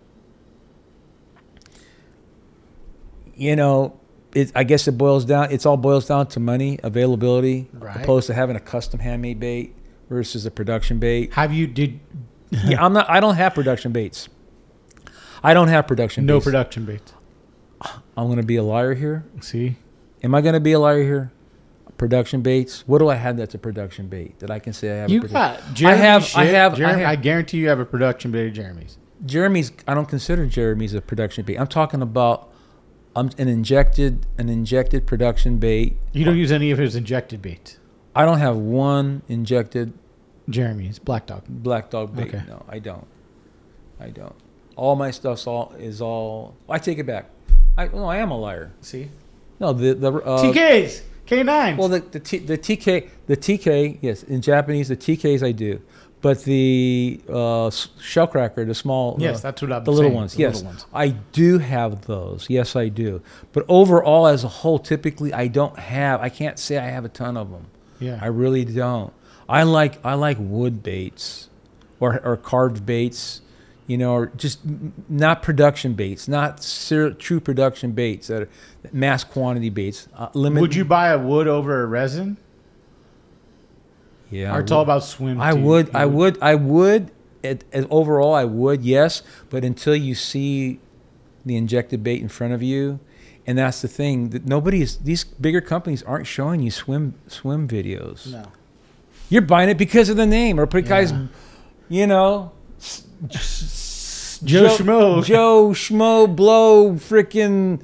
you 3.36 3.56
know 3.56 3.98
it, 4.34 4.50
I 4.54 4.64
guess 4.64 4.88
it 4.88 4.98
boils 4.98 5.24
down. 5.24 5.50
It's 5.52 5.64
all 5.66 5.76
boils 5.76 6.06
down 6.06 6.26
to 6.28 6.40
money 6.40 6.78
availability, 6.82 7.68
Right. 7.72 7.96
opposed 8.02 8.26
to 8.28 8.34
having 8.34 8.56
a 8.56 8.60
custom 8.60 9.00
handmade 9.00 9.38
bait 9.40 9.74
versus 10.08 10.44
a 10.46 10.50
production 10.50 10.98
bait. 10.98 11.32
Have 11.34 11.52
you 11.52 11.66
did 11.66 12.00
yeah, 12.50 12.84
I'm 12.84 12.92
not. 12.92 13.08
I 13.08 13.20
don't 13.20 13.36
have 13.36 13.54
production 13.54 13.92
baits. 13.92 14.28
I 15.42 15.54
don't 15.54 15.68
have 15.68 15.86
production. 15.86 16.26
no 16.26 16.36
baits. 16.36 16.44
production 16.46 16.84
baits? 16.84 17.12
I'm 18.16 18.28
gonna 18.28 18.42
be 18.42 18.56
a 18.56 18.62
liar 18.62 18.94
here. 18.94 19.24
See, 19.40 19.76
Am 20.22 20.34
I 20.34 20.40
gonna 20.40 20.60
be 20.60 20.72
a 20.72 20.78
liar 20.78 21.02
here? 21.02 21.32
Production 21.98 22.40
baits. 22.40 22.82
What 22.88 22.98
do 22.98 23.08
I 23.08 23.14
have 23.16 23.36
that's 23.36 23.54
a 23.54 23.58
production 23.58 24.08
bait 24.08 24.38
that 24.40 24.50
I 24.50 24.58
can 24.58 24.72
say 24.72 24.90
I 24.90 24.94
have? 24.96 25.10
a 25.10 25.12
you 25.12 25.20
produ- 25.22 25.32
got 25.32 25.60
Jeremy 25.74 25.98
have- 26.02 26.32
I 26.34 26.44
have- 26.46 26.72
I 26.72 26.76
Jeremy, 26.76 27.04
I, 27.04 27.10
have- 27.10 27.22
guarantee 27.22 27.58
you 27.58 27.68
have 27.68 27.78
a 27.78 27.84
production 27.84 28.30
bait 28.32 28.48
of 28.48 28.52
Jeremy's. 28.54 28.98
Jeremy's. 29.26 29.70
I 29.86 29.94
don't 29.94 30.08
consider 30.08 30.46
Jeremy's 30.46 30.94
a 30.94 31.00
production 31.00 31.44
bait. 31.44 31.56
I'm 31.58 31.66
talking 31.68 32.02
about 32.02 32.50
um, 33.16 33.30
an 33.38 33.48
injected 33.48 34.26
an 34.38 34.48
injected 34.48 35.06
production 35.06 35.58
bait. 35.58 35.96
You 36.12 36.24
don't 36.24 36.36
use 36.36 36.52
any 36.52 36.70
of 36.70 36.78
his 36.78 36.96
injected 36.96 37.40
baits. 37.42 37.78
I 38.14 38.24
don't 38.24 38.38
have 38.38 38.56
one 38.56 39.22
injected 39.28 39.92
Jeremy's 40.48 40.98
Black 40.98 41.26
Dog. 41.26 41.44
black 41.48 41.90
dog 41.90 42.14
bait. 42.14 42.28
Okay. 42.28 42.42
No, 42.46 42.64
I 42.68 42.78
don't. 42.78 43.06
I 43.98 44.10
don't. 44.10 44.34
All 44.76 44.96
my 44.96 45.10
stuff's 45.10 45.46
all 45.46 45.72
is 45.78 46.00
all. 46.00 46.54
I 46.68 46.78
take 46.78 46.98
it 46.98 47.06
back. 47.06 47.30
I 47.76 47.86
no, 47.88 48.04
I 48.04 48.18
am 48.18 48.30
a 48.30 48.38
liar. 48.38 48.72
See, 48.80 49.08
No, 49.60 49.72
the 49.72 49.94
the 49.94 50.12
uh, 50.12 50.42
TKs, 50.42 51.02
K9s. 51.26 51.76
Well, 51.76 51.88
the 51.88 52.00
the, 52.00 52.20
T, 52.20 52.38
the 52.38 52.58
TK 52.58 53.08
the 53.26 53.36
TK 53.36 53.98
yes 54.00 54.22
in 54.22 54.40
Japanese 54.42 54.88
the 54.88 54.96
TKs 54.96 55.42
I 55.42 55.52
do, 55.52 55.80
but 56.24 56.42
the 56.44 57.20
uh, 57.28 57.66
s- 57.66 57.88
shell 58.00 58.26
cracker 58.26 58.64
the 58.64 58.74
small 58.74 59.14
yes, 59.20 59.42
that's 59.42 59.60
what 59.60 59.70
I'm 59.70 59.84
the 59.84 59.90
little 59.92 60.08
saying, 60.08 60.14
ones 60.16 60.34
the 60.34 60.40
yes. 60.40 60.54
little 60.54 60.68
ones. 60.70 60.86
I 60.94 61.08
do 61.08 61.58
have 61.58 62.06
those 62.06 62.46
yes 62.48 62.74
I 62.74 62.88
do, 62.88 63.20
but 63.52 63.64
overall 63.68 64.26
as 64.26 64.42
a 64.42 64.48
whole 64.48 64.78
typically 64.78 65.34
I 65.34 65.48
don't 65.48 65.78
have 65.78 66.22
I 66.22 66.30
can't 66.30 66.58
say 66.58 66.78
I 66.78 66.86
have 66.86 67.04
a 67.04 67.10
ton 67.10 67.36
of 67.36 67.50
them 67.50 67.66
Yeah, 68.00 68.18
I 68.22 68.28
really 68.28 68.64
don't. 68.64 69.12
I 69.48 69.64
like 69.64 70.02
I 70.02 70.14
like 70.14 70.38
wood 70.40 70.82
baits 70.82 71.50
or 72.00 72.18
or 72.24 72.38
carved 72.38 72.86
baits 72.86 73.42
you 73.86 73.98
know 73.98 74.14
or 74.14 74.26
just 74.34 74.60
not 75.10 75.42
production 75.42 75.92
baits 75.92 76.26
not 76.26 76.62
ser- 76.62 77.10
true 77.12 77.38
production 77.38 77.92
baits 77.92 78.28
that 78.28 78.40
are 78.44 78.48
mass 78.92 79.24
quantity 79.24 79.68
baits. 79.68 80.08
Uh, 80.16 80.28
limit 80.32 80.62
would 80.62 80.74
you 80.74 80.86
buy 80.86 81.08
a 81.08 81.18
wood 81.18 81.46
over 81.46 81.82
a 81.82 81.86
resin? 81.86 82.38
Yeah 84.34 84.54
or 84.56 84.60
it's 84.60 84.72
all 84.72 84.82
about 84.82 85.04
swim. 85.04 85.40
I 85.40 85.52
too. 85.52 85.60
would, 85.60 85.94
I 85.94 86.06
would, 86.06 86.38
I 86.42 86.54
would. 86.54 87.10
It, 87.42 87.64
it- 87.72 87.86
overall, 87.90 88.34
I 88.34 88.44
would, 88.44 88.82
yes. 88.82 89.22
But 89.50 89.64
until 89.64 89.94
you 89.96 90.14
see 90.14 90.80
the 91.44 91.56
injected 91.56 92.02
bait 92.02 92.20
in 92.22 92.28
front 92.28 92.52
of 92.54 92.62
you, 92.62 93.00
and 93.46 93.58
that's 93.58 93.82
the 93.82 93.88
thing 93.88 94.30
that 94.30 94.46
nobody 94.46 94.80
is. 94.80 94.96
These 94.98 95.24
bigger 95.24 95.60
companies 95.60 96.02
aren't 96.04 96.26
showing 96.26 96.62
you 96.62 96.70
swim 96.70 97.14
swim 97.28 97.68
videos. 97.68 98.32
No. 98.32 98.50
You're 99.28 99.42
buying 99.42 99.68
it 99.68 99.76
because 99.78 100.08
of 100.08 100.16
the 100.16 100.26
name 100.26 100.58
or 100.60 100.66
because, 100.66 101.12
Yeah. 101.12 101.26
you 101.88 102.06
know, 102.06 102.52
s- 102.78 103.04
Joe 104.44 104.68
Schmo. 104.76 105.24
Joe 105.32 105.70
Schmo, 105.70 106.34
blow, 106.34 106.92
freaking, 106.94 107.82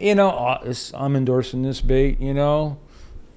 you 0.00 0.14
know, 0.14 0.30
uh, 0.30 0.74
I'm 0.94 1.16
endorsing 1.16 1.62
this 1.62 1.80
bait, 1.80 2.20
you 2.20 2.34
know, 2.34 2.78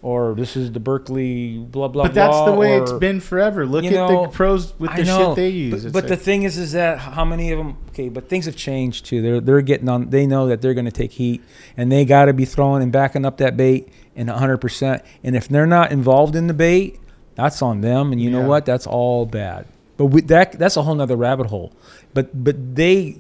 or 0.06 0.36
this 0.36 0.56
is 0.56 0.72
the 0.72 0.80
Berkley 0.80 1.58
blah 1.58 1.88
blah. 1.88 2.04
Blah 2.04 2.04
But 2.04 2.14
that's 2.14 2.46
the 2.46 2.52
way 2.54 2.78
or- 2.78 2.84
it's 2.84 2.92
been 2.94 3.20
forever. 3.20 3.66
Look 3.66 3.84
at 3.86 3.92
know, 3.92 4.24
the 4.24 4.28
pros 4.30 4.78
with 4.78 4.96
the 4.96 5.04
know, 5.04 5.30
shit 5.30 5.36
they 5.36 5.50
use. 5.50 5.84
But, 5.86 5.94
but 5.94 6.08
the 6.08 6.16
thing 6.16 6.44
is, 6.44 6.60
is 6.60 6.74
that 6.74 7.00
how 7.00 7.26
many 7.26 7.52
of 7.52 7.58
them? 7.58 7.78
Okay, 7.90 8.10
but 8.10 8.30
things 8.30 8.46
have 8.46 8.56
changed 8.56 9.06
too. 9.08 9.24
They're 9.24 9.42
they're 9.42 9.62
getting 9.62 9.90
on. 9.90 10.12
They 10.12 10.28
know 10.28 10.46
that 10.48 10.62
they're 10.62 10.76
going 10.76 10.86
to 10.86 10.92
take 10.92 11.14
heat, 11.14 11.42
and 11.76 11.92
they 11.92 12.06
got 12.06 12.26
to 12.26 12.34
be 12.34 12.46
throwing 12.46 12.84
and 12.84 12.92
backing 12.92 13.26
up 13.26 13.38
that 13.38 13.58
bait 13.58 13.90
in 14.16 14.28
100. 14.28 14.58
percent 14.60 15.02
And 15.24 15.36
if 15.36 15.48
they're 15.48 15.66
not 15.66 15.92
involved 15.92 16.36
in 16.36 16.46
the 16.46 16.54
bait, 16.54 17.00
that's 17.34 17.64
on 17.64 17.82
them. 17.82 18.12
And 18.12 18.22
you 18.22 18.30
know 18.30 18.48
what? 18.48 18.64
That's 18.66 18.86
all 18.86 19.26
bad. 19.26 19.66
But 19.98 20.06
with 20.08 20.28
that, 20.28 20.52
that's 20.60 20.78
a 20.78 20.84
whole 20.84 20.94
nother 20.96 21.16
rabbit 21.16 21.48
hole. 21.48 21.74
But 22.14 22.44
but 22.44 22.76
they, 22.76 23.18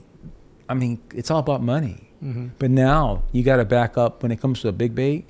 I 0.70 0.76
mean, 0.76 1.00
it's 1.16 1.32
all 1.32 1.40
about 1.40 1.64
money. 1.64 2.10
Mhm. 2.24 2.52
But 2.60 2.70
now 2.70 3.24
you 3.32 3.42
got 3.42 3.58
to 3.58 3.66
back 3.66 3.98
up 3.98 4.22
when 4.22 4.32
it 4.32 4.40
comes 4.40 4.62
to 4.62 4.68
a 4.68 4.72
big 4.72 4.94
bait 4.94 5.26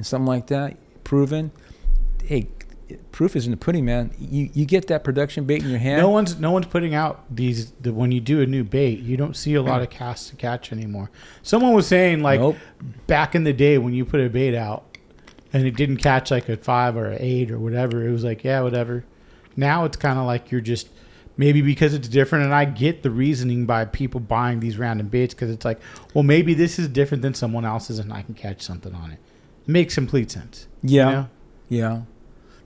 and 0.00 0.06
something 0.06 0.26
like 0.26 0.46
that, 0.46 0.78
proven. 1.04 1.50
Hey, 2.24 2.48
proof 3.12 3.36
is 3.36 3.44
in 3.44 3.50
the 3.50 3.58
pudding, 3.58 3.84
man. 3.84 4.12
You 4.18 4.48
you 4.54 4.64
get 4.64 4.86
that 4.86 5.04
production 5.04 5.44
bait 5.44 5.62
in 5.62 5.68
your 5.68 5.78
hand. 5.78 6.00
No 6.00 6.08
one's 6.08 6.40
no 6.40 6.52
one's 6.52 6.64
putting 6.64 6.94
out 6.94 7.22
these. 7.30 7.72
The, 7.72 7.92
when 7.92 8.10
you 8.10 8.18
do 8.18 8.40
a 8.40 8.46
new 8.46 8.64
bait, 8.64 9.00
you 9.00 9.18
don't 9.18 9.36
see 9.36 9.54
a 9.56 9.62
lot 9.62 9.82
of 9.82 9.90
casts 9.90 10.30
to 10.30 10.36
catch 10.36 10.72
anymore. 10.72 11.10
Someone 11.42 11.74
was 11.74 11.86
saying 11.86 12.22
like 12.22 12.40
Nope. 12.40 12.56
back 13.06 13.34
in 13.34 13.44
the 13.44 13.52
day 13.52 13.76
when 13.76 13.92
you 13.92 14.06
put 14.06 14.22
a 14.22 14.30
bait 14.30 14.56
out 14.56 14.96
and 15.52 15.66
it 15.66 15.76
didn't 15.76 15.98
catch 15.98 16.30
like 16.30 16.48
a 16.48 16.56
five 16.56 16.96
or 16.96 17.10
an 17.10 17.18
eight 17.20 17.50
or 17.50 17.58
whatever, 17.58 18.02
it 18.02 18.10
was 18.10 18.24
like 18.24 18.42
yeah, 18.42 18.62
whatever. 18.62 19.04
Now 19.54 19.84
it's 19.84 19.98
kind 19.98 20.18
of 20.18 20.24
like 20.24 20.50
you're 20.50 20.62
just 20.62 20.88
maybe 21.36 21.60
because 21.60 21.92
it's 21.92 22.08
different, 22.08 22.46
and 22.46 22.54
I 22.54 22.64
get 22.64 23.02
the 23.02 23.10
reasoning 23.10 23.66
by 23.66 23.84
people 23.84 24.18
buying 24.18 24.60
these 24.60 24.78
random 24.78 25.08
baits 25.08 25.34
because 25.34 25.50
it's 25.50 25.66
like, 25.66 25.78
well, 26.14 26.24
maybe 26.24 26.54
this 26.54 26.78
is 26.78 26.88
different 26.88 27.20
than 27.20 27.34
someone 27.34 27.66
else's, 27.66 27.98
and 27.98 28.10
I 28.14 28.22
can 28.22 28.34
catch 28.34 28.62
something 28.62 28.94
on 28.94 29.10
it. 29.10 29.18
Makes 29.66 29.94
complete 29.94 30.30
sense. 30.30 30.66
you 30.82 30.96
Yeah, 30.98 31.10
know? 31.10 31.28
yeah, 31.68 32.00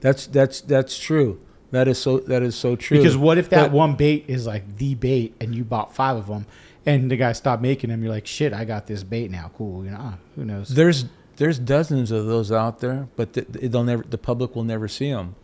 that's 0.01 0.27
that's 0.27 0.61
that's 0.61 0.99
true. 0.99 1.41
That 1.71 1.89
is 1.89 1.99
so 1.99 2.19
that 2.21 2.43
is 2.43 2.55
so 2.55 2.77
true. 2.77 2.99
Because 2.99 3.17
what 3.17 3.37
if 3.39 3.49
that 3.51 3.71
But- 3.71 3.73
one 3.73 3.95
bait 3.97 4.25
is 4.29 4.47
like 4.47 4.77
the 4.77 4.95
bait 4.95 5.35
and 5.41 5.55
you 5.55 5.65
bought 5.65 5.95
five 5.95 6.17
of 6.17 6.27
them 6.29 6.47
and 6.87 7.11
the 7.11 7.17
guy 7.17 7.33
stopped 7.33 7.63
making 7.63 7.91
them? 7.91 8.03
You're 8.03 8.13
like, 8.13 8.27
shit, 8.27 8.53
I 8.53 8.65
got 8.65 8.87
this 8.87 9.03
bait 9.03 9.31
now. 9.31 9.51
Cool. 9.57 9.85
You 9.85 9.91
know, 9.91 9.97
ah, 10.01 10.15
who 10.37 10.45
knows? 10.45 10.69
There's 10.69 11.07
there's 11.37 11.59
dozens 11.59 12.13
of 12.13 12.27
those 12.27 12.53
out 12.53 12.79
there, 12.79 13.09
but 13.17 13.33
th- 13.33 13.49
they'll 13.51 13.83
never 13.83 14.05
the 14.09 14.19
public 14.19 14.55
will 14.55 14.63
never 14.63 14.87
see 14.87 15.11
them 15.11 15.35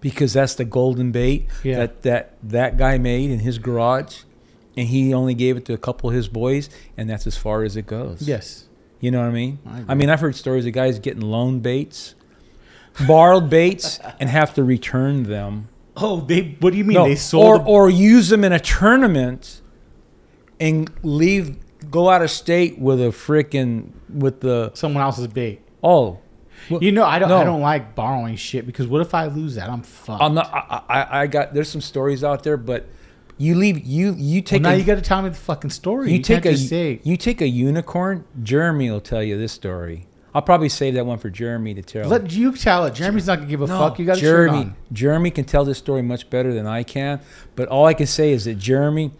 because 0.00 0.32
that's 0.32 0.54
the 0.54 0.64
golden 0.64 1.12
bait 1.12 1.46
Yeah. 1.62 1.76
that 1.78 2.02
that 2.02 2.34
that 2.42 2.78
guy 2.78 2.96
made 2.96 3.30
in 3.30 3.40
his 3.40 3.58
garage, 3.58 4.20
and 4.78 4.88
he 4.88 5.12
only 5.12 5.34
gave 5.34 5.58
it 5.58 5.66
to 5.66 5.74
a 5.74 5.78
couple 5.78 6.08
of 6.08 6.16
his 6.16 6.28
boys, 6.28 6.70
and 6.96 7.10
that's 7.10 7.26
as 7.26 7.36
far 7.36 7.64
as 7.64 7.76
it 7.76 7.86
goes. 7.86 8.22
Yes. 8.22 8.64
You 9.00 9.10
know 9.10 9.20
what 9.20 9.28
I 9.28 9.32
mean? 9.32 9.58
I. 9.66 9.84
I 9.88 9.94
mean, 9.94 10.08
I've 10.10 10.20
heard 10.20 10.34
stories 10.36 10.64
of 10.66 10.72
guys 10.72 10.98
getting 10.98 11.20
loan 11.22 11.60
baits, 11.60 12.14
borrowed 13.06 13.50
baits, 13.50 13.98
and 14.20 14.28
have 14.30 14.54
to 14.54 14.64
return 14.64 15.24
them. 15.24 15.68
Oh, 15.96 16.20
they. 16.20 16.56
What 16.60 16.72
do 16.72 16.78
you 16.78 16.84
mean? 16.84 16.94
No, 16.96 17.04
they 17.04 17.14
sold. 17.16 17.44
or 17.44 17.58
the- 17.58 17.64
or 17.64 17.90
use 17.90 18.28
them 18.28 18.44
in 18.44 18.52
a 18.52 18.60
tournament, 18.60 19.60
and 20.60 20.90
leave 21.02 21.56
go 21.90 22.08
out 22.08 22.22
of 22.22 22.30
state 22.30 22.78
with 22.78 23.00
a 23.00 23.08
freaking 23.08 23.90
with 24.08 24.40
the 24.40 24.72
someone 24.74 25.02
else's 25.02 25.26
bait. 25.28 25.60
oh. 25.82 26.18
Well, 26.70 26.82
You 26.82 26.90
know, 26.90 27.04
I 27.04 27.18
don't. 27.20 27.28
No. 27.28 27.36
I 27.36 27.44
don't 27.44 27.60
like 27.60 27.94
borrowing 27.94 28.34
shit 28.34 28.66
because 28.66 28.88
what 28.88 29.00
if 29.00 29.14
I 29.14 29.26
lose 29.26 29.54
that? 29.54 29.68
I'm 29.70 29.82
fucked. 29.82 30.20
I'm 30.22 30.34
not. 30.34 30.50
I, 30.52 30.82
I, 30.88 31.20
I 31.22 31.26
got. 31.28 31.54
There's 31.54 31.68
some 31.68 31.82
stories 31.82 32.24
out 32.24 32.42
there, 32.42 32.56
but 32.56 32.88
you 33.38 33.54
leave. 33.54 33.84
You 33.84 34.14
you 34.16 34.36
Well, 34.40 34.42
take. 34.44 34.62
now 34.62 34.70
a, 34.70 34.76
you 34.76 34.84
got 34.84 34.94
to 34.96 35.00
tell 35.02 35.22
me 35.22 35.28
the 35.28 35.34
fucking 35.36 35.70
story. 35.70 36.10
you 36.10 36.18
You, 36.18 36.22
take 36.22 36.46
a 36.46 36.56
say. 36.56 37.00
you 37.02 37.16
take 37.16 37.40
a 37.40 37.48
unicorn. 37.48 38.24
Jeremy 38.42 38.90
will 38.90 39.00
tell 39.00 39.22
you 39.22 39.36
this 39.38 39.52
story. 39.52 40.06
I'll 40.34 40.42
probably 40.42 40.68
save 40.68 40.92
that 40.94 41.06
one 41.06 41.16
for 41.18 41.30
Jeremy 41.30 41.72
to 41.74 41.82
tell. 41.82 42.08
Let 42.08 42.30
you 42.32 42.52
tell 42.54 42.84
it. 42.84 42.94
Jeremy's 42.94 43.26
not 43.26 43.36
gonna 43.36 43.48
give 43.48 43.62
a 43.62 43.66
No, 43.66 43.78
fuck. 43.78 43.98
You 43.98 44.04
got 44.04 44.16
to 44.16 44.20
Jeremy. 44.20 44.72
Jeremy 44.92 45.30
can 45.30 45.44
tell 45.46 45.64
this 45.64 45.78
story 45.78 46.02
much 46.02 46.28
better 46.28 46.52
than 46.52 46.66
I 46.66 46.82
can. 46.82 47.20
But 47.54 47.68
all 47.68 47.86
I 47.86 47.94
can 47.94 48.06
say 48.06 48.32
is 48.32 48.44
that 48.44 48.56
Jeremy, 48.58 49.12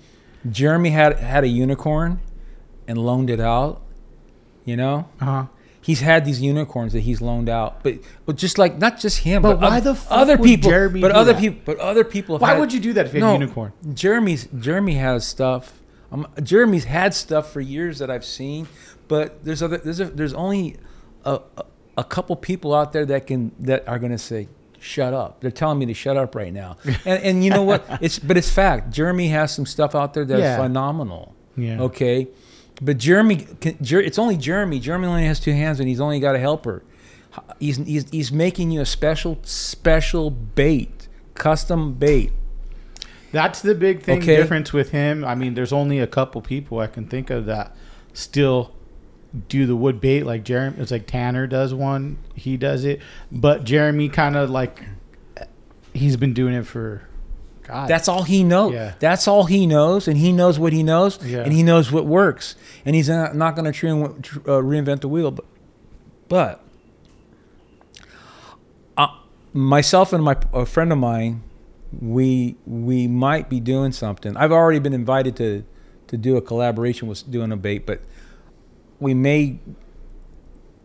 Jeremy 0.51 0.91
had 0.91 1.19
had 1.19 1.43
a 1.45 1.49
unicorn, 1.49 2.21
and 2.87 2.99
loaned 2.99 3.31
it 3.31 3.41
out. 3.41 3.81
You 4.67 4.77
know, 4.77 5.09
Uh 5.21 5.25
huh. 5.25 5.45
He's 5.87 6.01
had 6.01 6.25
these 6.25 6.41
unicorns 6.43 6.93
that 6.93 7.01
he's 7.09 7.21
loaned 7.21 7.49
out, 7.49 7.83
but 7.85 7.95
but 8.27 8.37
just 8.37 8.59
like 8.59 8.79
not 8.79 8.99
just 8.99 9.19
him, 9.19 9.43
But 9.43 9.61
but, 9.61 9.71
why 9.71 9.79
oth- 9.79 9.85
the 9.85 9.95
fuck 9.95 10.09
other 10.23 10.37
people, 10.39 10.71
Jeremy 10.71 11.01
but 11.01 11.13
other 11.13 11.33
that? 11.33 11.41
people, 11.41 11.61
but 11.65 11.79
other 11.79 12.05
people. 12.05 12.35
Have 12.37 12.43
Why 12.43 12.51
had- 12.51 12.61
would 12.61 12.73
you 12.73 12.81
do 12.81 12.93
that 12.95 13.07
if 13.07 13.15
you 13.15 13.23
had 13.23 13.31
a 13.31 13.39
unicorn? 13.41 13.73
Jeremy's 13.95 14.49
Jeremy 14.59 14.95
has 14.95 15.27
stuff. 15.27 15.81
Um, 16.13 16.27
Jeremy's 16.43 16.85
had 16.85 17.15
stuff 17.15 17.53
for 17.53 17.61
years 17.61 17.99
that 18.01 18.11
I've 18.11 18.25
seen, 18.25 18.69
but 19.09 19.45
there's 19.45 19.63
other 19.63 19.79
there's 19.79 20.01
a, 20.01 20.07
there's 20.07 20.35
only 20.35 20.77
a, 21.25 21.41
a 21.57 21.65
a 21.99 22.05
couple 22.05 22.35
people 22.37 22.75
out 22.75 22.93
there 22.93 23.07
that 23.07 23.27
can 23.27 23.53
that 23.61 23.87
are 23.89 23.99
going 23.99 24.13
to 24.13 24.19
say 24.19 24.49
shut 24.79 25.13
up. 25.15 25.41
They're 25.41 25.51
telling 25.63 25.79
me 25.79 25.87
to 25.87 25.95
shut 25.95 26.17
up 26.17 26.35
right 26.35 26.53
now. 26.53 26.77
And 27.05 27.23
and 27.29 27.45
you 27.45 27.51
know 27.51 27.63
what? 27.65 27.85
It's 28.01 28.19
but 28.19 28.37
it's 28.37 28.51
fact. 28.51 28.91
Jeremy 28.93 29.29
has 29.29 29.53
some 29.55 29.67
stuff 29.67 29.95
out 29.95 30.15
there 30.15 30.25
that's 30.25 30.41
Yeah. 30.41 30.57
phenomenal. 30.59 31.35
Yeah. 31.57 31.81
Okay. 31.89 32.29
But 32.83 32.99
Jeremy, 32.99 33.47
it's 33.61 34.19
only 34.19 34.37
Jeremy. 34.37 34.81
Jeremy 34.81 35.07
only 35.07 35.25
has 35.25 35.41
two 35.41 35.53
hands, 35.53 35.81
and 35.81 35.89
he's 35.89 36.01
only 36.01 36.21
got 36.21 36.35
a 36.35 36.39
helper. 36.39 36.83
He's, 37.59 37.77
he's, 37.79 38.09
he's 38.11 38.33
making 38.33 38.71
you 38.71 38.81
a 38.81 38.87
special 38.87 39.39
special 39.43 40.31
bait, 40.31 41.09
custom 41.35 41.95
bait. 41.95 42.33
That's 43.33 43.61
the 43.61 43.75
big 43.75 44.03
thing 44.03 44.19
Okay. 44.23 44.37
difference 44.37 44.73
with 44.73 44.91
him. 44.91 45.25
I 45.25 45.35
mean, 45.35 45.55
there's 45.55 45.73
only 45.73 45.99
a 45.99 46.07
couple 46.07 46.41
people 46.41 46.79
I 46.79 46.87
can 46.87 47.07
think 47.07 47.29
of 47.31 47.45
that 47.47 47.75
still 48.15 48.73
do 49.49 49.67
the 49.67 49.77
wood 49.77 50.01
bait 50.01 50.23
like 50.25 50.45
Jeremy. 50.45 50.77
It's 50.79 50.91
like 50.91 51.07
Tanner 51.07 51.47
does 51.47 51.75
one. 51.75 52.19
He 52.35 52.57
does 52.57 52.85
it, 52.85 53.01
but 53.31 53.65
Jeremy 53.65 54.09
kind 54.09 54.37
of 54.37 54.49
like 54.49 54.83
he's 55.93 56.17
been 56.17 56.33
doing 56.33 56.55
it 56.55 56.67
for 56.67 57.07
God. 57.67 57.89
That's 57.89 58.09
all 58.09 58.23
he 58.23 58.45
knows. 58.45 58.73
Yeah. 58.73 58.95
That's 58.99 59.27
all 59.27 59.45
he 59.45 59.67
knows, 59.67 60.07
and 60.09 60.17
he 60.17 60.33
knows 60.33 60.59
what 60.59 60.73
he 60.73 60.83
knows, 60.83 61.19
Yeah. 61.25 61.41
and 61.43 61.53
he 61.53 61.63
knows 61.63 61.91
what 61.91 62.07
works, 62.07 62.55
and 62.85 62.95
he's 62.95 63.09
not, 63.09 63.35
not 63.35 63.57
going 63.57 63.71
to 63.73 63.89
uh, 63.91 64.63
reinvent 64.63 65.01
the 65.01 65.09
wheel. 65.09 65.31
But, 65.33 65.45
but 66.29 66.65
uh, 68.97 69.09
myself 69.53 70.13
and 70.13 70.23
my 70.25 70.37
a 70.53 70.65
friend 70.67 70.93
of 70.93 70.99
mine, 70.99 71.43
we 72.01 72.57
we 72.67 73.07
might 73.07 73.49
be 73.49 73.61
doing 73.61 73.93
something. 73.93 74.37
I've 74.37 74.53
already 74.53 74.79
been 74.79 74.95
invited 74.95 75.37
to 75.37 75.65
to 76.09 76.17
do 76.17 76.37
a 76.37 76.43
collaboration 76.43 77.09
with 77.09 77.29
doing 77.31 77.51
a 77.53 77.57
bait, 77.57 77.85
but 77.87 78.01
we 79.01 79.13
may 79.15 79.59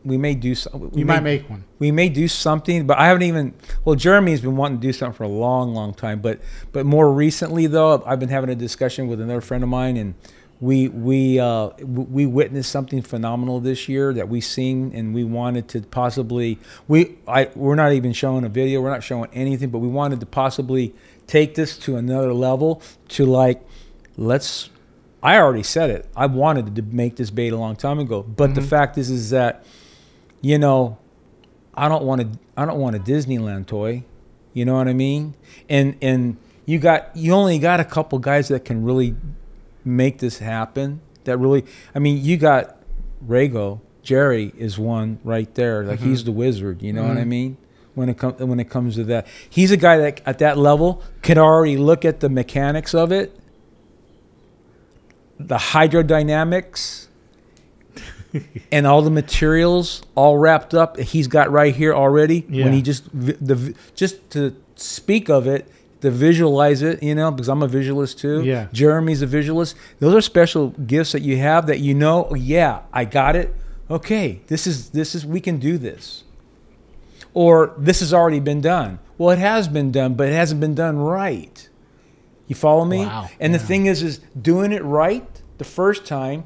we 0.03 0.17
may 0.17 0.33
do 0.35 0.55
some. 0.55 0.91
You 0.93 1.05
might 1.05 1.21
make 1.23 1.49
one. 1.49 1.63
we 1.79 1.91
may 1.91 2.09
do 2.09 2.27
something, 2.27 2.87
but 2.87 2.97
I 2.97 3.07
haven't 3.07 3.23
even. 3.23 3.53
Well, 3.85 3.95
Jeremy's 3.95 4.41
been 4.41 4.55
wanting 4.55 4.79
to 4.79 4.87
do 4.87 4.93
something 4.93 5.15
for 5.15 5.23
a 5.23 5.27
long, 5.27 5.73
long 5.73 5.93
time, 5.93 6.21
but 6.21 6.39
but 6.71 6.85
more 6.85 7.11
recently 7.11 7.67
though, 7.67 8.03
I've 8.05 8.19
been 8.19 8.29
having 8.29 8.49
a 8.49 8.55
discussion 8.55 9.07
with 9.07 9.21
another 9.21 9.41
friend 9.41 9.63
of 9.63 9.69
mine, 9.69 9.97
and 9.97 10.13
we 10.59 10.87
we 10.89 11.39
uh, 11.39 11.69
we 11.79 12.25
witnessed 12.25 12.71
something 12.71 13.01
phenomenal 13.01 13.59
this 13.59 13.87
year 13.89 14.13
that 14.13 14.29
we 14.29 14.41
seen, 14.41 14.91
and 14.93 15.13
we 15.13 15.23
wanted 15.23 15.67
to 15.69 15.81
possibly 15.81 16.59
we 16.87 17.17
I 17.27 17.49
we're 17.55 17.75
not 17.75 17.93
even 17.93 18.13
showing 18.13 18.43
a 18.43 18.49
video, 18.49 18.81
we're 18.81 18.91
not 18.91 19.03
showing 19.03 19.29
anything, 19.33 19.69
but 19.69 19.79
we 19.79 19.87
wanted 19.87 20.19
to 20.19 20.25
possibly 20.25 20.93
take 21.27 21.55
this 21.55 21.77
to 21.79 21.95
another 21.95 22.33
level 22.33 22.81
to 23.09 23.25
like 23.25 23.61
let's. 24.17 24.69
I 25.23 25.37
already 25.37 25.61
said 25.61 25.91
it. 25.91 26.07
I 26.15 26.25
wanted 26.25 26.75
to 26.75 26.81
make 26.81 27.15
this 27.17 27.29
bait 27.29 27.53
a 27.53 27.57
long 27.57 27.75
time 27.75 27.99
ago, 27.99 28.23
but 28.23 28.55
the 28.55 28.61
Mhm. 28.61 28.65
fact 28.65 28.97
is, 28.97 29.11
is 29.11 29.29
that 29.29 29.63
you 30.41 30.57
know, 30.57 30.97
I 31.73 31.87
don't 31.87 32.03
want 32.03 32.21
to 32.21 32.39
I 32.57 32.65
don't 32.65 32.79
want 32.79 32.95
a 32.95 32.99
Disneyland 32.99 33.67
toy. 33.67 34.03
You 34.53 34.65
know 34.65 34.75
what 34.75 34.87
I 34.87 34.93
mean? 34.93 35.35
And 35.69 35.95
and 36.01 36.37
you 36.65 36.79
got 36.79 37.15
you 37.15 37.33
only 37.33 37.59
got 37.59 37.79
a 37.79 37.85
couple 37.85 38.19
guys 38.19 38.49
that 38.49 38.65
can 38.65 38.83
really 38.83 39.15
make 39.85 40.19
this 40.19 40.39
happen. 40.39 41.01
That 41.23 41.37
really 41.37 41.65
I 41.95 41.99
mean, 41.99 42.23
you 42.23 42.37
got 42.37 42.77
Rago, 43.25 43.79
Jerry 44.03 44.51
is 44.57 44.77
one 44.77 45.19
right 45.23 45.53
there. 45.55 45.83
Like 45.85 45.99
he's 45.99 46.23
Mhm. 46.23 46.25
the 46.25 46.31
wizard, 46.33 46.81
you 46.81 46.91
know 46.91 47.07
what 47.07 47.17
I 47.17 47.23
Mhm. 47.23 47.27
mean? 47.27 47.57
When 47.93 48.09
it 48.09 48.17
comes 48.17 48.39
when 48.39 48.59
it 48.59 48.69
comes 48.69 48.95
to 48.95 49.03
that. 49.05 49.27
He's 49.49 49.71
a 49.71 49.77
guy 49.77 49.97
that 49.97 50.21
at 50.25 50.39
that 50.39 50.57
level 50.57 51.01
can 51.21 51.37
already 51.37 51.77
look 51.77 52.03
at 52.03 52.19
the 52.19 52.29
mechanics 52.29 52.93
of 52.93 53.11
it. 53.11 53.37
The 55.39 55.57
hydrodynamics 55.57 57.07
and 58.71 58.87
all 58.87 59.01
the 59.01 59.11
materials 59.11 60.01
all 60.15 60.37
wrapped 60.37 60.73
up 60.73 60.97
he's 60.97 61.27
got 61.27 61.51
right 61.51 61.75
here 61.75 61.93
already. 61.93 62.45
Yeah. 62.49 62.65
when 62.65 62.73
he 62.73 62.81
just 62.81 63.09
the 63.13 63.75
just 63.95 64.29
to 64.31 64.55
speak 64.75 65.29
of 65.29 65.47
it 65.47 65.67
to 66.01 66.09
visualize 66.09 66.81
it 66.81 67.03
you 67.03 67.13
know 67.13 67.29
because 67.31 67.49
i'm 67.49 67.61
a 67.61 67.67
visualist 67.67 68.19
too. 68.19 68.43
Yeah. 68.43 68.67
jeremy's 68.71 69.21
a 69.21 69.27
visualist. 69.27 69.75
Those 69.99 70.15
are 70.15 70.21
special 70.21 70.69
gifts 70.69 71.11
that 71.11 71.21
you 71.21 71.37
have 71.37 71.67
that 71.67 71.79
you 71.79 71.93
know 71.93 72.27
oh, 72.31 72.35
yeah 72.35 72.81
i 72.93 73.05
got 73.05 73.35
it. 73.35 73.53
Okay 73.89 74.41
this 74.47 74.65
is 74.67 74.89
this 74.91 75.15
is 75.15 75.25
we 75.25 75.39
can 75.41 75.57
do 75.57 75.77
this. 75.77 76.23
Or 77.33 77.73
this 77.77 78.01
has 78.01 78.13
already 78.13 78.41
been 78.41 78.59
done. 78.61 78.99
Well 79.17 79.29
it 79.29 79.39
has 79.39 79.67
been 79.67 79.91
done 79.91 80.15
but 80.15 80.27
it 80.27 80.33
hasn't 80.33 80.61
been 80.61 80.75
done 80.75 80.97
right. 80.97 81.67
You 82.47 82.55
follow 82.55 82.83
me? 82.83 83.05
Wow. 83.05 83.29
and 83.39 83.53
the 83.53 83.59
thing 83.59 83.85
is 83.85 84.03
is 84.03 84.19
doing 84.39 84.71
it 84.73 84.83
right 84.83 85.41
the 85.57 85.63
first 85.63 86.05
time 86.05 86.45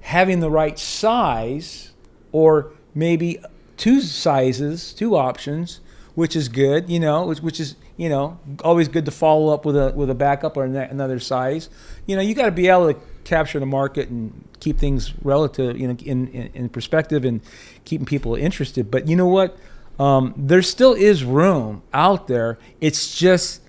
having 0.00 0.40
the 0.40 0.50
right 0.50 0.78
size 0.78 1.92
or 2.32 2.72
maybe 2.94 3.38
two 3.76 4.00
sizes, 4.00 4.92
two 4.92 5.16
options, 5.16 5.80
which 6.14 6.36
is 6.36 6.48
good, 6.48 6.90
you 6.90 7.00
know, 7.00 7.26
which, 7.26 7.40
which 7.40 7.60
is, 7.60 7.76
you 7.96 8.08
know, 8.08 8.38
always 8.64 8.88
good 8.88 9.04
to 9.04 9.10
follow 9.10 9.52
up 9.52 9.64
with 9.64 9.76
a 9.76 9.92
with 9.94 10.10
a 10.10 10.14
backup 10.14 10.56
or 10.56 10.64
another 10.64 11.18
size. 11.18 11.68
You 12.06 12.16
know, 12.16 12.22
you 12.22 12.34
got 12.34 12.46
to 12.46 12.52
be 12.52 12.68
able 12.68 12.92
to 12.92 13.00
capture 13.24 13.60
the 13.60 13.66
market 13.66 14.08
and 14.08 14.48
keep 14.60 14.78
things 14.78 15.14
relative, 15.22 15.78
you 15.78 15.88
know, 15.88 15.96
in, 16.04 16.28
in, 16.28 16.50
in 16.54 16.68
perspective 16.68 17.24
and 17.24 17.40
keeping 17.84 18.06
people 18.06 18.34
interested. 18.34 18.90
But 18.90 19.08
you 19.08 19.16
know 19.16 19.28
what? 19.28 19.56
Um, 19.98 20.34
there 20.36 20.62
still 20.62 20.94
is 20.94 21.24
room 21.24 21.82
out 21.92 22.26
there. 22.26 22.58
It's 22.80 23.16
just 23.16 23.60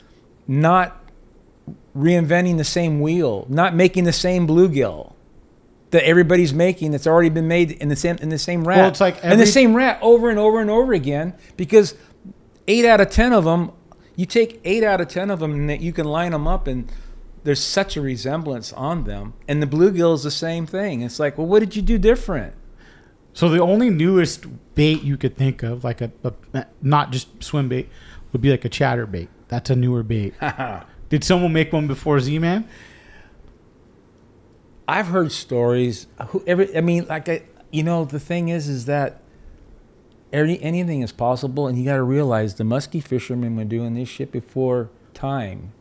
not 0.47 0.97
reinventing 1.95 2.57
the 2.57 2.63
same 2.63 3.01
wheel, 3.01 3.45
not 3.49 3.75
making 3.75 4.05
the 4.05 4.13
same 4.13 4.47
bluegill 4.47 5.13
that 5.91 6.05
everybody's 6.05 6.53
making 6.53 6.91
that's 6.91 7.07
already 7.07 7.29
been 7.29 7.47
made 7.47 7.71
in 7.71 7.89
the 7.89 7.95
same 7.95 8.17
in 8.17 8.29
the 8.29 8.39
same 8.39 8.67
rat. 8.67 8.77
Well, 8.77 8.87
it's 8.87 9.01
like 9.01 9.17
and 9.23 9.39
the 9.39 9.45
same 9.45 9.75
rat 9.75 9.99
over 10.01 10.29
and 10.29 10.39
over 10.39 10.59
and 10.59 10.69
over 10.69 10.93
again 10.93 11.33
because 11.57 11.95
eight 12.67 12.85
out 12.85 12.99
of 12.99 13.09
ten 13.09 13.33
of 13.33 13.43
them, 13.43 13.71
you 14.15 14.25
take 14.25 14.59
eight 14.63 14.83
out 14.83 15.01
of 15.01 15.07
ten 15.07 15.29
of 15.29 15.39
them 15.39 15.51
and 15.53 15.69
that 15.69 15.81
you 15.81 15.93
can 15.93 16.05
line 16.05 16.31
them 16.31 16.47
up 16.47 16.67
and 16.67 16.91
there's 17.43 17.59
such 17.59 17.97
a 17.97 18.01
resemblance 18.01 18.71
on 18.73 19.03
them. 19.03 19.33
And 19.47 19.61
the 19.61 19.67
bluegill 19.67 20.13
is 20.13 20.23
the 20.23 20.31
same 20.31 20.65
thing. 20.65 21.01
It's 21.01 21.19
like, 21.19 21.37
well, 21.37 21.47
what 21.47 21.59
did 21.59 21.75
you 21.75 21.81
do 21.81 21.97
different? 21.97 22.53
So 23.33 23.49
the 23.49 23.61
only 23.61 23.89
newest 23.89 24.45
bait 24.75 25.03
you 25.03 25.17
could 25.17 25.37
think 25.37 25.63
of, 25.63 25.83
like 25.83 26.01
a, 26.01 26.11
a 26.23 26.65
not 26.81 27.11
just 27.11 27.43
swim 27.43 27.69
bait, 27.69 27.89
would 28.31 28.41
be 28.41 28.51
like 28.51 28.65
a 28.65 28.69
chatter 28.69 29.05
bait. 29.05 29.29
That's 29.47 29.69
a 29.69 29.75
newer 29.75 30.03
bait. 30.03 30.33
Did 31.09 31.23
someone 31.25 31.51
make 31.51 31.73
one 31.73 31.87
before 31.87 32.19
Z 32.21 32.39
Man? 32.39 32.67
I've 34.91 35.07
heard 35.07 35.31
stories. 35.31 36.07
Who, 36.29 36.43
every, 36.45 36.75
I 36.75 36.81
mean, 36.81 37.05
like, 37.07 37.29
I, 37.29 37.43
you 37.71 37.83
know, 37.83 38.03
the 38.05 38.19
thing 38.19 38.49
is, 38.49 38.67
is 38.67 38.85
that 38.85 39.21
every, 40.33 40.61
anything 40.61 41.01
is 41.01 41.11
possible, 41.11 41.67
and 41.67 41.77
you 41.77 41.85
got 41.85 41.95
to 41.95 42.03
realize 42.03 42.55
the 42.55 42.63
musky 42.63 42.99
fishermen 42.99 43.55
were 43.55 43.63
doing 43.63 43.93
this 43.93 44.09
shit 44.09 44.31
before 44.31 44.89
time, 45.13 45.71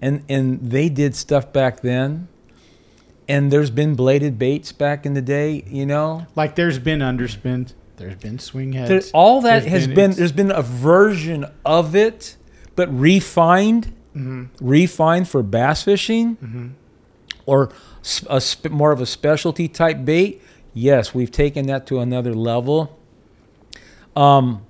and 0.00 0.24
and 0.28 0.60
they 0.70 0.88
did 0.88 1.14
stuff 1.14 1.52
back 1.52 1.80
then. 1.80 2.28
And 3.28 3.50
there's 3.52 3.70
been 3.70 3.94
bladed 3.94 4.38
baits 4.38 4.72
back 4.72 5.06
in 5.06 5.14
the 5.14 5.22
day, 5.22 5.64
you 5.68 5.86
know. 5.86 6.26
Like 6.34 6.56
there's 6.56 6.78
been 6.80 6.98
underspins, 6.98 7.72
there's 7.96 8.16
been 8.16 8.38
swing 8.38 8.72
heads. 8.74 8.88
There, 8.88 9.00
all 9.14 9.40
that 9.42 9.60
There's 9.60 9.72
has 9.72 9.86
been- 9.86 9.94
been, 9.94 10.10
there's 10.12 10.32
been 10.32 10.50
a 10.50 10.60
version 10.62 11.46
of 11.64 11.94
it, 11.96 12.36
but 12.76 12.88
refined, 12.92 13.94
hmm 14.12 14.44
refined 14.60 15.28
for 15.28 15.42
bass 15.42 15.82
fishing. 15.84 16.34
hmm 16.34 16.68
or 17.46 17.70
a 18.28 18.40
sp- 18.42 18.70
more 18.70 18.92
of 18.92 19.00
a 19.00 19.06
specialty 19.06 19.68
type 19.68 20.04
bait, 20.04 20.42
yes, 20.74 21.14
we've 21.14 21.30
taken 21.30 21.66
that 21.66 21.86
to 21.88 22.00
another 22.00 22.34
level. 22.34 22.98
Um, 24.14 24.66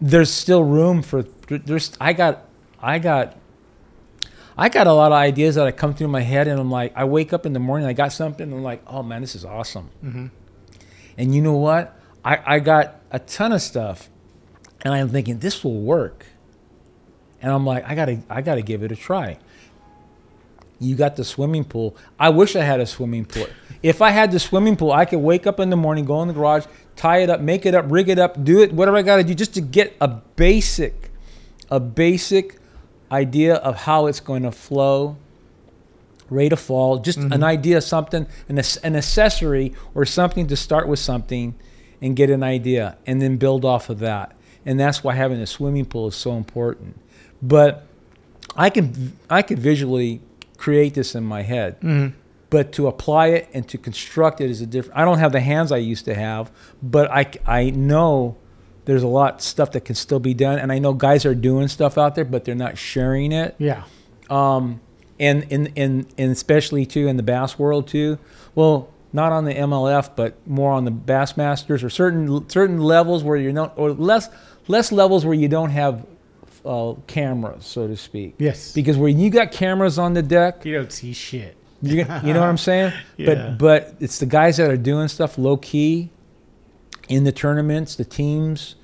there's 0.00 0.30
still 0.32 0.62
room 0.62 1.02
for 1.02 1.24
there's 1.48 1.92
I 2.00 2.12
got 2.12 2.44
I 2.80 2.98
got 2.98 3.36
I 4.56 4.68
got 4.68 4.86
a 4.86 4.92
lot 4.92 5.12
of 5.12 5.18
ideas 5.18 5.56
that 5.56 5.66
I 5.66 5.72
come 5.72 5.94
through 5.94 6.08
my 6.08 6.20
head 6.20 6.48
and 6.48 6.58
I'm 6.60 6.70
like 6.70 6.92
I 6.96 7.04
wake 7.04 7.32
up 7.32 7.44
in 7.44 7.52
the 7.52 7.58
morning 7.58 7.86
I 7.86 7.92
got 7.92 8.12
something 8.12 8.44
and 8.44 8.54
I'm 8.54 8.62
like 8.62 8.82
oh 8.86 9.02
man 9.02 9.20
this 9.20 9.34
is 9.34 9.44
awesome. 9.44 9.90
Hmm 10.00 10.26
and 11.18 11.34
you 11.34 11.42
know 11.42 11.56
what? 11.56 11.98
I, 12.24 12.38
I 12.46 12.58
got 12.60 13.00
a 13.10 13.18
ton 13.18 13.52
of 13.52 13.60
stuff 13.60 14.08
and 14.82 14.94
I'm 14.94 15.08
thinking 15.08 15.40
this 15.40 15.64
will 15.64 15.80
work. 15.80 16.24
And 17.42 17.52
I'm 17.52 17.66
like 17.66 17.84
I 17.88 17.94
gotta 17.94 18.20
I 18.30 18.40
gotta 18.40 18.62
give 18.62 18.82
it 18.82 18.92
a 18.92 18.96
try 18.96 19.38
you 20.80 20.94
got 20.94 21.16
the 21.16 21.24
swimming 21.24 21.64
pool. 21.64 21.96
I 22.18 22.28
wish 22.28 22.54
I 22.56 22.62
had 22.62 22.80
a 22.80 22.86
swimming 22.86 23.24
pool. 23.24 23.46
If 23.82 24.00
I 24.02 24.10
had 24.10 24.30
the 24.32 24.38
swimming 24.40 24.76
pool 24.76 24.92
I 24.92 25.04
could 25.04 25.20
wake 25.20 25.46
up 25.46 25.60
in 25.60 25.70
the 25.70 25.76
morning 25.76 26.04
go 26.04 26.20
in 26.22 26.28
the 26.28 26.34
garage 26.34 26.64
tie 26.96 27.18
it 27.18 27.30
up 27.30 27.40
make 27.40 27.64
it 27.64 27.74
up 27.74 27.84
rig 27.88 28.08
it 28.08 28.18
up 28.18 28.42
do 28.42 28.60
it 28.60 28.72
whatever 28.72 28.96
I 28.96 29.02
gotta 29.02 29.22
do 29.22 29.34
just 29.34 29.54
to 29.54 29.60
get 29.60 29.94
a 30.00 30.08
basic 30.08 31.10
a 31.70 31.78
basic 31.78 32.56
idea 33.12 33.54
of 33.54 33.76
how 33.76 34.06
it's 34.06 34.18
going 34.20 34.42
to 34.42 34.50
flow 34.50 35.16
rate 36.28 36.52
of 36.52 36.60
fall 36.60 36.98
just 36.98 37.18
Mhm. 37.20 37.32
an 37.36 37.42
idea 37.44 37.80
something 37.80 38.26
an, 38.48 38.60
an 38.82 38.96
accessory 38.96 39.72
or 39.94 40.04
something 40.04 40.46
to 40.48 40.56
start 40.56 40.88
with 40.88 40.98
something 40.98 41.54
and 42.02 42.16
get 42.16 42.30
an 42.30 42.42
idea 42.42 42.96
and 43.06 43.22
then 43.22 43.36
build 43.36 43.64
off 43.64 43.88
of 43.90 43.98
that. 44.00 44.32
And 44.66 44.78
that's 44.78 45.02
why 45.02 45.14
having 45.14 45.40
a 45.40 45.46
swimming 45.46 45.84
pool 45.86 46.08
is 46.08 46.14
so 46.16 46.32
important. 46.36 46.96
But 47.42 47.84
i 48.56 48.70
can 48.70 49.12
i 49.30 49.40
could 49.42 49.58
visually 49.58 50.20
create 50.58 50.92
this 50.94 51.14
in 51.14 51.24
my 51.24 51.42
head 51.42 51.76
hmm 51.80 52.08
but 52.50 52.72
to 52.72 52.86
apply 52.86 53.26
it 53.26 53.46
and 53.52 53.68
to 53.68 53.76
construct 53.76 54.40
it 54.40 54.48
is 54.50 54.60
a 54.62 54.66
different 54.66 54.98
i 54.98 55.04
don't 55.04 55.18
have 55.18 55.32
the 55.32 55.40
hands 55.40 55.70
i 55.70 55.76
used 55.76 56.04
to 56.06 56.14
have 56.14 56.50
but 56.82 57.10
I, 57.10 57.30
I 57.46 57.68
know 57.70 58.36
there's 58.86 59.02
a 59.02 59.06
lot 59.06 59.42
stuff 59.42 59.72
that 59.72 59.84
can 59.84 59.94
still 59.94 60.18
be 60.18 60.32
done 60.32 60.58
and 60.58 60.72
i 60.72 60.78
know 60.78 60.94
guys 60.94 61.26
are 61.26 61.34
doing 61.34 61.68
stuff 61.68 61.98
out 61.98 62.14
there 62.14 62.24
but 62.24 62.44
they're 62.46 62.54
not 62.54 62.78
sharing 62.78 63.32
it 63.32 63.54
Yeah. 63.58 63.82
um, 64.30 64.80
and 65.20 65.44
in 65.50 65.66
in 65.76 66.06
and 66.16 66.30
especially 66.32 66.86
too 66.86 67.06
in 67.08 67.16
the 67.18 67.22
bass 67.24 67.58
world 67.58 67.86
too. 67.88 68.18
Well, 68.54 68.88
not 69.12 69.32
on 69.32 69.44
the 69.46 69.54
MLF, 69.54 70.10
but 70.16 70.34
more 70.46 70.70
on 70.72 70.84
the 70.84 70.90
Bassmasters 70.92 71.82
or 71.82 71.90
certain 71.90 72.48
certain 72.48 72.78
levels 72.80 73.24
where 73.24 73.36
you're 73.36 73.52
not 73.52 73.72
or 73.76 73.90
less 73.90 74.28
less 74.68 74.92
levels 74.92 75.24
where 75.26 75.34
you 75.34 75.48
don't 75.48 75.70
have 75.70 76.06
uh, 76.68 76.94
cameras, 77.06 77.64
so 77.64 77.86
to 77.88 77.96
speak. 77.96 78.34
Yes. 78.38 78.72
Because 78.72 78.98
when 78.98 79.18
you 79.18 79.30
got 79.30 79.50
cameras 79.50 79.98
on 79.98 80.12
the 80.12 80.22
deck, 80.22 80.64
you 80.66 80.74
don't 80.74 80.92
see 80.92 81.14
shit. 81.14 81.56
you, 81.80 81.96
you 81.98 82.04
know 82.04 82.40
what 82.40 82.48
I'm 82.48 82.58
saying? 82.58 82.92
Yeah. 83.16 83.26
But 83.26 83.58
but 83.58 83.94
it's 84.00 84.18
the 84.18 84.26
guys 84.26 84.58
that 84.58 84.70
are 84.70 84.76
doing 84.76 85.08
stuff 85.08 85.38
low 85.38 85.56
key 85.56 86.10
in 87.08 87.24
the 87.24 87.32
tournaments, 87.32 87.96
the 87.96 88.04
teams, 88.04 88.74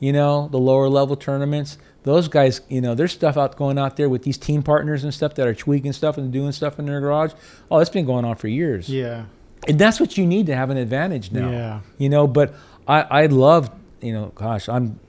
you 0.00 0.12
know, 0.12 0.48
the 0.48 0.58
lower 0.58 0.88
level 0.88 1.16
tournaments. 1.16 1.78
Those 2.04 2.28
guys, 2.28 2.60
you 2.68 2.80
know, 2.80 2.94
there's 2.94 3.12
stuff 3.12 3.36
out 3.36 3.56
going 3.56 3.78
out 3.78 3.96
there 3.96 4.08
with 4.08 4.22
these 4.24 4.36
team 4.36 4.62
partners 4.62 5.04
and 5.04 5.14
stuff 5.14 5.34
that 5.36 5.46
are 5.46 5.54
tweaking 5.54 5.92
stuff 5.92 6.18
and 6.18 6.32
doing 6.32 6.52
stuff 6.52 6.78
in 6.78 6.86
their 6.86 7.00
garage. 7.00 7.32
Oh, 7.70 7.78
it's 7.78 7.88
been 7.90 8.04
going 8.04 8.24
on 8.24 8.36
for 8.36 8.48
years. 8.48 8.88
Yeah. 8.88 9.24
And 9.66 9.78
that's 9.78 9.98
what 10.00 10.18
you 10.18 10.26
need 10.26 10.46
to 10.46 10.54
have 10.56 10.68
an 10.70 10.76
advantage 10.76 11.32
now. 11.32 11.50
Yeah. 11.50 11.80
You 11.98 12.08
know, 12.10 12.26
but 12.26 12.54
I 12.86 13.02
I 13.02 13.26
love, 13.26 13.70
you 14.00 14.12
know, 14.12 14.32
gosh, 14.34 14.68
I'm 14.68 15.00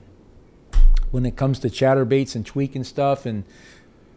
when 1.16 1.24
it 1.24 1.34
comes 1.34 1.58
to 1.60 1.68
chatterbaits 1.68 2.36
and 2.36 2.44
tweaking 2.44 2.84
stuff 2.84 3.24
and 3.24 3.42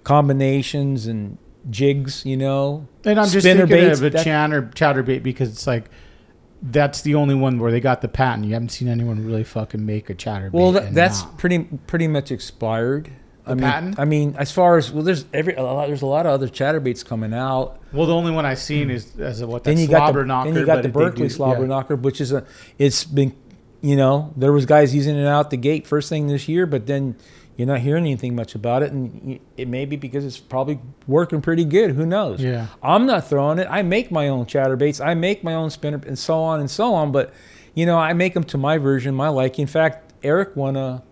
combinations 0.04 1.08
and 1.08 1.38
jigs, 1.70 2.26
you 2.26 2.36
know. 2.36 2.86
And 3.06 3.18
I'm 3.18 3.30
just 3.30 3.46
thinking 3.46 3.68
baits, 3.68 4.00
of 4.00 4.06
a 4.06 4.10
that- 4.10 4.24
chatter 4.26 4.64
chatterbait 4.76 5.24
because 5.24 5.50
it's 5.50 5.66
like 5.66 5.86
that's 6.62 7.02
the 7.04 7.16
only 7.16 7.36
one 7.36 7.58
where 7.58 7.72
they 7.72 7.80
got 7.80 8.02
the 8.02 8.10
patent. 8.10 8.46
You 8.46 8.54
haven't 8.54 8.70
seen 8.70 8.90
anyone 8.90 9.26
really 9.26 9.46
fucking 9.46 9.86
make 9.86 10.10
a 10.10 10.14
chatterbait. 10.14 10.52
Well, 10.52 10.74
that, 10.74 10.94
that's 10.94 11.24
not. 11.24 11.38
pretty 11.38 11.60
pretty 11.88 12.10
much 12.10 12.34
expired. 12.34 13.10
I 13.46 13.54
mean, 13.54 13.64
patent? 13.64 13.98
I 13.98 14.04
mean, 14.04 14.36
as 14.38 14.52
far 14.52 14.76
as 14.76 14.92
well, 14.92 15.04
there's 15.04 15.24
every 15.34 15.56
a 15.56 15.64
lot, 15.64 15.88
there's 15.88 16.02
a 16.02 16.06
lot 16.06 16.26
of 16.26 16.34
other 16.34 16.50
chatterbaits 16.50 17.06
coming 17.06 17.34
out. 17.34 17.80
well, 17.94 18.08
the 18.08 18.14
only 18.14 18.32
one 18.32 18.46
I've 18.46 18.60
seen 18.60 18.90
hmm. 18.90 18.96
is 18.96 19.18
as 19.18 19.40
a, 19.40 19.48
what 19.48 19.64
that 19.64 19.72
then 19.72 19.80
you 19.80 19.88
got 19.88 20.14
the 20.14 20.26
knocker. 20.26 20.52
then 20.52 20.60
you 20.60 20.66
got 20.66 20.84
the 20.84 20.90
Berkley 20.90 21.30
do- 21.30 21.34
slobber 21.34 21.62
yeah. 21.62 21.68
knocker, 21.68 21.96
which 21.96 22.20
is 22.20 22.34
a 22.34 22.46
it's 22.78 23.06
been 23.06 23.34
you 23.82 23.96
know 23.96 24.34
there 24.36 24.52
was 24.52 24.66
guys 24.66 24.94
using 24.94 25.16
it 25.18 25.26
out 25.28 25.50
the 25.50 25.58
gate 25.58 25.88
first 25.88 26.10
thing 26.10 26.28
this 26.28 26.48
year, 26.48 26.66
but 26.66 26.86
then 26.88 27.16
you're 27.56 27.68
not 27.68 27.80
hearing 27.80 28.06
anything 28.06 28.36
much 28.36 28.56
about 28.56 28.84
it, 28.84 28.92
and 28.94 29.40
it 29.58 29.68
may 29.68 29.86
be 29.86 29.96
because 29.98 30.24
it's 30.26 30.38
probably 30.40 30.80
working 31.08 31.42
pretty 31.42 31.66
good. 31.66 31.92
Who 31.92 32.06
knows? 32.06 32.42
Yeah. 32.42 32.68
I'm 32.82 33.06
not 33.06 33.28
throwing 33.28 33.60
it. 33.60 33.68
I 33.70 33.82
make 33.82 34.12
my 34.12 34.30
own 34.30 34.46
chatterbaits. 34.46 35.06
I 35.06 35.14
make 35.14 35.44
my 35.44 35.54
own 35.56 35.70
spinner 35.70 36.00
and 36.08 36.18
so 36.18 36.40
on 36.42 36.60
and 36.62 36.72
so 36.72 36.94
on. 36.94 37.12
But 37.12 37.34
you 37.76 37.86
know, 37.86 37.98
I 37.98 38.14
make 38.14 38.34
them 38.34 38.44
to 38.46 38.58
my 38.58 38.78
version, 38.78 39.14
my 39.14 39.28
liking. 39.30 39.64
In 39.64 39.68
fact, 39.68 40.14
Eric 40.24 40.56
won 40.56 40.76
a, 40.78 41.04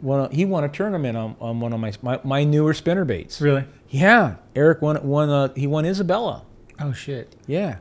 won 0.00 0.20
a 0.20 0.34
he 0.34 0.44
won 0.44 0.64
a 0.64 0.68
tournament 0.68 1.16
on, 1.16 1.36
on 1.40 1.60
one 1.60 1.72
of 1.72 1.80
my, 1.80 1.92
my 2.02 2.20
my 2.22 2.44
newer 2.44 2.74
spinner 2.74 3.04
baits. 3.06 3.40
Really? 3.40 3.64
Yeah, 3.88 4.36
Eric 4.54 4.82
won 4.82 5.06
won 5.06 5.30
a, 5.30 5.52
he 5.56 5.66
won 5.66 5.84
Isabella. 5.86 6.44
Oh 6.80 6.92
shit! 6.92 7.34
Yeah, 7.46 7.76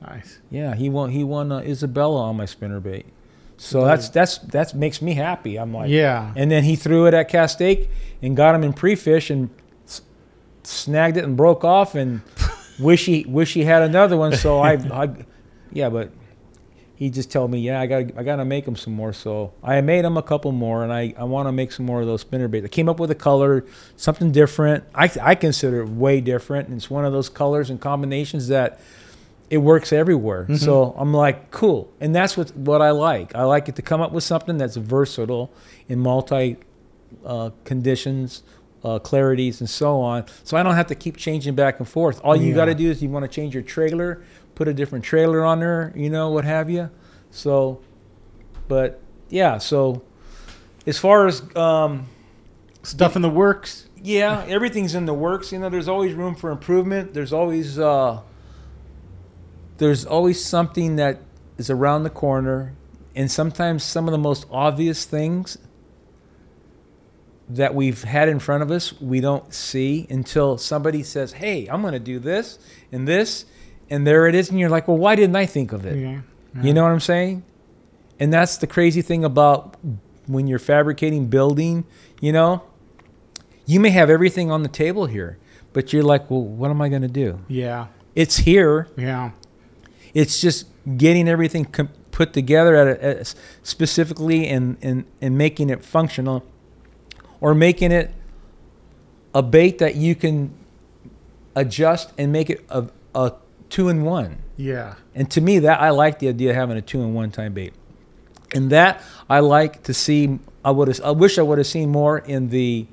Nice. 0.00 0.38
yeah, 0.50 0.74
he 0.74 0.88
won 0.88 1.10
he 1.10 1.22
won 1.22 1.52
uh, 1.52 1.58
Isabella 1.58 2.22
on 2.22 2.36
my 2.36 2.44
spinner 2.46 2.80
bait. 2.80 3.06
So 3.60 3.84
that's 3.84 4.08
that's 4.08 4.38
that 4.38 4.74
makes 4.74 5.02
me 5.02 5.14
happy. 5.14 5.56
I'm 5.58 5.74
like, 5.74 5.90
Yeah. 5.90 6.32
and 6.36 6.50
then 6.50 6.64
he 6.64 6.76
threw 6.76 7.06
it 7.06 7.14
at 7.14 7.28
Castaic 7.30 7.88
and 8.22 8.36
got 8.36 8.54
him 8.54 8.62
in 8.64 8.72
pre-fish 8.72 9.30
and 9.30 9.50
s- 9.86 10.00
snagged 10.62 11.16
it 11.16 11.24
and 11.24 11.36
broke 11.36 11.64
off 11.64 11.94
and 11.94 12.20
wish 12.78 13.06
he 13.06 13.24
wish 13.28 13.54
he 13.54 13.64
had 13.64 13.82
another 13.82 14.16
one. 14.16 14.32
So 14.36 14.60
I, 14.60 14.72
I 14.74 15.10
yeah, 15.72 15.90
but 15.90 16.12
he 16.94 17.10
just 17.10 17.30
told 17.30 17.50
me, 17.50 17.58
yeah, 17.60 17.80
I 17.80 17.86
got 17.86 18.04
I 18.16 18.22
got 18.22 18.36
to 18.36 18.44
make 18.44 18.66
him 18.66 18.76
some 18.76 18.92
more. 18.92 19.12
So 19.12 19.52
I 19.62 19.80
made 19.80 20.04
him 20.04 20.16
a 20.16 20.22
couple 20.22 20.52
more, 20.52 20.82
and 20.84 20.92
I, 20.92 21.14
I 21.18 21.24
want 21.24 21.46
to 21.48 21.52
make 21.52 21.72
some 21.72 21.84
more 21.86 22.00
of 22.00 22.06
those 22.06 22.20
spinner 22.22 22.48
baits. 22.48 22.64
I 22.64 22.68
came 22.68 22.88
up 22.88 22.98
with 23.00 23.10
a 23.10 23.14
color, 23.16 23.64
something 23.96 24.30
different. 24.32 24.84
I 24.94 25.10
I 25.20 25.34
consider 25.34 25.82
it 25.82 25.88
way 25.88 26.20
different. 26.20 26.68
And 26.68 26.76
it's 26.76 26.90
one 26.90 27.04
of 27.04 27.12
those 27.12 27.28
colors 27.28 27.70
and 27.70 27.80
combinations 27.80 28.48
that 28.48 28.80
it 29.50 29.58
works 29.58 29.92
everywhere. 29.92 30.42
Mm-hmm. 30.44 30.56
So 30.56 30.94
I'm 30.98 31.12
like, 31.14 31.50
cool. 31.50 31.90
And 32.00 32.14
that's 32.14 32.36
what 32.36 32.54
what 32.56 32.82
I 32.82 32.90
like. 32.90 33.34
I 33.34 33.44
like 33.44 33.68
it 33.68 33.76
to 33.76 33.82
come 33.82 34.00
up 34.00 34.12
with 34.12 34.24
something 34.24 34.58
that's 34.58 34.76
versatile 34.76 35.50
in 35.88 35.98
multi 36.00 36.56
uh, 37.24 37.50
conditions, 37.64 38.42
uh, 38.84 38.98
clarities, 38.98 39.60
and 39.60 39.68
so 39.70 40.00
on. 40.00 40.24
So 40.44 40.56
I 40.56 40.62
don't 40.62 40.74
have 40.74 40.88
to 40.88 40.94
keep 40.94 41.16
changing 41.16 41.54
back 41.54 41.78
and 41.80 41.88
forth. 41.88 42.20
All 42.22 42.36
you 42.36 42.50
Yeah. 42.50 42.54
got 42.56 42.64
to 42.66 42.74
do 42.74 42.90
is 42.90 43.02
you 43.02 43.08
want 43.08 43.24
to 43.24 43.28
change 43.28 43.54
your 43.54 43.62
trailer, 43.62 44.22
put 44.54 44.68
a 44.68 44.74
different 44.74 45.04
trailer 45.04 45.44
on 45.44 45.60
there, 45.60 45.92
you 45.96 46.10
know, 46.10 46.30
what 46.30 46.44
have 46.44 46.68
you. 46.68 46.90
So, 47.30 47.80
but 48.68 49.00
yeah. 49.30 49.56
So 49.58 50.02
as 50.86 50.98
far 50.98 51.26
as 51.26 51.42
um, 51.56 52.06
Stuff 52.82 53.16
in 53.16 53.22
the 53.22 53.28
works. 53.30 53.86
yeah, 54.02 54.44
everything's 54.48 54.94
in 54.94 55.04
the 55.06 55.12
works. 55.14 55.52
You 55.52 55.58
know, 55.58 55.68
there's 55.68 55.88
always 55.88 56.14
room 56.14 56.34
for 56.34 56.50
improvement. 56.50 57.12
There's 57.12 57.32
always 57.32 57.78
uh, 57.78 58.20
there's 59.78 60.04
always 60.04 60.44
something 60.44 60.96
that 60.96 61.20
is 61.56 61.70
around 61.70 62.02
the 62.04 62.10
corner, 62.10 62.74
and 63.14 63.30
sometimes 63.30 63.82
some 63.82 64.06
of 64.06 64.12
the 64.12 64.18
most 64.18 64.46
obvious 64.50 65.04
things 65.04 65.58
that 67.48 67.74
we've 67.74 68.04
had 68.04 68.28
in 68.28 68.38
front 68.38 68.62
of 68.62 68.70
us 68.70 68.92
we 69.00 69.20
don't 69.20 69.54
see 69.54 70.06
until 70.10 70.58
somebody 70.58 71.02
says, 71.02 71.32
"Hey, 71.32 71.66
I'm 71.66 71.80
going 71.80 71.94
to 71.94 71.98
do 71.98 72.18
this 72.18 72.58
and 72.92 73.08
this," 73.08 73.46
and 73.88 74.06
there 74.06 74.26
it 74.26 74.34
is, 74.34 74.50
and 74.50 74.58
you're 74.60 74.68
like, 74.68 74.86
"Well, 74.86 74.98
why 74.98 75.16
didn't 75.16 75.36
I 75.36 75.46
think 75.46 75.72
of 75.72 75.86
it?" 75.86 75.98
Yeah. 75.98 76.20
You 76.62 76.72
know 76.74 76.82
what 76.82 76.92
I'm 76.92 77.00
saying? 77.00 77.44
And 78.20 78.32
that's 78.32 78.56
the 78.56 78.66
crazy 78.66 79.02
thing 79.02 79.24
about 79.24 79.76
when 80.26 80.46
you're 80.46 80.58
fabricating 80.58 81.26
building, 81.26 81.84
you 82.20 82.32
know, 82.32 82.62
you 83.66 83.80
may 83.80 83.90
have 83.90 84.10
everything 84.10 84.50
on 84.50 84.62
the 84.62 84.68
table 84.68 85.06
here, 85.06 85.38
but 85.72 85.92
you're 85.92 86.02
like, 86.02 86.30
well, 86.30 86.42
what 86.42 86.70
am 86.70 86.80
I 86.80 86.88
going 86.88 87.02
to 87.02 87.08
do? 87.08 87.40
Yeah. 87.48 87.86
It's 88.14 88.38
here. 88.38 88.88
Yeah. 88.96 89.30
It's 90.14 90.40
just 90.40 90.66
getting 90.96 91.28
everything 91.28 91.64
com- 91.66 91.90
put 92.10 92.32
together 92.32 92.74
at 92.76 92.86
a, 92.88 93.04
at 93.04 93.16
a- 93.18 93.34
specifically 93.62 94.46
and, 94.48 94.76
and, 94.82 95.04
and 95.20 95.36
making 95.38 95.70
it 95.70 95.84
functional 95.84 96.44
or 97.40 97.54
making 97.54 97.92
it 97.92 98.12
a 99.34 99.42
bait 99.42 99.78
that 99.78 99.94
you 99.96 100.14
can 100.14 100.52
adjust 101.54 102.12
and 102.18 102.32
make 102.32 102.50
it 102.50 102.64
a, 102.70 102.88
a 103.14 103.34
two 103.68 103.88
in 103.88 104.02
one. 104.02 104.38
Yeah. 104.56 104.94
And 105.14 105.30
to 105.32 105.40
me, 105.40 105.58
that 105.60 105.80
I 105.80 105.90
like 105.90 106.18
the 106.18 106.28
idea 106.28 106.50
of 106.50 106.56
having 106.56 106.76
a 106.76 106.82
two 106.82 107.00
in 107.02 107.14
one 107.14 107.30
time 107.30 107.52
bait. 107.52 107.74
And 108.54 108.70
that 108.70 109.02
I 109.28 109.40
like 109.40 109.82
to 109.84 109.94
see. 109.94 110.38
I 110.64 110.70
would. 110.70 110.88
have 110.88 111.00
I 111.02 111.10
wish 111.10 111.38
I 111.38 111.42
would 111.42 111.58
have 111.58 111.66
seen 111.66 111.90
more 111.90 112.18
in 112.18 112.48
the 112.48 112.86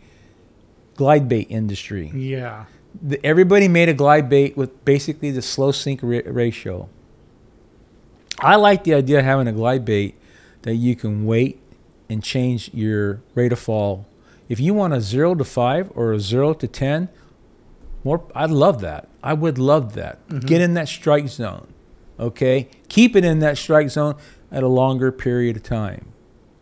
glide 0.96 1.28
bait 1.30 1.48
industry. 1.50 2.12
Yeah. 2.14 2.66
The, 3.02 3.26
everybody 3.26 3.68
made 3.68 3.90
a 3.90 3.94
glide 3.94 4.30
bait 4.30 4.56
with 4.56 4.84
basically 4.86 5.32
the 5.32 5.42
slow 5.42 5.72
sink 5.72 6.02
ra- 6.04 6.22
ratio. 6.26 6.90
I 8.40 8.56
like 8.56 8.84
the 8.84 8.94
idea 8.94 9.20
of 9.20 9.26
having 9.26 9.48
a 9.48 9.52
glide 9.54 9.86
bait 9.86 10.16
that 10.64 10.76
you 10.76 10.96
can 10.96 11.26
wait 11.26 11.62
and 12.10 12.24
change 12.24 12.70
your 12.74 13.22
rate 13.34 13.52
of 13.54 13.60
fall. 13.60 14.06
If 14.50 14.60
you 14.60 14.74
want 14.74 14.94
a 14.94 15.02
zero 15.02 15.34
to 15.36 15.44
five 15.44 15.92
or 15.96 16.14
a 16.14 16.20
zero 16.20 16.54
to 16.54 16.68
ten, 16.68 17.10
more. 18.04 18.24
I'd 18.36 18.52
love 18.52 18.82
that. 18.82 19.08
I 19.24 19.34
would 19.34 19.58
love 19.58 19.94
that. 19.96 20.20
Get 20.46 20.62
in 20.62 20.76
that 20.76 20.88
strike 20.88 21.28
zone. 21.28 21.68
Okay, 22.20 22.70
keep 22.88 23.16
it 23.16 23.26
in 23.26 23.40
that 23.40 23.58
strike 23.58 23.90
zone 23.90 24.16
at 24.52 24.62
a 24.64 24.68
longer 24.68 25.12
period 25.12 25.56
of 25.58 25.64
time. 25.64 26.06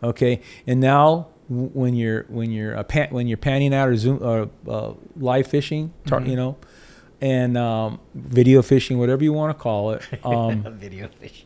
Okay, 0.02 0.40
and 0.66 0.80
now 0.80 1.28
when 1.48 1.94
you're 1.94 2.24
when 2.28 2.50
you're 2.50 2.76
uh, 2.76 2.82
pan, 2.82 3.08
when 3.10 3.26
you're 3.28 3.36
panning 3.36 3.74
out 3.74 3.88
or 3.88 3.96
zoom 3.96 4.22
or 4.22 4.48
uh, 4.68 4.94
live 5.16 5.46
fishing, 5.46 5.92
tar, 6.06 6.20
Mhm. 6.20 6.28
you 6.30 6.36
know, 6.36 6.56
and 7.20 7.58
um, 7.58 8.00
video 8.14 8.62
fishing, 8.62 8.98
whatever 8.98 9.22
you 9.22 9.32
want 9.34 9.56
to 9.56 9.62
call 9.62 9.90
it. 9.92 10.02
Um, 10.24 10.62
Video 10.80 11.08
fish. 11.20 11.43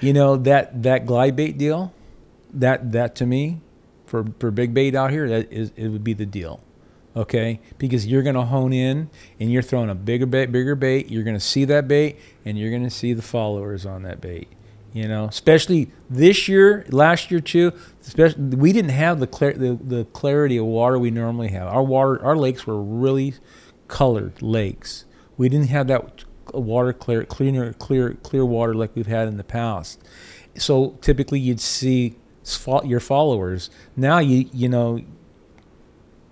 You 0.00 0.12
know 0.12 0.36
that 0.36 0.82
that 0.82 1.06
glide 1.06 1.36
bait 1.36 1.58
deal, 1.58 1.92
that 2.52 2.92
that 2.92 3.14
to 3.16 3.26
me, 3.26 3.60
for 4.06 4.26
for 4.38 4.50
big 4.50 4.74
bait 4.74 4.94
out 4.94 5.10
here, 5.10 5.28
that 5.28 5.52
is 5.52 5.72
it 5.76 5.88
would 5.88 6.04
be 6.04 6.12
the 6.12 6.26
deal, 6.26 6.60
okay? 7.14 7.60
Because 7.78 8.06
you're 8.06 8.22
gonna 8.22 8.46
hone 8.46 8.72
in 8.72 9.10
and 9.40 9.52
you're 9.52 9.62
throwing 9.62 9.90
a 9.90 9.94
bigger 9.94 10.26
bait, 10.26 10.46
bigger 10.46 10.74
bait. 10.74 11.10
You're 11.10 11.24
gonna 11.24 11.40
see 11.40 11.64
that 11.66 11.88
bait 11.88 12.18
and 12.44 12.58
you're 12.58 12.70
gonna 12.70 12.90
see 12.90 13.12
the 13.12 13.22
followers 13.22 13.86
on 13.86 14.02
that 14.02 14.20
bait. 14.20 14.48
You 14.92 15.08
know, 15.08 15.26
especially 15.26 15.90
this 16.08 16.48
year, 16.48 16.86
last 16.88 17.30
year 17.30 17.40
too. 17.40 17.72
Especially, 18.00 18.42
we 18.42 18.72
didn't 18.72 18.92
have 18.92 19.20
the, 19.20 19.26
the 19.26 19.78
the 19.82 20.04
clarity 20.06 20.56
of 20.56 20.64
water 20.64 20.98
we 20.98 21.10
normally 21.10 21.48
have. 21.48 21.68
Our 21.68 21.82
water, 21.82 22.24
our 22.24 22.36
lakes 22.36 22.66
were 22.66 22.82
really 22.82 23.34
colored 23.88 24.40
lakes. 24.40 25.04
We 25.36 25.50
didn't 25.50 25.68
have 25.68 25.86
that 25.88 26.24
water 26.54 26.92
clear, 26.92 27.24
cleaner, 27.24 27.72
clear, 27.74 28.14
clear 28.22 28.44
water 28.44 28.74
like 28.74 28.94
we've 28.94 29.06
had 29.06 29.28
in 29.28 29.36
the 29.36 29.44
past. 29.44 30.00
So 30.56 30.96
typically, 31.00 31.38
you'd 31.40 31.60
see 31.60 32.16
your 32.84 33.00
followers. 33.00 33.70
Now 33.96 34.18
you 34.18 34.48
you 34.52 34.68
know, 34.68 35.00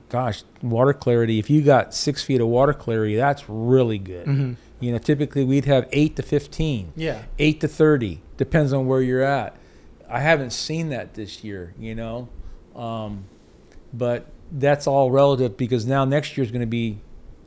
gosh, 0.09 0.45
water 0.63 0.93
clarity. 0.93 1.39
If 1.39 1.51
you 1.51 1.63
got 1.63 1.95
six 1.95 2.23
feet 2.23 2.41
of 2.41 2.49
water 2.49 2.73
clarity, 2.73 3.17
that's 3.17 3.49
really 3.49 3.99
good. 3.99 4.27
Mm-hmm. 4.27 4.53
You 4.81 4.93
know, 4.93 4.99
typically 4.99 5.45
we'd 5.45 5.65
have 5.65 5.89
eight 5.93 6.17
to 6.17 6.23
fifteen 6.23 6.93
Yeah. 6.97 7.23
eight 7.39 7.61
to 7.61 7.69
thirty 7.69 8.21
depends 8.37 8.73
on 8.73 8.87
where 8.87 9.01
you're 9.01 9.23
at. 9.23 9.57
I 10.09 10.21
haven't 10.21 10.51
seen 10.51 10.91
that 10.91 11.15
this 11.15 11.43
year, 11.43 11.75
you 11.79 11.95
know, 11.95 12.29
um, 12.77 13.25
but 13.93 14.27
that's 14.53 14.87
all 14.87 15.11
relative 15.11 15.57
because 15.57 15.87
now 15.87 16.05
next 16.05 16.37
year 16.37 16.45
is 16.45 16.51
going 16.51 16.61
to 16.61 16.67
be, 16.67 17.01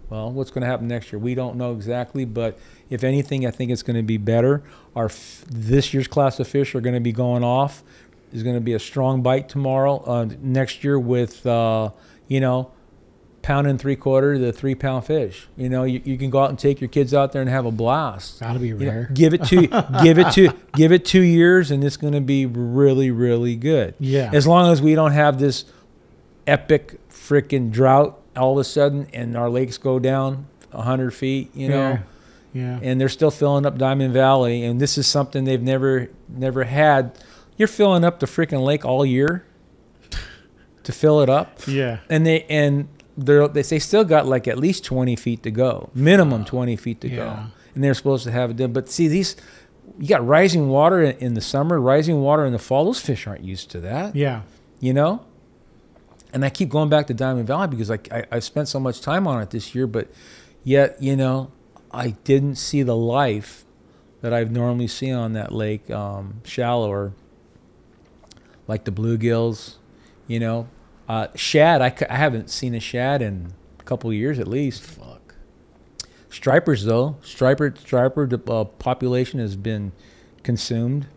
well, 0.09 0.31
what's 0.31 0.51
going 0.51 0.61
to 0.61 0.67
happen 0.67 0.87
next 0.87 1.11
year? 1.11 1.19
We 1.19 1.35
don't 1.35 1.55
know 1.57 1.73
exactly, 1.73 2.25
but 2.25 2.57
if 2.89 3.03
anything, 3.03 3.45
I 3.45 3.51
think 3.51 3.71
it's 3.71 3.83
going 3.83 3.97
to 3.97 4.03
be 4.03 4.17
better. 4.17 4.63
Our 4.95 5.05
f- 5.05 5.43
this 5.49 5.93
year's 5.93 6.07
class 6.07 6.39
of 6.39 6.47
fish 6.47 6.73
are 6.75 6.81
going 6.81 6.95
to 6.95 7.01
be 7.01 7.11
going 7.11 7.43
off. 7.43 7.83
There's 8.31 8.43
going 8.43 8.55
to 8.55 8.61
be 8.61 8.73
a 8.73 8.79
strong 8.79 9.21
bite 9.21 9.49
tomorrow. 9.49 10.03
Uh, 10.05 10.27
next 10.41 10.83
year 10.83 10.97
with, 10.99 11.45
uh, 11.45 11.91
you 12.27 12.39
know, 12.39 12.71
pound 13.41 13.65
and 13.67 13.79
three 13.79 13.95
quarter 13.95 14.37
to 14.37 14.51
three 14.51 14.75
pound 14.75 15.05
fish. 15.05 15.47
You 15.55 15.69
know, 15.69 15.83
you, 15.85 16.01
you 16.03 16.17
can 16.17 16.29
go 16.29 16.39
out 16.43 16.49
and 16.49 16.59
take 16.59 16.81
your 16.81 16.89
kids 16.89 17.13
out 17.13 17.31
there 17.31 17.41
and 17.41 17.49
have 17.49 17.65
a 17.65 17.71
blast. 17.71 18.39
That'll 18.39 18.59
be 18.61 18.67
You 18.69 18.75
know, 18.75 18.85
rare. 18.91 19.09
give 19.13 19.33
it 19.33 19.43
two, 19.45 19.67
give 20.03 20.17
it 20.19 20.31
two, 20.33 20.49
give 20.73 20.91
it 20.91 21.05
two 21.05 21.21
years, 21.21 21.71
and 21.71 21.83
it's 21.83 21.95
going 21.97 22.13
to 22.13 22.21
be 22.21 22.45
really, 22.45 23.11
really 23.11 23.55
good. 23.55 23.93
Yeah. 23.99 24.29
As 24.33 24.45
long 24.47 24.71
as 24.71 24.81
we 24.81 24.95
don't 24.95 25.13
have 25.13 25.39
this 25.39 25.63
epic 26.45 26.99
freaking 27.09 27.71
drought 27.71 28.19
all 28.37 28.53
of 28.53 28.57
a 28.59 28.63
sudden, 28.63 29.07
and 29.13 29.35
our 29.37 29.49
lakes 29.49 29.77
go 29.77 29.99
down 29.99 30.47
hundred 30.73 31.11
feet, 31.11 31.49
you 31.55 31.67
know, 31.69 31.75
Yeah. 31.89 31.99
Yeah. 32.53 32.79
and 32.83 33.01
they're 33.01 33.09
still 33.09 33.31
filling 33.31 33.65
up 33.65 33.77
Diamond 33.79 34.13
Valley, 34.13 34.63
and 34.63 34.79
this 34.79 34.97
is 34.97 35.07
something 35.07 35.43
they've 35.43 35.61
never, 35.61 36.09
never 36.29 36.63
had. 36.65 37.17
You're 37.57 37.67
filling 37.67 38.03
up 38.03 38.19
the 38.19 38.25
freaking 38.27 38.63
lake 38.63 38.85
all 38.85 39.03
year. 39.05 39.43
to 40.83 40.91
fill 40.91 41.21
it 41.21 41.29
up, 41.29 41.59
Yeah. 41.67 41.99
and 42.09 42.25
they 42.25 42.43
and 42.43 42.87
they're 43.17 43.47
they, 43.47 43.61
they 43.63 43.79
still 43.79 44.03
got 44.03 44.25
like 44.27 44.47
at 44.47 44.57
least 44.57 44.85
20 44.85 45.15
feet 45.15 45.43
to 45.43 45.51
go, 45.51 45.89
minimum 45.93 46.45
20 46.45 46.75
feet 46.75 47.01
to 47.01 47.09
go, 47.09 47.15
Yeah. 47.15 47.47
and 47.75 47.83
they're 47.83 47.93
supposed 47.95 48.23
to 48.25 48.31
have 48.31 48.51
it 48.51 48.57
done. 48.57 48.71
But 48.73 48.89
see 48.89 49.07
these. 49.07 49.35
You 49.99 50.07
got 50.09 50.25
rising 50.25 50.69
water 50.69 51.01
in 51.01 51.33
the 51.33 51.41
summer, 51.41 51.79
rising 51.81 52.21
water 52.21 52.45
in 52.45 52.53
the 52.53 52.59
fall. 52.59 52.85
Those 52.85 52.99
fish 52.99 53.25
aren't 53.25 53.43
used 53.43 53.71
to 53.71 53.79
that 53.79 54.15
Yeah. 54.15 54.41
you 54.79 54.93
know 54.93 55.21
and 56.33 56.45
i 56.45 56.49
keep 56.49 56.69
going 56.69 56.89
back 56.89 57.07
to 57.07 57.13
diamond 57.13 57.47
valley 57.47 57.67
because 57.67 57.91
I, 57.91 57.99
I, 58.11 58.23
I 58.33 58.39
spent 58.39 58.67
so 58.67 58.79
much 58.79 59.01
time 59.01 59.27
on 59.27 59.41
it 59.41 59.49
this 59.51 59.73
year 59.73 59.87
but 59.87 60.09
yet 60.63 61.01
you 61.01 61.15
know 61.15 61.51
i 61.91 62.11
didn't 62.23 62.55
see 62.55 62.83
the 62.83 62.95
life 62.95 63.65
that 64.21 64.33
i've 64.33 64.51
normally 64.51 64.87
seen 64.87 65.13
on 65.13 65.33
that 65.33 65.51
lake 65.51 65.89
um, 65.89 66.41
shallower 66.43 67.13
like 68.67 68.85
the 68.85 68.91
bluegills 68.91 69.75
you 70.27 70.39
know? 70.39 70.67
Uh, 71.07 71.27
shad 71.35 71.81
I 71.81 72.13
haven't 72.13 72.49
seen 72.49 72.75
a 72.75 72.81
shad 72.81 73.21
in 73.21 73.53
a 73.79 73.83
couple 73.83 74.09
of 74.09 74.15
years 74.15 74.39
at 74.39 74.47
least. 74.47 74.83
Fuck. 74.83 75.35
stripers 76.29 76.83
though. 76.83 77.15
Striper 77.23 77.73
striper 77.77 78.29
uh, 78.47 78.65
population 78.65 79.39
has 79.39 79.55
been 79.55 79.93
consumed. 80.43 81.07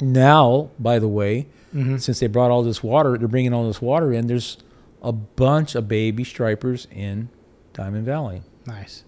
Now 0.00 0.70
by 0.78 0.98
the 0.98 1.08
way 1.08 1.48
Mm-hmm. 1.74 1.96
since 1.98 2.20
they 2.20 2.26
brought 2.26 2.50
all 2.50 2.62
this 2.62 2.82
water, 2.82 3.16
they're 3.16 3.28
bringing 3.28 3.52
all 3.54 3.66
this 3.66 3.80
water 3.80 4.12
in. 4.12 4.26
There's 4.26 4.58
a 5.02 5.12
bunch 5.12 5.74
of 5.74 5.88
baby 5.88 6.22
stripers 6.24 6.86
in 6.90 7.28
Diamond 7.72 8.04
Valley. 8.04 8.42
Nice. 8.66 9.04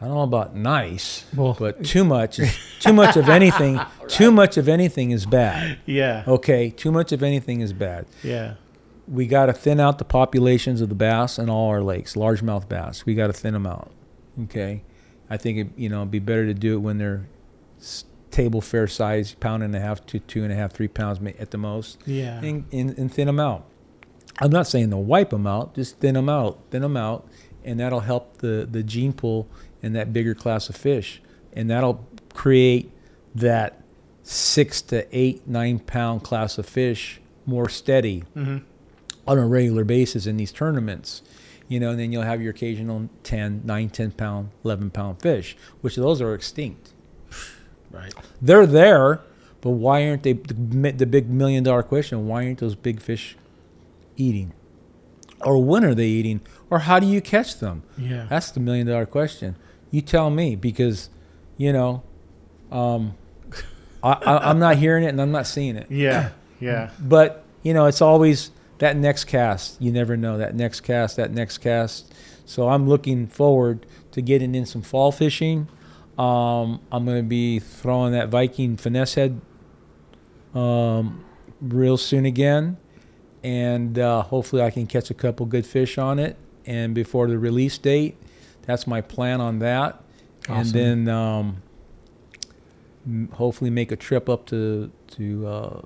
I 0.00 0.06
don't 0.06 0.14
know 0.16 0.22
about 0.22 0.54
nice, 0.54 1.24
Well, 1.34 1.56
but 1.58 1.84
too 1.84 2.04
much, 2.04 2.38
is, 2.38 2.54
too 2.80 2.92
much 2.92 3.16
of 3.16 3.28
anything, 3.28 3.80
too 4.08 4.30
much 4.30 4.56
of 4.56 4.68
anything 4.68 5.12
is 5.12 5.24
bad. 5.24 5.78
yeah. 5.86 6.24
Okay, 6.26 6.70
too 6.70 6.90
much 6.92 7.12
of 7.12 7.22
anything 7.22 7.60
is 7.60 7.72
bad. 7.72 8.06
Yeah. 8.22 8.54
We 9.06 9.26
got 9.26 9.46
to 9.46 9.52
thin 9.52 9.80
out 9.80 9.98
the 9.98 10.04
populations 10.04 10.80
of 10.80 10.88
the 10.88 10.94
bass 10.94 11.38
in 11.38 11.48
all 11.48 11.68
our 11.70 11.82
lakes, 11.82 12.14
largemouth 12.14 12.68
bass. 12.68 13.06
We 13.06 13.14
got 13.14 13.28
to 13.28 13.32
thin 13.32 13.52
them 13.54 13.66
out. 13.66 13.92
Okay, 14.44 14.82
I 15.30 15.36
think 15.36 15.58
it, 15.58 15.68
you 15.76 15.88
know 15.88 15.98
it'd 16.00 16.10
be 16.10 16.18
better 16.18 16.44
to 16.46 16.54
do 16.54 16.74
it 16.74 16.78
when 16.78 16.98
they're 16.98 17.26
table 18.34 18.60
fair 18.60 18.86
size, 18.88 19.34
pound 19.34 19.62
and 19.62 19.74
a 19.76 19.80
half 19.80 20.04
to 20.06 20.18
two 20.18 20.42
and 20.42 20.52
a 20.52 20.56
half, 20.56 20.72
three 20.72 20.88
pounds 20.88 21.20
at 21.38 21.50
the 21.52 21.58
most. 21.58 22.02
Yeah. 22.06 22.40
and, 22.42 22.64
and, 22.72 22.98
and 22.98 23.12
thin 23.12 23.26
them 23.26 23.38
out. 23.38 23.64
I'm 24.40 24.50
not 24.50 24.66
saying 24.66 24.90
to 24.90 24.96
wipe 24.96 25.30
them 25.30 25.46
out, 25.46 25.74
just 25.76 25.98
thin 26.00 26.14
them 26.14 26.28
out, 26.28 26.58
thin 26.70 26.82
them 26.82 26.96
out, 26.96 27.26
and 27.64 27.78
that'll 27.78 28.00
help 28.00 28.38
the, 28.38 28.66
the 28.68 28.82
gene 28.82 29.12
pool 29.12 29.46
in 29.82 29.92
that 29.92 30.12
bigger 30.12 30.34
class 30.34 30.68
of 30.68 30.74
fish. 30.76 31.22
And 31.52 31.70
that'll 31.70 32.04
create 32.34 32.90
that 33.36 33.80
six 34.24 34.82
to 34.82 35.06
eight, 35.16 35.46
nine 35.46 35.78
pound 35.78 36.24
class 36.24 36.58
of 36.58 36.66
fish 36.66 37.20
more 37.46 37.68
steady 37.68 38.24
Mm-hmm. 38.34 38.58
on 39.28 39.38
a 39.38 39.46
regular 39.46 39.84
basis 39.84 40.26
in 40.26 40.36
these 40.36 40.50
tournaments. 40.50 41.22
You 41.68 41.78
know, 41.80 41.90
and 41.90 42.00
then 42.00 42.10
you'll 42.12 42.22
have 42.22 42.42
your 42.42 42.50
occasional 42.50 43.08
10, 43.22 43.62
9, 43.64 43.88
10 43.90 44.10
pound, 44.12 44.50
11 44.64 44.90
pound 44.90 45.22
fish, 45.22 45.56
which 45.80 45.94
those 45.96 46.20
are 46.20 46.34
extinct. 46.34 46.90
Right. 47.94 48.12
They're 48.42 48.66
there, 48.66 49.20
but 49.60 49.70
why 49.70 50.08
aren't 50.08 50.24
they? 50.24 50.32
The, 50.32 50.92
the 50.92 51.06
big 51.06 51.30
million 51.30 51.64
dollar 51.64 51.82
question: 51.82 52.26
Why 52.26 52.46
aren't 52.46 52.58
those 52.58 52.74
big 52.74 53.00
fish 53.00 53.36
eating? 54.16 54.52
Or 55.40 55.62
when 55.62 55.84
are 55.84 55.94
they 55.94 56.06
eating? 56.06 56.40
Or 56.70 56.80
how 56.80 56.98
do 56.98 57.06
you 57.06 57.20
catch 57.20 57.58
them? 57.58 57.82
Yeah. 57.98 58.26
That's 58.28 58.50
the 58.50 58.60
million 58.60 58.86
dollar 58.86 59.06
question. 59.06 59.56
You 59.90 60.00
tell 60.00 60.30
me 60.30 60.56
because, 60.56 61.10
you 61.56 61.72
know, 61.72 62.02
um, 62.72 63.14
I, 64.02 64.12
I, 64.12 64.50
I'm 64.50 64.58
not 64.58 64.76
hearing 64.76 65.04
it 65.04 65.08
and 65.08 65.20
I'm 65.20 65.30
not 65.32 65.46
seeing 65.46 65.76
it. 65.76 65.90
Yeah. 65.90 66.30
Yeah. 66.60 66.90
But 66.98 67.44
you 67.62 67.74
know, 67.74 67.86
it's 67.86 68.00
always 68.00 68.50
that 68.78 68.96
next 68.96 69.24
cast. 69.24 69.82
You 69.82 69.92
never 69.92 70.16
know 70.16 70.38
that 70.38 70.54
next 70.54 70.80
cast, 70.80 71.16
that 71.16 71.30
next 71.30 71.58
cast. 71.58 72.14
So 72.46 72.68
I'm 72.68 72.88
looking 72.88 73.26
forward 73.26 73.84
to 74.12 74.22
getting 74.22 74.54
in 74.54 74.64
some 74.64 74.80
fall 74.80 75.12
fishing. 75.12 75.68
Um, 76.18 76.80
I'm 76.92 77.04
going 77.04 77.18
to 77.18 77.28
be 77.28 77.58
throwing 77.58 78.12
that 78.12 78.28
Viking 78.28 78.76
finesse 78.76 79.14
head 79.14 79.40
um, 80.54 81.24
real 81.60 81.96
soon 81.96 82.24
again, 82.24 82.76
and 83.42 83.98
uh, 83.98 84.22
hopefully 84.22 84.62
I 84.62 84.70
can 84.70 84.86
catch 84.86 85.10
a 85.10 85.14
couple 85.14 85.46
good 85.46 85.66
fish 85.66 85.98
on 85.98 86.18
it. 86.18 86.36
And 86.66 86.94
before 86.94 87.26
the 87.26 87.38
release 87.38 87.76
date, 87.78 88.16
that's 88.62 88.86
my 88.86 89.00
plan 89.00 89.40
on 89.40 89.58
that. 89.58 90.02
And 90.48 90.66
then 90.68 91.08
um, 91.08 91.62
hopefully 93.32 93.70
make 93.70 93.90
a 93.92 93.96
trip 93.96 94.28
up 94.28 94.46
to 94.46 94.90
to 95.08 95.46
uh, 95.46 95.80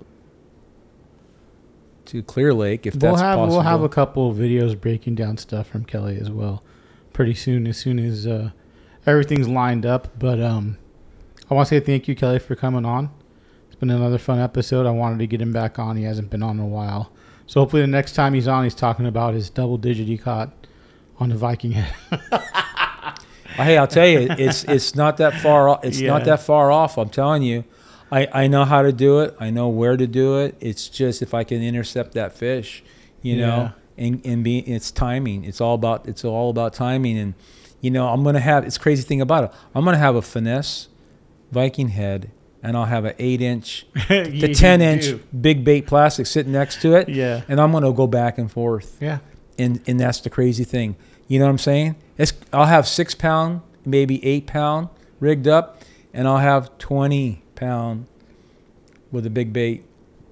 to 2.06 2.22
Clear 2.22 2.52
Lake 2.54 2.86
if 2.86 2.94
We'll 2.94 3.12
that's 3.12 3.22
have 3.22 3.36
possible. 3.38 3.56
we'll 3.56 3.64
have 3.64 3.82
a 3.82 3.88
couple 3.88 4.30
of 4.30 4.36
videos 4.36 4.78
breaking 4.80 5.14
down 5.14 5.36
stuff 5.36 5.68
from 5.68 5.84
Kelly 5.84 6.18
as 6.20 6.30
well, 6.30 6.62
pretty 7.12 7.34
soon. 7.34 7.66
As 7.66 7.76
soon 7.76 7.98
as 7.98 8.26
uh, 8.26 8.50
everything's 9.08 9.48
lined 9.48 9.84
up, 9.86 10.18
but 10.18 10.40
um, 10.40 10.78
I 11.50 11.54
want 11.54 11.68
to 11.68 11.74
say 11.74 11.80
thank 11.80 12.08
you, 12.08 12.14
Kelly, 12.14 12.38
for 12.38 12.54
coming 12.54 12.84
on. 12.84 13.10
It's 13.66 13.76
been 13.76 13.90
another 13.90 14.18
fun 14.18 14.38
episode. 14.38 14.86
I 14.86 14.90
wanted 14.90 15.18
to 15.20 15.26
get 15.26 15.40
him 15.40 15.52
back 15.52 15.78
on. 15.78 15.96
He 15.96 16.04
hasn't 16.04 16.30
been 16.30 16.42
on 16.42 16.58
in 16.58 16.64
a 16.64 16.68
while, 16.68 17.10
so 17.46 17.60
hopefully 17.60 17.82
the 17.82 17.88
next 17.88 18.12
time 18.14 18.34
he's 18.34 18.48
on, 18.48 18.64
he's 18.64 18.74
talking 18.74 19.06
about 19.06 19.34
his 19.34 19.50
double 19.50 19.78
digit 19.78 20.06
he 20.06 20.18
caught 20.18 20.50
on 21.18 21.30
the 21.30 21.34
Vikinghead. 21.36 21.92
Hey, 23.56 23.76
I'll 23.76 23.88
tell 23.88 24.06
you, 24.06 24.28
it's 24.30 24.62
it's 24.64 24.94
not 24.94 25.16
that 25.16 25.34
far. 25.34 25.68
o- 25.68 25.80
It's 25.82 25.98
Yeah. 26.00 26.10
not 26.10 26.24
that 26.26 26.40
far 26.40 26.70
off. 26.70 26.96
I'm 26.96 27.08
telling 27.08 27.42
you, 27.42 27.64
I 28.12 28.28
I 28.32 28.46
know 28.46 28.64
how 28.64 28.82
to 28.82 28.92
do 28.92 29.18
it. 29.18 29.34
I 29.40 29.50
know 29.50 29.68
where 29.68 29.96
to 29.96 30.06
do 30.06 30.38
it. 30.38 30.54
It's 30.60 30.88
just 30.88 31.22
if 31.22 31.34
I 31.34 31.42
can 31.42 31.60
intercept 31.60 32.12
that 32.14 32.32
fish, 32.32 32.84
you 33.20 33.36
know, 33.36 33.72
and 33.96 34.20
and 34.24 34.44
be 34.44 34.58
it's 34.60 34.92
timing. 34.92 35.42
It's 35.44 35.60
all 35.60 35.74
about 35.74 36.06
it's 36.06 36.24
all 36.24 36.50
about 36.50 36.72
timing. 36.72 37.18
And 37.18 37.34
you 37.80 37.90
know, 37.90 38.08
I'm 38.08 38.22
gonna 38.24 38.40
have. 38.40 38.64
It's 38.64 38.78
crazy 38.78 39.02
thing 39.02 39.20
about 39.20 39.44
it. 39.44 39.50
I'm 39.74 39.84
gonna 39.84 39.98
have 39.98 40.16
a 40.16 40.22
finesse 40.22 40.88
Vikinghead, 41.52 42.28
and 42.62 42.76
I'll 42.76 42.84
have 42.86 43.04
an 43.04 43.14
eight 43.18 43.40
inch 43.40 43.86
to 44.08 44.54
ten 44.54 44.80
inch 44.80 45.04
do. 45.04 45.20
big 45.40 45.64
bait 45.64 45.86
plastic 45.86 46.26
sitting 46.26 46.52
next 46.52 46.82
to 46.82 46.94
it, 46.96 47.08
Yeah. 47.08 47.42
and 47.48 47.60
I'm 47.60 47.72
gonna 47.72 47.92
go 47.92 48.06
back 48.06 48.38
and 48.38 48.50
forth 48.50 48.96
Yeah. 49.00 49.18
and 49.58 49.80
and 49.86 49.98
that's 50.00 50.20
the 50.20 50.30
crazy 50.30 50.64
thing. 50.64 50.96
You 51.28 51.38
know 51.38 51.44
what 51.46 51.52
I'm 51.52 51.58
saying? 51.58 51.96
It's 52.16 52.32
I'll 52.52 52.66
have 52.66 52.86
six 52.86 53.14
pound, 53.14 53.60
maybe 53.84 54.24
eight 54.24 54.46
pound 54.46 54.88
rigged 55.20 55.46
up, 55.48 55.82
and 56.12 56.26
I'll 56.28 56.38
have 56.38 56.76
twenty 56.78 57.42
pound 57.54 58.06
with 59.10 59.24
a 59.26 59.30
big 59.30 59.52
bait 59.52 59.84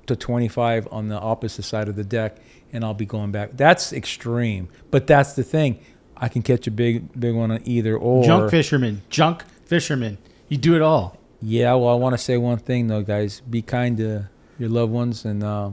to 0.07 0.15
25 0.15 0.87
on 0.93 1.09
the 1.09 1.19
opposite 1.19 1.65
side 1.65 1.89
of 1.89 1.97
the 1.97 2.05
deck, 2.05 2.37
and 2.73 2.85
I'll 2.85 2.95
be 2.95 3.07
going 3.07 3.33
back. 3.33 3.51
That's 3.57 3.93
extreme, 3.93 4.69
but 4.91 5.07
that's 5.09 5.33
the 5.33 5.43
thing. 5.43 5.79
I 6.17 6.29
can 6.29 6.43
catch 6.43 6.67
a 6.67 6.71
big 6.71 7.19
big 7.19 7.35
one 7.35 7.51
on 7.51 7.61
either 7.65 7.97
or. 7.97 8.25
Junk 8.25 8.51
fisherman. 8.51 9.03
Junk 9.11 9.45
fisherman. 9.65 10.19
You 10.49 10.57
do 10.57 10.75
it 10.75 10.83
all. 10.83 11.19
Yeah, 11.43 11.75
well, 11.75 11.91
I 11.91 11.95
want 11.95 12.15
to 12.15 12.19
say 12.19 12.37
one 12.37 12.59
thing 12.59 12.87
though, 12.87 13.03
guys. 13.03 13.41
Be 13.41 13.63
kind 13.63 13.97
to 13.99 14.29
your 14.59 14.69
loved 14.69 14.93
ones 14.93 15.25
and 15.25 15.45
uh, 15.45 15.71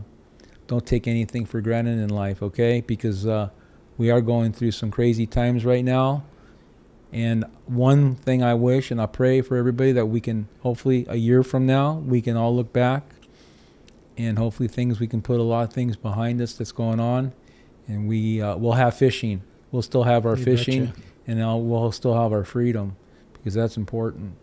don't 0.67 0.85
take 0.85 1.07
anything 1.07 1.45
for 1.45 1.61
granted 1.61 1.99
in 1.99 2.09
life, 2.09 2.43
okay? 2.43 2.81
Because 2.81 3.25
uh, 3.25 3.49
we 3.97 4.11
are 4.11 4.21
going 4.21 4.51
through 4.51 4.71
some 4.71 4.91
crazy 4.91 5.25
times 5.25 5.63
right 5.63 5.85
now. 5.85 6.23
And 7.11 7.45
one 7.67 8.15
thing 8.15 8.43
I 8.43 8.55
wish 8.55 8.89
and 8.89 8.99
I 8.99 9.05
pray 9.05 9.41
for 9.41 9.55
everybody 9.55 9.91
that 9.91 10.07
we 10.07 10.19
can 10.19 10.47
hopefully 10.61 11.05
a 11.07 11.15
year 11.15 11.43
from 11.43 11.67
now 11.67 11.93
we 11.93 12.21
can 12.21 12.35
all 12.35 12.55
look 12.55 12.73
back 12.73 13.03
and 14.17 14.37
hopefully 14.37 14.67
things 14.67 14.99
we 14.99 15.07
can 15.07 15.21
put 15.21 15.39
a 15.39 15.43
lot 15.43 15.63
of 15.63 15.73
things 15.73 15.95
behind 15.95 16.41
us 16.41 16.53
that's 16.53 16.71
going 16.71 16.99
on, 16.99 17.33
and 17.87 18.07
we 18.07 18.41
uh, 18.41 18.55
we'll 18.55 18.73
have 18.73 18.95
fishing. 18.95 19.41
We'll 19.73 19.81
still 19.81 20.03
have 20.03 20.25
our 20.27 20.37
You 20.37 20.43
fishing, 20.43 20.85
betcha. 20.85 21.01
and 21.27 21.67
we'll 21.69 21.91
still 21.91 22.13
have 22.13 22.31
our 22.31 22.45
freedom 22.45 22.95
because 23.33 23.55
that's 23.55 23.75
important. 23.75 24.35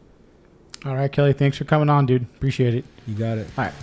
All 0.84 0.96
right, 0.96 1.10
Kelly. 1.10 1.32
Thanks 1.32 1.56
for 1.56 1.64
coming 1.64 1.88
on, 1.88 2.04
dude. 2.04 2.22
Appreciate 2.22 2.74
it. 2.74 2.84
You 3.06 3.14
got 3.14 3.38
it. 3.38 3.46
All 3.56 3.64
right. 3.64 3.74